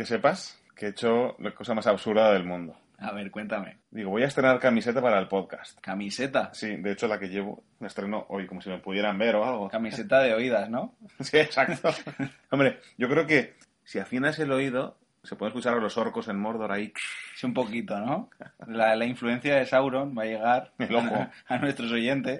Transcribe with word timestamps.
que 0.00 0.06
sepas 0.06 0.58
que 0.74 0.86
he 0.86 0.88
hecho 0.88 1.36
la 1.40 1.54
cosa 1.54 1.74
más 1.74 1.86
absurda 1.86 2.32
del 2.32 2.44
mundo. 2.44 2.74
A 2.96 3.12
ver, 3.12 3.30
cuéntame. 3.30 3.80
Digo, 3.90 4.08
voy 4.08 4.22
a 4.22 4.28
estrenar 4.28 4.58
camiseta 4.58 5.02
para 5.02 5.18
el 5.18 5.28
podcast. 5.28 5.78
¿Camiseta? 5.78 6.48
Sí, 6.54 6.74
de 6.76 6.92
hecho 6.92 7.06
la 7.06 7.18
que 7.18 7.28
llevo 7.28 7.64
me 7.80 7.86
estreno 7.86 8.24
hoy, 8.30 8.46
como 8.46 8.62
si 8.62 8.70
me 8.70 8.78
pudieran 8.78 9.18
ver 9.18 9.36
o 9.36 9.44
algo. 9.44 9.68
Camiseta 9.68 10.22
de 10.22 10.32
oídas, 10.32 10.70
¿no? 10.70 10.94
Sí, 11.20 11.36
exacto. 11.36 11.90
Hombre, 12.50 12.80
yo 12.96 13.10
creo 13.10 13.26
que 13.26 13.56
si 13.84 13.98
afinas 13.98 14.38
el 14.38 14.52
oído, 14.52 14.96
se 15.22 15.36
puede 15.36 15.50
escuchar 15.50 15.74
a 15.74 15.80
los 15.80 15.96
orcos 15.98 16.28
en 16.28 16.38
Mordor 16.38 16.72
ahí. 16.72 16.92
Sí, 17.36 17.46
un 17.46 17.54
poquito, 17.54 17.98
¿no? 18.00 18.30
La, 18.66 18.96
la 18.96 19.04
influencia 19.04 19.56
de 19.56 19.66
Sauron 19.66 20.16
va 20.16 20.22
a 20.22 20.26
llegar 20.26 20.70
El 20.78 20.94
ojo. 20.94 21.26
a 21.48 21.58
nuestros 21.58 21.92
oyentes. 21.92 22.38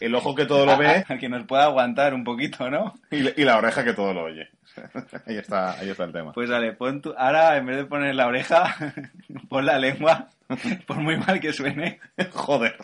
El 0.00 0.14
ojo 0.14 0.34
que 0.34 0.46
todo 0.46 0.64
lo 0.66 0.76
ve 0.76 1.04
A 1.08 1.16
que 1.18 1.28
nos 1.28 1.44
pueda 1.44 1.64
aguantar 1.64 2.14
un 2.14 2.24
poquito, 2.24 2.70
¿no? 2.70 2.94
y, 3.10 3.20
la- 3.20 3.32
y 3.36 3.44
la 3.44 3.56
oreja 3.58 3.84
que 3.84 3.94
todo 3.94 4.12
lo 4.14 4.24
oye. 4.24 4.48
Ahí 5.26 5.36
está, 5.36 5.72
ahí 5.72 5.88
está 5.90 6.04
el 6.04 6.12
tema. 6.12 6.32
Pues 6.32 6.48
dale, 6.48 6.72
pon 6.72 7.00
tu... 7.00 7.12
ahora 7.16 7.56
en 7.56 7.66
vez 7.66 7.76
de 7.78 7.84
poner 7.86 8.14
la 8.14 8.26
oreja, 8.28 8.76
pon 9.48 9.66
la 9.66 9.78
lengua, 9.78 10.28
por 10.86 10.98
muy 10.98 11.16
mal 11.16 11.40
que 11.40 11.52
suene. 11.52 11.98
Joder. 12.32 12.76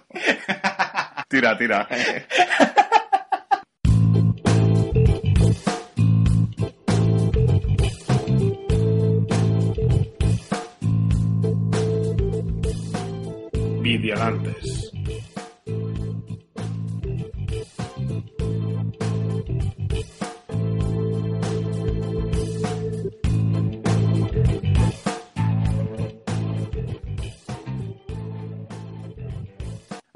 Tira, 1.28 1.56
tira. 1.56 1.86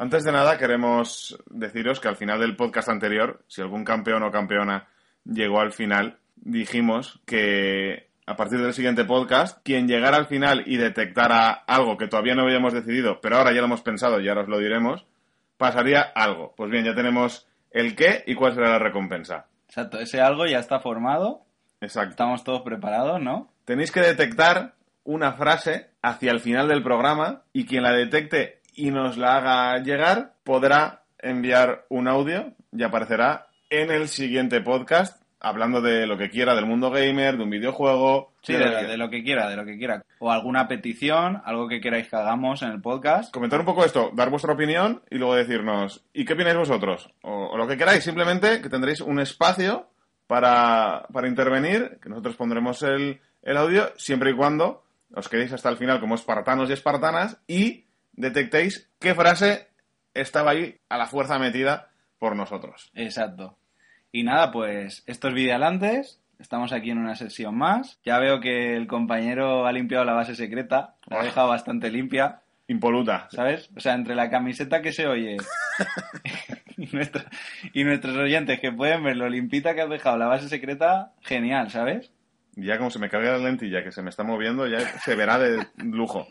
Antes 0.00 0.24
de 0.24 0.32
nada, 0.32 0.58
queremos 0.58 1.38
deciros 1.50 1.98
que 1.98 2.08
al 2.08 2.16
final 2.16 2.40
del 2.40 2.56
podcast 2.56 2.88
anterior, 2.88 3.42
si 3.48 3.62
algún 3.62 3.84
campeón 3.84 4.22
o 4.22 4.30
campeona 4.30 4.88
llegó 5.24 5.60
al 5.60 5.72
final, 5.72 6.18
dijimos 6.36 7.20
que 7.26 8.07
a 8.28 8.36
partir 8.36 8.60
del 8.60 8.74
siguiente 8.74 9.06
podcast, 9.06 9.58
quien 9.64 9.88
llegara 9.88 10.18
al 10.18 10.26
final 10.26 10.62
y 10.66 10.76
detectara 10.76 11.50
algo 11.50 11.96
que 11.96 12.08
todavía 12.08 12.34
no 12.34 12.42
habíamos 12.42 12.74
decidido, 12.74 13.22
pero 13.22 13.38
ahora 13.38 13.52
ya 13.52 13.60
lo 13.60 13.64
hemos 13.68 13.80
pensado 13.80 14.20
y 14.20 14.28
ahora 14.28 14.42
os 14.42 14.48
lo 14.48 14.58
diremos, 14.58 15.06
pasaría 15.56 16.02
algo. 16.02 16.52
Pues 16.54 16.70
bien, 16.70 16.84
ya 16.84 16.94
tenemos 16.94 17.48
el 17.70 17.96
qué 17.96 18.24
y 18.26 18.34
cuál 18.34 18.54
será 18.54 18.68
la 18.68 18.78
recompensa. 18.78 19.46
Exacto, 19.66 19.98
ese 19.98 20.20
algo 20.20 20.44
ya 20.44 20.58
está 20.58 20.78
formado, 20.80 21.40
Exacto. 21.80 22.10
estamos 22.10 22.44
todos 22.44 22.60
preparados, 22.60 23.18
¿no? 23.18 23.48
Tenéis 23.64 23.90
que 23.90 24.00
detectar 24.00 24.74
una 25.04 25.32
frase 25.32 25.88
hacia 26.02 26.30
el 26.30 26.40
final 26.40 26.68
del 26.68 26.82
programa 26.82 27.44
y 27.54 27.64
quien 27.64 27.82
la 27.82 27.92
detecte 27.92 28.60
y 28.74 28.90
nos 28.90 29.16
la 29.16 29.36
haga 29.36 29.78
llegar 29.82 30.34
podrá 30.44 31.04
enviar 31.18 31.86
un 31.88 32.08
audio 32.08 32.52
y 32.72 32.82
aparecerá 32.82 33.46
en 33.70 33.90
el 33.90 34.08
siguiente 34.08 34.60
podcast 34.60 35.17
hablando 35.40 35.80
de 35.80 36.06
lo 36.06 36.18
que 36.18 36.30
quiera, 36.30 36.54
del 36.54 36.66
mundo 36.66 36.90
gamer, 36.90 37.36
de 37.36 37.42
un 37.44 37.50
videojuego. 37.50 38.32
Sí, 38.42 38.54
de 38.54 38.58
de, 38.60 38.64
lo 38.70 38.78
que- 38.80 38.86
de 38.86 38.96
lo 38.96 39.10
que 39.10 39.22
quiera, 39.22 39.48
de 39.48 39.56
lo 39.56 39.64
que 39.64 39.78
quiera. 39.78 40.04
O 40.18 40.30
alguna 40.32 40.66
petición, 40.68 41.40
algo 41.44 41.68
que 41.68 41.80
queráis 41.80 42.08
que 42.08 42.16
hagamos 42.16 42.62
en 42.62 42.70
el 42.70 42.80
podcast. 42.80 43.32
Comentar 43.32 43.60
un 43.60 43.66
poco 43.66 43.84
esto, 43.84 44.10
dar 44.14 44.30
vuestra 44.30 44.52
opinión 44.54 45.02
y 45.10 45.16
luego 45.18 45.34
decirnos, 45.36 46.04
¿y 46.12 46.24
qué 46.24 46.32
opináis 46.34 46.56
vosotros? 46.56 47.10
O, 47.22 47.50
o 47.52 47.56
lo 47.56 47.66
que 47.68 47.76
queráis, 47.76 48.02
simplemente 48.04 48.60
que 48.60 48.68
tendréis 48.68 49.00
un 49.00 49.20
espacio 49.20 49.88
para, 50.26 51.06
para 51.12 51.28
intervenir, 51.28 51.98
que 52.02 52.08
nosotros 52.08 52.36
pondremos 52.36 52.82
el, 52.82 53.20
el 53.42 53.56
audio, 53.56 53.92
siempre 53.96 54.30
y 54.30 54.34
cuando 54.34 54.84
os 55.14 55.28
quedéis 55.28 55.52
hasta 55.54 55.70
el 55.70 55.76
final 55.78 56.00
como 56.00 56.16
espartanos 56.16 56.68
y 56.68 56.74
espartanas 56.74 57.38
y 57.46 57.86
detectéis 58.12 58.90
qué 58.98 59.14
frase 59.14 59.68
estaba 60.12 60.50
ahí 60.50 60.76
a 60.88 60.98
la 60.98 61.06
fuerza 61.06 61.38
metida 61.38 61.90
por 62.18 62.34
nosotros. 62.36 62.90
Exacto. 62.94 63.56
Y 64.12 64.22
nada, 64.22 64.50
pues 64.50 65.02
estos 65.06 65.34
videolantes, 65.34 66.20
estamos 66.38 66.72
aquí 66.72 66.90
en 66.90 66.98
una 66.98 67.14
sesión 67.16 67.56
más. 67.56 67.98
Ya 68.04 68.18
veo 68.18 68.40
que 68.40 68.74
el 68.76 68.86
compañero 68.86 69.66
ha 69.66 69.72
limpiado 69.72 70.04
la 70.04 70.14
base 70.14 70.34
secreta, 70.34 70.94
la 71.06 71.18
ha 71.18 71.20
Ah. 71.20 71.24
dejado 71.24 71.48
bastante 71.48 71.90
limpia, 71.90 72.40
Impoluta. 72.68 73.28
¿sabes? 73.30 73.70
O 73.76 73.80
sea, 73.80 73.94
entre 73.94 74.14
la 74.14 74.28
camiseta 74.30 74.82
que 74.82 74.92
se 74.92 75.06
oye 75.06 75.36
y, 76.76 76.86
nuestra- 76.94 77.24
y 77.72 77.84
nuestros 77.84 78.16
oyentes 78.16 78.60
que 78.60 78.72
pueden 78.72 79.02
ver 79.04 79.16
lo 79.16 79.28
limpita 79.28 79.74
que 79.74 79.82
has 79.82 79.88
dejado 79.90 80.18
la 80.18 80.26
base 80.26 80.48
secreta, 80.48 81.12
genial, 81.22 81.70
¿sabes? 81.70 82.10
Ya 82.56 82.76
como 82.76 82.90
se 82.90 82.98
me 82.98 83.08
carga 83.08 83.32
la 83.32 83.38
lentilla 83.38 83.82
que 83.84 83.92
se 83.92 84.02
me 84.02 84.10
está 84.10 84.22
moviendo, 84.24 84.66
ya 84.66 84.80
se 85.00 85.14
verá 85.14 85.38
de 85.38 85.66
lujo. 85.76 86.26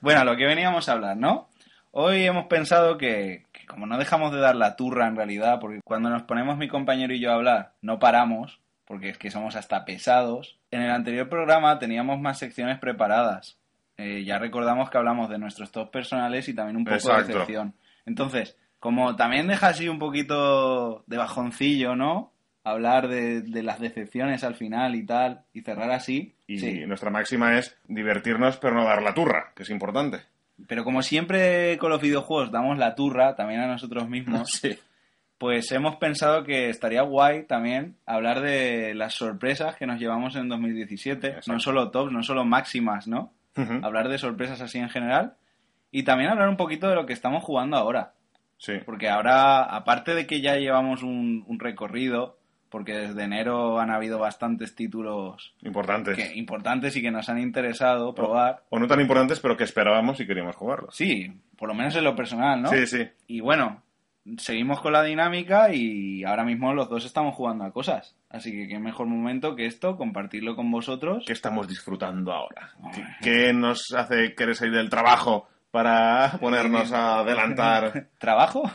Bueno, 0.00 0.20
a 0.20 0.24
lo 0.24 0.36
que 0.36 0.46
veníamos 0.46 0.88
a 0.88 0.92
hablar, 0.92 1.16
¿no? 1.16 1.48
Hoy 1.92 2.24
hemos 2.24 2.46
pensado 2.46 2.98
que 2.98 3.44
como 3.66 3.86
no 3.86 3.98
dejamos 3.98 4.32
de 4.32 4.40
dar 4.40 4.56
la 4.56 4.76
turra 4.76 5.06
en 5.06 5.16
realidad, 5.16 5.58
porque 5.60 5.80
cuando 5.84 6.10
nos 6.10 6.22
ponemos 6.22 6.56
mi 6.56 6.68
compañero 6.68 7.14
y 7.14 7.20
yo 7.20 7.30
a 7.30 7.34
hablar, 7.34 7.74
no 7.82 7.98
paramos, 7.98 8.60
porque 8.86 9.10
es 9.10 9.18
que 9.18 9.30
somos 9.30 9.56
hasta 9.56 9.84
pesados. 9.84 10.58
En 10.70 10.82
el 10.82 10.90
anterior 10.90 11.28
programa 11.28 11.78
teníamos 11.78 12.20
más 12.20 12.38
secciones 12.38 12.78
preparadas. 12.78 13.58
Eh, 13.98 14.24
ya 14.24 14.38
recordamos 14.38 14.90
que 14.90 14.98
hablamos 14.98 15.28
de 15.28 15.38
nuestros 15.38 15.72
top 15.72 15.90
personales 15.90 16.48
y 16.48 16.54
también 16.54 16.76
un 16.76 16.84
poco 16.84 16.96
Exacto. 16.96 17.26
de 17.26 17.32
decepción. 17.32 17.74
Entonces, 18.04 18.56
como 18.78 19.16
también 19.16 19.48
deja 19.48 19.68
así 19.68 19.88
un 19.88 19.98
poquito 19.98 21.02
de 21.06 21.16
bajoncillo, 21.16 21.96
¿no? 21.96 22.32
Hablar 22.62 23.08
de, 23.08 23.42
de 23.42 23.62
las 23.62 23.80
decepciones 23.80 24.44
al 24.44 24.54
final 24.54 24.94
y 24.94 25.06
tal, 25.06 25.44
y 25.52 25.62
cerrar 25.62 25.90
así. 25.90 26.34
Y 26.46 26.58
sí. 26.58 26.86
nuestra 26.86 27.10
máxima 27.10 27.58
es 27.58 27.76
divertirnos 27.86 28.58
pero 28.58 28.74
no 28.74 28.84
dar 28.84 29.02
la 29.02 29.14
turra, 29.14 29.52
que 29.54 29.62
es 29.62 29.70
importante. 29.70 30.20
Pero 30.68 30.84
como 30.84 31.02
siempre 31.02 31.76
con 31.78 31.90
los 31.90 32.00
videojuegos 32.00 32.50
damos 32.50 32.78
la 32.78 32.94
turra 32.94 33.34
también 33.36 33.60
a 33.60 33.66
nosotros 33.66 34.08
mismos, 34.08 34.50
Sí. 34.62 34.78
pues 35.38 35.70
hemos 35.72 35.96
pensado 35.96 36.44
que 36.44 36.70
estaría 36.70 37.02
guay 37.02 37.44
también 37.44 37.96
hablar 38.06 38.40
de 38.40 38.94
las 38.94 39.14
sorpresas 39.14 39.76
que 39.76 39.86
nos 39.86 39.98
llevamos 40.00 40.34
en 40.36 40.48
2017. 40.48 41.26
Exacto. 41.26 41.52
No 41.52 41.60
solo 41.60 41.90
tops, 41.90 42.12
no 42.12 42.22
solo 42.22 42.44
máximas, 42.44 43.06
¿no? 43.06 43.32
Hablar 43.82 44.08
de 44.08 44.18
sorpresas 44.18 44.60
así 44.60 44.78
en 44.78 44.90
general. 44.90 45.34
Y 45.90 46.02
también 46.02 46.30
hablar 46.30 46.48
un 46.48 46.56
poquito 46.58 46.88
de 46.88 46.94
lo 46.94 47.06
que 47.06 47.14
estamos 47.14 47.42
jugando 47.42 47.76
ahora. 47.76 48.12
Sí. 48.58 48.74
Porque 48.84 49.08
ahora, 49.08 49.62
aparte 49.62 50.14
de 50.14 50.26
que 50.26 50.40
ya 50.42 50.56
llevamos 50.56 51.02
un, 51.02 51.44
un 51.46 51.58
recorrido, 51.58 52.35
porque 52.70 52.94
desde 52.94 53.22
enero 53.24 53.78
han 53.80 53.90
habido 53.90 54.18
bastantes 54.18 54.74
títulos 54.74 55.54
Importantes. 55.62 56.16
que, 56.16 56.36
importantes 56.36 56.96
y 56.96 57.02
que 57.02 57.10
nos 57.10 57.28
han 57.28 57.38
interesado 57.38 58.14
probar. 58.14 58.62
O 58.70 58.78
no 58.78 58.86
tan 58.86 59.00
importantes, 59.00 59.40
pero 59.40 59.56
que 59.56 59.64
esperábamos 59.64 60.20
y 60.20 60.26
queríamos 60.26 60.56
jugarlos. 60.56 60.94
Sí, 60.94 61.32
por 61.56 61.68
lo 61.68 61.74
menos 61.74 61.94
en 61.96 62.04
lo 62.04 62.16
personal, 62.16 62.62
¿no? 62.62 62.68
Sí, 62.70 62.86
sí. 62.86 63.08
Y 63.26 63.40
bueno, 63.40 63.82
seguimos 64.38 64.80
con 64.80 64.92
la 64.92 65.02
dinámica 65.02 65.72
y 65.72 66.24
ahora 66.24 66.44
mismo 66.44 66.74
los 66.74 66.88
dos 66.88 67.04
estamos 67.04 67.34
jugando 67.34 67.64
a 67.64 67.72
cosas. 67.72 68.16
Así 68.28 68.50
que 68.52 68.68
qué 68.68 68.78
mejor 68.78 69.06
momento 69.06 69.54
que 69.54 69.66
esto, 69.66 69.96
compartirlo 69.96 70.56
con 70.56 70.70
vosotros. 70.70 71.24
¿Qué 71.26 71.32
estamos 71.32 71.68
disfrutando 71.68 72.32
ahora? 72.32 72.72
¿Qué, 72.94 73.02
Ay. 73.02 73.12
qué 73.22 73.52
nos 73.52 73.92
hace 73.96 74.34
querer 74.34 74.56
salir 74.56 74.74
del 74.74 74.90
trabajo 74.90 75.48
para 75.70 76.32
ponernos 76.40 76.92
a 76.92 77.20
adelantar? 77.20 78.08
¿Trabajo? 78.18 78.70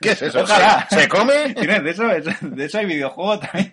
¿Qué 0.00 0.12
es 0.12 0.22
eso? 0.22 0.40
Ojalá. 0.40 0.86
¿Se, 0.90 1.00
se 1.02 1.08
come? 1.08 1.54
¿Tienes 1.54 1.82
de 1.84 1.90
eso? 1.90 2.04
De 2.40 2.64
eso 2.64 2.78
hay 2.78 2.86
videojuego 2.86 3.38
también. 3.38 3.70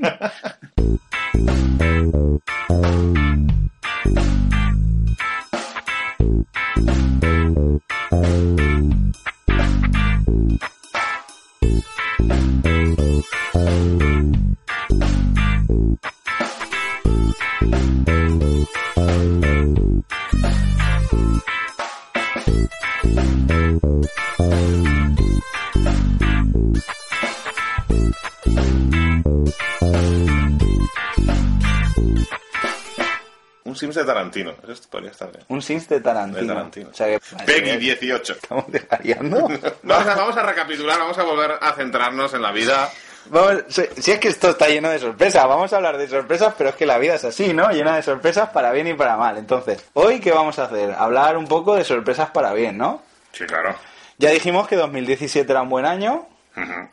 Sims 33.80 33.96
de 33.96 34.04
Tarantino. 34.04 34.54
Eso 34.68 34.84
podría 34.90 35.12
estar 35.12 35.32
bien. 35.32 35.44
Un 35.48 35.62
Sims 35.62 35.88
de 35.88 36.02
Tarantino. 36.02 36.42
De 36.42 36.48
Tarantino. 36.48 36.90
O 36.90 36.94
sea 36.94 37.08
que... 37.08 37.20
Peggy 37.46 37.78
18. 37.78 38.34
¿Estamos 38.34 38.66
desvariando? 38.68 39.48
Vamos 39.84 40.08
a, 40.08 40.16
vamos 40.16 40.38
a 40.38 40.44
recapitular, 40.44 41.00
vamos 41.00 41.18
a 41.18 41.24
volver 41.24 41.52
a 41.60 41.74
centrarnos 41.74 42.34
en 42.34 42.42
la 42.42 42.52
vida. 42.52 42.92
Vamos, 43.28 43.64
si, 43.68 44.12
es 44.12 44.20
que 44.20 44.28
esto 44.28 44.50
está 44.50 44.68
lleno 44.68 44.90
de 44.90 45.00
sorpresas, 45.00 45.48
vamos 45.48 45.72
a 45.72 45.78
hablar 45.78 45.98
de 45.98 46.08
sorpresas, 46.08 46.54
pero 46.58 46.72
es 46.72 46.76
que 46.76 46.86
la 46.86 46.98
vida 46.98 47.16
es 47.16 47.24
así, 47.24 47.54
¿no? 47.54 47.70
Llena 47.70 47.96
de 47.96 48.04
sorpresas 48.04 48.50
para 48.50 48.72
bien 48.72 48.88
y 48.88 48.94
para 48.94 49.18
mal. 49.18 49.38
Entonces, 49.38 49.84
hoy, 49.94 50.20
¿qué 50.20 50.32
vamos 50.32 50.60
a 50.60 50.66
hacer? 50.66 50.92
Hablar 50.92 51.38
un 51.38 51.48
poco 51.48 51.76
de 51.76 51.84
sorpresas 51.84 52.30
para 52.32 52.54
bien, 52.54 52.78
¿no? 52.78 53.02
Sí, 53.32 53.46
claro. 53.46 53.76
Ya 54.18 54.32
dijimos 54.32 54.68
que 54.68 54.76
2017 54.76 55.52
era 55.52 55.62
un 55.62 55.70
buen 55.70 55.86
año 55.86 56.28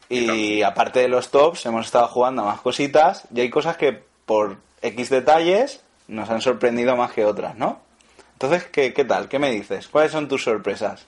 y 0.09 0.62
aparte 0.62 1.00
de 1.00 1.09
los 1.09 1.31
tops 1.31 1.67
hemos 1.67 1.87
estado 1.87 2.06
jugando 2.09 2.43
a 2.43 2.47
más 2.47 2.61
cositas 2.61 3.25
y 3.35 3.41
hay 3.41 3.50
cosas 3.50 3.77
que 3.77 4.05
por 4.25 4.59
X 4.83 5.11
detalles 5.11 5.81
nos 6.08 6.31
han 6.31 6.41
sorprendido 6.41 6.97
más 6.97 7.12
que 7.12 7.25
otras, 7.25 7.56
¿no? 7.56 7.82
Entonces, 8.32 8.64
¿qué, 8.64 8.93
qué 8.93 9.05
tal? 9.05 9.29
¿Qué 9.29 9.38
me 9.38 9.50
dices? 9.50 9.88
¿Cuáles 9.88 10.12
son 10.12 10.29
tus 10.29 10.44
sorpresas? 10.44 11.06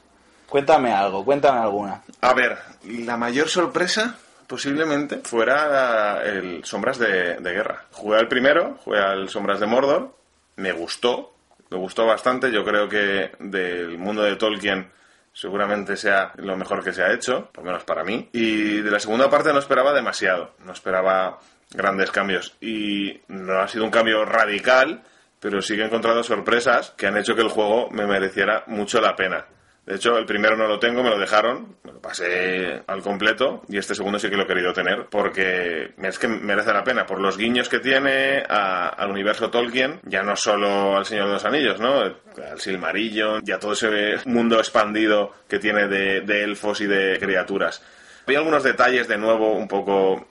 Cuéntame 0.49 0.93
algo, 0.93 1.25
cuéntame 1.25 1.61
alguna. 1.61 2.03
A 2.23 2.33
ver, 2.33 2.59
la 2.85 3.17
mayor 3.17 3.49
sorpresa 3.49 4.17
posiblemente 4.47 5.19
fuera 5.19 6.23
el 6.25 6.65
Sombras 6.65 6.99
de, 6.99 7.37
de 7.37 7.53
Guerra. 7.53 7.85
Jugué 7.93 8.19
al 8.19 8.29
primero, 8.29 8.79
jugué 8.83 8.99
al 8.99 9.29
Sombras 9.29 9.61
de 9.61 9.67
Mordor, 9.67 10.17
me 10.57 10.73
gustó, 10.73 11.35
me 11.71 11.77
gustó 11.77 12.07
bastante, 12.07 12.51
yo 12.51 12.65
creo 12.65 12.89
que 12.89 13.33
del 13.39 13.99
mundo 13.99 14.23
de 14.23 14.37
Tolkien 14.37 14.91
seguramente 15.35 15.97
sea 15.97 16.33
lo 16.37 16.57
mejor 16.57 16.83
que 16.83 16.93
se 16.93 17.03
ha 17.03 17.13
hecho, 17.13 17.51
por 17.53 17.63
lo 17.63 17.71
menos 17.71 17.85
para 17.85 18.03
mí. 18.03 18.29
Y 18.33 18.81
de 18.81 18.91
la 18.91 18.99
segunda 18.99 19.29
parte 19.29 19.53
no 19.53 19.59
esperaba 19.59 19.93
demasiado, 19.93 20.55
no 20.65 20.73
esperaba 20.73 21.39
grandes 21.73 22.11
cambios. 22.11 22.57
Y 22.61 23.21
no 23.29 23.61
ha 23.61 23.69
sido 23.69 23.85
un 23.85 23.91
cambio 23.91 24.25
radical, 24.25 25.03
pero 25.41 25.61
sí 25.63 25.77
que 25.77 25.83
he 25.83 25.87
encontrado 25.87 26.23
sorpresas 26.23 26.91
que 26.97 27.07
han 27.07 27.17
hecho 27.17 27.35
que 27.35 27.43
el 27.43 27.49
juego 27.49 27.89
me 27.91 28.07
mereciera 28.07 28.65
mucho 28.67 29.01
la 29.01 29.15
pena. 29.17 29.47
De 29.87 29.95
hecho, 29.95 30.19
el 30.19 30.27
primero 30.27 30.55
no 30.55 30.67
lo 30.67 30.79
tengo, 30.79 31.03
me 31.03 31.09
lo 31.09 31.19
dejaron, 31.19 31.77
me 31.83 31.93
lo 31.93 32.01
pasé 32.03 32.83
al 32.87 33.01
completo 33.01 33.63
y 33.71 33.79
este 33.79 33.95
segundo 33.95 34.19
sí 34.19 34.29
que 34.29 34.37
lo 34.37 34.43
he 34.43 34.47
querido 34.47 34.75
tener 34.75 35.07
porque 35.11 35.95
es 36.03 36.19
que 36.19 36.29
merece 36.29 36.75
la 36.75 36.85
pena 36.85 37.07
por 37.07 37.19
los 37.23 37.39
guiños 37.39 37.71
que 37.71 37.79
tiene 37.81 38.45
a- 38.51 38.89
al 38.91 39.11
universo 39.11 39.49
Tolkien, 39.51 40.01
ya 40.05 40.23
no 40.23 40.37
solo 40.37 40.99
al 40.99 41.07
Señor 41.07 41.29
de 41.29 41.33
los 41.33 41.45
Anillos, 41.47 41.81
¿no? 41.81 42.01
Al 42.01 42.61
Silmarillion 42.61 43.43
y 43.47 43.51
a 43.53 43.59
todo 43.59 43.73
ese 43.73 44.17
mundo 44.27 44.59
expandido 44.59 45.33
que 45.49 45.59
tiene 45.59 45.89
de, 45.89 46.21
de 46.21 46.43
elfos 46.45 46.83
y 46.83 46.87
de 46.87 47.19
criaturas. 47.19 47.83
Había 48.27 48.41
algunos 48.41 48.63
detalles 48.65 49.09
de 49.09 49.17
nuevo 49.17 49.53
un 49.55 49.69
poco 49.69 50.29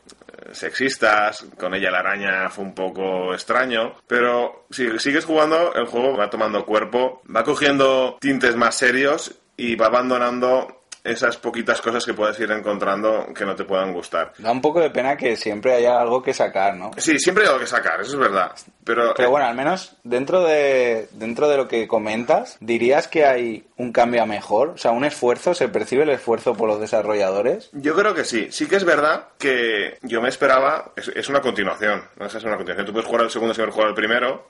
sexistas, 0.52 1.46
con 1.58 1.74
ella 1.74 1.92
la 1.92 2.00
araña 2.00 2.50
fue 2.50 2.66
un 2.66 2.74
poco 2.74 3.34
extraño, 3.34 3.96
pero 4.08 4.66
si 4.70 5.00
sigues 5.00 5.26
jugando, 5.26 5.74
el 5.74 5.86
juego 5.86 6.16
va 6.18 6.30
tomando 6.30 6.66
cuerpo, 6.66 7.22
va 7.34 7.44
cogiendo 7.44 8.18
tintes 8.20 8.56
más 8.56 8.76
serios 8.76 9.40
y 9.56 9.76
va 9.76 9.88
abandonando 9.88 10.77
esas 11.12 11.38
poquitas 11.38 11.82
cosas 11.82 12.06
que 12.06 12.14
puedes 12.14 12.40
ir 12.40 12.52
encontrando 12.52 13.28
que 13.34 13.46
no 13.46 13.56
te 13.56 13.64
puedan 13.64 13.94
gustar. 13.94 14.34
Da 14.38 14.52
un 14.52 14.62
poco 14.62 14.80
de 14.80 14.90
pena 14.90 15.18
que 15.18 15.36
siempre 15.36 15.74
haya 15.74 16.00
algo 16.00 16.22
que 16.22 16.34
sacar, 16.34 16.76
¿no? 16.76 16.92
Sí, 16.98 17.18
siempre 17.20 17.44
hay 17.44 17.50
algo 17.50 17.60
que 17.60 17.68
sacar, 17.68 18.02
eso 18.02 18.12
es 18.12 18.20
verdad. 18.20 18.52
Pero, 18.84 19.14
Pero 19.16 19.30
bueno, 19.30 19.48
al 19.48 19.56
menos 19.56 19.98
dentro 20.04 20.44
de, 20.44 21.10
dentro 21.12 21.50
de 21.50 21.58
lo 21.58 21.68
que 21.68 21.88
comentas, 21.88 22.58
¿dirías 22.60 23.08
que 23.08 23.26
hay 23.26 23.66
un 23.76 23.92
cambio 23.92 24.24
a 24.24 24.26
mejor? 24.26 24.70
O 24.70 24.78
sea, 24.78 24.92
un 24.92 25.04
esfuerzo, 25.04 25.54
¿se 25.54 25.68
percibe 25.68 26.04
el 26.04 26.10
esfuerzo 26.10 26.54
por 26.54 26.68
los 26.70 26.80
desarrolladores? 26.80 27.70
Yo 27.74 27.96
creo 27.96 28.14
que 28.14 28.24
sí. 28.24 28.48
Sí 28.52 28.68
que 28.68 28.78
es 28.78 28.86
verdad 28.86 29.28
que 29.38 29.98
yo 30.04 30.22
me 30.22 30.30
esperaba. 30.30 30.92
Es, 30.96 31.10
es 31.10 31.28
una 31.30 31.42
continuación. 31.42 32.04
No 32.18 32.26
es 32.26 32.44
una 32.44 32.56
continuación. 32.56 32.86
Tú 32.86 32.94
puedes 32.94 33.08
jugar 33.08 33.24
al 33.24 33.32
segundo 33.32 33.54
sin 33.54 33.64
haber 33.64 33.74
jugado 33.74 33.90
al 33.90 33.96
primero. 33.96 34.50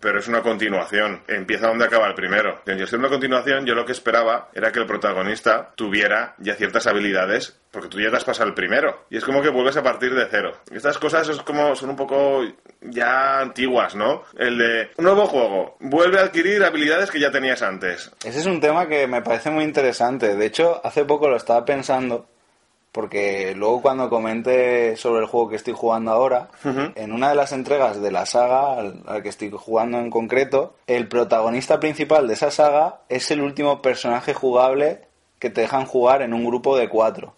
Pero 0.00 0.18
es 0.18 0.28
una 0.28 0.42
continuación. 0.42 1.22
Empieza 1.28 1.68
donde 1.68 1.84
acaba 1.84 2.06
el 2.06 2.14
primero. 2.14 2.60
Y 2.66 2.70
al 2.70 2.86
ser 2.86 2.98
una 2.98 3.08
continuación, 3.08 3.66
yo 3.66 3.74
lo 3.74 3.84
que 3.84 3.92
esperaba 3.92 4.48
era 4.54 4.72
que 4.72 4.80
el 4.80 4.86
protagonista 4.86 5.72
tuviera 5.74 6.34
ya 6.38 6.54
ciertas 6.54 6.86
habilidades. 6.86 7.60
Porque 7.70 7.88
tú 7.88 8.00
ya 8.00 8.10
te 8.10 8.16
has 8.16 8.24
pasado 8.24 8.48
el 8.48 8.54
primero. 8.54 9.04
Y 9.10 9.18
es 9.18 9.24
como 9.24 9.42
que 9.42 9.50
vuelves 9.50 9.76
a 9.76 9.82
partir 9.82 10.14
de 10.14 10.26
cero. 10.30 10.52
Y 10.70 10.76
estas 10.76 10.98
cosas 10.98 11.28
es 11.28 11.36
como, 11.42 11.76
son 11.76 11.90
un 11.90 11.96
poco 11.96 12.42
ya 12.80 13.40
antiguas, 13.40 13.94
¿no? 13.94 14.22
El 14.38 14.56
de 14.58 14.90
nuevo 14.98 15.26
juego. 15.26 15.76
Vuelve 15.80 16.18
a 16.18 16.22
adquirir 16.22 16.64
habilidades 16.64 17.10
que 17.10 17.20
ya 17.20 17.30
tenías 17.30 17.62
antes. 17.62 18.10
Ese 18.24 18.38
es 18.38 18.46
un 18.46 18.60
tema 18.60 18.86
que 18.86 19.06
me 19.06 19.20
parece 19.20 19.50
muy 19.50 19.64
interesante. 19.64 20.36
De 20.36 20.46
hecho, 20.46 20.80
hace 20.84 21.04
poco 21.04 21.28
lo 21.28 21.36
estaba 21.36 21.64
pensando, 21.64 22.26
porque 22.96 23.52
luego 23.54 23.82
cuando 23.82 24.08
comente 24.08 24.96
sobre 24.96 25.20
el 25.20 25.26
juego 25.26 25.50
que 25.50 25.56
estoy 25.56 25.74
jugando 25.74 26.12
ahora, 26.12 26.48
en 26.64 27.12
una 27.12 27.28
de 27.28 27.34
las 27.34 27.52
entregas 27.52 28.00
de 28.00 28.10
la 28.10 28.24
saga 28.24 28.72
al, 28.72 29.02
al 29.06 29.22
que 29.22 29.28
estoy 29.28 29.50
jugando 29.54 29.98
en 29.98 30.08
concreto, 30.08 30.76
el 30.86 31.06
protagonista 31.06 31.78
principal 31.78 32.26
de 32.26 32.32
esa 32.32 32.50
saga 32.50 33.00
es 33.10 33.30
el 33.30 33.42
último 33.42 33.82
personaje 33.82 34.32
jugable 34.32 35.02
que 35.38 35.50
te 35.50 35.60
dejan 35.60 35.84
jugar 35.84 36.22
en 36.22 36.32
un 36.32 36.46
grupo 36.46 36.74
de 36.74 36.88
cuatro. 36.88 37.34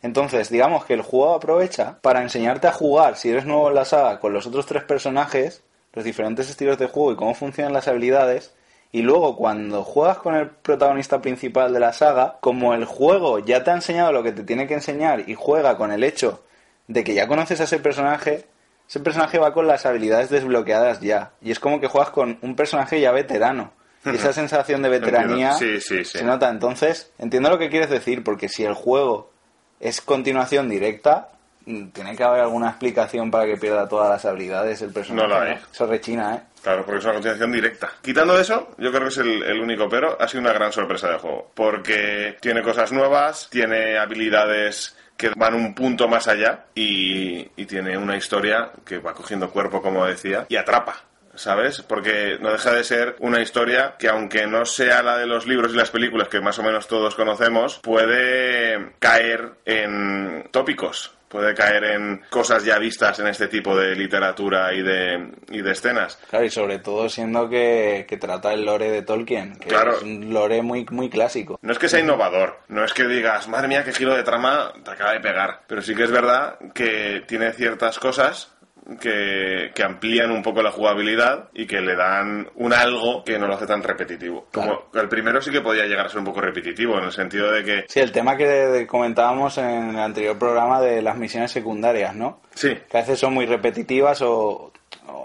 Entonces, 0.00 0.48
digamos 0.48 0.86
que 0.86 0.94
el 0.94 1.02
juego 1.02 1.34
aprovecha 1.34 1.98
para 2.00 2.22
enseñarte 2.22 2.66
a 2.66 2.72
jugar, 2.72 3.18
si 3.18 3.28
eres 3.28 3.44
nuevo 3.44 3.68
en 3.68 3.74
la 3.74 3.84
saga, 3.84 4.20
con 4.20 4.32
los 4.32 4.46
otros 4.46 4.64
tres 4.64 4.84
personajes, 4.84 5.62
los 5.92 6.06
diferentes 6.06 6.48
estilos 6.48 6.78
de 6.78 6.86
juego 6.86 7.12
y 7.12 7.16
cómo 7.16 7.34
funcionan 7.34 7.74
las 7.74 7.88
habilidades. 7.88 8.54
Y 8.94 9.02
luego, 9.02 9.34
cuando 9.34 9.82
juegas 9.82 10.18
con 10.18 10.36
el 10.36 10.50
protagonista 10.50 11.20
principal 11.20 11.72
de 11.72 11.80
la 11.80 11.92
saga, 11.92 12.36
como 12.40 12.74
el 12.74 12.84
juego 12.84 13.40
ya 13.40 13.64
te 13.64 13.72
ha 13.72 13.74
enseñado 13.74 14.12
lo 14.12 14.22
que 14.22 14.30
te 14.30 14.44
tiene 14.44 14.68
que 14.68 14.74
enseñar 14.74 15.28
y 15.28 15.34
juega 15.34 15.76
con 15.76 15.90
el 15.90 16.04
hecho 16.04 16.44
de 16.86 17.02
que 17.02 17.12
ya 17.12 17.26
conoces 17.26 17.60
a 17.60 17.64
ese 17.64 17.80
personaje, 17.80 18.46
ese 18.88 19.00
personaje 19.00 19.40
va 19.40 19.52
con 19.52 19.66
las 19.66 19.84
habilidades 19.84 20.30
desbloqueadas 20.30 21.00
ya. 21.00 21.32
Y 21.42 21.50
es 21.50 21.58
como 21.58 21.80
que 21.80 21.88
juegas 21.88 22.10
con 22.10 22.38
un 22.40 22.54
personaje 22.54 23.00
ya 23.00 23.10
veterano. 23.10 23.72
Y 24.04 24.10
esa 24.10 24.32
sensación 24.32 24.80
de 24.82 24.90
veteranía 24.90 25.54
Entiendo. 25.54 25.80
Sí, 25.80 25.96
sí, 25.96 26.04
sí. 26.04 26.18
se 26.18 26.24
nota. 26.24 26.48
Entonces, 26.48 27.10
entiendo 27.18 27.50
lo 27.50 27.58
que 27.58 27.70
quieres 27.70 27.90
decir, 27.90 28.22
porque 28.22 28.48
si 28.48 28.62
el 28.62 28.74
juego 28.74 29.32
es 29.80 30.00
continuación 30.02 30.68
directa, 30.68 31.30
mm, 31.66 31.88
tiene 31.88 32.14
que 32.14 32.22
haber 32.22 32.42
alguna 32.42 32.68
explicación 32.68 33.32
para 33.32 33.46
que 33.46 33.56
pierda 33.56 33.88
todas 33.88 34.08
las 34.08 34.24
habilidades 34.24 34.82
el 34.82 34.92
personaje. 34.92 35.26
No 35.26 35.34
hay. 35.34 35.58
Eso 35.72 35.84
rechina, 35.84 36.36
¿eh? 36.36 36.53
Claro, 36.64 36.82
porque 36.86 37.00
es 37.00 37.04
una 37.04 37.12
continuación 37.12 37.52
directa. 37.52 37.92
Quitando 38.00 38.40
eso, 38.40 38.70
yo 38.78 38.90
creo 38.90 39.02
que 39.02 39.08
es 39.08 39.18
el, 39.18 39.60
único 39.60 39.86
pero. 39.86 40.16
Ha 40.18 40.26
sido 40.26 40.40
una 40.40 40.54
gran 40.54 40.72
sorpresa 40.72 41.10
de 41.10 41.18
juego. 41.18 41.52
Porque 41.54 42.38
tiene 42.40 42.62
cosas 42.62 42.90
nuevas, 42.90 43.50
tiene 43.50 43.98
habilidades 43.98 44.96
que 45.14 45.28
van 45.36 45.52
un 45.52 45.74
punto 45.74 46.08
más 46.08 46.26
allá 46.26 46.64
y 46.74 47.44
tiene 47.66 47.98
una 47.98 48.16
historia 48.16 48.72
que 48.82 48.96
va 48.96 49.12
cogiendo 49.12 49.50
cuerpo, 49.50 49.82
como 49.82 50.06
decía, 50.06 50.46
y 50.48 50.56
atrapa. 50.56 51.02
¿Sabes? 51.34 51.82
Porque 51.82 52.38
no 52.40 52.50
deja 52.50 52.72
de 52.72 52.84
ser 52.84 53.16
una 53.18 53.42
historia 53.42 53.96
que, 53.98 54.08
aunque 54.08 54.46
no 54.46 54.64
sea 54.64 55.02
la 55.02 55.18
de 55.18 55.26
los 55.26 55.46
libros 55.46 55.74
y 55.74 55.76
las 55.76 55.90
películas 55.90 56.28
que 56.28 56.40
más 56.40 56.58
o 56.58 56.62
menos 56.62 56.86
todos 56.88 57.14
conocemos, 57.14 57.78
puede 57.80 58.94
caer 59.00 59.52
en 59.66 60.48
tópicos 60.50 61.12
puede 61.34 61.52
caer 61.52 61.82
en 61.82 62.22
cosas 62.30 62.62
ya 62.64 62.78
vistas 62.78 63.18
en 63.18 63.26
este 63.26 63.48
tipo 63.48 63.76
de 63.76 63.96
literatura 63.96 64.72
y 64.72 64.82
de, 64.82 65.32
y 65.50 65.62
de 65.62 65.72
escenas. 65.72 66.16
Claro, 66.30 66.44
y 66.44 66.50
sobre 66.50 66.78
todo 66.78 67.08
siendo 67.08 67.48
que, 67.48 68.06
que 68.08 68.16
trata 68.18 68.52
el 68.52 68.64
lore 68.64 68.88
de 68.88 69.02
Tolkien, 69.02 69.56
que 69.58 69.66
Claro. 69.68 69.96
es 69.96 70.02
un 70.02 70.32
lore 70.32 70.62
muy, 70.62 70.86
muy 70.92 71.10
clásico. 71.10 71.58
No 71.60 71.72
es 71.72 71.78
que 71.80 71.88
sea 71.88 71.98
innovador, 71.98 72.60
no 72.68 72.84
es 72.84 72.94
que 72.94 73.08
digas, 73.08 73.48
madre 73.48 73.66
mía, 73.66 73.82
qué 73.82 73.92
giro 73.92 74.14
de 74.14 74.22
trama 74.22 74.72
te 74.84 74.92
acaba 74.92 75.12
de 75.12 75.18
pegar, 75.20 75.62
pero 75.66 75.82
sí 75.82 75.96
que 75.96 76.04
es 76.04 76.12
verdad 76.12 76.56
que 76.72 77.24
tiene 77.26 77.52
ciertas 77.52 77.98
cosas 77.98 78.53
que, 79.00 79.70
que 79.74 79.82
amplían 79.82 80.30
un 80.30 80.42
poco 80.42 80.62
la 80.62 80.70
jugabilidad 80.70 81.48
y 81.54 81.66
que 81.66 81.80
le 81.80 81.96
dan 81.96 82.48
un 82.56 82.72
algo 82.72 83.24
que 83.24 83.38
no 83.38 83.46
lo 83.46 83.54
hace 83.54 83.66
tan 83.66 83.82
repetitivo. 83.82 84.46
Claro. 84.50 84.86
Como 84.90 85.02
el 85.02 85.08
primero 85.08 85.40
sí 85.40 85.50
que 85.50 85.60
podía 85.60 85.86
llegar 85.86 86.06
a 86.06 86.08
ser 86.08 86.18
un 86.18 86.24
poco 86.26 86.40
repetitivo, 86.40 86.98
en 86.98 87.04
el 87.04 87.12
sentido 87.12 87.50
de 87.50 87.64
que, 87.64 87.84
Sí, 87.88 88.00
el 88.00 88.12
tema 88.12 88.36
que 88.36 88.86
comentábamos 88.86 89.58
en 89.58 89.90
el 89.90 89.98
anterior 89.98 90.38
programa 90.38 90.80
de 90.80 91.02
las 91.02 91.16
misiones 91.16 91.50
secundarias, 91.50 92.14
¿no? 92.14 92.40
sí, 92.54 92.76
Que 92.90 92.98
a 92.98 93.00
veces 93.00 93.18
son 93.18 93.34
muy 93.34 93.46
repetitivas 93.46 94.22
o, 94.22 94.30
o 94.30 94.72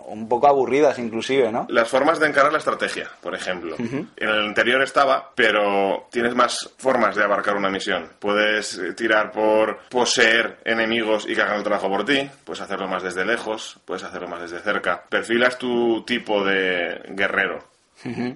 un 0.08 0.27
poco 0.27 0.48
aburridas 0.48 1.00
inclusive, 1.00 1.51
¿no? 1.51 1.67
Las 1.69 1.89
formas 1.89 2.19
de 2.19 2.27
encarar 2.27 2.51
la 2.51 2.58
estrategia, 2.58 3.10
por 3.22 3.36
ejemplo. 3.36 3.75
En 3.77 4.10
el 4.17 4.48
anterior 4.48 4.81
estaba, 4.81 5.31
pero 5.36 6.08
tienes 6.12 6.36
más 6.36 6.69
formas 6.77 7.15
de 7.15 7.24
abarcar 7.24 7.55
una 7.55 7.69
misión. 7.69 8.10
Puedes 8.19 8.77
eh, 8.77 8.93
tirar 8.93 9.31
por 9.31 9.79
poseer 9.89 10.58
enemigos 10.65 11.27
y 11.27 11.36
que 11.36 11.41
hagan 11.41 11.58
el 11.58 11.63
trabajo 11.63 11.89
por 11.89 12.05
ti. 12.05 12.29
Puedes 12.43 12.62
hacerlo 12.62 12.88
más 12.88 13.03
desde 13.03 13.25
lejos, 13.25 13.79
puedes 13.86 14.03
hacerlo 14.03 14.27
más 14.27 14.41
desde 14.41 14.60
cerca. 14.60 15.03
Perfilas 15.10 15.58
tu 15.58 16.03
tipo 16.03 16.43
de 16.43 17.01
guerrero. 17.10 17.60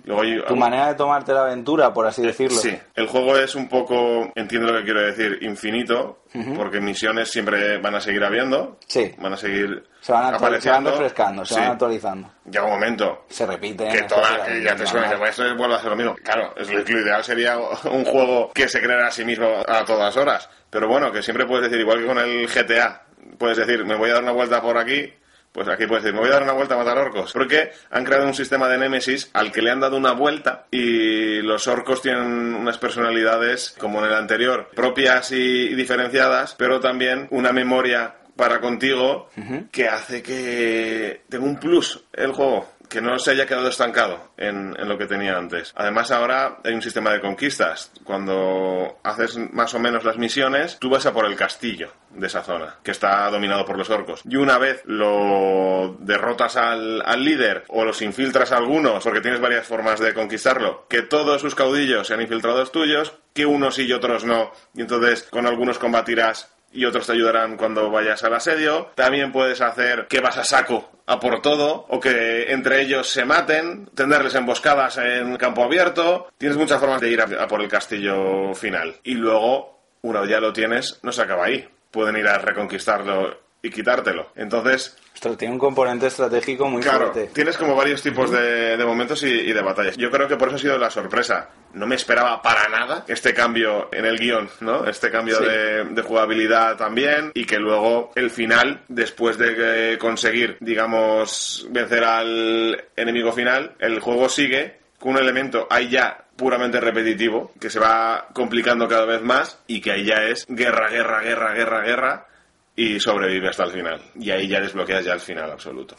Luego 0.05 0.21
hay- 0.21 0.41
Tu 0.45 0.55
manera 0.55 0.87
de 0.89 0.95
tomarte 0.95 1.31
la 1.33 1.41
aventura, 1.43 1.93
por 1.93 2.05
así 2.07 2.21
decirlo. 2.21 2.57
Sí, 2.57 2.77
el 2.95 3.07
juego 3.07 3.37
es 3.37 3.55
un 3.55 3.69
poco, 3.69 4.31
entiendo 4.35 4.71
lo 4.71 4.79
que 4.79 4.83
quiero 4.85 5.01
decir, 5.01 5.37
infinito, 5.41 6.23
porque 6.55 6.81
misiones 6.81 7.29
siempre 7.31 7.77
van 7.77 7.95
a 7.95 8.01
seguir 8.01 8.23
habiendo, 8.23 8.77
Sí. 8.87 9.13
van 9.17 9.33
a 9.33 9.37
seguir 9.37 9.83
Se 10.01 10.11
van, 10.11 10.25
actual- 10.33 10.61
se 10.61 10.69
van 10.69 10.79
apareciendo. 10.81 10.91
refrescando, 10.91 11.45
se 11.45 11.53
Sí. 11.53 11.59
van 11.61 11.69
actualizando. 11.71 12.29
Llega 12.45 12.65
un 12.65 12.71
momento 12.71 13.25
Se 13.29 13.45
repiten. 13.45 13.91
que 13.91 13.97
esto 13.99 14.15
toda, 14.15 14.45
se- 14.45 14.51
que 14.51 14.63
ya 14.63 14.75
te 14.75 14.85
suena, 14.85 15.07
esto 15.25 15.55
vuelve 15.55 15.75
a 15.75 15.79
ser 15.79 15.89
lo 15.91 15.95
mismo. 15.95 16.15
Claro, 16.23 16.53
es 16.57 16.69
lo 16.71 16.81
ideal 16.81 17.23
sería 17.23 17.57
un 17.57 18.03
juego 18.05 18.51
que 18.53 18.67
se 18.67 18.81
creara 18.81 19.07
a 19.07 19.11
sí 19.11 19.23
mismo 19.23 19.47
a 19.67 19.85
todas 19.85 20.15
horas. 20.17 20.49
Pero 20.69 20.87
bueno, 20.87 21.11
que 21.11 21.21
siempre 21.21 21.45
puedes 21.45 21.65
decir, 21.69 21.79
igual 21.79 21.99
que 21.99 22.07
con 22.07 22.17
el 22.17 22.47
GTA, 22.49 23.03
puedes 23.37 23.57
decir, 23.57 23.85
me 23.85 23.95
voy 23.95 24.09
a 24.09 24.13
dar 24.15 24.23
una 24.23 24.31
vuelta 24.33 24.61
por 24.61 24.77
aquí, 24.77 25.13
pues 25.53 25.67
aquí 25.69 25.85
puedes 25.85 26.03
decir, 26.03 26.15
me 26.15 26.21
voy 26.21 26.29
a 26.29 26.33
dar 26.33 26.43
una 26.43 26.53
vuelta 26.53 26.73
a 26.73 26.79
matar 26.79 26.97
orcos. 26.97 27.31
Porque 27.31 27.71
han 27.91 28.03
creado 28.03 28.25
un 28.25 28.33
sistema 28.33 28.67
de 28.67 28.77
Némesis 28.79 29.29
al 29.33 29.51
que 29.51 29.61
le 29.61 29.71
han 29.71 29.79
dado 29.79 29.95
una 29.95 30.11
vuelta 30.11 30.65
y 30.71 31.41
los 31.41 31.67
orcos 31.67 32.01
tienen 32.01 32.55
unas 32.55 32.77
personalidades, 32.77 33.75
como 33.77 33.99
en 33.99 34.05
el 34.05 34.15
anterior, 34.15 34.69
propias 34.75 35.31
y, 35.31 35.35
y 35.35 35.75
diferenciadas, 35.75 36.55
pero 36.57 36.79
también 36.79 37.27
una 37.29 37.53
memoria 37.53 38.15
para 38.35 38.59
contigo 38.59 39.29
que 39.71 39.87
hace 39.87 40.23
que 40.23 41.21
tenga 41.29 41.45
un 41.45 41.59
plus 41.59 42.03
el 42.13 42.31
juego 42.31 42.67
que 42.93 43.01
no 43.01 43.17
se 43.17 43.31
haya 43.31 43.47
quedado 43.47 43.69
estancado 43.69 44.33
en, 44.37 44.75
en 44.79 44.87
lo 44.87 44.99
que 44.99 45.07
tenía 45.07 45.35
antes. 45.35 45.73
Además, 45.75 46.11
ahora 46.11 46.59
hay 46.63 46.75
un 46.75 46.81
sistema 46.83 47.11
de 47.11 47.21
conquistas. 47.21 47.91
Cuando 48.03 48.99
haces 49.03 49.35
más 49.51 49.73
o 49.73 49.79
menos 49.79 50.03
las 50.03 50.19
misiones, 50.19 50.77
tú 50.79 50.91
vas 50.91 51.07
a 51.07 51.11
por 51.11 51.25
el 51.25 51.35
castillo 51.35 51.91
de 52.11 52.27
esa 52.27 52.43
zona, 52.43 52.75
que 52.83 52.91
está 52.91 53.27
dominado 53.31 53.65
por 53.65 53.79
los 53.79 53.89
orcos. 53.89 54.21
Y 54.29 54.35
una 54.35 54.59
vez 54.59 54.83
lo 54.85 55.97
derrotas 56.01 56.55
al, 56.55 57.01
al 57.03 57.25
líder 57.25 57.63
o 57.69 57.83
los 57.83 58.03
infiltras 58.03 58.51
a 58.51 58.57
algunos, 58.57 59.03
porque 59.03 59.21
tienes 59.21 59.41
varias 59.41 59.65
formas 59.65 59.99
de 59.99 60.13
conquistarlo, 60.13 60.85
que 60.87 61.01
todos 61.01 61.41
sus 61.41 61.55
caudillos 61.55 62.05
sean 62.05 62.21
infiltrados 62.21 62.71
tuyos, 62.71 63.13
que 63.33 63.47
unos 63.47 63.73
sí 63.73 63.87
y 63.87 63.93
otros 63.93 64.23
no. 64.23 64.51
Y 64.75 64.81
entonces 64.81 65.23
con 65.23 65.47
algunos 65.47 65.79
combatirás 65.79 66.53
y 66.73 66.85
otros 66.85 67.07
te 67.07 67.13
ayudarán 67.13 67.57
cuando 67.57 67.89
vayas 67.89 68.23
al 68.23 68.33
asedio. 68.33 68.91
También 68.95 69.31
puedes 69.31 69.61
hacer 69.61 70.07
que 70.07 70.19
vas 70.19 70.37
a 70.37 70.43
saco 70.43 70.89
a 71.05 71.19
por 71.19 71.41
todo 71.41 71.85
o 71.89 71.99
que 71.99 72.51
entre 72.51 72.81
ellos 72.81 73.09
se 73.09 73.25
maten, 73.25 73.87
tenderles 73.93 74.35
emboscadas 74.35 74.97
en 74.97 75.35
campo 75.37 75.63
abierto. 75.63 76.29
Tienes 76.37 76.57
muchas 76.57 76.79
formas 76.79 77.01
de 77.01 77.09
ir 77.09 77.21
a, 77.21 77.47
por 77.47 77.61
el 77.61 77.69
castillo 77.69 78.53
final. 78.53 78.95
Y 79.03 79.15
luego, 79.15 79.79
una 80.01 80.21
vez 80.21 80.29
ya 80.29 80.39
lo 80.39 80.53
tienes, 80.53 80.99
no 81.03 81.11
se 81.11 81.21
acaba 81.21 81.45
ahí. 81.45 81.67
Pueden 81.91 82.17
ir 82.17 82.27
a 82.27 82.37
reconquistarlo 82.37 83.37
y 83.65 83.69
quitártelo. 83.71 84.29
Entonces, 84.35 84.95
Esto 85.15 85.37
tiene 85.37 85.53
un 85.53 85.59
componente 85.59 86.07
estratégico 86.07 86.67
muy 86.69 86.81
Claro, 86.81 87.11
fuerte. 87.13 87.31
tienes 87.33 87.57
como 87.57 87.75
varios 87.77 88.01
tipos 88.01 88.29
de, 88.29 88.75
de 88.75 88.85
momentos 88.85 89.23
y, 89.23 89.27
y 89.29 89.53
de 89.53 89.61
batallas. 89.61 89.95
Yo 89.95 90.11
creo 90.11 90.27
que 90.27 90.35
por 90.35 90.49
eso 90.49 90.57
ha 90.57 90.59
sido 90.59 90.77
la 90.77 90.89
sorpresa. 90.89 91.49
No 91.73 91.87
me 91.87 91.95
esperaba 91.95 92.41
para 92.41 92.67
nada 92.67 93.05
este 93.07 93.33
cambio 93.33 93.87
en 93.93 94.05
el 94.05 94.19
guion, 94.19 94.49
¿no? 94.59 94.85
Este 94.85 95.09
cambio 95.09 95.37
Sí. 95.37 95.45
de, 95.45 95.85
de 95.85 96.01
jugabilidad 96.01 96.75
también 96.75 97.31
y 97.33 97.45
que 97.45 97.57
luego 97.57 98.11
el 98.15 98.29
final, 98.29 98.81
después 98.89 99.37
de 99.37 99.55
que 99.55 99.97
conseguir, 99.97 100.57
digamos, 100.59 101.65
vencer 101.69 102.03
al 102.03 102.83
enemigo 102.97 103.31
final, 103.31 103.71
el 103.79 103.99
juego 104.01 104.27
sigue 104.27 104.77
con 104.99 105.13
un 105.13 105.19
elemento 105.19 105.67
ahí 105.69 105.89
ya 105.89 106.19
puramente 106.35 106.79
repetitivo, 106.81 107.53
que 107.61 107.69
se 107.69 107.79
va 107.79 108.27
complicando 108.33 108.87
cada 108.87 109.05
vez 109.05 109.21
más 109.21 109.59
y 109.67 109.79
que 109.79 109.91
ahí 109.91 110.03
ya 110.05 110.23
es 110.23 110.45
guerra, 110.49 110.89
guerra, 110.89 111.21
guerra, 111.21 111.53
guerra, 111.53 111.81
guerra 111.81 112.27
y 112.75 112.99
sobrevive 112.99 113.49
hasta 113.49 113.65
el 113.65 113.71
final. 113.71 114.01
Y 114.15 114.31
ahí 114.31 114.47
ya 114.47 114.59
desbloqueas 114.59 115.05
ya 115.05 115.13
el 115.13 115.19
final 115.19 115.51
absoluto. 115.51 115.95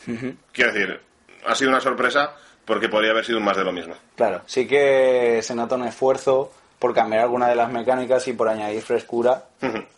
Quiero 0.53 0.73
decir, 0.73 1.01
ha 1.47 1.55
sido 1.55 1.71
una 1.71 1.81
sorpresa 1.81 2.35
porque 2.65 2.89
podría 2.89 3.11
haber 3.13 3.25
sido 3.25 3.41
más 3.41 3.57
de 3.57 3.65
lo 3.65 3.73
mismo. 3.73 3.95
Claro, 4.17 4.43
sí 4.47 4.67
que 4.67 5.41
se 5.43 5.55
nota 5.55 5.75
un 5.77 5.85
esfuerzo 5.85 6.51
por 6.79 6.95
cambiar 6.95 7.23
alguna 7.23 7.49
de 7.49 7.55
las 7.55 7.71
mecánicas 7.73 8.27
y 8.29 8.33
por 8.33 8.49
añadir 8.49 8.83
frescura 8.83 9.45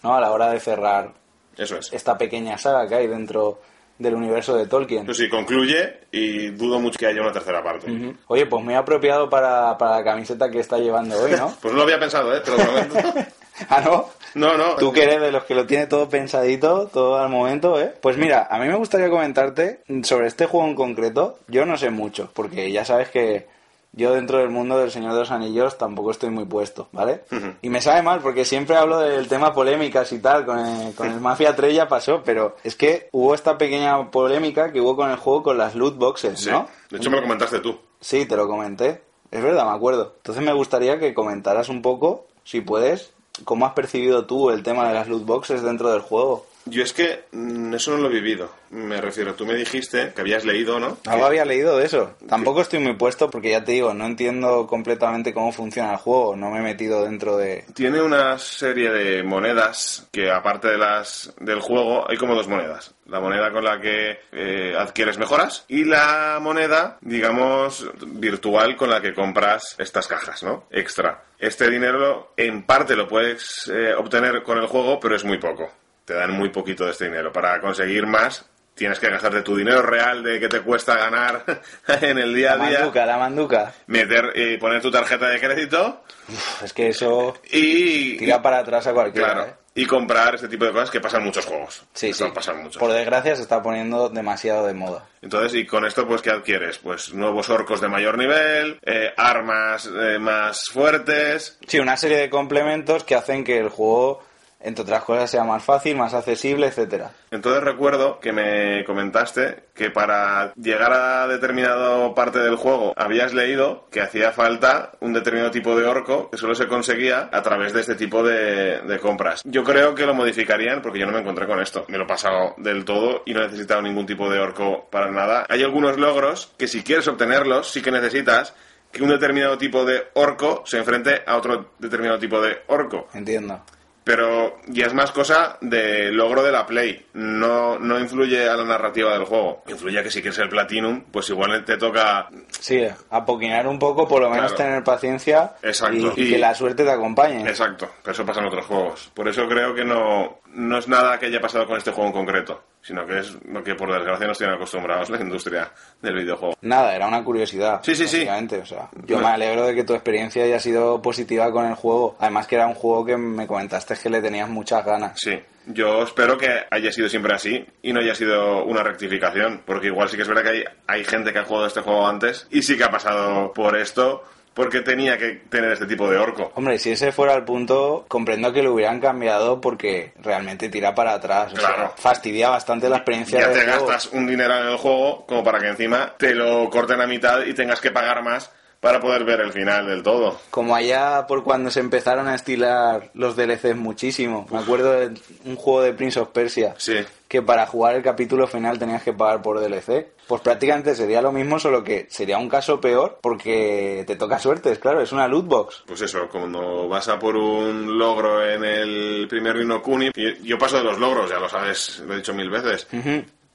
¿no? 0.02 0.14
a 0.16 0.20
la 0.20 0.30
hora 0.30 0.50
de 0.50 0.60
cerrar 0.60 1.12
Eso 1.56 1.78
es. 1.78 1.92
esta 1.92 2.16
pequeña 2.18 2.58
saga 2.58 2.86
que 2.88 2.94
hay 2.94 3.06
dentro 3.06 3.60
del 3.98 4.14
universo 4.14 4.54
de 4.56 4.66
Tolkien. 4.66 5.06
Pues 5.06 5.16
sí, 5.16 5.28
concluye 5.28 6.00
y 6.12 6.50
dudo 6.50 6.78
mucho 6.78 6.98
que 6.98 7.06
haya 7.06 7.22
una 7.22 7.32
tercera 7.32 7.62
parte. 7.62 8.14
Oye, 8.26 8.44
pues 8.46 8.62
muy 8.62 8.74
apropiado 8.74 9.30
para, 9.30 9.76
para 9.78 9.96
la 9.98 10.04
camiseta 10.04 10.50
que 10.50 10.60
está 10.60 10.76
llevando 10.78 11.16
hoy, 11.18 11.32
¿no? 11.32 11.56
Pues 11.62 11.72
no 11.72 11.78
lo 11.78 11.84
había 11.84 11.98
pensado, 11.98 12.36
¿eh? 12.36 12.40
Te 12.40 12.50
lo 12.50 12.56
prometo. 12.58 12.94
ah, 13.68 13.80
¿no? 13.84 14.06
No, 14.34 14.56
no. 14.56 14.74
Tú 14.76 14.92
que 14.92 15.04
eres 15.04 15.20
de 15.20 15.32
los 15.32 15.44
que 15.44 15.54
lo 15.54 15.66
tiene 15.66 15.86
todo 15.86 16.08
pensadito, 16.08 16.88
todo 16.92 17.18
al 17.18 17.28
momento, 17.30 17.80
¿eh? 17.80 17.94
Pues 18.02 18.16
mira, 18.18 18.46
a 18.50 18.58
mí 18.58 18.66
me 18.68 18.74
gustaría 18.76 19.08
comentarte 19.08 19.80
sobre 20.02 20.26
este 20.26 20.46
juego 20.46 20.66
en 20.66 20.74
concreto. 20.74 21.38
Yo 21.48 21.64
no 21.64 21.76
sé 21.78 21.90
mucho, 21.90 22.30
porque 22.34 22.70
ya 22.70 22.84
sabes 22.84 23.08
que 23.08 23.46
yo 23.92 24.12
dentro 24.12 24.36
del 24.38 24.50
mundo 24.50 24.78
del 24.78 24.90
Señor 24.90 25.14
de 25.14 25.20
los 25.20 25.30
Anillos 25.30 25.78
tampoco 25.78 26.10
estoy 26.10 26.28
muy 26.28 26.44
puesto, 26.44 26.88
¿vale? 26.92 27.22
Y 27.62 27.70
me 27.70 27.80
sabe 27.80 28.02
mal, 28.02 28.20
porque 28.20 28.44
siempre 28.44 28.76
hablo 28.76 28.98
del 28.98 29.26
tema 29.26 29.54
polémicas 29.54 30.12
y 30.12 30.18
tal, 30.18 30.44
con 30.44 30.58
el, 30.58 30.94
con 30.94 31.10
el 31.10 31.18
Mafia 31.18 31.56
3 31.56 31.74
ya 31.74 31.88
pasó, 31.88 32.20
pero 32.22 32.56
es 32.62 32.76
que 32.76 33.08
hubo 33.12 33.34
esta 33.34 33.56
pequeña 33.56 34.10
polémica 34.10 34.70
que 34.70 34.82
hubo 34.82 34.96
con 34.96 35.10
el 35.10 35.16
juego 35.16 35.42
con 35.44 35.56
las 35.56 35.74
loot 35.74 35.96
boxes, 35.96 36.40
Sí. 36.40 36.50
¿no? 36.50 36.68
De 36.90 36.98
hecho, 36.98 37.08
me 37.08 37.16
lo 37.16 37.22
comentaste 37.22 37.60
tú. 37.60 37.78
Sí, 37.98 38.26
te 38.26 38.36
lo 38.36 38.46
comenté. 38.46 39.00
Es 39.30 39.42
verdad, 39.42 39.64
me 39.64 39.74
acuerdo. 39.74 40.12
Entonces 40.18 40.44
me 40.44 40.52
gustaría 40.52 40.98
que 40.98 41.14
comentaras 41.14 41.70
un 41.70 41.80
poco, 41.80 42.26
si 42.44 42.60
puedes, 42.60 43.14
cómo 43.44 43.66
has 43.66 43.72
percibido 43.72 44.26
tú 44.26 44.50
el 44.50 44.62
tema 44.62 44.88
de 44.88 44.94
las 44.94 45.08
loot 45.08 45.24
boxes 45.24 45.62
dentro 45.62 45.90
del 45.90 46.00
juego. 46.00 46.46
Yo 46.66 46.82
es 46.82 46.92
que 46.92 47.24
mm, 47.30 47.74
eso 47.74 47.92
no 47.92 47.98
lo 47.98 48.08
he 48.08 48.14
vivido. 48.14 48.50
Me 48.70 49.00
refiero, 49.00 49.34
tú 49.34 49.46
me 49.46 49.54
dijiste 49.54 50.12
que 50.12 50.20
habías 50.20 50.44
leído, 50.44 50.80
¿no? 50.80 50.98
Algo 51.06 51.26
había 51.26 51.44
leído 51.44 51.78
de 51.78 51.86
eso. 51.86 52.16
Tampoco 52.28 52.60
estoy 52.60 52.80
muy 52.80 52.94
puesto 52.94 53.30
porque 53.30 53.50
ya 53.50 53.64
te 53.64 53.72
digo, 53.72 53.94
no 53.94 54.04
entiendo 54.04 54.66
completamente 54.66 55.32
cómo 55.32 55.52
funciona 55.52 55.92
el 55.92 55.98
juego. 55.98 56.34
No 56.34 56.50
me 56.50 56.58
he 56.58 56.62
metido 56.62 57.04
dentro 57.04 57.36
de... 57.36 57.64
Tiene 57.74 58.02
una 58.02 58.36
serie 58.38 58.90
de 58.90 59.22
monedas 59.22 60.08
que 60.10 60.30
aparte 60.30 60.68
de 60.68 60.78
las 60.78 61.32
del 61.38 61.60
juego 61.60 62.10
hay 62.10 62.16
como 62.16 62.34
dos 62.34 62.48
monedas. 62.48 62.94
La 63.06 63.20
moneda 63.20 63.52
con 63.52 63.62
la 63.62 63.80
que 63.80 64.18
eh, 64.32 64.74
adquieres 64.76 65.16
mejoras 65.16 65.64
y 65.68 65.84
la 65.84 66.38
moneda, 66.42 66.98
digamos, 67.00 67.88
virtual 68.04 68.76
con 68.76 68.90
la 68.90 69.00
que 69.00 69.14
compras 69.14 69.76
estas 69.78 70.08
cajas, 70.08 70.42
¿no? 70.42 70.64
Extra. 70.72 71.22
Este 71.38 71.70
dinero 71.70 72.32
en 72.36 72.64
parte 72.64 72.96
lo 72.96 73.06
puedes 73.06 73.70
eh, 73.72 73.94
obtener 73.94 74.42
con 74.42 74.58
el 74.58 74.66
juego, 74.66 74.98
pero 74.98 75.14
es 75.14 75.24
muy 75.24 75.38
poco. 75.38 75.70
Te 76.06 76.14
dan 76.14 76.30
muy 76.32 76.48
poquito 76.48 76.86
de 76.86 76.92
este 76.92 77.04
dinero. 77.06 77.30
Para 77.32 77.60
conseguir 77.60 78.06
más 78.06 78.46
tienes 78.74 78.98
que 78.98 79.08
gastarte 79.10 79.42
tu 79.42 79.56
dinero 79.56 79.82
real 79.82 80.22
de 80.22 80.38
que 80.38 80.48
te 80.48 80.60
cuesta 80.60 80.96
ganar 80.96 81.44
en 82.02 82.18
el 82.18 82.34
día 82.34 82.56
La 82.56 82.64
a 82.64 82.68
día, 82.68 82.78
manduca, 82.80 83.06
la 83.06 83.16
manduca. 83.18 83.72
meter 83.86 84.32
y 84.34 84.56
poner 84.58 84.82
tu 84.82 84.90
tarjeta 84.90 85.28
de 85.28 85.40
crédito 85.40 86.04
Uf, 86.28 86.62
es 86.62 86.72
que 86.74 86.88
eso 86.88 87.34
y 87.50 88.18
tira 88.18 88.42
para 88.42 88.58
atrás 88.58 88.86
a 88.86 88.92
cualquiera. 88.92 89.32
Claro. 89.32 89.48
¿eh? 89.50 89.54
Y 89.78 89.84
comprar 89.84 90.34
este 90.36 90.48
tipo 90.48 90.64
de 90.64 90.72
cosas 90.72 90.90
que 90.90 91.00
pasan 91.00 91.22
muchos 91.22 91.44
juegos. 91.44 91.84
Sí, 91.92 92.10
sí. 92.12 92.24
pasan 92.34 92.62
muchos. 92.62 92.78
Por 92.78 92.90
desgracia 92.92 93.36
se 93.36 93.42
está 93.42 93.62
poniendo 93.62 94.08
demasiado 94.08 94.66
de 94.66 94.72
moda. 94.72 95.04
Entonces, 95.20 95.52
y 95.54 95.66
con 95.66 95.84
esto, 95.84 96.08
pues, 96.08 96.22
¿qué 96.22 96.30
adquieres? 96.30 96.78
Pues 96.78 97.12
nuevos 97.12 97.50
orcos 97.50 97.82
de 97.82 97.88
mayor 97.88 98.16
nivel, 98.16 98.78
eh, 98.86 99.12
armas 99.18 99.86
eh, 99.86 100.18
más 100.18 100.62
fuertes. 100.72 101.58
Sí, 101.66 101.78
una 101.78 101.98
serie 101.98 102.16
de 102.16 102.30
complementos 102.30 103.04
que 103.04 103.16
hacen 103.16 103.44
que 103.44 103.58
el 103.58 103.68
juego, 103.68 104.24
entre 104.60 104.82
otras 104.82 105.04
cosas, 105.04 105.30
sea 105.30 105.44
más 105.44 105.62
fácil, 105.62 105.96
más 105.96 106.14
accesible, 106.14 106.66
etcétera. 106.66 107.12
Entonces 107.30 107.62
recuerdo 107.62 108.18
que 108.20 108.32
me 108.32 108.84
comentaste 108.84 109.64
que 109.74 109.90
para 109.90 110.52
llegar 110.54 110.92
a 110.92 111.28
determinada 111.28 112.14
parte 112.14 112.38
del 112.38 112.56
juego 112.56 112.92
habías 112.96 113.34
leído 113.34 113.88
que 113.90 114.00
hacía 114.00 114.32
falta 114.32 114.92
un 115.00 115.12
determinado 115.12 115.50
tipo 115.50 115.76
de 115.76 115.86
orco 115.86 116.30
que 116.30 116.38
solo 116.38 116.54
se 116.54 116.66
conseguía 116.66 117.28
a 117.32 117.42
través 117.42 117.72
de 117.72 117.80
este 117.80 117.94
tipo 117.94 118.22
de, 118.22 118.80
de 118.80 118.98
compras. 118.98 119.42
Yo 119.44 119.62
creo 119.64 119.94
que 119.94 120.06
lo 120.06 120.14
modificarían 120.14 120.82
porque 120.82 120.98
yo 120.98 121.06
no 121.06 121.12
me 121.12 121.20
encontré 121.20 121.46
con 121.46 121.60
esto. 121.60 121.84
Me 121.88 121.98
lo 121.98 122.04
he 122.04 122.08
pasado 122.08 122.54
del 122.56 122.84
todo 122.84 123.22
y 123.26 123.34
no 123.34 123.40
he 123.40 123.44
necesitado 123.44 123.82
ningún 123.82 124.06
tipo 124.06 124.30
de 124.30 124.38
orco 124.38 124.88
para 124.90 125.10
nada. 125.10 125.46
Hay 125.48 125.62
algunos 125.62 125.98
logros 125.98 126.52
que 126.56 126.68
si 126.68 126.82
quieres 126.82 127.06
obtenerlos 127.08 127.70
sí 127.70 127.82
que 127.82 127.90
necesitas 127.90 128.54
que 128.90 129.02
un 129.02 129.10
determinado 129.10 129.58
tipo 129.58 129.84
de 129.84 130.04
orco 130.14 130.62
se 130.64 130.78
enfrente 130.78 131.22
a 131.26 131.36
otro 131.36 131.72
determinado 131.78 132.18
tipo 132.18 132.40
de 132.40 132.62
orco. 132.68 133.08
Entiendo. 133.12 133.62
Pero 134.06 134.58
ya 134.68 134.86
es 134.86 134.94
más 134.94 135.10
cosa 135.10 135.58
de 135.60 136.12
logro 136.12 136.44
de 136.44 136.52
la 136.52 136.64
Play. 136.64 137.06
No, 137.14 137.76
no 137.80 137.98
influye 137.98 138.48
a 138.48 138.54
la 138.56 138.62
narrativa 138.62 139.12
del 139.12 139.24
juego. 139.24 139.64
Influye 139.66 139.98
a 139.98 140.04
que 140.04 140.12
si 140.12 140.22
quieres 140.22 140.38
el 140.38 140.48
Platinum, 140.48 141.02
pues 141.10 141.28
igual 141.30 141.64
te 141.64 141.76
toca... 141.76 142.28
Sí, 142.50 142.86
apoquinar 143.10 143.66
un 143.66 143.80
poco, 143.80 144.06
por 144.06 144.22
lo 144.22 144.30
menos 144.30 144.52
Claro. 144.52 144.70
tener 144.70 144.84
paciencia 144.84 145.54
Exacto. 145.60 146.12
y, 146.16 146.22
y 146.22 146.26
Y- 146.28 146.30
que 146.30 146.38
la 146.38 146.54
suerte 146.54 146.84
te 146.84 146.90
acompañe. 146.92 147.40
Exacto, 147.48 147.90
pero 148.00 148.12
eso 148.12 148.24
pasa 148.24 148.38
en 148.38 148.46
otros 148.46 148.66
juegos. 148.66 149.10
Por 149.12 149.26
eso 149.26 149.48
creo 149.48 149.74
que 149.74 149.84
no, 149.84 150.38
no 150.56 150.78
es 150.78 150.88
nada 150.88 151.18
que 151.18 151.26
haya 151.26 151.40
pasado 151.40 151.66
con 151.66 151.76
este 151.76 151.90
juego 151.90 152.08
en 152.08 152.14
concreto, 152.14 152.62
sino 152.80 153.06
que 153.06 153.18
es 153.18 153.36
lo 153.44 153.62
que 153.62 153.74
por 153.74 153.92
desgracia 153.92 154.26
nos 154.26 154.38
tienen 154.38 154.56
acostumbrados 154.56 155.10
la 155.10 155.20
industria 155.20 155.70
del 156.00 156.14
videojuego. 156.14 156.56
Nada, 156.62 156.96
era 156.96 157.06
una 157.06 157.22
curiosidad. 157.22 157.80
Sí, 157.82 157.94
sí, 157.94 158.08
sí. 158.08 158.26
O 158.26 158.64
sea, 158.64 158.88
yo 159.04 159.18
me 159.18 159.28
alegro 159.28 159.66
de 159.66 159.74
que 159.74 159.84
tu 159.84 159.92
experiencia 159.92 160.44
haya 160.44 160.58
sido 160.58 161.02
positiva 161.02 161.52
con 161.52 161.66
el 161.66 161.74
juego. 161.74 162.16
Además 162.18 162.46
que 162.46 162.54
era 162.54 162.66
un 162.66 162.74
juego 162.74 163.04
que 163.04 163.16
me 163.16 163.46
comentaste 163.46 163.94
que 164.02 164.08
le 164.08 164.22
tenías 164.22 164.48
muchas 164.48 164.84
ganas. 164.84 165.20
Sí, 165.20 165.38
yo 165.66 166.02
espero 166.02 166.38
que 166.38 166.48
haya 166.70 166.90
sido 166.90 167.08
siempre 167.08 167.34
así 167.34 167.64
y 167.82 167.92
no 167.92 168.00
haya 168.00 168.14
sido 168.14 168.64
una 168.64 168.82
rectificación, 168.82 169.62
porque 169.66 169.88
igual 169.88 170.08
sí 170.08 170.16
que 170.16 170.22
es 170.22 170.28
verdad 170.28 170.42
que 170.42 170.50
hay, 170.50 170.64
hay 170.86 171.04
gente 171.04 171.32
que 171.32 171.40
ha 171.40 171.44
jugado 171.44 171.66
este 171.66 171.82
juego 171.82 172.06
antes 172.06 172.46
y 172.50 172.62
sí 172.62 172.78
que 172.78 172.84
ha 172.84 172.90
pasado 172.90 173.52
por 173.52 173.76
esto 173.76 174.22
porque 174.56 174.80
tenía 174.80 175.18
que 175.18 175.42
tener 175.50 175.70
este 175.72 175.84
tipo 175.86 176.10
de 176.10 176.16
orco. 176.16 176.50
Hombre, 176.54 176.78
si 176.78 176.90
ese 176.90 177.12
fuera 177.12 177.34
el 177.34 177.44
punto, 177.44 178.06
comprendo 178.08 178.52
que 178.54 178.62
lo 178.62 178.72
hubieran 178.72 179.00
cambiado 179.00 179.60
porque 179.60 180.14
realmente 180.16 180.70
tira 180.70 180.94
para 180.94 181.12
atrás. 181.12 181.52
O 181.52 181.56
sea, 181.60 181.74
Claro. 181.74 181.92
fastidia 181.98 182.48
bastante 182.48 182.88
la 182.88 182.96
experiencia 182.96 183.38
Ya 183.40 183.52
te 183.52 183.60
juego. 183.66 183.86
gastas 183.86 184.06
un 184.14 184.26
dinero 184.26 184.56
en 184.56 184.66
el 184.68 184.76
juego 184.78 185.26
como 185.26 185.44
para 185.44 185.58
que 185.60 185.68
encima 185.68 186.14
te 186.16 186.34
lo 186.34 186.70
corten 186.70 187.02
a 187.02 187.06
mitad 187.06 187.44
y 187.44 187.52
tengas 187.52 187.82
que 187.82 187.90
pagar 187.90 188.22
más 188.22 188.50
para 188.80 188.98
poder 189.00 189.24
ver 189.24 189.40
el 189.40 189.52
final 189.52 189.86
del 189.88 190.02
todo. 190.02 190.38
Como 190.50 190.74
allá 190.74 191.26
por 191.26 191.44
cuando 191.44 191.70
se 191.70 191.80
empezaron 191.80 192.26
a 192.28 192.34
estilar 192.34 193.10
los 193.14 193.36
DLCs 193.36 193.76
muchísimo. 193.76 194.46
Me 194.50 194.58
acuerdo 194.58 194.92
de 194.92 195.14
un 195.44 195.56
juego 195.56 195.82
de 195.82 195.92
Prince 195.92 196.18
of 196.20 196.28
Persia. 196.28 196.74
Sí, 196.78 196.96
que 197.28 197.42
para 197.42 197.66
jugar 197.66 197.96
el 197.96 198.02
capítulo 198.02 198.46
final 198.46 198.78
tenías 198.78 199.02
que 199.02 199.12
pagar 199.12 199.42
por 199.42 199.60
DLC. 199.60 200.08
Pues 200.26 200.40
prácticamente 200.42 200.94
sería 200.94 201.22
lo 201.22 201.32
mismo, 201.32 201.58
solo 201.58 201.84
que 201.84 202.06
sería 202.10 202.38
un 202.38 202.48
caso 202.48 202.80
peor 202.80 203.18
porque 203.20 204.04
te 204.06 204.16
toca 204.16 204.38
suertes, 204.38 204.78
claro, 204.78 205.00
es 205.00 205.12
una 205.12 205.28
loot 205.28 205.46
box. 205.46 205.84
pues 205.86 206.02
eso, 206.02 206.28
cuando 206.30 206.88
vas 206.88 207.08
a 207.08 207.18
por 207.18 207.36
un 207.36 207.98
logro 207.98 208.44
en 208.48 208.64
el 208.64 209.26
primer 209.28 209.56
Rino 209.56 209.82
Kuni, 209.82 210.10
yo 210.42 210.58
paso 210.58 210.78
de 210.78 210.84
los 210.84 210.98
logros, 210.98 211.30
ya 211.30 211.38
lo 211.38 211.48
sabes, 211.48 212.00
lo 212.06 212.14
he 212.14 212.16
dicho 212.16 212.34
mil 212.34 212.50
veces, 212.50 212.88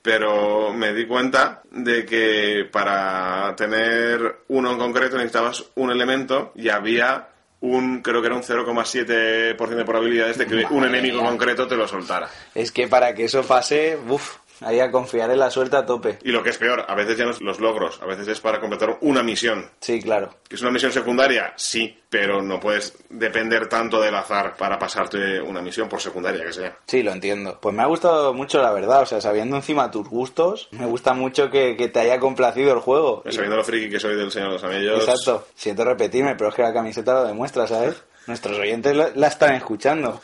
pero 0.01 0.73
me 0.73 0.93
di 0.93 1.05
cuenta 1.05 1.61
de 1.71 2.05
que 2.05 2.67
para 2.71 3.53
tener 3.55 4.43
uno 4.47 4.71
en 4.71 4.77
concreto 4.77 5.17
necesitabas 5.17 5.65
un 5.75 5.91
elemento 5.91 6.51
y 6.55 6.69
había 6.69 7.30
un, 7.61 8.01
creo 8.01 8.21
que 8.21 8.27
era 8.27 8.35
un 8.35 8.43
0,7% 8.43 9.55
de 9.55 9.85
probabilidades 9.85 10.37
de 10.37 10.47
que 10.47 10.65
un 10.69 10.83
enemigo 10.83 11.23
concreto 11.23 11.67
te 11.67 11.75
lo 11.75 11.87
soltara. 11.87 12.29
Es 12.55 12.71
que 12.71 12.87
para 12.87 13.13
que 13.13 13.25
eso 13.25 13.43
pase, 13.43 13.97
uff, 14.07 14.37
ahí 14.61 14.79
a 14.79 14.91
confiar 14.91 15.29
en 15.31 15.39
la 15.39 15.49
suerte 15.49 15.75
a 15.75 15.85
tope. 15.85 16.19
Y 16.23 16.31
lo 16.31 16.43
que 16.43 16.51
es 16.51 16.57
peor, 16.57 16.85
a 16.87 16.95
veces 16.95 17.17
ya 17.17 17.25
no 17.25 17.31
es 17.31 17.41
los 17.41 17.59
logros, 17.59 18.01
a 18.01 18.05
veces 18.05 18.27
es 18.27 18.39
para 18.39 18.59
completar 18.59 18.97
una 19.01 19.23
misión. 19.23 19.69
Sí, 19.79 20.01
claro. 20.01 20.35
¿Que 20.47 20.55
es 20.55 20.61
una 20.61 20.71
misión 20.71 20.91
secundaria? 20.91 21.53
Sí, 21.55 21.97
pero 22.09 22.41
no 22.41 22.59
puedes 22.59 22.95
depender 23.09 23.67
tanto 23.67 24.01
del 24.01 24.15
azar 24.15 24.55
para 24.57 24.77
pasarte 24.77 25.41
una 25.41 25.61
misión 25.61 25.87
por 25.89 26.01
secundaria 26.01 26.43
que 26.43 26.53
sea. 26.53 26.77
Sí, 26.87 27.03
lo 27.03 27.11
entiendo. 27.11 27.57
Pues 27.61 27.75
me 27.75 27.83
ha 27.83 27.87
gustado 27.87 28.33
mucho, 28.33 28.61
la 28.61 28.71
verdad. 28.71 29.01
O 29.01 29.05
sea, 29.05 29.21
sabiendo 29.21 29.55
encima 29.55 29.91
tus 29.91 30.07
gustos, 30.07 30.67
me 30.71 30.85
gusta 30.85 31.13
mucho 31.13 31.49
que, 31.49 31.75
que 31.77 31.87
te 31.87 31.99
haya 31.99 32.19
complacido 32.19 32.73
el 32.73 32.79
juego. 32.79 33.23
Sabiendo 33.29 33.57
lo 33.57 33.63
friki 33.63 33.89
que 33.89 33.99
soy 33.99 34.15
del 34.15 34.31
Señor 34.31 34.49
de 34.49 34.53
los 34.55 34.63
Anillos. 34.63 34.99
Exacto. 34.99 35.47
Siento 35.55 35.85
repetirme, 35.85 36.35
pero 36.35 36.49
es 36.49 36.55
que 36.55 36.61
la 36.61 36.73
camiseta 36.73 37.13
lo 37.13 37.23
demuestra, 37.25 37.67
¿sabes? 37.67 38.03
Nuestros 38.27 38.59
oyentes 38.59 38.95
la 39.15 39.27
están 39.27 39.55
escuchando. 39.55 40.21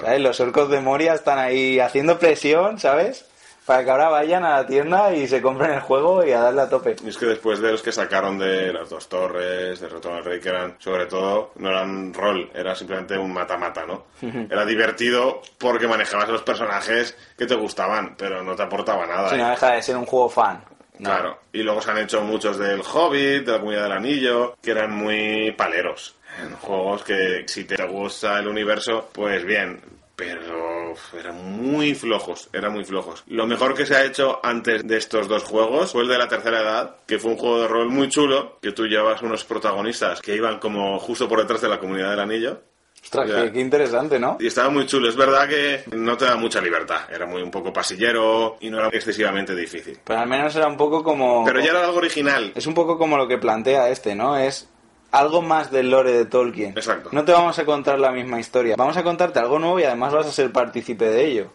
¿Sabes? 0.00 0.20
Los 0.20 0.40
orcos 0.40 0.70
de 0.70 0.80
Moria 0.80 1.14
están 1.14 1.38
ahí 1.38 1.78
haciendo 1.78 2.18
presión, 2.18 2.80
¿sabes? 2.80 3.26
Para 3.68 3.84
que 3.84 3.90
ahora 3.90 4.08
vayan 4.08 4.44
a 4.44 4.56
la 4.56 4.66
tienda 4.66 5.12
y 5.12 5.28
se 5.28 5.42
compren 5.42 5.72
el 5.72 5.80
juego 5.80 6.24
y 6.24 6.32
a 6.32 6.40
darle 6.40 6.62
a 6.62 6.70
tope. 6.70 6.96
Y 7.04 7.08
es 7.10 7.18
que 7.18 7.26
después 7.26 7.60
de 7.60 7.70
los 7.70 7.82
que 7.82 7.92
sacaron 7.92 8.38
de 8.38 8.72
las 8.72 8.88
dos 8.88 9.10
torres, 9.10 9.78
de 9.78 9.88
Retorno 9.90 10.16
al 10.16 10.24
Rey, 10.24 10.40
que 10.40 10.48
eran, 10.48 10.76
sobre 10.78 11.04
todo, 11.04 11.52
no 11.56 11.68
eran 11.68 12.14
rol, 12.14 12.50
era 12.54 12.74
simplemente 12.74 13.18
un 13.18 13.30
mata-mata, 13.30 13.84
¿no? 13.84 14.06
Era 14.22 14.64
divertido 14.64 15.42
porque 15.58 15.86
manejabas 15.86 16.30
a 16.30 16.32
los 16.32 16.40
personajes 16.40 17.14
que 17.36 17.44
te 17.44 17.56
gustaban, 17.56 18.14
pero 18.16 18.42
no 18.42 18.56
te 18.56 18.62
aportaba 18.62 19.06
nada. 19.06 19.28
Si 19.28 19.36
no 19.36 19.50
deja 19.50 19.72
de 19.72 19.82
ser 19.82 19.98
un 19.98 20.06
juego 20.06 20.30
fan. 20.30 20.64
No. 20.98 21.10
Claro. 21.10 21.38
Y 21.52 21.62
luego 21.62 21.82
se 21.82 21.90
han 21.90 21.98
hecho 21.98 22.22
muchos 22.22 22.56
del 22.56 22.80
Hobbit, 22.80 23.44
de 23.44 23.52
la 23.52 23.58
Comunidad 23.58 23.82
del 23.82 23.92
Anillo, 23.92 24.56
que 24.62 24.70
eran 24.70 24.92
muy 24.92 25.52
paleros. 25.52 26.16
En 26.42 26.56
juegos 26.56 27.04
que 27.04 27.44
si 27.46 27.64
te 27.64 27.84
gusta 27.84 28.38
el 28.38 28.48
universo, 28.48 29.10
pues 29.12 29.44
bien. 29.44 29.97
Pero 30.18 30.94
eran 31.16 31.36
muy 31.62 31.94
flojos, 31.94 32.48
eran 32.52 32.72
muy 32.72 32.84
flojos. 32.84 33.22
Lo 33.28 33.46
mejor 33.46 33.72
que 33.72 33.86
se 33.86 33.94
ha 33.94 34.04
hecho 34.04 34.40
antes 34.42 34.84
de 34.84 34.96
estos 34.96 35.28
dos 35.28 35.44
juegos 35.44 35.92
fue 35.92 36.02
el 36.02 36.08
de 36.08 36.18
la 36.18 36.26
tercera 36.26 36.60
edad, 36.60 36.96
que 37.06 37.20
fue 37.20 37.30
un 37.30 37.36
juego 37.36 37.60
de 37.60 37.68
rol 37.68 37.88
muy 37.88 38.08
chulo, 38.08 38.58
que 38.60 38.72
tú 38.72 38.86
llevabas 38.86 39.22
unos 39.22 39.44
protagonistas 39.44 40.20
que 40.20 40.34
iban 40.34 40.58
como 40.58 40.98
justo 40.98 41.28
por 41.28 41.38
detrás 41.38 41.60
de 41.60 41.68
la 41.68 41.78
Comunidad 41.78 42.10
del 42.10 42.18
Anillo. 42.18 42.60
Ostras, 43.00 43.30
qué, 43.30 43.52
qué 43.52 43.60
interesante, 43.60 44.18
¿no? 44.18 44.38
Y 44.40 44.48
estaba 44.48 44.70
muy 44.70 44.86
chulo. 44.86 45.08
Es 45.08 45.14
verdad 45.14 45.48
que 45.48 45.84
no 45.94 46.16
te 46.16 46.24
da 46.24 46.34
mucha 46.34 46.60
libertad. 46.60 47.02
Era 47.14 47.24
muy 47.24 47.40
un 47.40 47.52
poco 47.52 47.72
pasillero 47.72 48.56
y 48.58 48.70
no 48.70 48.80
era 48.80 48.88
excesivamente 48.88 49.54
difícil. 49.54 50.00
Pero 50.02 50.18
al 50.18 50.28
menos 50.28 50.56
era 50.56 50.66
un 50.66 50.76
poco 50.76 51.04
como... 51.04 51.44
Pero 51.44 51.60
ya 51.60 51.70
era 51.70 51.84
algo 51.84 51.98
original. 51.98 52.52
Es 52.56 52.66
un 52.66 52.74
poco 52.74 52.98
como 52.98 53.16
lo 53.16 53.28
que 53.28 53.38
plantea 53.38 53.88
este, 53.88 54.16
¿no? 54.16 54.36
Es 54.36 54.68
algo 55.10 55.42
más 55.42 55.70
del 55.70 55.90
lore 55.90 56.12
de 56.12 56.24
Tolkien. 56.26 56.70
Exacto. 56.70 57.10
No 57.12 57.24
te 57.24 57.32
vamos 57.32 57.58
a 57.58 57.64
contar 57.64 57.98
la 57.98 58.12
misma 58.12 58.40
historia. 58.40 58.76
Vamos 58.76 58.96
a 58.96 59.02
contarte 59.02 59.38
algo 59.38 59.58
nuevo 59.58 59.80
y 59.80 59.84
además 59.84 60.12
vas 60.12 60.26
a 60.26 60.32
ser 60.32 60.52
partícipe 60.52 61.06
de 61.06 61.26
ello. 61.26 61.50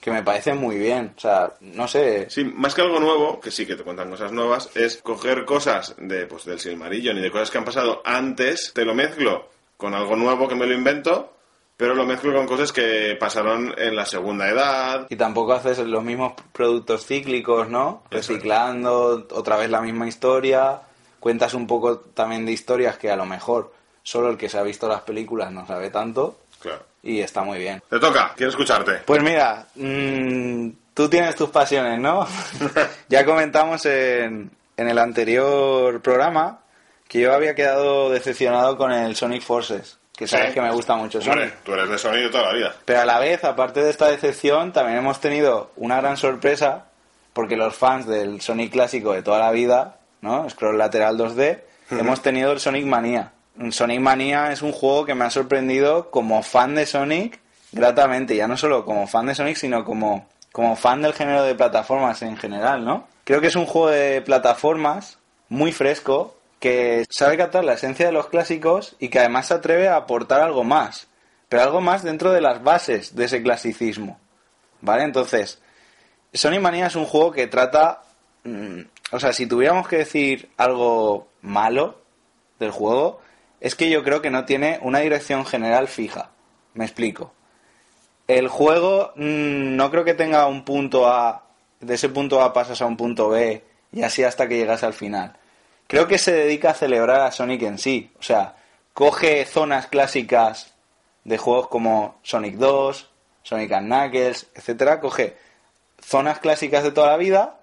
Que 0.00 0.10
me 0.10 0.22
parece 0.22 0.54
muy 0.54 0.76
bien. 0.78 1.12
O 1.16 1.20
sea, 1.20 1.52
no 1.60 1.86
sé. 1.88 2.28
Sí, 2.30 2.44
más 2.44 2.74
que 2.74 2.82
algo 2.82 2.98
nuevo, 2.98 3.40
que 3.40 3.50
sí 3.50 3.66
que 3.66 3.76
te 3.76 3.84
cuentan 3.84 4.10
cosas 4.10 4.32
nuevas, 4.32 4.70
es 4.74 4.98
coger 5.02 5.44
cosas 5.44 5.94
de, 5.98 6.26
pues, 6.26 6.44
del 6.44 6.60
Silmarillion 6.60 7.16
y 7.18 7.20
de 7.20 7.30
cosas 7.30 7.50
que 7.50 7.58
han 7.58 7.64
pasado 7.64 8.02
antes, 8.04 8.72
te 8.74 8.84
lo 8.84 8.94
mezclo 8.94 9.48
con 9.76 9.94
algo 9.94 10.16
nuevo 10.16 10.48
que 10.48 10.54
me 10.54 10.66
lo 10.66 10.72
invento, 10.72 11.34
pero 11.76 11.94
lo 11.94 12.06
mezclo 12.06 12.34
con 12.34 12.46
cosas 12.46 12.72
que 12.72 13.16
pasaron 13.20 13.74
en 13.76 13.94
la 13.94 14.06
segunda 14.06 14.48
edad. 14.48 15.06
Y 15.10 15.16
tampoco 15.16 15.52
haces 15.52 15.78
los 15.78 16.02
mismos 16.02 16.32
productos 16.52 17.04
cíclicos, 17.06 17.68
¿no? 17.68 18.02
Reciclando 18.10 19.26
otra 19.30 19.56
vez 19.58 19.68
la 19.68 19.82
misma 19.82 20.08
historia. 20.08 20.80
Cuentas 21.26 21.54
un 21.54 21.66
poco 21.66 21.98
también 21.98 22.46
de 22.46 22.52
historias 22.52 22.98
que 22.98 23.10
a 23.10 23.16
lo 23.16 23.26
mejor 23.26 23.74
solo 24.04 24.30
el 24.30 24.36
que 24.36 24.48
se 24.48 24.58
ha 24.58 24.62
visto 24.62 24.86
las 24.86 25.00
películas 25.00 25.50
no 25.50 25.66
sabe 25.66 25.90
tanto. 25.90 26.38
Claro. 26.60 26.84
Y 27.02 27.18
está 27.20 27.42
muy 27.42 27.58
bien. 27.58 27.82
Te 27.90 27.98
toca, 27.98 28.32
quiero 28.36 28.50
escucharte. 28.50 29.00
Pues 29.04 29.20
mira, 29.24 29.66
mm, 29.74 30.68
tú 30.94 31.08
tienes 31.08 31.34
tus 31.34 31.50
pasiones, 31.50 31.98
¿no? 31.98 32.28
ya 33.08 33.24
comentamos 33.24 33.84
en, 33.86 34.52
en 34.76 34.88
el 34.88 34.96
anterior 35.00 36.00
programa 36.00 36.60
que 37.08 37.18
yo 37.22 37.34
había 37.34 37.56
quedado 37.56 38.08
decepcionado 38.10 38.76
con 38.78 38.92
el 38.92 39.16
Sonic 39.16 39.42
Forces, 39.42 39.98
que 40.16 40.28
sabes 40.28 40.50
Sí. 40.50 40.54
que 40.54 40.60
me 40.60 40.70
gusta 40.70 40.94
mucho 40.94 41.20
Sonic. 41.20 41.42
Hombre, 41.42 41.52
tú 41.64 41.72
eres 41.72 41.88
de 41.90 41.98
sonido 41.98 42.30
toda 42.30 42.44
la 42.44 42.52
vida. 42.52 42.76
Pero 42.84 43.00
a 43.00 43.04
la 43.04 43.18
vez, 43.18 43.42
aparte 43.42 43.82
de 43.82 43.90
esta 43.90 44.06
decepción, 44.06 44.72
también 44.72 44.98
hemos 44.98 45.20
tenido 45.20 45.72
una 45.74 45.96
gran 45.96 46.16
sorpresa, 46.16 46.84
porque 47.32 47.56
los 47.56 47.74
fans 47.74 48.06
del 48.06 48.40
Sonic 48.40 48.70
clásico 48.70 49.12
de 49.12 49.22
toda 49.24 49.40
la 49.40 49.50
vida, 49.50 49.96
¿no? 50.20 50.48
Scroll 50.48 50.78
lateral 50.78 51.18
2D, 51.18 51.60
hemos 51.90 52.22
tenido 52.22 52.52
el 52.52 52.60
Sonic 52.60 52.86
Mania. 52.86 53.32
Sonic 53.70 54.00
Mania 54.00 54.52
es 54.52 54.62
un 54.62 54.72
juego 54.72 55.06
que 55.06 55.14
me 55.14 55.24
ha 55.24 55.30
sorprendido 55.30 56.10
como 56.10 56.42
fan 56.42 56.74
de 56.74 56.86
Sonic 56.86 57.40
gratamente, 57.72 58.36
ya 58.36 58.46
no 58.46 58.56
solo 58.56 58.84
como 58.84 59.06
fan 59.06 59.26
de 59.26 59.34
Sonic, 59.34 59.56
sino 59.56 59.84
como, 59.84 60.28
como 60.52 60.76
fan 60.76 61.02
del 61.02 61.12
género 61.12 61.42
de 61.42 61.54
plataformas 61.54 62.22
en 62.22 62.36
general, 62.36 62.84
¿no? 62.84 63.06
Creo 63.24 63.40
que 63.40 63.48
es 63.48 63.56
un 63.56 63.66
juego 63.66 63.88
de 63.88 64.22
plataformas 64.22 65.18
muy 65.48 65.72
fresco, 65.72 66.36
que 66.60 67.06
sabe 67.10 67.36
captar 67.36 67.64
la 67.64 67.74
esencia 67.74 68.06
de 68.06 68.12
los 68.12 68.28
clásicos 68.28 68.96
y 68.98 69.08
que 69.08 69.18
además 69.18 69.48
se 69.48 69.54
atreve 69.54 69.88
a 69.88 69.96
aportar 69.96 70.40
algo 70.40 70.64
más, 70.64 71.06
pero 71.48 71.62
algo 71.62 71.80
más 71.80 72.02
dentro 72.02 72.32
de 72.32 72.40
las 72.40 72.62
bases 72.62 73.14
de 73.14 73.26
ese 73.26 73.42
clasicismo. 73.42 74.18
¿Vale? 74.80 75.04
Entonces, 75.04 75.60
Sonic 76.32 76.60
Mania 76.60 76.86
es 76.86 76.96
un 76.96 77.06
juego 77.06 77.32
que 77.32 77.46
trata. 77.46 78.02
Mm, 78.46 78.88
o 79.12 79.20
sea, 79.20 79.32
si 79.32 79.46
tuviéramos 79.46 79.88
que 79.88 79.98
decir 79.98 80.50
algo 80.56 81.28
malo 81.42 82.00
del 82.58 82.70
juego, 82.70 83.20
es 83.60 83.74
que 83.74 83.90
yo 83.90 84.02
creo 84.04 84.22
que 84.22 84.30
no 84.30 84.44
tiene 84.44 84.78
una 84.82 85.00
dirección 85.00 85.44
general 85.44 85.88
fija. 85.88 86.30
Me 86.74 86.84
explico. 86.84 87.32
El 88.28 88.48
juego 88.48 89.12
mm, 89.16 89.76
no 89.76 89.90
creo 89.90 90.04
que 90.04 90.14
tenga 90.14 90.46
un 90.46 90.64
punto 90.64 91.08
A, 91.08 91.44
de 91.80 91.94
ese 91.94 92.08
punto 92.08 92.42
A 92.42 92.52
pasas 92.52 92.80
a 92.82 92.86
un 92.86 92.96
punto 92.96 93.28
B 93.28 93.62
y 93.92 94.02
así 94.02 94.24
hasta 94.24 94.48
que 94.48 94.56
llegas 94.56 94.82
al 94.82 94.94
final. 94.94 95.36
Creo 95.86 96.08
que 96.08 96.18
se 96.18 96.32
dedica 96.32 96.70
a 96.70 96.74
celebrar 96.74 97.20
a 97.20 97.30
Sonic 97.30 97.62
en 97.62 97.78
sí. 97.78 98.10
O 98.18 98.22
sea, 98.22 98.56
coge 98.92 99.44
zonas 99.44 99.86
clásicas 99.86 100.74
de 101.24 101.38
juegos 101.38 101.68
como 101.68 102.18
Sonic 102.22 102.56
2, 102.56 103.10
Sonic 103.42 103.78
Knuckles, 103.78 104.48
etcétera, 104.54 105.00
coge 105.00 105.36
zonas 106.00 106.40
clásicas 106.40 106.82
de 106.82 106.92
toda 106.92 107.08
la 107.08 107.16
vida, 107.16 107.60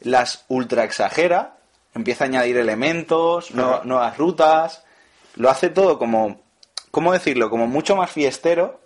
las 0.00 0.44
ultra 0.48 0.84
exagera, 0.84 1.56
empieza 1.94 2.24
a 2.24 2.28
añadir 2.28 2.56
elementos, 2.56 3.52
nuevas 3.52 4.16
rutas, 4.16 4.84
lo 5.36 5.50
hace 5.50 5.68
todo 5.68 5.98
como, 5.98 6.40
¿cómo 6.90 7.12
decirlo? 7.12 7.50
Como 7.50 7.66
mucho 7.66 7.96
más 7.96 8.10
fiestero, 8.10 8.80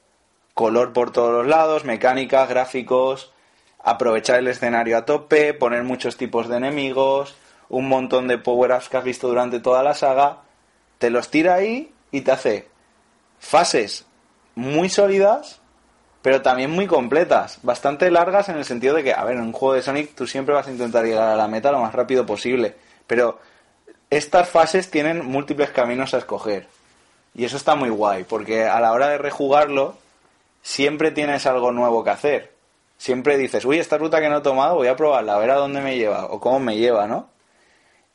color 0.54 0.92
por 0.92 1.12
todos 1.12 1.32
los 1.32 1.46
lados, 1.46 1.84
mecánicas, 1.84 2.48
gráficos, 2.48 3.32
aprovechar 3.82 4.38
el 4.38 4.48
escenario 4.48 4.96
a 4.96 5.04
tope, 5.04 5.54
poner 5.54 5.84
muchos 5.84 6.16
tipos 6.16 6.48
de 6.48 6.56
enemigos, 6.56 7.34
un 7.68 7.88
montón 7.88 8.28
de 8.28 8.38
power-ups 8.38 8.88
que 8.88 8.96
has 8.96 9.04
visto 9.04 9.28
durante 9.28 9.60
toda 9.60 9.82
la 9.82 9.94
saga, 9.94 10.38
te 10.98 11.10
los 11.10 11.30
tira 11.30 11.54
ahí 11.54 11.92
y 12.10 12.22
te 12.22 12.32
hace 12.32 12.68
fases 13.38 14.06
muy 14.54 14.88
sólidas, 14.88 15.60
pero 16.24 16.40
también 16.40 16.70
muy 16.70 16.86
completas, 16.86 17.58
bastante 17.62 18.10
largas 18.10 18.48
en 18.48 18.56
el 18.56 18.64
sentido 18.64 18.94
de 18.94 19.04
que, 19.04 19.12
a 19.12 19.22
ver, 19.24 19.36
en 19.36 19.42
un 19.42 19.52
juego 19.52 19.74
de 19.74 19.82
Sonic 19.82 20.14
tú 20.14 20.26
siempre 20.26 20.54
vas 20.54 20.66
a 20.66 20.70
intentar 20.70 21.04
llegar 21.04 21.28
a 21.28 21.36
la 21.36 21.48
meta 21.48 21.70
lo 21.70 21.80
más 21.80 21.92
rápido 21.92 22.24
posible, 22.24 22.74
pero 23.06 23.38
estas 24.08 24.48
fases 24.48 24.90
tienen 24.90 25.22
múltiples 25.26 25.68
caminos 25.68 26.14
a 26.14 26.16
escoger. 26.16 26.66
Y 27.34 27.44
eso 27.44 27.58
está 27.58 27.74
muy 27.74 27.90
guay, 27.90 28.24
porque 28.24 28.64
a 28.64 28.80
la 28.80 28.92
hora 28.92 29.08
de 29.08 29.18
rejugarlo, 29.18 29.98
siempre 30.62 31.10
tienes 31.10 31.44
algo 31.44 31.72
nuevo 31.72 32.02
que 32.02 32.10
hacer. 32.10 32.54
Siempre 32.96 33.36
dices, 33.36 33.66
uy, 33.66 33.78
esta 33.78 33.98
ruta 33.98 34.18
que 34.22 34.30
no 34.30 34.38
he 34.38 34.40
tomado, 34.40 34.76
voy 34.76 34.88
a 34.88 34.96
probarla, 34.96 35.34
a 35.34 35.38
ver 35.38 35.50
a 35.50 35.56
dónde 35.56 35.82
me 35.82 35.98
lleva 35.98 36.24
o 36.24 36.40
cómo 36.40 36.58
me 36.58 36.78
lleva, 36.78 37.06
¿no? 37.06 37.28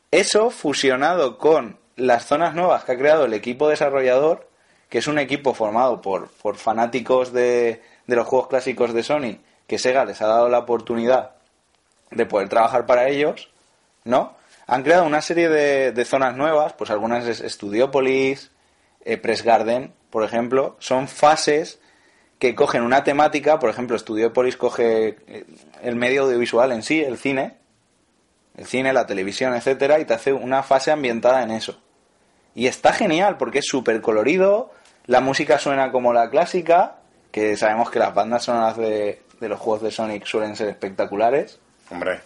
Eso 0.10 0.50
fusionado 0.50 1.38
con 1.38 1.78
las 1.95 2.26
zonas 2.26 2.56
nuevas 2.56 2.86
que 2.86 2.93
ha 2.93 2.98
creado 2.98 3.26
el 3.26 3.36
equipo 3.36 3.69
desarrollador, 3.69 4.50
que 4.89 4.98
es 4.98 5.06
un 5.06 5.19
equipo 5.19 5.54
formado 5.54 6.02
por, 6.02 6.30
por 6.41 6.56
fanáticos 6.56 7.32
de, 7.34 7.84
de 8.10 8.15
los 8.15 8.28
juegos 8.28 8.48
clásicos 8.48 8.93
de 8.93 9.04
Sony, 9.04 9.39
que 9.67 9.78
Sega 9.78 10.04
les 10.04 10.22
ha 10.22 10.28
dado 10.28 10.50
la 10.50 10.60
oportunidad 10.60 11.36
de 12.12 12.26
poder 12.26 12.50
trabajar 12.50 12.86
para 12.86 13.08
ellos, 13.08 13.50
¿no? 14.04 14.36
Han 14.67 14.84
creado 14.84 15.06
una 15.06 15.22
serie 15.22 15.50
de, 15.50 15.91
de 15.91 16.06
zonas 16.06 16.36
nuevas, 16.36 16.74
pues 16.74 16.89
algunas 16.89 17.26
es 17.26 17.39
Studiopolis, 17.54 18.52
eh, 19.06 19.17
Press 19.17 19.43
Garden, 19.43 19.93
por 20.10 20.24
ejemplo, 20.24 20.76
son 20.80 21.08
fases 21.08 21.80
que 22.39 22.56
cogen 22.56 22.84
una 22.84 23.04
temática, 23.04 23.60
por 23.60 23.69
ejemplo, 23.69 23.98
Studiopolis 23.98 24.58
coge 24.58 25.17
eh, 25.28 25.45
el 25.82 25.95
medio 25.95 26.24
audiovisual 26.24 26.72
en 26.72 26.84
sí, 26.84 27.02
el 27.02 27.17
cine, 27.17 27.58
el 28.58 28.65
cine, 28.65 28.93
la 28.93 29.06
televisión, 29.06 29.54
etcétera, 29.54 30.00
y 30.00 30.06
te 30.06 30.13
hace 30.13 30.34
una 30.34 30.63
fase 30.63 30.91
ambientada 30.91 31.43
en 31.43 31.52
eso. 31.52 31.80
Y 32.56 32.67
está 32.67 32.93
genial 32.93 33.38
porque 33.38 33.60
es 33.60 33.67
súper 33.67 34.02
colorido, 34.02 34.72
la 35.06 35.22
música 35.22 35.60
suena 35.60 35.91
como 35.91 36.13
la 36.13 36.30
clásica, 36.30 36.99
que 37.32 37.56
sabemos 37.58 37.89
que 37.92 38.00
las 38.00 38.13
bandas 38.13 38.44
sonoras 38.44 38.78
de, 38.78 39.22
de 39.39 39.50
los 39.50 39.60
juegos 39.60 39.82
de 39.84 39.92
Sonic 39.92 40.26
suelen 40.26 40.56
ser 40.56 40.70
espectaculares. 40.70 41.60
Hombre. 41.92 42.22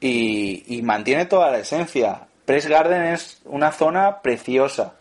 Y, 0.00 0.64
y 0.76 0.82
mantiene 0.82 1.26
toda 1.26 1.50
la 1.50 1.58
esencia. 1.58 2.26
Press 2.44 2.66
Garden 2.66 3.02
es 3.02 3.40
una 3.44 3.72
zona 3.72 4.20
preciosa, 4.22 4.94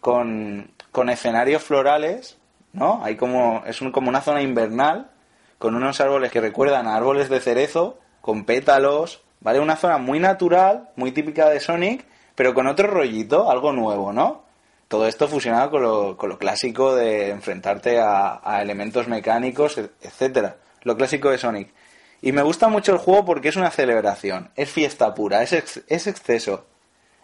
con, 0.00 0.70
con 0.92 1.10
escenarios 1.10 1.62
florales, 1.62 2.38
¿no? 2.72 3.02
Hay 3.04 3.16
como, 3.16 3.62
es 3.66 3.80
un- 3.82 3.92
como 3.92 4.08
una 4.08 4.20
zona 4.20 4.42
invernal, 4.42 5.10
con 5.58 5.74
unos 5.74 6.00
árboles 6.00 6.30
que 6.30 6.40
recuerdan 6.40 6.86
a 6.86 6.96
árboles 6.96 7.28
de 7.28 7.40
cerezo, 7.40 7.98
con 8.20 8.44
pétalos, 8.44 9.22
¿vale? 9.40 9.60
Una 9.60 9.76
zona 9.76 9.98
muy 9.98 10.18
natural, 10.20 10.90
muy 10.96 11.12
típica 11.12 11.48
de 11.48 11.60
Sonic, 11.60 12.04
pero 12.34 12.54
con 12.54 12.66
otro 12.68 12.86
rollito, 12.88 13.50
algo 13.50 13.72
nuevo, 13.72 14.12
¿no? 14.12 14.44
Todo 14.88 15.06
esto 15.06 15.28
fusionado 15.28 15.70
con 15.70 15.82
lo, 15.82 16.16
con 16.16 16.28
lo 16.30 16.38
clásico 16.38 16.94
de 16.94 17.30
enfrentarte 17.30 18.00
a, 18.00 18.40
a 18.42 18.62
elementos 18.62 19.06
mecánicos, 19.06 19.76
etcétera. 20.00 20.56
Lo 20.82 20.96
clásico 20.96 21.30
de 21.30 21.38
Sonic. 21.38 21.72
Y 22.22 22.32
me 22.32 22.42
gusta 22.42 22.68
mucho 22.68 22.92
el 22.92 22.98
juego 22.98 23.24
porque 23.24 23.48
es 23.48 23.56
una 23.56 23.70
celebración, 23.70 24.50
es 24.56 24.70
fiesta 24.70 25.14
pura, 25.14 25.42
es, 25.42 25.52
ex- 25.52 25.82
es 25.88 26.06
exceso. 26.06 26.66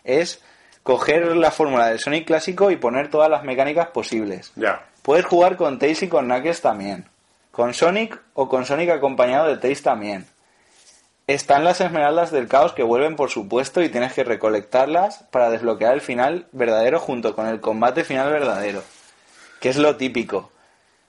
Es 0.05 0.43
coger 0.83 1.35
la 1.37 1.51
fórmula 1.51 1.87
del 1.89 1.99
Sonic 1.99 2.27
clásico 2.27 2.71
y 2.71 2.77
poner 2.77 3.09
todas 3.11 3.31
las 3.31 3.43
mecánicas 3.45 3.89
posibles. 3.89 4.53
Ya. 4.57 4.87
Puedes 5.03 5.25
jugar 5.25 5.57
con 5.57 5.79
Tails 5.79 6.03
y 6.03 6.09
con 6.09 6.27
Knuckles 6.27 6.61
también. 6.61 7.07
Con 7.51 7.73
Sonic 7.73 8.21
o 8.35 8.49
con 8.49 8.67
Sonic 8.67 8.91
acompañado 8.91 9.49
de 9.49 9.57
Tails 9.57 9.83
también. 9.83 10.27
Están 11.27 11.65
las 11.65 11.81
esmeraldas 11.81 12.31
del 12.31 12.49
caos 12.49 12.73
que 12.75 12.83
vuelven 12.83 13.17
por 13.17 13.31
supuesto 13.31 13.83
y 13.83 13.89
tienes 13.89 14.13
que 14.13 14.25
recolectarlas 14.25 15.25
para 15.31 15.49
desbloquear 15.51 15.95
el 15.95 16.03
final 16.03 16.47
verdadero 16.53 17.01
junto 17.01 17.35
con 17.35 17.47
el 17.47 17.61
combate 17.61 18.05
final 18.05 18.31
verdadero. 18.31 18.83
Que 19.61 19.71
es 19.71 19.77
lo 19.79 19.97
típico. 19.97 20.51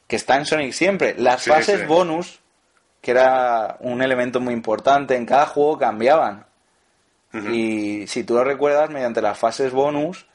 Que 0.08 0.16
está 0.16 0.38
en 0.38 0.46
Sonic 0.46 0.72
siempre. 0.72 1.16
Las 1.18 1.42
Sí, 1.42 1.50
fases 1.50 1.82
sí. 1.82 1.86
bonus, 1.86 2.40
que 3.02 3.12
era 3.12 3.76
un 3.82 4.02
elemento 4.02 4.40
muy 4.40 4.54
importante, 4.54 5.16
en 5.18 5.26
cada 5.26 5.46
juego 5.48 5.78
cambiaban. 5.78 6.46
Y 7.52 8.08
si 8.08 8.24
tú 8.24 8.36
lo 8.36 8.46
recuerdas, 8.46 8.90
mediante 8.90 9.22
las 9.22 9.38
fases 9.38 9.74
bonus, 9.74 10.26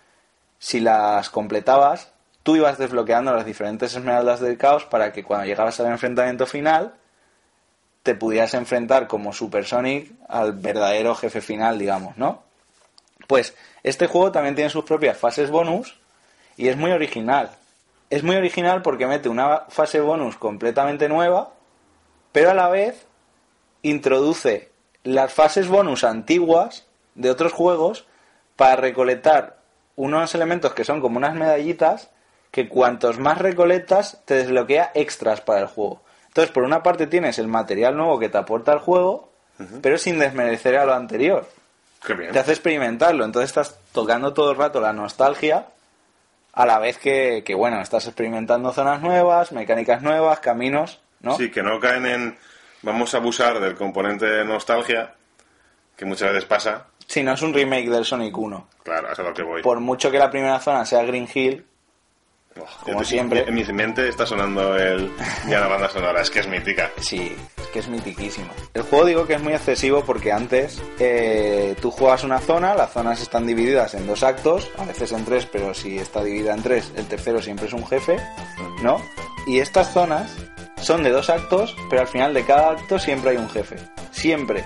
si 0.58 0.80
las 0.80 1.30
completabas, 1.30 2.12
tú 2.42 2.56
ibas 2.56 2.76
desbloqueando 2.76 3.34
las 3.34 3.46
diferentes 3.46 3.94
esmeraldas 3.94 4.40
del 4.40 4.58
caos 4.58 4.84
para 4.84 5.10
que 5.10 5.24
cuando 5.24 5.46
llegabas 5.46 5.80
al 5.80 5.86
enfrentamiento 5.86 6.44
final, 6.44 6.92
te 8.02 8.14
pudieras 8.14 8.54
enfrentar 8.54 9.06
como 9.06 9.32
Super 9.32 9.64
Sonic 9.64 10.10
al 10.28 10.52
verdadero 10.52 11.14
jefe 11.14 11.40
final, 11.40 11.78
digamos, 11.78 12.16
¿no? 12.16 12.42
Pues 13.26 13.54
este 13.82 14.06
juego 14.06 14.32
también 14.32 14.54
tiene 14.54 14.70
sus 14.70 14.84
propias 14.84 15.16
fases 15.16 15.50
bonus 15.50 15.98
y 16.56 16.68
es 16.68 16.76
muy 16.76 16.90
original. 16.90 17.50
Es 18.08 18.22
muy 18.22 18.36
original 18.36 18.82
porque 18.82 19.06
mete 19.06 19.28
una 19.28 19.66
fase 19.68 20.00
bonus 20.00 20.36
completamente 20.36 21.08
nueva, 21.08 21.52
pero 22.32 22.50
a 22.50 22.54
la 22.54 22.68
vez 22.68 23.06
introduce 23.82 24.70
las 25.04 25.32
fases 25.32 25.68
bonus 25.68 26.04
antiguas 26.04 26.86
de 27.14 27.30
otros 27.30 27.52
juegos 27.52 28.06
para 28.56 28.76
recolectar 28.76 29.58
unos 29.96 30.34
elementos 30.34 30.74
que 30.74 30.84
son 30.84 31.00
como 31.00 31.18
unas 31.18 31.34
medallitas 31.34 32.10
que 32.50 32.68
cuantos 32.68 33.18
más 33.18 33.38
recolectas 33.38 34.22
te 34.24 34.34
desbloquea 34.34 34.90
extras 34.94 35.40
para 35.40 35.60
el 35.60 35.66
juego. 35.66 36.02
Entonces, 36.30 36.52
por 36.52 36.62
una 36.62 36.82
parte 36.82 37.08
tienes 37.08 37.40
el 37.40 37.48
material 37.48 37.96
nuevo 37.96 38.18
que 38.18 38.28
te 38.28 38.38
aporta 38.38 38.72
el 38.72 38.78
juego, 38.78 39.32
pero 39.82 39.98
sin 39.98 40.18
desmerecer 40.18 40.78
a 40.78 40.84
lo 40.84 40.94
anterior. 40.94 41.46
Qué 42.06 42.14
bien. 42.14 42.30
Te 42.30 42.38
hace 42.38 42.52
experimentarlo, 42.52 43.24
entonces 43.24 43.50
estás 43.50 43.78
tocando 43.92 44.32
todo 44.32 44.52
el 44.52 44.56
rato 44.56 44.80
la 44.80 44.92
nostalgia 44.92 45.66
a 46.52 46.66
la 46.66 46.78
vez 46.78 46.98
que, 46.98 47.42
que, 47.44 47.54
bueno, 47.54 47.80
estás 47.80 48.06
experimentando 48.06 48.72
zonas 48.72 49.02
nuevas, 49.02 49.50
mecánicas 49.50 50.02
nuevas, 50.02 50.38
caminos, 50.40 51.00
¿no? 51.20 51.36
Sí, 51.36 51.50
que 51.50 51.62
no 51.62 51.78
caen 51.80 52.06
en... 52.06 52.38
Vamos 52.82 53.12
a 53.12 53.18
abusar 53.18 53.60
del 53.60 53.74
componente 53.74 54.24
de 54.24 54.44
nostalgia, 54.44 55.14
que 55.96 56.04
muchas 56.06 56.32
veces 56.32 56.46
pasa. 56.46 56.86
Si 57.06 57.22
no 57.22 57.32
es 57.32 57.42
un 57.42 57.52
remake 57.52 57.90
del 57.90 58.04
Sonic 58.04 58.38
1. 58.38 58.68
Claro, 58.84 59.12
es 59.12 59.18
a 59.18 59.22
lo 59.22 59.34
que 59.34 59.42
voy. 59.42 59.62
Por 59.62 59.80
mucho 59.80 60.10
que 60.10 60.18
la 60.18 60.30
primera 60.30 60.60
zona 60.60 60.86
sea 60.86 61.02
Green 61.02 61.28
Hill, 61.32 61.66
Oh, 62.58 62.66
como 62.84 63.04
siempre. 63.04 63.44
En 63.46 63.54
mi 63.54 63.64
mente 63.64 64.08
está 64.08 64.26
sonando 64.26 64.76
el... 64.76 65.10
ya 65.48 65.60
la 65.60 65.68
banda 65.68 65.88
sonora, 65.88 66.20
es 66.20 66.30
que 66.30 66.40
es 66.40 66.48
mítica. 66.48 66.90
sí, 67.00 67.36
es 67.56 67.66
que 67.68 67.78
es 67.78 67.88
mitiquísimo. 67.88 68.48
El 68.74 68.82
juego 68.82 69.04
digo 69.04 69.26
que 69.26 69.34
es 69.34 69.42
muy 69.42 69.52
excesivo 69.52 70.02
porque 70.04 70.32
antes 70.32 70.82
eh, 70.98 71.76
tú 71.80 71.90
juegas 71.90 72.24
una 72.24 72.40
zona, 72.40 72.74
las 72.74 72.92
zonas 72.92 73.20
están 73.22 73.46
divididas 73.46 73.94
en 73.94 74.06
dos 74.06 74.22
actos, 74.24 74.68
a 74.78 74.84
veces 74.84 75.12
en 75.12 75.24
tres, 75.24 75.46
pero 75.46 75.74
si 75.74 75.98
está 75.98 76.24
dividida 76.24 76.54
en 76.54 76.62
tres, 76.62 76.92
el 76.96 77.06
tercero 77.06 77.40
siempre 77.40 77.66
es 77.66 77.72
un 77.72 77.86
jefe, 77.86 78.16
¿no? 78.82 79.00
Y 79.46 79.60
estas 79.60 79.92
zonas 79.92 80.34
son 80.80 81.02
de 81.02 81.10
dos 81.10 81.30
actos, 81.30 81.76
pero 81.88 82.02
al 82.02 82.08
final 82.08 82.34
de 82.34 82.44
cada 82.44 82.70
acto 82.72 82.98
siempre 82.98 83.30
hay 83.30 83.36
un 83.36 83.48
jefe. 83.48 83.76
Siempre. 84.10 84.64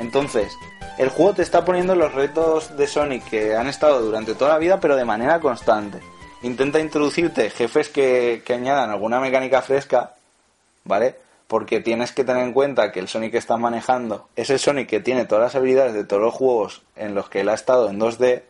Entonces, 0.00 0.52
el 0.98 1.08
juego 1.08 1.34
te 1.34 1.42
está 1.42 1.64
poniendo 1.64 1.94
los 1.94 2.12
retos 2.12 2.76
de 2.76 2.86
Sonic 2.86 3.24
que 3.28 3.54
han 3.54 3.68
estado 3.68 4.00
durante 4.00 4.34
toda 4.34 4.52
la 4.52 4.58
vida, 4.58 4.80
pero 4.80 4.96
de 4.96 5.04
manera 5.04 5.40
constante. 5.40 6.00
Intenta 6.44 6.78
introducirte 6.78 7.48
jefes 7.48 7.88
que, 7.88 8.42
añadan 8.50 8.90
alguna 8.90 9.18
mecánica 9.18 9.62
fresca, 9.62 10.12
¿vale? 10.84 11.16
Porque 11.46 11.80
tienes 11.80 12.12
que 12.12 12.22
tener 12.22 12.42
en 12.44 12.52
cuenta 12.52 12.92
que 12.92 13.00
el 13.00 13.08
Sonic 13.08 13.32
que 13.32 13.38
estás 13.38 13.58
manejando 13.58 14.28
es 14.36 14.50
el 14.50 14.58
Sonic 14.58 14.88
que 14.88 15.00
tiene 15.00 15.24
todas 15.24 15.44
las 15.44 15.54
habilidades 15.54 15.94
de 15.94 16.04
todos 16.04 16.20
los 16.20 16.34
juegos 16.34 16.82
en 16.96 17.14
los 17.14 17.30
que 17.30 17.40
él 17.40 17.48
ha 17.48 17.54
estado 17.54 17.88
en 17.88 17.98
2D. 17.98 18.42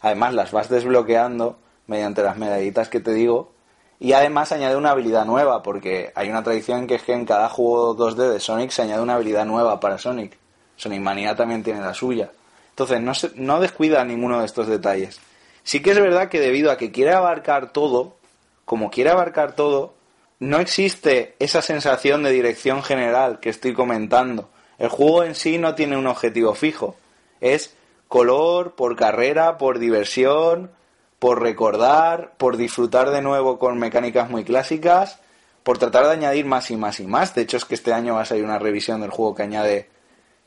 Además, 0.00 0.32
las 0.32 0.50
vas 0.50 0.70
desbloqueando 0.70 1.58
mediante 1.86 2.22
las 2.22 2.38
medallitas 2.38 2.88
que 2.88 3.00
te 3.00 3.12
digo. 3.12 3.52
Y 4.00 4.14
además 4.14 4.50
añade 4.50 4.76
una 4.76 4.90
habilidad 4.92 5.26
nueva, 5.26 5.62
porque 5.62 6.10
hay 6.14 6.30
una 6.30 6.42
tradición 6.42 6.86
que 6.86 6.94
es 6.94 7.02
que 7.02 7.12
en 7.12 7.26
cada 7.26 7.50
juego 7.50 7.94
2D 7.94 8.32
de 8.32 8.40
Sonic 8.40 8.70
se 8.70 8.82
añade 8.82 9.02
una 9.02 9.14
habilidad 9.16 9.44
nueva 9.44 9.78
para 9.78 9.98
Sonic. 9.98 10.38
Sonic 10.76 11.02
Manía 11.02 11.36
también 11.36 11.62
tiene 11.62 11.80
la 11.82 11.92
suya. 11.92 12.30
Entonces, 12.70 13.00
no, 13.02 13.12
se- 13.14 13.30
no 13.34 13.60
descuida 13.60 14.02
ninguno 14.04 14.40
de 14.40 14.46
estos 14.46 14.66
detalles. 14.66 15.20
Sí 15.64 15.80
que 15.80 15.92
es 15.92 16.00
verdad 16.00 16.28
que 16.28 16.40
debido 16.40 16.70
a 16.70 16.76
que 16.76 16.90
quiere 16.90 17.12
abarcar 17.12 17.72
todo, 17.72 18.16
como 18.64 18.90
quiere 18.90 19.10
abarcar 19.10 19.54
todo, 19.54 19.94
no 20.38 20.58
existe 20.58 21.36
esa 21.38 21.62
sensación 21.62 22.22
de 22.22 22.32
dirección 22.32 22.82
general 22.82 23.38
que 23.40 23.50
estoy 23.50 23.74
comentando. 23.74 24.48
El 24.78 24.88
juego 24.88 25.22
en 25.22 25.34
sí 25.34 25.58
no 25.58 25.74
tiene 25.74 25.96
un 25.96 26.08
objetivo 26.08 26.54
fijo. 26.54 26.96
Es 27.40 27.76
color, 28.08 28.74
por 28.74 28.96
carrera, 28.96 29.56
por 29.56 29.78
diversión, 29.78 30.72
por 31.18 31.40
recordar, 31.40 32.32
por 32.36 32.56
disfrutar 32.56 33.10
de 33.10 33.22
nuevo 33.22 33.60
con 33.60 33.78
mecánicas 33.78 34.28
muy 34.28 34.42
clásicas, 34.42 35.20
por 35.62 35.78
tratar 35.78 36.06
de 36.06 36.12
añadir 36.12 36.44
más 36.44 36.70
y 36.72 36.76
más 36.76 36.98
y 36.98 37.06
más. 37.06 37.34
De 37.34 37.42
hecho, 37.42 37.56
es 37.56 37.64
que 37.64 37.76
este 37.76 37.92
año 37.92 38.14
va 38.14 38.22
a 38.22 38.24
salir 38.24 38.44
una 38.44 38.58
revisión 38.58 39.00
del 39.00 39.10
juego 39.10 39.36
que 39.36 39.44
añade 39.44 39.88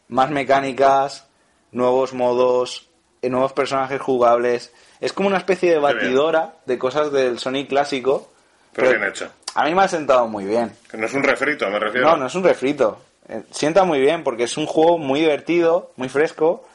más 0.09 0.29
mecánicas, 0.29 1.27
nuevos 1.71 2.13
modos, 2.13 2.89
eh, 3.21 3.29
nuevos 3.29 3.53
personajes 3.53 4.01
jugables. 4.01 4.73
Es 5.01 5.13
como 5.13 5.27
una 5.27 5.37
especie 5.37 5.71
de 5.71 5.79
batidora 5.79 6.53
de 6.65 6.77
cosas 6.77 7.11
del 7.11 7.39
Sonic 7.39 7.69
clásico. 7.69 8.29
Pero 8.73 8.89
bien 8.89 9.03
hecho. 9.03 9.29
A 9.55 9.65
mí 9.65 9.73
me 9.75 9.83
ha 9.83 9.87
sentado 9.87 10.27
muy 10.27 10.45
bien. 10.45 10.71
Que 10.89 10.97
no 10.97 11.05
es 11.05 11.13
un 11.13 11.23
refrito, 11.23 11.69
me 11.69 11.79
refiero. 11.79 12.09
No, 12.09 12.17
no 12.17 12.27
es 12.27 12.35
un 12.35 12.43
refrito. 12.43 12.99
Eh, 13.29 13.43
Sienta 13.51 13.83
muy 13.85 13.99
bien 14.01 14.23
porque 14.23 14.43
es 14.43 14.57
un 14.57 14.65
juego 14.65 14.97
muy 14.97 15.21
divertido, 15.21 15.91
muy 15.95 16.09
fresco 16.09 16.65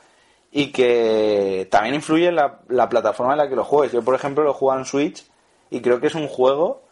y 0.53 0.73
que 0.73 1.69
también 1.71 1.95
influye 1.95 2.29
en 2.29 2.37
la, 2.37 2.59
la 2.69 2.89
plataforma 2.89 3.33
en 3.33 3.39
la 3.39 3.49
que 3.49 3.57
lo 3.57 3.65
juegues. 3.65 3.93
Yo, 3.93 4.03
por 4.03 4.15
ejemplo, 4.15 4.43
lo 4.45 4.55
juego 4.55 4.79
en 4.79 4.85
Switch 4.85 5.25
y 5.71 5.81
creo 5.81 6.01
que 6.01 6.09
es 6.09 6.15
un 6.15 6.27
juego 6.27 6.83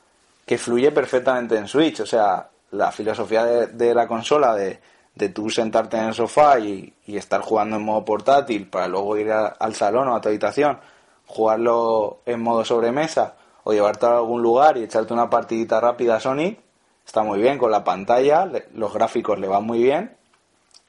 que 0.46 0.58
fluye 0.58 0.92
perfectamente 0.92 1.56
en 1.56 1.66
Switch. 1.68 2.00
O 2.00 2.06
sea, 2.06 2.48
la 2.70 2.92
filosofía 2.92 3.44
de, 3.44 3.66
de 3.68 3.94
la 3.94 4.06
consola 4.06 4.54
de, 4.54 4.78
de 5.14 5.28
tú 5.30 5.50
sentarte 5.50 5.96
en 5.96 6.04
el 6.04 6.14
sofá 6.14 6.58
y, 6.58 6.92
y 7.06 7.16
estar 7.16 7.40
jugando 7.40 7.76
en 7.76 7.82
modo 7.82 8.04
portátil 8.04 8.66
para 8.68 8.86
luego 8.88 9.16
ir 9.16 9.32
a- 9.32 9.46
al 9.48 9.74
salón 9.74 10.06
o 10.08 10.14
a 10.16 10.20
tu 10.20 10.28
habitación, 10.28 10.78
jugarlo 11.28 12.18
en 12.26 12.42
modo 12.42 12.64
sobremesa 12.64 13.34
o 13.64 13.72
llevarte 13.72 14.06
a 14.06 14.16
algún 14.16 14.42
lugar 14.42 14.76
y 14.76 14.82
echarte 14.82 15.12
una 15.12 15.30
partidita 15.30 15.78
rápida 15.80 16.16
a 16.16 16.20
Sonic, 16.20 16.58
está 17.06 17.22
muy 17.22 17.40
bien 17.40 17.58
con 17.58 17.70
la 17.70 17.84
pantalla, 17.84 18.46
le- 18.46 18.66
los 18.74 18.92
gráficos 18.92 19.38
le 19.38 19.46
van 19.46 19.64
muy 19.64 19.82
bien 19.82 20.16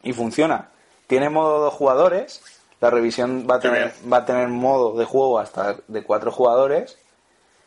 y 0.01 0.13
funciona. 0.13 0.69
Tiene 1.07 1.29
modo 1.29 1.65
de 1.65 1.71
jugadores, 1.71 2.41
la 2.79 2.89
revisión 2.89 3.45
va 3.49 3.55
a 3.55 3.59
tener, 3.59 3.93
va 4.11 4.17
a 4.17 4.25
tener 4.25 4.47
modo 4.47 4.97
de 4.97 5.05
juego 5.05 5.39
hasta 5.39 5.75
de 5.87 6.03
cuatro 6.03 6.31
jugadores 6.31 6.97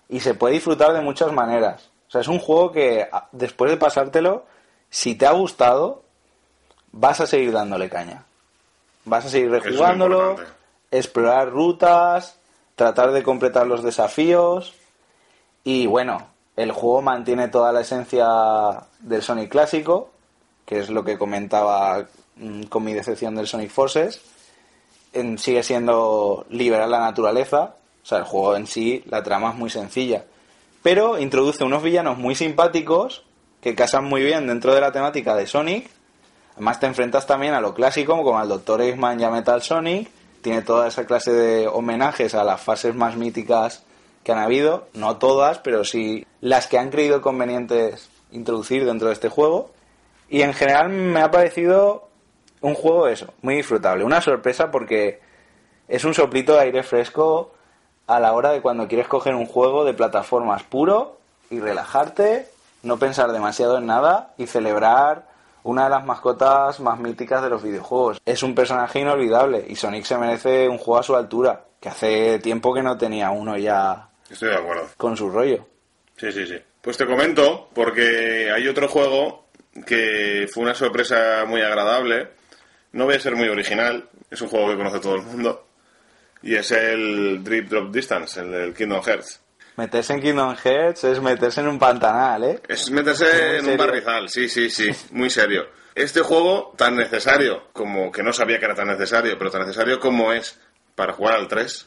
y 0.09 0.21
se 0.21 0.35
puede 0.35 0.55
disfrutar 0.55 0.93
de 0.95 1.01
muchas 1.03 1.33
maneras. 1.33 1.91
O 2.09 2.11
sea, 2.13 2.21
es 2.23 2.29
un 2.29 2.39
juego 2.39 2.73
que 2.73 3.09
después 3.33 3.71
de 3.71 3.77
pasártelo, 3.77 4.45
si 4.91 5.15
te 5.15 5.27
ha 5.27 5.33
gustado, 5.33 6.03
vas 6.93 7.21
a 7.21 7.27
seguir 7.27 7.53
dándole 7.53 7.89
caña. 7.91 8.25
Vas 9.05 9.27
a 9.27 9.29
seguir 9.31 9.51
rejugándolo, 9.51 10.37
explorar 10.91 11.51
rutas, 11.51 12.37
tratar 12.77 13.13
de 13.13 13.23
completar 13.23 13.67
los 13.67 13.83
desafíos 13.83 14.75
y 15.65 15.87
bueno, 15.87 16.29
el 16.57 16.73
juego 16.73 17.03
mantiene 17.03 17.49
toda 17.49 17.73
la 17.73 17.81
esencia 17.81 18.27
del 19.01 19.23
Sonic 19.23 19.51
clásico, 19.51 20.11
que 20.67 20.81
es 20.81 20.91
lo 20.91 21.05
que 21.05 21.19
comentaba 21.19 22.07
mm, 22.37 22.65
con 22.65 22.85
mi 22.85 22.93
decepción 22.93 23.35
del 23.35 23.47
Sonic 23.47 23.71
Forces. 23.71 24.21
Sigue 25.37 25.63
siendo 25.63 26.47
liberar 26.49 26.89
la 26.89 27.01
naturaleza, 27.01 27.75
o 28.03 28.07
sea, 28.07 28.19
el 28.19 28.25
juego 28.25 28.57
en 28.57 28.67
sí, 28.67 29.05
la 29.07 29.23
trama 29.23 29.51
es 29.51 29.57
muy 29.57 29.69
sencilla. 29.69 30.25
Pero 30.83 31.19
introduce 31.19 31.63
unos 31.65 31.83
villanos 31.83 32.19
muy 32.19 32.35
simpáticos 32.35 33.25
que 33.61 33.75
casan 33.75 34.05
muy 34.05 34.23
bien 34.23 34.47
dentro 34.47 34.75
de 34.75 34.81
la 34.81 34.91
temática 34.91 35.37
de 35.37 35.47
Sonic, 35.47 35.91
Además 36.55 36.81
te 36.81 36.87
enfrentas 36.87 37.27
también 37.27 37.55
a 37.55 37.61
lo 37.61 37.75
clásico, 37.75 38.23
como 38.23 38.39
al 38.39 38.49
Dr. 38.49 38.83
Eggman 38.83 39.21
y 39.21 39.25
a 39.25 39.31
Metal 39.31 39.63
Sonic. 39.63 40.11
Tiene 40.43 40.63
toda 40.63 40.89
esa 40.89 41.07
clase 41.07 41.33
de 41.33 41.69
homenajes 41.69 42.35
a 42.35 42.45
las 42.45 42.61
fases 42.61 42.95
más 42.95 43.17
míticas 43.17 43.85
que 44.25 44.33
han 44.33 44.39
habido. 44.39 44.89
No 44.93 45.17
todas, 45.17 45.59
pero 45.59 45.85
sí 45.85 46.27
las 46.41 46.67
que 46.67 46.79
han 46.79 46.91
creído 46.91 47.23
convenientes 47.23 48.11
introducir 48.33 48.85
dentro 48.85 49.09
de 49.09 49.15
este 49.15 49.29
juego. 49.29 49.71
Y 50.29 50.43
en 50.43 50.55
general 50.55 50.89
me 50.89 51.21
ha 51.21 51.31
parecido 51.31 52.09
un 52.61 52.75
juego 52.75 53.09
eso, 53.09 53.33
muy 53.43 53.57
disfrutable. 53.57 54.05
Una 54.05 54.21
sorpresa 54.21 54.71
porque 54.71 55.21
es 55.89 56.05
un 56.05 56.15
soplito 56.15 56.55
de 56.55 56.61
aire 56.61 56.83
fresco 56.83 57.53
a 58.07 58.19
la 58.21 58.33
hora 58.33 58.51
de 58.51 58.63
cuando 58.63 58.89
quieres 58.89 59.09
coger 59.09 59.35
un 59.35 59.47
juego 59.47 59.85
de 59.85 59.95
plataformas 59.95 60.63
puro 60.63 61.19
y 61.51 61.61
relajarte, 61.61 62.49
no 62.83 62.99
pensar 62.99 63.33
demasiado 63.33 63.79
en 63.79 63.87
nada 63.87 64.33
y 64.39 64.47
celebrar 64.47 65.32
una 65.65 65.85
de 65.85 65.91
las 65.91 66.05
mascotas 66.05 66.81
más 66.81 66.99
míticas 66.99 67.43
de 67.43 67.51
los 67.51 67.63
videojuegos. 67.63 68.21
Es 68.25 68.43
un 68.43 68.55
personaje 68.55 69.01
inolvidable 69.01 69.65
y 69.69 69.77
Sonic 69.77 70.05
se 70.05 70.19
merece 70.19 70.69
un 70.69 70.79
juego 70.79 70.99
a 70.99 71.03
su 71.03 71.15
altura, 71.17 71.65
que 71.81 71.89
hace 71.89 72.39
tiempo 72.39 72.73
que 72.75 72.83
no 72.83 72.97
tenía 72.97 73.31
uno 73.31 73.57
ya 73.57 74.09
Estoy 74.31 74.51
de 74.51 74.57
acuerdo. 74.57 74.89
con 74.97 75.17
su 75.17 75.31
rollo. 75.31 75.67
Sí, 76.17 76.31
sí, 76.33 76.47
sí. 76.47 76.57
Pues 76.81 76.97
te 76.97 77.07
comento, 77.07 77.69
porque 77.75 78.51
hay 78.53 78.67
otro 78.69 78.89
juego 78.89 79.47
que 79.87 80.49
fue 80.53 80.65
una 80.65 80.75
sorpresa 80.75 81.45
muy 81.47 81.61
agradable. 81.63 82.31
No 82.93 83.05
voy 83.07 83.15
a 83.15 83.21
ser 83.21 83.37
muy 83.37 83.49
original, 83.49 84.09
es 84.31 84.41
un 84.43 84.49
juego 84.49 84.69
que 84.71 84.77
conoce 84.77 85.01
todo 85.01 85.15
el 85.17 85.23
mundo. 85.23 85.67
Y 86.43 86.57
es 86.57 86.71
el 86.73 87.43
Drip 87.45 87.69
Drop 87.69 87.93
Distance, 87.93 88.41
el 88.41 88.51
del 88.51 88.75
Kingdom 88.75 89.01
Hearts. 89.03 89.41
Meterse 89.77 90.13
en 90.13 90.21
Kingdom 90.21 90.55
Hearts 90.57 91.05
es 91.05 91.21
meterse 91.21 91.61
en 91.61 91.69
un 91.69 91.79
pantanal, 91.79 92.45
¿eh? 92.45 92.63
Es 92.69 92.91
meterse 92.91 93.25
Muy 93.25 93.59
en 93.59 93.69
un 93.71 93.77
barrizal, 93.77 94.29
sí, 94.29 94.49
sí, 94.49 94.71
sí, 94.71 94.91
muy 95.13 95.31
serio. 95.31 95.67
Este 95.95 96.21
juego, 96.21 96.75
tan 96.77 96.97
necesario 96.97 97.65
como 97.73 98.11
que 98.11 98.23
no 98.23 98.33
sabía 98.33 98.59
que 98.59 98.65
era 98.65 98.75
tan 98.75 98.89
necesario, 98.89 99.37
pero 99.39 99.51
tan 99.51 99.63
necesario 99.63 100.01
como 100.01 100.33
es 100.33 100.59
para 100.95 101.13
jugar 101.13 101.37
al 101.37 101.49
3, 101.49 101.87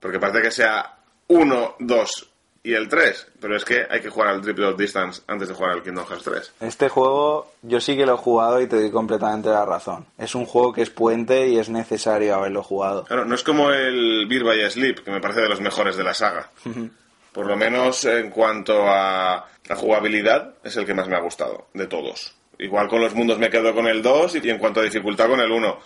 porque 0.00 0.18
parece 0.18 0.42
que 0.42 0.50
sea 0.50 0.98
1, 1.28 1.76
2 1.78 2.30
y 2.62 2.74
el 2.74 2.88
3, 2.88 3.28
pero 3.40 3.56
es 3.56 3.64
que 3.64 3.86
hay 3.88 4.00
que 4.00 4.10
jugar 4.10 4.28
al 4.28 4.42
Drop 4.42 4.78
Distance 4.78 5.22
antes 5.26 5.48
de 5.48 5.54
jugar 5.54 5.72
al 5.72 5.82
Kingdom 5.82 6.04
Hearts 6.06 6.24
3. 6.24 6.52
Este 6.60 6.88
juego 6.88 7.52
yo 7.62 7.80
sí 7.80 7.96
que 7.96 8.04
lo 8.04 8.14
he 8.14 8.18
jugado 8.18 8.60
y 8.60 8.66
te 8.66 8.76
doy 8.76 8.90
completamente 8.90 9.48
la 9.48 9.64
razón. 9.64 10.06
Es 10.18 10.34
un 10.34 10.44
juego 10.44 10.72
que 10.72 10.82
es 10.82 10.90
puente 10.90 11.48
y 11.48 11.58
es 11.58 11.70
necesario 11.70 12.34
haberlo 12.34 12.62
jugado. 12.62 13.04
Claro, 13.04 13.24
no 13.24 13.34
es 13.34 13.42
como 13.42 13.70
el 13.70 14.26
Beer 14.28 14.44
by 14.44 14.70
Sleep, 14.70 15.02
que 15.02 15.10
me 15.10 15.20
parece 15.20 15.40
de 15.40 15.48
los 15.48 15.60
mejores 15.60 15.96
de 15.96 16.04
la 16.04 16.14
saga. 16.14 16.50
Por 17.32 17.46
lo 17.46 17.56
menos 17.56 18.04
en 18.04 18.30
cuanto 18.30 18.88
a 18.88 19.46
la 19.68 19.76
jugabilidad, 19.76 20.54
es 20.64 20.76
el 20.76 20.84
que 20.84 20.94
más 20.94 21.08
me 21.08 21.16
ha 21.16 21.20
gustado, 21.20 21.68
de 21.74 21.86
todos. 21.86 22.34
Igual 22.58 22.88
con 22.88 23.00
los 23.00 23.14
mundos 23.14 23.38
me 23.38 23.50
quedo 23.50 23.74
con 23.74 23.86
el 23.86 24.02
2 24.02 24.36
y 24.42 24.50
en 24.50 24.58
cuanto 24.58 24.80
a 24.80 24.84
dificultad 24.84 25.28
con 25.28 25.40
el 25.40 25.50
1. 25.50 25.78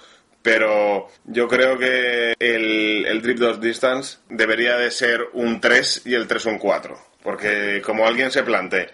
Pero 0.42 1.08
yo 1.24 1.48
creo 1.48 1.78
que 1.78 2.34
el, 2.38 3.06
el 3.06 3.22
Drip 3.22 3.38
2 3.38 3.60
Distance 3.60 4.18
debería 4.28 4.76
de 4.76 4.90
ser 4.90 5.28
un 5.32 5.60
3 5.60 6.02
y 6.06 6.14
el 6.14 6.26
3 6.26 6.46
un 6.46 6.58
4. 6.58 6.98
Porque 7.22 7.80
como 7.84 8.06
alguien 8.06 8.30
se 8.30 8.42
plante 8.42 8.90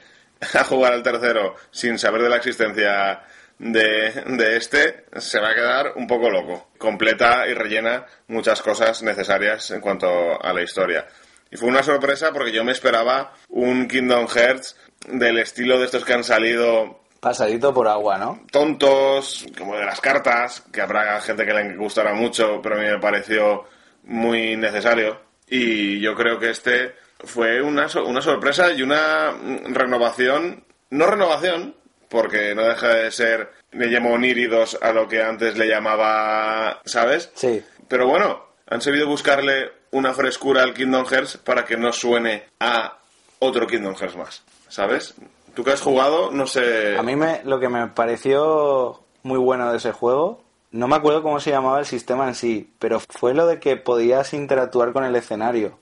a 0.54 0.64
jugar 0.64 0.92
al 0.92 1.02
tercero 1.02 1.56
sin 1.70 1.98
saber 1.98 2.22
de 2.22 2.28
la 2.28 2.36
existencia 2.36 3.22
de, 3.58 4.12
de 4.26 4.56
este, 4.56 5.04
se 5.16 5.38
va 5.38 5.50
a 5.50 5.54
quedar 5.54 5.92
un 5.96 6.06
poco 6.06 6.30
loco. 6.30 6.70
Completa 6.78 7.46
y 7.46 7.54
rellena 7.54 8.06
muchas 8.28 8.62
cosas 8.62 9.02
necesarias 9.02 9.70
en 9.70 9.80
cuanto 9.80 10.42
a 10.42 10.52
la 10.52 10.62
historia. 10.62 11.06
Y 11.50 11.56
fue 11.56 11.68
una 11.68 11.82
sorpresa 11.82 12.32
porque 12.32 12.52
yo 12.52 12.64
me 12.64 12.72
esperaba 12.72 13.32
un 13.48 13.88
Kingdom 13.88 14.26
Hearts 14.28 14.76
del 15.08 15.38
estilo 15.38 15.78
de 15.78 15.86
estos 15.86 16.04
que 16.04 16.12
han 16.14 16.24
salido 16.24 17.00
Pasadito 17.20 17.74
por 17.74 17.86
agua, 17.88 18.16
¿no? 18.16 18.40
tontos, 18.50 19.44
como 19.58 19.76
de 19.76 19.84
las 19.84 20.00
cartas, 20.00 20.62
que 20.72 20.80
habrá 20.80 21.20
gente 21.20 21.44
que 21.44 21.52
le 21.52 21.76
gustará 21.76 22.14
mucho, 22.14 22.60
pero 22.62 22.76
a 22.76 22.78
mí 22.78 22.86
me 22.86 22.98
pareció 22.98 23.64
muy 24.04 24.56
necesario. 24.56 25.20
Y 25.46 26.00
yo 26.00 26.14
creo 26.14 26.38
que 26.38 26.50
este 26.50 26.94
fue 27.24 27.60
una, 27.60 27.88
so- 27.90 28.06
una 28.06 28.22
sorpresa 28.22 28.72
y 28.72 28.80
una 28.82 29.32
renovación, 29.64 30.64
no 30.90 31.06
renovación, 31.06 31.74
porque 32.08 32.54
no 32.54 32.62
deja 32.64 32.88
de 32.94 33.10
ser, 33.10 33.50
le 33.72 33.88
llamo 33.88 34.12
oníridos 34.14 34.78
a 34.80 34.92
lo 34.92 35.06
que 35.06 35.22
antes 35.22 35.58
le 35.58 35.66
llamaba, 35.68 36.80
¿sabes? 36.84 37.30
Sí. 37.34 37.62
Pero 37.88 38.06
bueno, 38.06 38.46
han 38.66 38.80
sabido 38.80 39.06
buscarle 39.06 39.70
una 39.92 40.12
frescura 40.14 40.62
al 40.62 40.74
Kingdom 40.74 41.04
Hearts 41.06 41.36
para 41.38 41.64
que 41.64 41.76
no 41.76 41.92
suene 41.92 42.44
a 42.60 42.98
otro 43.40 43.66
Kingdom 43.66 43.94
Hearts 43.96 44.16
más, 44.16 44.42
¿sabes? 44.68 45.14
Tú 45.54 45.64
que 45.64 45.72
has 45.72 45.80
jugado, 45.80 46.30
no 46.30 46.46
sé... 46.46 46.96
A 46.96 47.02
mí 47.02 47.16
me, 47.16 47.40
lo 47.44 47.58
que 47.58 47.68
me 47.68 47.86
pareció 47.88 49.02
muy 49.22 49.38
bueno 49.38 49.70
de 49.70 49.78
ese 49.78 49.92
juego, 49.92 50.42
no 50.70 50.86
me 50.86 50.96
acuerdo 50.96 51.22
cómo 51.22 51.40
se 51.40 51.50
llamaba 51.50 51.80
el 51.80 51.86
sistema 51.86 52.28
en 52.28 52.34
sí, 52.34 52.72
pero 52.78 53.00
fue 53.00 53.34
lo 53.34 53.46
de 53.46 53.58
que 53.58 53.76
podías 53.76 54.32
interactuar 54.32 54.92
con 54.92 55.04
el 55.04 55.16
escenario. 55.16 55.78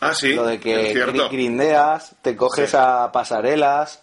Ah, 0.00 0.14
sí, 0.14 0.34
lo 0.34 0.44
de 0.46 0.60
que 0.60 0.94
grindeas, 1.30 2.14
te 2.22 2.36
coges 2.36 2.70
Sí. 2.70 2.76
a 2.78 3.10
pasarelas. 3.12 4.02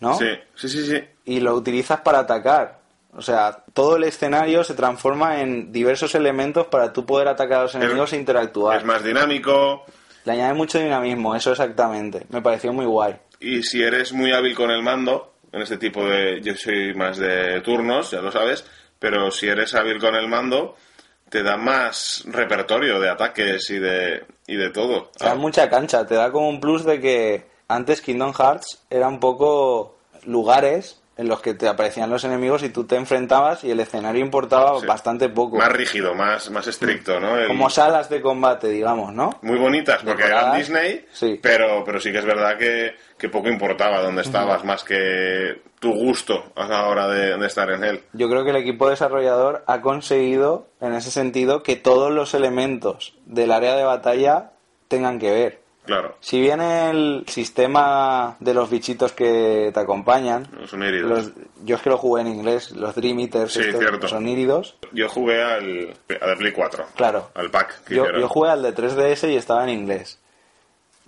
¿no? 0.00 0.18
Sí, 0.18 0.26
sí, 0.54 0.68
sí, 0.68 0.86
sí. 0.86 1.02
y 1.24 1.40
lo 1.40 1.54
utilizas 1.54 2.00
para 2.00 2.20
atacar. 2.20 2.80
O 3.16 3.22
sea, 3.22 3.64
todo 3.72 3.96
el 3.96 4.04
escenario 4.04 4.64
se 4.64 4.74
transforma 4.74 5.40
en 5.40 5.70
diversos 5.72 6.14
elementos 6.14 6.66
para 6.66 6.92
tú 6.92 7.06
poder 7.06 7.28
atacar 7.28 7.60
a 7.60 7.62
los 7.62 7.74
enemigos 7.74 8.12
e 8.12 8.16
interactuar. 8.16 8.78
Es 8.78 8.84
más 8.84 9.04
dinámico 9.04 9.84
Le 10.24 10.32
añade 10.32 10.54
mucho 10.54 10.78
dinamismo, 10.78 11.34
eso 11.36 11.52
exactamente. 11.52 12.26
Me 12.30 12.42
pareció 12.42 12.72
muy 12.72 12.86
guay. 12.86 13.14
y 13.40 13.62
si 13.62 13.82
eres 13.82 14.12
muy 14.12 14.32
hábil 14.32 14.54
con 14.56 14.70
el 14.70 14.82
mando, 14.82 15.34
en 15.52 15.62
este 15.62 15.76
tipo 15.76 16.04
de... 16.04 16.40
Yo 16.42 16.54
soy 16.56 16.94
más 16.94 17.18
de 17.18 17.60
turnos, 17.60 18.10
ya 18.10 18.20
lo 18.20 18.32
sabes, 18.32 18.64
pero 18.98 19.30
si 19.30 19.46
eres 19.48 19.74
hábil 19.74 20.00
con 20.00 20.14
el 20.16 20.26
mando, 20.28 20.74
te 21.28 21.42
da 21.42 21.56
más 21.56 22.24
repertorio 22.26 22.98
de 22.98 23.10
ataques 23.10 23.70
y 23.70 23.78
de, 23.78 24.24
y 24.48 24.56
de 24.56 24.70
todo. 24.70 25.10
Te 25.16 25.24
da 25.26 25.32
Ah, 25.32 25.34
mucha 25.36 25.68
cancha, 25.70 26.04
te 26.06 26.14
da 26.16 26.32
como 26.32 26.48
un 26.48 26.60
plus 26.60 26.84
de 26.84 27.00
que 27.00 27.46
antes 27.68 28.00
Kingdom 28.00 28.32
Hearts 28.32 28.82
era 28.90 29.06
un 29.08 29.20
poco 29.20 29.98
lugares 30.24 31.00
en 31.16 31.28
los 31.28 31.40
que 31.40 31.54
te 31.54 31.68
aparecían 31.68 32.10
los 32.10 32.24
enemigos 32.24 32.62
y 32.64 32.70
tú 32.70 32.84
te 32.84 32.96
enfrentabas 32.96 33.62
y 33.62 33.70
el 33.70 33.78
escenario 33.78 34.20
importaba 34.24 34.80
Sí. 34.80 34.86
bastante 34.86 35.28
poco. 35.28 35.56
Más 35.58 35.70
rígido, 35.70 36.14
más, 36.14 36.50
más 36.50 36.66
estricto, 36.66 37.20
¿no? 37.20 37.38
El- 37.38 37.46
Como 37.46 37.70
salas 37.70 38.08
de 38.10 38.20
combate, 38.20 38.68
digamos, 38.68 39.12
¿no? 39.12 39.38
muy 39.42 39.58
bonitas 39.58 40.00
porque 40.04 40.24
eran 40.24 40.56
Disney, 40.56 41.06
sí. 41.12 41.38
pero, 41.42 41.84
pero 41.84 42.00
sí 42.00 42.10
que 42.10 42.18
es 42.18 42.24
verdad 42.24 42.58
que, 42.58 42.96
que 43.16 43.28
poco 43.28 43.48
importaba 43.48 44.02
dónde 44.02 44.22
estabas, 44.22 44.64
más 44.64 44.82
que 44.82 45.62
tu 45.78 45.92
gusto 45.92 46.52
a 46.56 46.66
la 46.66 46.86
hora 46.88 47.06
de, 47.08 47.36
de 47.36 47.46
estar 47.46 47.70
en 47.70 47.84
él. 47.84 48.02
Yo 48.12 48.28
creo 48.28 48.42
que 48.42 48.50
el 48.50 48.56
equipo 48.56 48.88
desarrollador 48.88 49.62
ha 49.66 49.80
conseguido, 49.82 50.66
en 50.80 50.94
ese 50.94 51.10
sentido, 51.10 51.62
que 51.62 51.76
todos 51.76 52.10
los 52.10 52.34
elementos 52.34 53.14
del 53.26 53.52
área 53.52 53.76
de 53.76 53.84
batalla 53.84 54.50
tengan 54.88 55.18
que 55.18 55.30
ver. 55.30 55.63
Claro, 55.86 56.16
Si 56.20 56.40
bien 56.40 56.60
el 56.62 57.24
sistema 57.28 58.36
de 58.40 58.54
los 58.54 58.70
bichitos 58.70 59.12
que 59.12 59.70
te 59.74 59.80
acompañan, 59.80 60.48
los 60.58 60.72
oníridos. 60.72 61.10
los, 61.10 61.32
yo 61.64 61.76
es 61.76 61.82
que 61.82 61.90
lo 61.90 61.98
jugué 61.98 62.22
en 62.22 62.28
inglés, 62.28 62.70
los 62.72 62.94
Dream 62.94 63.18
Eaters, 63.20 63.52
Sí, 63.52 63.60
estos, 63.60 64.12
oníridos, 64.12 64.76
Yo 64.92 65.08
jugué 65.08 65.42
al, 65.42 65.94
al 66.20 66.36
Play 66.38 66.52
4. 66.52 66.84
Claro. 66.96 67.30
Al 67.34 67.50
pack 67.50 67.84
que 67.84 67.94
Yo, 67.96 68.06
yo 68.10 68.28
jugué 68.28 68.50
al 68.50 68.62
de 68.62 68.74
3DS 68.74 69.30
y 69.30 69.36
estaba 69.36 69.62
en 69.64 69.70
inglés. 69.70 70.18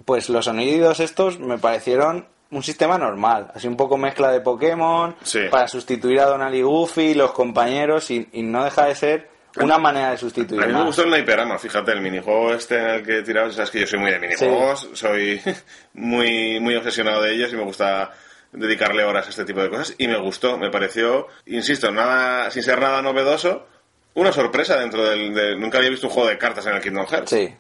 Pues 0.05 0.29
los 0.29 0.45
sonidos 0.45 1.01
estos 1.01 1.39
me 1.41 1.57
parecieron 1.59 2.27
un 2.51 2.63
sistema 2.63 2.97
normal, 2.99 3.51
así 3.55 3.67
un 3.67 3.77
poco 3.77 3.97
mezcla 3.97 4.31
de 4.31 4.41
Pokémon, 4.41 5.17
Sí. 5.23 5.41
para 5.51 5.67
sustituir 5.69 6.21
a 6.21 6.27
Donald 6.27 6.55
y 6.55 6.63
Goofy, 6.63 7.15
los 7.15 7.33
compañeros, 7.33 8.11
y, 8.11 8.29
y 8.33 8.43
no 8.43 8.63
deja 8.63 8.85
de 8.87 8.95
ser 8.95 9.31
una 9.65 9.79
manera 9.79 10.11
de 10.11 10.19
sustituir. 10.19 10.63
A 10.63 10.67
mí 10.67 10.73
me 10.73 10.85
gustó 10.85 11.03
el 11.05 11.15
Hyperama, 11.15 11.59
fíjate, 11.59 11.93
el 11.93 12.01
minijuego 12.01 12.53
este 12.55 12.79
en 12.79 12.87
el 12.91 13.03
que 13.03 13.23
tirabas, 13.23 13.55
sabes 13.55 13.71
que 13.71 13.81
yo 13.81 13.87
soy 13.87 13.99
muy 14.01 14.11
de 14.11 14.19
minijuegos, 14.19 14.89
soy 14.95 15.41
muy, 15.95 16.61
muy 16.61 16.77
obsesionado 16.77 17.23
de 17.23 17.35
ellos 17.35 17.53
y 17.53 17.57
me 17.57 17.63
gusta 17.65 18.13
dedicarle 18.53 19.05
horas 19.05 19.27
a 19.27 19.31
este 19.31 19.45
tipo 19.45 19.61
de 19.63 19.69
cosas 19.71 19.95
y 19.99 20.09
me 20.09 20.19
gustó, 20.19 20.57
me 20.59 20.71
pareció, 20.71 21.27
insisto, 21.47 21.91
nada, 21.91 22.51
sin 22.51 22.63
ser 22.63 22.81
nada 22.81 23.03
novedoso, 23.03 23.67
una 24.15 24.33
sorpresa 24.33 24.77
dentro 24.79 25.05
del, 25.09 25.35
de- 25.35 25.57
nunca 25.57 25.79
había 25.79 25.91
visto 25.91 26.07
un 26.07 26.13
juego 26.13 26.29
de 26.29 26.39
cartas 26.39 26.65
en 26.67 26.75
el 26.75 26.81
Kingdom 26.83 27.07
Hearts. 27.07 27.31
Sí, 27.31 27.55